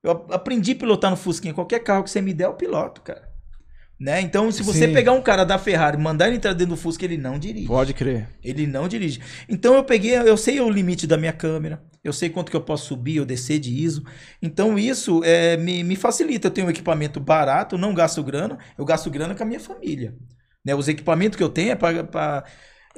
Eu 0.03 0.11
ap- 0.11 0.33
aprendi 0.33 0.73
a 0.73 0.77
pilotar 0.77 1.11
no 1.11 1.17
Fusquinha, 1.17 1.55
qualquer 1.55 1.79
carro 1.81 2.03
que 2.03 2.11
você 2.11 2.21
me 2.21 2.35
der, 2.35 2.47
eu 2.47 2.55
piloto, 2.55 3.01
cara. 3.03 3.29
Né? 3.99 4.21
Então, 4.21 4.53
se 4.53 4.63
você 4.63 4.87
Sim. 4.87 4.93
pegar 4.93 5.13
um 5.13 5.23
cara 5.23 5.43
da 5.43 5.59
Ferrari 5.59 5.97
mandar 5.97 6.27
ele 6.27 6.37
entrar 6.37 6.53
dentro 6.53 6.75
do 6.75 6.77
Fusca, 6.77 7.05
ele 7.05 7.17
não 7.17 7.39
dirige. 7.39 7.67
Pode 7.67 7.95
crer. 7.95 8.29
Ele 8.45 8.67
não 8.67 8.87
dirige. 8.87 9.21
Então 9.49 9.75
eu 9.75 9.83
peguei, 9.83 10.15
eu 10.15 10.37
sei 10.37 10.61
o 10.61 10.69
limite 10.69 11.07
da 11.07 11.17
minha 11.17 11.33
câmera, 11.33 11.83
eu 12.05 12.13
sei 12.13 12.29
quanto 12.29 12.51
que 12.51 12.57
eu 12.57 12.61
posso 12.61 12.87
subir 12.89 13.21
ou 13.21 13.27
descer 13.27 13.59
de 13.59 13.73
ISO. 13.73 14.05
Então 14.43 14.79
isso 14.79 15.25
é, 15.25 15.57
me, 15.57 15.83
me 15.83 15.97
facilita. 15.97 16.49
Eu 16.49 16.51
tenho 16.51 16.67
um 16.67 16.71
equipamento 16.71 17.19
barato, 17.19 17.79
não 17.79 17.95
gasto 17.95 18.23
grana, 18.23 18.59
eu 18.77 18.85
gasto 18.85 19.11
grana 19.11 19.35
com 19.35 19.43
a 19.43 19.47
minha 19.47 19.61
família. 19.61 20.15
Né? 20.63 20.75
Os 20.75 20.89
equipamentos 20.89 21.37
que 21.37 21.43
eu 21.43 21.49
tenho 21.49 21.71
é 21.71 21.75
para. 21.75 22.45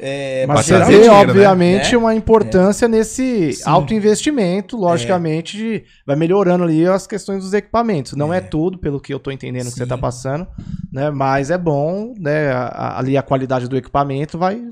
É, 0.00 0.46
Mas 0.46 0.64
você 0.66 0.78
vê, 0.78 0.82
o 0.84 0.86
dinheiro, 0.86 1.12
obviamente, 1.12 1.90
né? 1.92 1.96
uma 1.98 2.14
importância 2.14 2.86
nesse 2.86 3.52
Sim. 3.54 3.62
alto 3.68 3.92
investimento, 3.92 4.76
logicamente, 4.76 5.56
de- 5.56 5.84
vai 6.06 6.14
melhorando 6.14 6.62
ali 6.62 6.86
as 6.86 7.04
questões 7.06 7.42
dos 7.42 7.52
equipamentos. 7.52 8.12
Não 8.12 8.32
é, 8.32 8.38
É. 8.38 8.40
tudo, 8.40 8.78
pelo 8.78 9.00
que 9.00 9.12
eu 9.12 9.18
tô 9.18 9.32
entendendo 9.32 9.64
que 9.66 9.72
você 9.72 9.82
Sim. 9.82 9.88
tá 9.88 9.98
passando, 9.98 10.46
né? 10.92 11.10
Mas 11.10 11.50
é 11.50 11.58
bom, 11.58 12.14
né? 12.18 12.52
a- 12.52 12.98
ali 12.98 13.16
a 13.16 13.22
qualidade 13.22 13.66
do 13.68 13.76
equipamento 13.76 14.38
vai. 14.38 14.62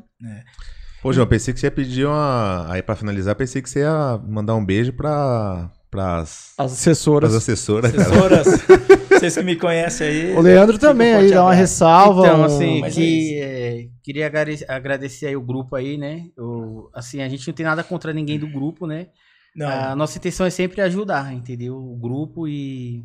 Pô, 1.02 1.12
João, 1.12 1.26
pensei 1.26 1.52
que 1.52 1.58
você 1.60 1.66
ia 1.66 1.70
pedir 1.72 2.06
uma. 2.06 2.66
Aí, 2.68 2.82
pra 2.82 2.94
finalizar, 2.96 3.34
pensei 3.34 3.60
que 3.60 3.68
você 3.68 3.80
ia 3.80 4.20
mandar 4.28 4.54
um 4.54 4.64
beijo 4.64 4.92
pra. 4.92 5.68
Pras. 5.90 6.52
As 6.58 6.72
assessoras. 6.72 7.30
pras 7.30 7.42
assessoras. 7.42 7.94
Assessoras, 7.94 8.46
vocês 9.10 9.36
que 9.36 9.42
me 9.42 9.56
conhecem 9.56 10.06
aí. 10.06 10.34
O 10.36 10.40
Leandro 10.40 10.76
um 10.76 10.78
também 10.78 11.14
aí 11.14 11.30
dá 11.30 11.42
uma 11.44 11.54
ressalva. 11.54 12.26
Então, 12.26 12.40
um- 12.40 12.44
assim, 12.44 12.84
é 12.84 12.90
que, 12.90 13.40
é, 13.40 13.86
queria 14.02 14.26
agrade- 14.26 14.64
agradecer 14.68 15.26
aí 15.26 15.36
o 15.36 15.40
grupo 15.42 15.74
aí, 15.76 15.96
né? 15.96 16.24
Eu, 16.36 16.90
assim, 16.94 17.22
a 17.22 17.28
gente 17.28 17.46
não 17.46 17.54
tem 17.54 17.64
nada 17.66 17.82
contra 17.84 18.12
ninguém 18.12 18.38
do 18.38 18.46
grupo, 18.48 18.86
né? 18.86 19.08
Não, 19.54 19.66
A 19.68 19.96
nossa 19.96 20.18
intenção 20.18 20.44
é 20.46 20.50
sempre 20.50 20.82
ajudar, 20.82 21.32
entendeu? 21.32 21.76
O 21.76 21.96
grupo 21.96 22.46
e. 22.46 23.04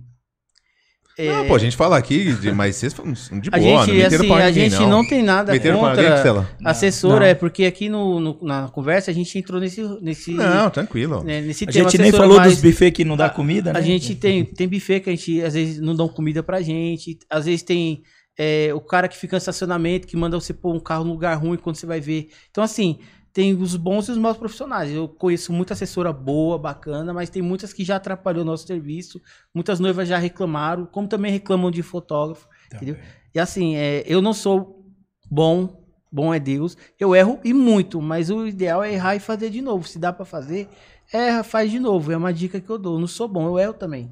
é, 1.18 1.28
Não, 1.32 1.48
pô, 1.48 1.56
a 1.56 1.60
gente 1.60 1.76
fala 1.76 1.98
aqui, 1.98 2.34
de, 2.34 2.52
mas 2.52 2.76
vocês 2.76 2.94
falam 2.94 3.12
de 3.14 3.50
a 3.52 3.58
boa, 3.58 3.86
gente, 3.86 3.88
não 3.88 3.96
meteram 3.96 4.16
assim, 4.24 4.28
pra 4.28 4.36
a 4.46 4.48
ninguém, 4.50 4.70
gente 4.70 4.86
não. 4.86 5.06
tem 5.06 5.24
nada 5.24 5.52
Meteram 5.52 5.80
contra 5.80 6.48
assessora, 6.66 7.20
Não. 7.20 7.26
é 7.28 7.34
porque 7.36 7.66
aqui 7.66 7.90
no, 7.90 8.20
no- 8.20 8.40
na 8.42 8.68
conversa 8.70 9.12
a 9.12 9.14
gente 9.14 9.38
entrou 9.38 9.60
nesse, 9.60 9.82
nesse, 10.02 10.32
Não, 10.32 10.70
tranquilo. 10.70 11.24
né, 11.24 11.42
nesse 11.42 11.64
a 11.66 11.68
tema. 11.72 11.90
gente 11.90 12.02
nem 12.02 12.12
falou 12.12 12.40
dos 12.42 12.62
buffets 12.62 12.96
que 12.96 13.06
não 13.06 13.18
dá 13.18 13.30
comida, 13.30 13.74
né? 13.74 13.80
A 13.80 13.82
gente 13.82 14.16
tem, 14.16 14.44
tem 14.46 14.68
buffet 14.68 15.00
que 15.02 15.10
a 15.10 15.16
gente, 15.16 15.42
às 15.44 15.54
vezes, 15.54 15.80
não 15.80 15.96
dão 15.96 16.08
comida 16.08 16.42
pra 16.42 16.62
gente. 16.62 17.18
Às 17.30 17.46
vezes 17.46 17.64
tem 17.64 18.02
é, 18.38 18.72
o 18.74 18.80
cara 18.80 19.08
que 19.08 19.18
fica 19.18 19.36
no 19.36 19.38
estacionamento, 19.40 20.08
que 20.08 20.16
manda 20.18 20.40
você 20.40 20.54
pôr 20.54 20.74
um 20.74 20.80
carro 20.80 21.04
no 21.04 21.12
lugar 21.12 21.36
ruim 21.36 21.58
quando 21.58 21.76
você 21.76 21.86
vai 21.86 22.00
ver. 22.00 22.30
Então, 22.50 22.64
assim, 22.64 22.98
tem 23.34 23.54
os 23.54 23.76
bons 23.76 24.08
e 24.08 24.12
os 24.12 24.18
maus 24.18 24.38
profissionais. 24.38 24.92
Eu 24.92 25.08
conheço 25.08 25.54
muita 25.54 25.74
assessora 25.74 26.12
boa, 26.12 26.58
bacana, 26.58 27.14
mas 27.14 27.30
tem 27.30 27.42
muitas 27.42 27.72
que 27.72 27.84
já 27.84 27.96
atrapalhou 27.96 28.44
o 28.44 28.46
nosso 28.46 28.68
serviço. 28.68 29.22
Muitas 29.54 29.80
noivas 29.80 30.08
já 30.08 30.18
reclamaram, 30.18 30.86
como 30.86 31.08
também 31.08 31.32
reclamam 31.32 31.72
de 31.72 31.82
fotógrafo, 31.82 32.48
entendeu? 32.74 32.98
E 33.34 33.40
assim, 33.40 33.76
é, 33.76 34.04
eu 34.06 34.22
não 34.22 34.34
sou 34.34 34.86
bom, 35.30 35.82
bom 36.12 36.34
é 36.34 36.40
Deus. 36.40 36.78
Eu 37.00 37.16
erro 37.16 37.40
e 37.44 37.54
muito, 37.54 38.02
mas 38.02 38.30
o 38.30 38.46
ideal 38.46 38.84
é 38.84 38.94
errar 38.94 39.16
e 39.16 39.20
fazer 39.20 39.50
de 39.50 39.62
novo. 39.62 39.88
Se 39.88 39.98
dá 39.98 40.12
pra 40.12 40.26
fazer, 40.26 40.68
erra, 41.14 41.44
faz 41.44 41.72
de 41.72 41.80
novo. 41.80 42.12
É 42.12 42.18
uma 42.18 42.34
dica 42.34 42.60
que 42.60 42.70
eu 42.70 42.78
dou. 42.78 42.96
Eu 42.96 43.00
não 43.00 43.08
sou 43.08 43.28
bom, 43.28 43.48
eu 43.48 43.58
erro 43.58 43.74
também. 43.74 44.12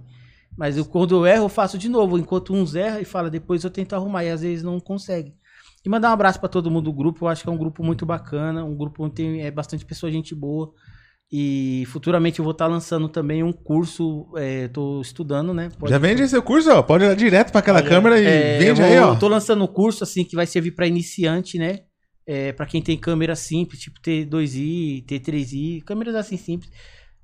Mas 0.58 0.78
eu, 0.78 0.86
quando 0.86 1.16
eu 1.16 1.26
erro, 1.26 1.46
eu 1.46 1.50
faço 1.50 1.78
de 1.78 1.90
novo. 1.90 2.18
Enquanto 2.18 2.54
uns 2.54 2.76
erram 2.76 3.00
e 3.00 3.06
fala, 3.06 3.30
depois 3.30 3.64
eu 3.64 3.70
tento 3.70 3.94
arrumar. 3.94 4.24
E 4.24 4.30
às 4.30 4.42
vezes 4.42 4.64
não 4.64 4.80
consegue. 4.80 5.34
E 5.86 5.90
mandar 5.90 6.10
um 6.10 6.14
abraço 6.14 6.40
pra 6.40 6.50
todo 6.50 6.70
mundo 6.70 6.86
do 6.86 6.94
grupo. 6.94 7.26
Eu 7.26 7.30
acho 7.30 7.44
que 7.44 7.50
é 7.50 7.52
um 7.52 7.58
grupo 7.58 7.84
muito 7.84 8.06
bacana. 8.06 8.64
Um 8.66 8.76
grupo 8.76 9.04
onde 9.04 9.16
tem 9.16 9.42
é, 9.42 9.50
bastante 9.52 9.86
pessoa, 9.86 10.12
gente 10.12 10.36
boa. 10.36 10.72
E 11.32 11.84
futuramente 11.88 12.40
eu 12.40 12.44
vou 12.44 12.52
estar 12.54 12.66
lançando 12.68 13.08
também 13.08 13.44
um 13.44 13.52
curso. 13.54 14.28
É, 14.36 14.68
tô 14.68 15.00
estudando, 15.00 15.54
né? 15.54 15.70
Pode- 15.78 15.92
Já 15.92 15.98
vende 16.00 16.28
seu 16.28 16.42
curso, 16.42 16.70
ó. 16.72 16.82
Pode 16.82 17.04
ir 17.06 17.16
direto 17.16 17.52
pra 17.52 17.60
aquela 17.60 17.80
Olha, 17.80 17.88
câmera 17.90 18.20
e 18.20 18.26
é, 18.26 18.58
vende 18.58 18.82
eu 18.82 18.88
aí, 18.88 19.00
vou- 19.00 19.10
ó. 19.10 19.16
Tô 19.16 19.28
lançando 19.28 19.64
um 19.64 19.68
curso 19.68 20.04
assim 20.04 20.24
que 20.26 20.36
vai 20.36 20.46
servir 20.48 20.72
para 20.72 20.88
iniciante, 20.88 21.58
né? 21.60 21.80
É, 22.28 22.52
para 22.52 22.66
quem 22.66 22.82
tem 22.82 22.98
câmera 22.98 23.36
simples, 23.36 23.80
tipo 23.80 24.00
T2i, 24.02 25.04
T3i, 25.06 25.82
câmeras 25.84 26.16
assim 26.16 26.38
simples. 26.38 26.70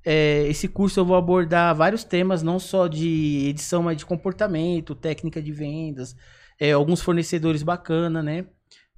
É, 0.04 0.46
esse 0.48 0.68
curso 0.68 1.00
eu 1.00 1.04
vou 1.04 1.16
abordar 1.16 1.74
vários 1.74 2.04
temas, 2.04 2.42
não 2.42 2.58
só 2.60 2.86
de 2.86 3.46
edição, 3.48 3.82
mas 3.82 3.96
de 3.96 4.06
comportamento, 4.06 4.94
técnica 4.94 5.42
de 5.42 5.50
vendas, 5.52 6.14
é, 6.58 6.72
alguns 6.72 7.00
fornecedores 7.00 7.62
bacana, 7.62 8.22
né? 8.22 8.46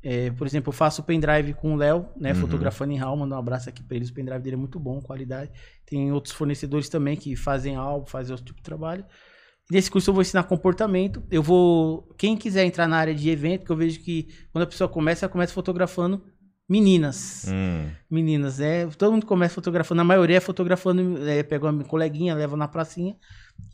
É, 0.03 0.31
por 0.31 0.47
exemplo, 0.47 0.69
eu 0.69 0.73
faço 0.73 1.03
pendrive 1.03 1.55
com 1.55 1.75
o 1.75 1.77
Léo, 1.77 2.09
né? 2.17 2.33
Uhum. 2.33 2.41
Fotografando 2.41 2.93
em 2.93 2.97
RAW, 2.97 3.17
mando 3.17 3.35
um 3.35 3.39
abraço 3.39 3.69
aqui 3.69 3.83
pra 3.83 3.97
eles. 3.97 4.11
O 4.11 4.15
pendrive 4.15 4.41
dele 4.41 4.55
é 4.55 4.59
muito 4.59 4.79
bom, 4.79 5.01
qualidade. 5.01 5.51
Tem 5.85 6.13
outros 6.13 6.33
fornecedores 6.35 6.89
também 6.89 7.17
que 7.17 7.35
fazem 7.35 7.75
álbum, 7.75 8.07
fazem 8.07 8.33
outro 8.33 8.47
tipo 8.47 8.59
de 8.59 8.65
trabalho. 8.65 9.05
Nesse 9.71 9.91
curso 9.91 10.11
eu 10.11 10.15
vou 10.15 10.23
ensinar 10.23 10.45
comportamento. 10.45 11.23
Eu 11.31 11.43
vou. 11.43 12.15
Quem 12.17 12.37
quiser 12.37 12.65
entrar 12.65 12.87
na 12.87 12.97
área 12.97 13.15
de 13.15 13.29
evento, 13.29 13.67
que 13.67 13.73
eu 13.73 13.77
vejo 13.77 14.01
que 14.01 14.29
quando 14.53 14.63
a 14.63 14.67
pessoa 14.67 14.89
começa, 14.89 15.27
ela 15.27 15.33
começa 15.33 15.53
fotografando 15.53 16.23
meninas. 16.69 17.47
Hum. 17.49 17.91
Meninas, 18.09 18.61
é. 18.61 18.87
Todo 18.87 19.13
mundo 19.13 19.27
começa 19.27 19.55
fotografando. 19.55 20.01
A 20.01 20.05
maioria 20.05 20.37
é 20.37 20.41
fotografando, 20.41 21.29
é, 21.29 21.43
pega 21.43 21.71
uma 21.71 21.85
coleguinha, 21.85 22.35
leva 22.35 22.57
na 22.57 22.69
pracinha 22.69 23.17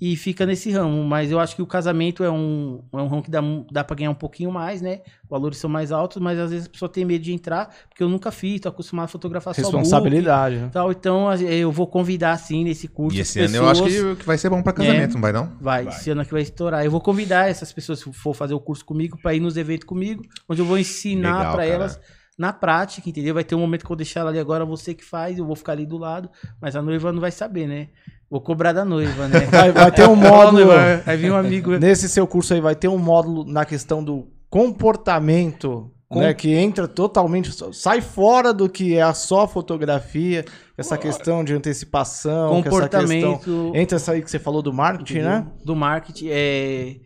e 0.00 0.16
fica 0.16 0.44
nesse 0.44 0.70
ramo. 0.70 1.02
Mas 1.04 1.30
eu 1.30 1.38
acho 1.40 1.54
que 1.56 1.62
o 1.62 1.66
casamento 1.66 2.22
é 2.24 2.30
um, 2.30 2.82
é 2.92 2.96
um 2.96 3.06
ramo 3.06 3.22
que 3.22 3.30
dá, 3.30 3.40
dá 3.70 3.84
pra 3.84 3.96
ganhar 3.96 4.10
um 4.10 4.14
pouquinho 4.14 4.50
mais, 4.50 4.82
né? 4.82 5.00
Valores 5.30 5.58
são 5.58 5.70
mais 5.70 5.90
altos, 5.92 6.20
mas 6.20 6.38
às 6.38 6.50
vezes 6.50 6.66
a 6.66 6.70
pessoa 6.70 6.88
tem 6.88 7.04
medo 7.04 7.22
de 7.22 7.32
entrar, 7.32 7.74
porque 7.88 8.02
eu 8.02 8.08
nunca 8.08 8.30
fiz, 8.30 8.60
tô 8.60 8.68
acostumado 8.68 9.04
a 9.06 9.08
fotografar 9.08 9.54
só 9.54 9.62
book 9.62 9.76
Responsabilidade. 9.76 10.56
né? 10.56 10.70
tal. 10.72 10.90
Então 10.92 11.32
eu 11.34 11.70
vou 11.72 11.86
convidar, 11.86 12.36
sim, 12.38 12.64
nesse 12.64 12.88
curso. 12.88 13.16
E 13.16 13.20
esse 13.20 13.40
ano 13.40 13.56
eu 13.56 13.68
acho 13.68 13.84
pessoas- 13.84 14.14
que, 14.14 14.20
que 14.20 14.26
vai 14.26 14.36
ser 14.38 14.50
bom 14.50 14.62
pra 14.62 14.72
casamento, 14.72 15.14
não 15.14 15.20
vai 15.20 15.32
não? 15.32 15.52
Vai, 15.60 15.88
esse 15.88 16.10
ano 16.10 16.20
aqui 16.20 16.32
vai 16.32 16.42
estourar. 16.42 16.84
Eu 16.84 16.90
vou 16.90 17.00
convidar 17.00 17.48
essas 17.48 17.72
pessoas, 17.72 18.00
se 18.00 18.12
for 18.12 18.34
fazer 18.34 18.54
o 18.54 18.60
curso 18.60 18.84
comigo, 18.84 19.18
para 19.22 19.34
ir 19.34 19.40
nos 19.40 19.56
eventos 19.56 19.86
comigo, 19.86 20.22
onde 20.48 20.60
eu 20.60 20.66
vou 20.66 20.78
ensinar 20.78 21.52
para 21.52 21.64
elas 21.64 22.00
na 22.36 22.52
prática, 22.52 23.08
entendeu? 23.08 23.32
Vai 23.32 23.44
ter 23.44 23.54
um 23.54 23.60
momento 23.60 23.82
que 23.82 23.86
eu 23.86 23.90
vou 23.90 23.96
deixar 23.96 24.20
ela 24.20 24.30
ali 24.30 24.40
agora, 24.40 24.64
você 24.64 24.92
que 24.92 25.04
faz, 25.04 25.38
eu 25.38 25.46
vou 25.46 25.54
ficar 25.54 25.72
ali 25.72 25.86
do 25.86 25.96
lado, 25.96 26.28
mas 26.60 26.74
a 26.74 26.82
noiva 26.82 27.12
não 27.12 27.20
vai 27.20 27.30
saber, 27.30 27.68
né? 27.68 27.88
Vou 28.30 28.40
cobrar 28.40 28.72
da 28.72 28.84
noiva, 28.84 29.28
né? 29.28 29.40
Vai, 29.50 29.70
vai 29.72 29.92
ter 29.92 30.08
um 30.08 30.16
módulo. 30.16 30.66
Vai 31.04 31.16
vir 31.16 31.30
um 31.32 31.36
amigo. 31.36 31.78
Nesse 31.78 32.08
seu 32.08 32.26
curso 32.26 32.54
aí 32.54 32.60
vai 32.60 32.74
ter 32.74 32.88
um 32.88 32.98
módulo 32.98 33.44
na 33.44 33.64
questão 33.64 34.02
do 34.02 34.26
comportamento, 34.50 35.90
Com- 36.08 36.20
né? 36.20 36.32
Que 36.34 36.52
entra 36.54 36.86
totalmente, 36.88 37.50
sai 37.74 38.00
fora 38.00 38.52
do 38.52 38.68
que 38.68 38.96
é 38.96 39.02
a 39.02 39.12
só 39.14 39.46
fotografia, 39.46 40.44
essa 40.76 40.96
questão 40.98 41.44
de 41.44 41.54
antecipação, 41.54 42.62
que 42.62 42.68
essa 42.68 42.88
questão, 42.88 43.32
comportamento. 43.34 43.72
entra 43.76 43.96
essa 43.96 44.12
aí 44.12 44.22
que 44.22 44.30
você 44.30 44.38
falou 44.38 44.62
do 44.62 44.72
marketing, 44.72 45.20
né? 45.20 45.46
Do 45.64 45.76
marketing. 45.76 46.28
É... 46.30 46.96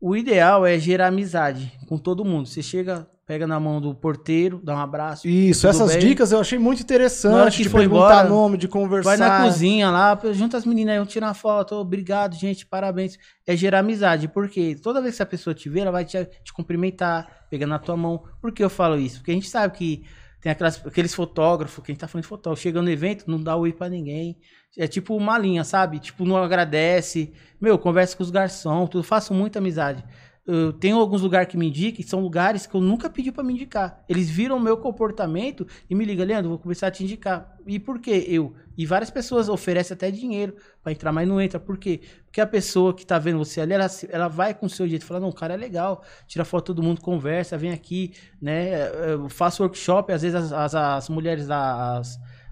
O 0.00 0.16
ideal 0.16 0.64
é 0.64 0.78
gerar 0.78 1.08
amizade 1.08 1.72
com 1.88 1.98
todo 1.98 2.24
mundo. 2.24 2.46
Você 2.46 2.62
chega, 2.62 3.06
pega 3.28 3.46
na 3.46 3.60
mão 3.60 3.78
do 3.78 3.94
porteiro, 3.94 4.58
dá 4.64 4.74
um 4.74 4.78
abraço. 4.78 5.28
Isso, 5.28 5.68
essas 5.68 5.92
bem? 5.92 6.00
dicas 6.00 6.32
eu 6.32 6.40
achei 6.40 6.58
muito 6.58 6.78
Na 6.78 6.94
hora 6.94 7.04
interessante 7.04 7.56
que 7.58 7.62
de 7.64 7.68
perguntar 7.68 8.24
embora, 8.24 8.28
nome, 8.28 8.56
de 8.56 8.66
conversar. 8.66 9.10
Vai 9.10 9.18
na 9.18 9.42
cozinha 9.44 9.90
lá, 9.90 10.18
junta 10.32 10.56
as 10.56 10.64
meninas 10.64 10.92
aí, 10.92 10.98
vamos 10.98 11.12
tirar 11.12 11.34
foto. 11.34 11.74
Obrigado, 11.74 12.34
gente, 12.34 12.64
parabéns. 12.64 13.18
É 13.46 13.54
gerar 13.54 13.80
amizade, 13.80 14.28
porque 14.28 14.76
toda 14.82 15.02
vez 15.02 15.14
que 15.14 15.22
a 15.22 15.26
pessoa 15.26 15.52
te 15.52 15.68
ver, 15.68 15.80
ela 15.80 15.90
vai 15.90 16.06
te, 16.06 16.24
te 16.42 16.54
cumprimentar, 16.54 17.46
pegar 17.50 17.66
na 17.66 17.78
tua 17.78 17.98
mão. 17.98 18.24
Por 18.40 18.50
que 18.50 18.64
eu 18.64 18.70
falo 18.70 18.96
isso? 18.96 19.18
Porque 19.18 19.30
a 19.30 19.34
gente 19.34 19.50
sabe 19.50 19.76
que 19.76 20.04
tem 20.40 20.50
aquelas, 20.50 20.86
aqueles 20.86 21.14
fotógrafos, 21.14 21.84
quem 21.84 21.94
tá 21.94 22.08
falando 22.08 22.22
de 22.22 22.28
fotógrafo, 22.28 22.62
chega 22.62 22.80
no 22.80 22.88
evento, 22.88 23.30
não 23.30 23.42
dá 23.42 23.54
oi 23.56 23.74
pra 23.74 23.90
ninguém. 23.90 24.38
É 24.74 24.86
tipo 24.86 25.14
uma 25.14 25.36
linha, 25.36 25.64
sabe? 25.64 25.98
Tipo, 25.98 26.24
não 26.24 26.38
agradece. 26.38 27.34
Meu, 27.60 27.78
conversa 27.78 28.16
com 28.16 28.22
os 28.22 28.30
garçons, 28.30 28.88
tudo, 28.88 29.04
faço 29.04 29.34
muita 29.34 29.58
amizade. 29.58 30.02
Eu 30.50 30.72
tenho 30.72 30.98
alguns 30.98 31.20
lugares 31.20 31.46
que 31.46 31.58
me 31.58 31.68
indicam, 31.68 31.96
que 31.96 32.02
são 32.02 32.20
lugares 32.20 32.66
que 32.66 32.74
eu 32.74 32.80
nunca 32.80 33.10
pedi 33.10 33.30
pra 33.30 33.44
me 33.44 33.52
indicar. 33.52 34.02
Eles 34.08 34.30
viram 34.30 34.56
o 34.56 34.60
meu 34.60 34.78
comportamento 34.78 35.66
e 35.90 35.94
me 35.94 36.06
ligam, 36.06 36.24
Leandro, 36.24 36.48
vou 36.48 36.58
começar 36.58 36.86
a 36.86 36.90
te 36.90 37.04
indicar. 37.04 37.54
E 37.66 37.78
por 37.78 38.00
quê? 38.00 38.24
Eu. 38.26 38.54
E 38.74 38.86
várias 38.86 39.10
pessoas 39.10 39.50
oferecem 39.50 39.94
até 39.94 40.10
dinheiro 40.10 40.56
pra 40.82 40.90
entrar, 40.90 41.12
mas 41.12 41.28
não 41.28 41.38
entra. 41.38 41.60
Por 41.60 41.76
quê? 41.76 42.00
Porque 42.24 42.40
a 42.40 42.46
pessoa 42.46 42.94
que 42.94 43.04
tá 43.04 43.18
vendo 43.18 43.36
você 43.36 43.60
ali, 43.60 43.74
ela, 43.74 43.86
ela 44.08 44.28
vai 44.28 44.54
com 44.54 44.64
o 44.64 44.70
seu 44.70 44.88
jeito, 44.88 45.04
fala, 45.04 45.20
não, 45.20 45.28
o 45.28 45.34
cara 45.34 45.52
é 45.52 45.56
legal, 45.56 46.02
tira 46.26 46.46
foto 46.46 46.72
todo 46.72 46.82
mundo, 46.82 47.02
conversa, 47.02 47.58
vem 47.58 47.70
aqui, 47.70 48.14
né? 48.40 48.88
Eu 49.12 49.28
faço 49.28 49.62
workshop, 49.62 50.14
às 50.14 50.22
vezes 50.22 50.34
as, 50.34 50.50
as, 50.50 50.74
as 50.74 51.08
mulheres 51.10 51.46
da. 51.46 52.00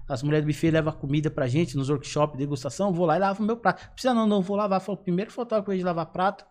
As, 0.07 0.21
mulheres 0.21 0.45
do 0.45 0.47
buffet 0.47 0.69
levam 0.69 0.93
comida 0.93 1.31
pra 1.31 1.47
gente 1.47 1.75
nos 1.75 1.89
workshops, 1.89 2.37
degustação, 2.37 2.93
vou 2.93 3.07
lá 3.07 3.15
e 3.15 3.19
lavo 3.19 3.41
meu 3.41 3.57
prato. 3.57 3.89
Precisa 3.89 4.13
não, 4.13 4.27
não 4.27 4.43
vou 4.43 4.55
lavar. 4.55 4.79
Foi 4.79 4.93
o 4.93 4.97
primeiro 4.97 5.31
fotógrafo 5.31 5.75
de 5.75 5.83
lavar 5.83 6.05
prato. 6.05 6.45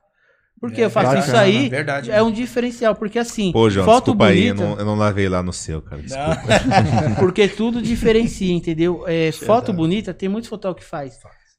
Por 0.60 0.72
que 0.72 0.80
eu 0.80 0.90
faço 0.90 1.08
bacana, 1.08 1.26
isso 1.26 1.36
aí? 1.36 1.68
verdade. 1.68 2.10
É 2.10 2.22
um 2.22 2.32
diferencial, 2.32 2.94
porque 2.94 3.18
assim, 3.18 3.52
Pô, 3.52 3.68
João, 3.68 3.84
foto 3.84 4.06
desculpa 4.06 4.26
aí, 4.26 4.46
eu 4.46 4.54
bonita, 4.54 4.70
não, 4.70 4.78
eu 4.78 4.84
não 4.86 4.94
lavei 4.96 5.28
lá 5.28 5.42
no 5.42 5.52
seu, 5.52 5.82
cara. 5.82 6.00
Desculpa. 6.00 6.40
porque 7.20 7.46
tudo 7.46 7.82
diferencia, 7.82 8.52
entendeu? 8.52 9.04
É, 9.06 9.30
foto 9.32 9.72
bonita, 9.72 10.14
tem 10.14 10.28
muitos 10.28 10.48
fotógrafos 10.48 10.84
que 10.84 10.90
faz. 10.90 11.18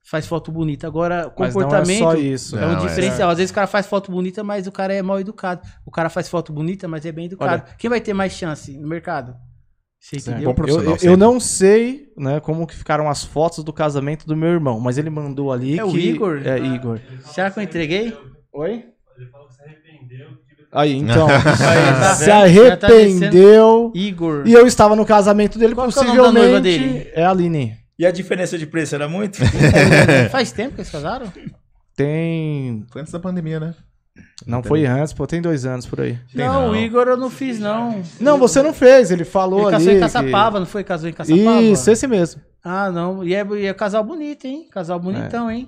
Faz 0.10 0.26
foto 0.26 0.53
bonita. 0.53 0.88
Agora, 0.88 1.34
Mas 1.38 1.53
não 1.53 1.61
é 1.61 1.65
comportamento 1.65 1.99
só 1.99 2.15
isso. 2.15 2.57
é 2.57 2.65
um 2.65 2.72
Não, 2.72 2.80
é. 2.80 2.88
diferencial. 2.88 3.30
Às 3.30 3.40
vezes 3.40 3.52
o 3.52 3.53
cara 3.53 3.68
faz 3.68 3.88
foto 3.88 4.10
bonita, 4.10 4.41
mas 4.41 4.65
o 4.65 4.72
cara 4.72 4.94
é 4.94 5.02
mal 5.02 5.19
educado. 5.19 5.61
O 5.86 5.91
cara 5.91 6.10
faz 6.10 6.30
foto 6.30 6.53
bonita, 6.53 6.88
mas 6.88 7.06
é 7.06 7.11
bem 7.11 7.26
educado. 7.26 7.64
Quem 7.78 7.90
vai 7.90 7.99
ter 7.99 8.14
mais 8.14 8.32
chance 8.32 8.72
no 8.78 8.88
mercado? 8.88 9.36
Você 9.99 10.15
entendeu? 10.15 10.56
Eu, 10.65 10.98
eu, 11.02 11.18
não 11.18 11.40
sei, 11.40 12.14
né, 12.15 12.40
como 12.40 12.65
que 12.65 12.76
ficaram 12.76 13.10
as 13.10 13.26
fotos 13.26 13.64
do 13.64 13.74
casamento 13.74 14.26
do 14.26 14.38
meu 14.38 14.49
irmão, 14.49 14.80
mas 14.80 14.98
ele 14.98 15.10
mandou 15.10 15.52
ali 15.52 15.74
É 15.74 15.84
que... 15.84 15.90
o 15.90 15.98
Igor? 15.98 16.41
É, 16.45 16.57
Igor. 16.57 16.99
Será 17.26 17.52
que 17.52 17.60
eu 17.60 17.64
entreguei? 17.64 18.15
Oi? 18.57 18.85
Ele 19.17 19.29
falou 19.31 19.47
que 19.47 19.53
se 19.55 19.61
arrependeu. 19.61 20.27
que- 20.29 20.67
Aí, 20.71 20.93
então, 20.95 21.27
tá 21.29 22.15
se 22.15 22.25
tá 22.25 22.38
arrependeu... 22.43 23.91
Igor. 23.95 24.43
E 24.47 24.53
eu 24.53 24.65
estava 24.67 24.95
no 24.95 25.05
casamento 25.05 25.57
dele, 25.59 25.73
Qual 25.75 25.88
que 25.91 25.97
é 25.97 26.01
o 26.01 26.05
nome 26.05 26.17
da 26.17 26.31
noiva 26.31 26.57
possivelmente 26.59 26.79
dele? 27.03 27.11
é 27.13 27.23
a 27.23 27.29
Aline. 27.31 27.77
E 27.99 28.05
a 28.05 28.11
diferença 28.11 28.57
de 28.57 28.65
preço 28.67 28.93
era 28.95 29.07
muito? 29.07 29.39
Faz 30.31 30.51
tempo 30.51 30.75
que 30.75 30.81
eles 30.81 30.89
casaram? 30.91 31.31
Tem... 31.95 32.85
Foi 32.91 33.01
antes 33.01 33.11
da 33.13 33.19
pandemia, 33.19 33.59
né? 33.59 33.73
Não 34.45 34.63
foi 34.63 34.85
antes, 34.85 35.13
pô, 35.13 35.25
tem 35.27 35.41
dois 35.41 35.65
anos 35.65 35.85
por 35.85 36.01
aí. 36.01 36.17
Tem 36.35 36.45
não, 36.45 36.67
não. 36.67 36.71
o 36.71 36.75
Igor 36.75 37.07
eu 37.07 37.17
não 37.17 37.29
fiz, 37.29 37.59
não. 37.59 38.01
Não, 38.19 38.38
você 38.38 38.61
não 38.63 38.73
fez, 38.73 39.09
ele 39.11 39.23
falou 39.25 39.67
Ele 39.67 39.67
ali... 39.67 39.73
casou 39.77 39.91
em 39.91 39.95
que- 39.95 40.01
Caçapava, 40.01 40.59
não 40.59 40.65
foi? 40.65 40.84
Casou 40.84 41.09
em 41.09 41.13
Caçapava? 41.13 41.61
Isso, 41.61 41.89
esse 41.91 42.07
mesmo. 42.07 42.41
Ah, 42.63 42.91
não. 42.91 43.23
E 43.23 43.34
é, 43.35 43.45
e 43.55 43.65
é 43.67 43.73
casal 43.73 44.03
bonito, 44.03 44.45
hein? 44.45 44.67
Casal 44.71 44.99
bonitão, 44.99 45.49
hein? 45.49 45.67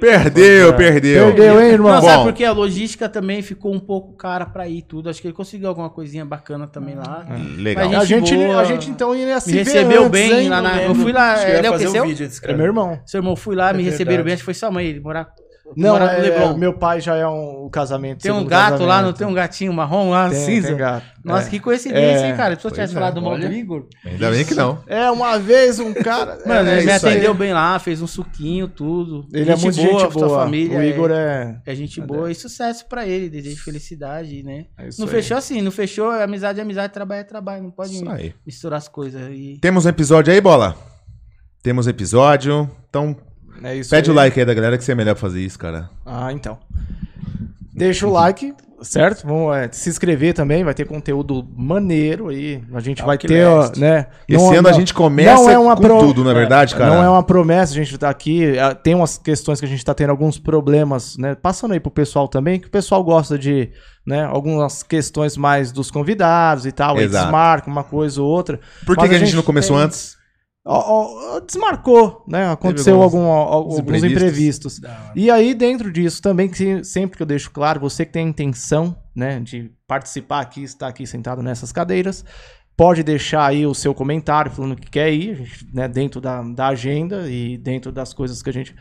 Perdeu, 0.00 0.74
perdeu. 0.74 1.26
Perdeu, 1.26 1.60
hein, 1.60 1.68
irmão? 1.72 1.92
Não, 1.92 2.00
Bom. 2.00 2.06
sabe 2.06 2.24
porque 2.24 2.44
a 2.44 2.52
logística 2.52 3.08
também 3.08 3.42
ficou 3.42 3.72
um 3.74 3.78
pouco 3.80 4.14
cara 4.14 4.46
pra 4.46 4.66
ir 4.68 4.82
tudo. 4.82 5.08
Acho 5.10 5.20
que 5.20 5.28
ele 5.28 5.34
conseguiu 5.34 5.68
alguma 5.68 5.90
coisinha 5.90 6.24
bacana 6.24 6.66
também 6.66 6.94
lá. 6.94 7.26
Legal. 7.58 7.88
Mas 7.90 8.00
A 8.00 8.04
gente, 8.04 8.34
boa. 8.34 8.60
a 8.60 8.64
gente 8.64 8.90
então 8.90 9.14
ia 9.14 9.38
se 9.40 9.48
Me 9.52 9.58
ver 9.58 9.64
recebeu 9.64 10.00
antes, 10.00 10.10
bem 10.10 10.32
hein? 10.32 10.48
lá 10.48 10.62
na. 10.62 10.82
Eu 10.82 10.94
fui 10.94 11.12
lá. 11.12 11.48
Ele 11.48 11.66
é 11.66 11.70
o 11.70 11.78
que 11.78 11.86
um 11.86 11.90
seu? 11.90 12.04
É 12.44 12.52
meu 12.54 12.66
irmão. 12.66 12.98
Seu 13.04 13.18
irmão, 13.18 13.36
fui 13.36 13.54
lá, 13.54 13.72
me 13.72 13.82
É 13.82 13.84
receberam 13.84 14.08
verdade. 14.18 14.24
bem. 14.24 14.32
Acho 14.34 14.40
que 14.42 14.44
foi 14.46 14.54
sua 14.54 14.70
mãe. 14.70 14.86
Ele 14.86 15.00
morar. 15.00 15.28
Não, 15.76 15.96
é, 15.96 16.18
Leblon. 16.18 16.56
meu 16.56 16.72
pai 16.72 17.00
já 17.00 17.16
é 17.16 17.26
um, 17.26 17.68
casamento. 17.70 18.22
Tem 18.22 18.32
um 18.32 18.44
gato 18.44 18.82
lá, 18.82 18.96
casamento. 18.96 19.04
não 19.06 19.12
tem 19.12 19.26
um 19.26 19.34
gatinho 19.34 19.72
marrom 19.72 20.10
lá, 20.10 20.28
Tem, 20.28 20.38
cinza? 20.44 20.68
tem 20.68 20.76
gato. 20.76 21.06
Nossa, 21.24 21.46
é. 21.46 21.50
que 21.50 21.60
coincidência, 21.60 22.26
É. 22.26 22.30
hein, 22.30 22.36
cara? 22.36 22.58
Se 22.58 22.66
eu 22.66 22.70
tivesse 22.70 22.92
é, 22.92 22.94
falado 22.94 23.20
mal 23.20 23.38
do. 23.38 23.46
Igor. 23.52 23.86
Ainda 24.04 24.30
bem 24.30 24.44
que 24.44 24.54
não. 24.54 24.82
É, 24.86 25.10
uma 25.10 25.38
vez 25.38 25.78
um 25.78 25.92
cara... 25.92 26.38
Mano, 26.46 26.68
é, 26.68 26.76
ele 26.76 26.86
me 26.86 26.92
atendeu 26.92 27.34
bem 27.34 27.52
lá, 27.52 27.78
fez 27.78 28.00
um 28.00 28.06
suquinho, 28.06 28.68
tudo. 28.68 29.26
Ele 29.32 29.50
é 29.50 29.56
muito 29.56 29.74
gente 29.74 29.98
sua 29.98 30.08
boa. 30.08 30.44
família 30.44 30.78
o 30.78 30.82
é- 30.82 30.88
Igor 30.88 31.10
é... 31.10 31.60
É 31.66 31.74
gente 31.74 32.00
boa 32.00 32.30
e 32.30 32.34
sucesso 32.34 32.86
pra 32.88 33.06
ele, 33.06 33.28
desejo 33.28 33.62
felicidade, 33.62 34.42
né? 34.42 34.66
é 34.78 34.88
não 34.98 35.06
aí. 35.06 35.10
fechou 35.10 35.36
assim, 35.36 35.60
não 35.60 35.70
fechou, 35.70 36.12
é 36.12 36.24
amizade 36.24 36.58
é 36.58 36.62
amizade, 36.62 36.92
trabalho 36.92 37.20
é 37.20 37.24
trabalho, 37.24 37.62
não 37.62 37.70
pode 37.70 37.92
misturar 38.46 38.78
as 38.78 38.88
coisas. 38.88 39.20
E... 39.32 39.58
Temos 39.60 39.84
um 39.86 39.88
episódio 39.88 40.32
aí, 40.32 40.40
bola? 40.40 40.76
Temos 41.62 41.86
episódio. 41.86 42.70
Então, 42.88 43.14
É 43.62 43.76
isso 43.76 43.90
pede 43.90 44.10
aí. 44.10 44.14
o 44.14 44.16
like 44.16 44.38
aí 44.40 44.46
da 44.46 44.54
galera 44.54 44.76
que 44.78 44.84
você 44.84 44.92
é 44.92 44.94
melhor 44.94 45.14
pra 45.14 45.20
fazer 45.20 45.40
isso, 45.40 45.58
cara. 45.58 45.90
Ah, 46.04 46.32
então. 46.32 46.58
Deixa 47.74 48.06
o 48.06 48.10
like, 48.12 48.52
certo? 48.82 49.26
Vamos 49.26 49.56
é, 49.56 49.68
se 49.72 49.88
inscrever 49.88 50.34
também, 50.34 50.62
vai 50.64 50.74
ter 50.74 50.84
conteúdo 50.86 51.46
maneiro 51.56 52.28
aí. 52.28 52.62
A 52.74 52.80
gente 52.80 53.02
vai 53.02 53.16
ter, 53.16 53.46
ó, 53.46 53.70
né? 53.76 54.06
Esse 54.28 54.44
não- 54.44 54.52
ano 54.58 54.68
a 54.68 54.72
gente 54.72 54.92
começa 54.92 55.34
não 55.42 55.50
é 55.50 55.58
uma 55.58 55.76
com 55.76 55.82
pro- 55.82 55.98
tudo, 56.00 56.24
não 56.24 56.30
é 56.30 56.34
verdade, 56.34 56.74
cara? 56.74 56.94
Não 56.94 57.02
é 57.02 57.08
uma 57.08 57.22
promessa, 57.22 57.72
a 57.72 57.76
gente 57.76 57.96
tá 57.96 58.10
aqui. 58.10 58.58
ah, 58.58 58.74
Tem 58.74 58.94
umas 58.94 59.16
questões 59.16 59.60
que 59.60 59.66
a 59.66 59.68
gente 59.68 59.84
tá 59.84 59.94
tendo 59.94 60.10
alguns 60.10 60.38
problemas, 60.38 61.16
né? 61.16 61.34
Passando 61.34 61.72
aí 61.72 61.80
pro 61.80 61.90
pessoal 61.90 62.28
também, 62.28 62.58
que 62.60 62.66
o 62.66 62.70
pessoal 62.70 63.02
gosta 63.02 63.38
de, 63.38 63.70
né? 64.04 64.24
Algumas 64.24 64.82
questões 64.82 65.36
mais 65.36 65.72
dos 65.72 65.90
convidados 65.90 66.66
e 66.66 66.72
tal. 66.72 66.98
Exato. 66.98 67.24
desmarca 67.24 67.70
uma 67.70 67.84
coisa 67.84 68.20
ou 68.20 68.28
outra. 68.28 68.60
Por 68.84 68.96
que, 68.96 69.08
que 69.08 69.14
a 69.14 69.18
gente 69.18 69.36
não 69.36 69.42
começou 69.42 69.76
tem- 69.76 69.86
antes? 69.86 70.19
Ó, 70.64 71.36
ó, 71.36 71.40
desmarcou, 71.40 72.22
né? 72.28 72.50
Aconteceu 72.52 73.00
alguns 73.00 73.24
algum, 73.24 73.30
alguns 73.30 73.78
imprevistos. 73.78 74.78
imprevistos. 74.78 74.80
E 75.16 75.30
aí, 75.30 75.54
dentro 75.54 75.90
disso, 75.90 76.20
também, 76.20 76.50
que 76.50 76.84
sempre 76.84 77.16
que 77.16 77.22
eu 77.22 77.26
deixo 77.26 77.50
claro, 77.50 77.80
você 77.80 78.04
que 78.04 78.12
tem 78.12 78.26
a 78.26 78.28
intenção, 78.28 78.94
né, 79.16 79.40
de 79.40 79.70
participar 79.86 80.40
aqui, 80.40 80.62
estar 80.62 80.88
aqui 80.88 81.06
sentado 81.06 81.42
nessas 81.42 81.72
cadeiras, 81.72 82.24
pode 82.76 83.02
deixar 83.02 83.46
aí 83.46 83.66
o 83.66 83.74
seu 83.74 83.94
comentário 83.94 84.50
falando 84.50 84.76
que 84.76 84.90
quer 84.90 85.10
ir, 85.10 85.50
né, 85.72 85.88
dentro 85.88 86.20
da, 86.20 86.42
da 86.42 86.68
agenda 86.68 87.26
e 87.30 87.56
dentro 87.56 87.90
das 87.90 88.12
coisas 88.12 88.42
que 88.42 88.50
a 88.50 88.52
gente. 88.52 88.74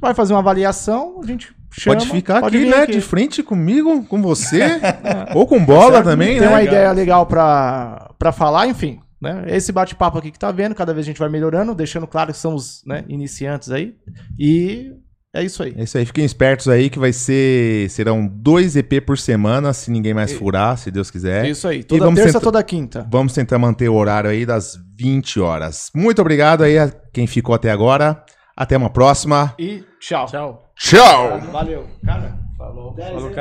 vai 0.00 0.14
fazer 0.14 0.32
uma 0.32 0.40
avaliação, 0.40 1.20
a 1.20 1.26
gente 1.26 1.52
chama. 1.72 1.96
Pode 1.96 2.08
ficar 2.08 2.40
pode 2.40 2.56
aqui, 2.56 2.66
né? 2.70 2.86
De 2.86 3.00
frente 3.00 3.42
comigo, 3.42 4.04
com 4.04 4.22
você. 4.22 4.62
ou 5.34 5.44
com 5.44 5.64
bola 5.64 6.04
também, 6.04 6.38
Tem 6.38 6.42
né? 6.42 6.48
uma 6.48 6.62
ideia 6.62 6.92
legal 6.92 7.26
pra 7.26 8.32
falar, 8.32 8.68
enfim. 8.68 9.00
Né? 9.20 9.44
Esse 9.48 9.72
bate-papo 9.72 10.18
aqui 10.18 10.30
que 10.30 10.38
tá 10.38 10.50
vendo, 10.52 10.74
cada 10.74 10.92
vez 10.92 11.06
a 11.06 11.08
gente 11.08 11.18
vai 11.18 11.28
melhorando, 11.28 11.74
deixando 11.74 12.06
claro 12.06 12.32
que 12.32 12.38
somos 12.38 12.82
né, 12.86 13.04
iniciantes 13.08 13.70
aí. 13.70 13.94
E 14.38 14.92
é 15.34 15.42
isso 15.42 15.62
aí. 15.62 15.74
É 15.76 15.84
isso 15.84 15.96
aí, 15.98 16.04
fiquem 16.06 16.24
espertos 16.24 16.68
aí 16.68 16.88
que 16.90 16.98
vai 16.98 17.12
ser. 17.12 17.88
Serão 17.90 18.26
dois 18.26 18.76
EP 18.76 19.00
por 19.04 19.18
semana, 19.18 19.72
se 19.72 19.90
ninguém 19.90 20.14
mais 20.14 20.32
furar, 20.32 20.76
se 20.78 20.90
Deus 20.90 21.10
quiser. 21.10 21.44
É 21.46 21.50
isso 21.50 21.66
aí. 21.66 21.82
Toda 21.82 22.04
vamos 22.04 22.20
terça, 22.20 22.34
tentar- 22.34 22.44
toda 22.44 22.62
quinta. 22.62 23.06
Vamos 23.10 23.32
tentar 23.32 23.58
manter 23.58 23.88
o 23.88 23.94
horário 23.94 24.30
aí 24.30 24.44
das 24.46 24.78
20 24.98 25.40
horas. 25.40 25.90
Muito 25.94 26.20
obrigado 26.20 26.62
aí 26.62 26.78
a 26.78 26.90
quem 27.12 27.26
ficou 27.26 27.54
até 27.54 27.70
agora. 27.70 28.24
Até 28.56 28.76
uma 28.76 28.88
próxima. 28.88 29.54
E 29.58 29.84
tchau. 30.00 30.24
Tchau. 30.26 30.72
Tchau! 30.78 31.40
Valeu. 31.52 31.86
Cara, 32.04 32.38
Falou. 32.56 32.94
Falou, 32.96 33.26
aí. 33.28 33.34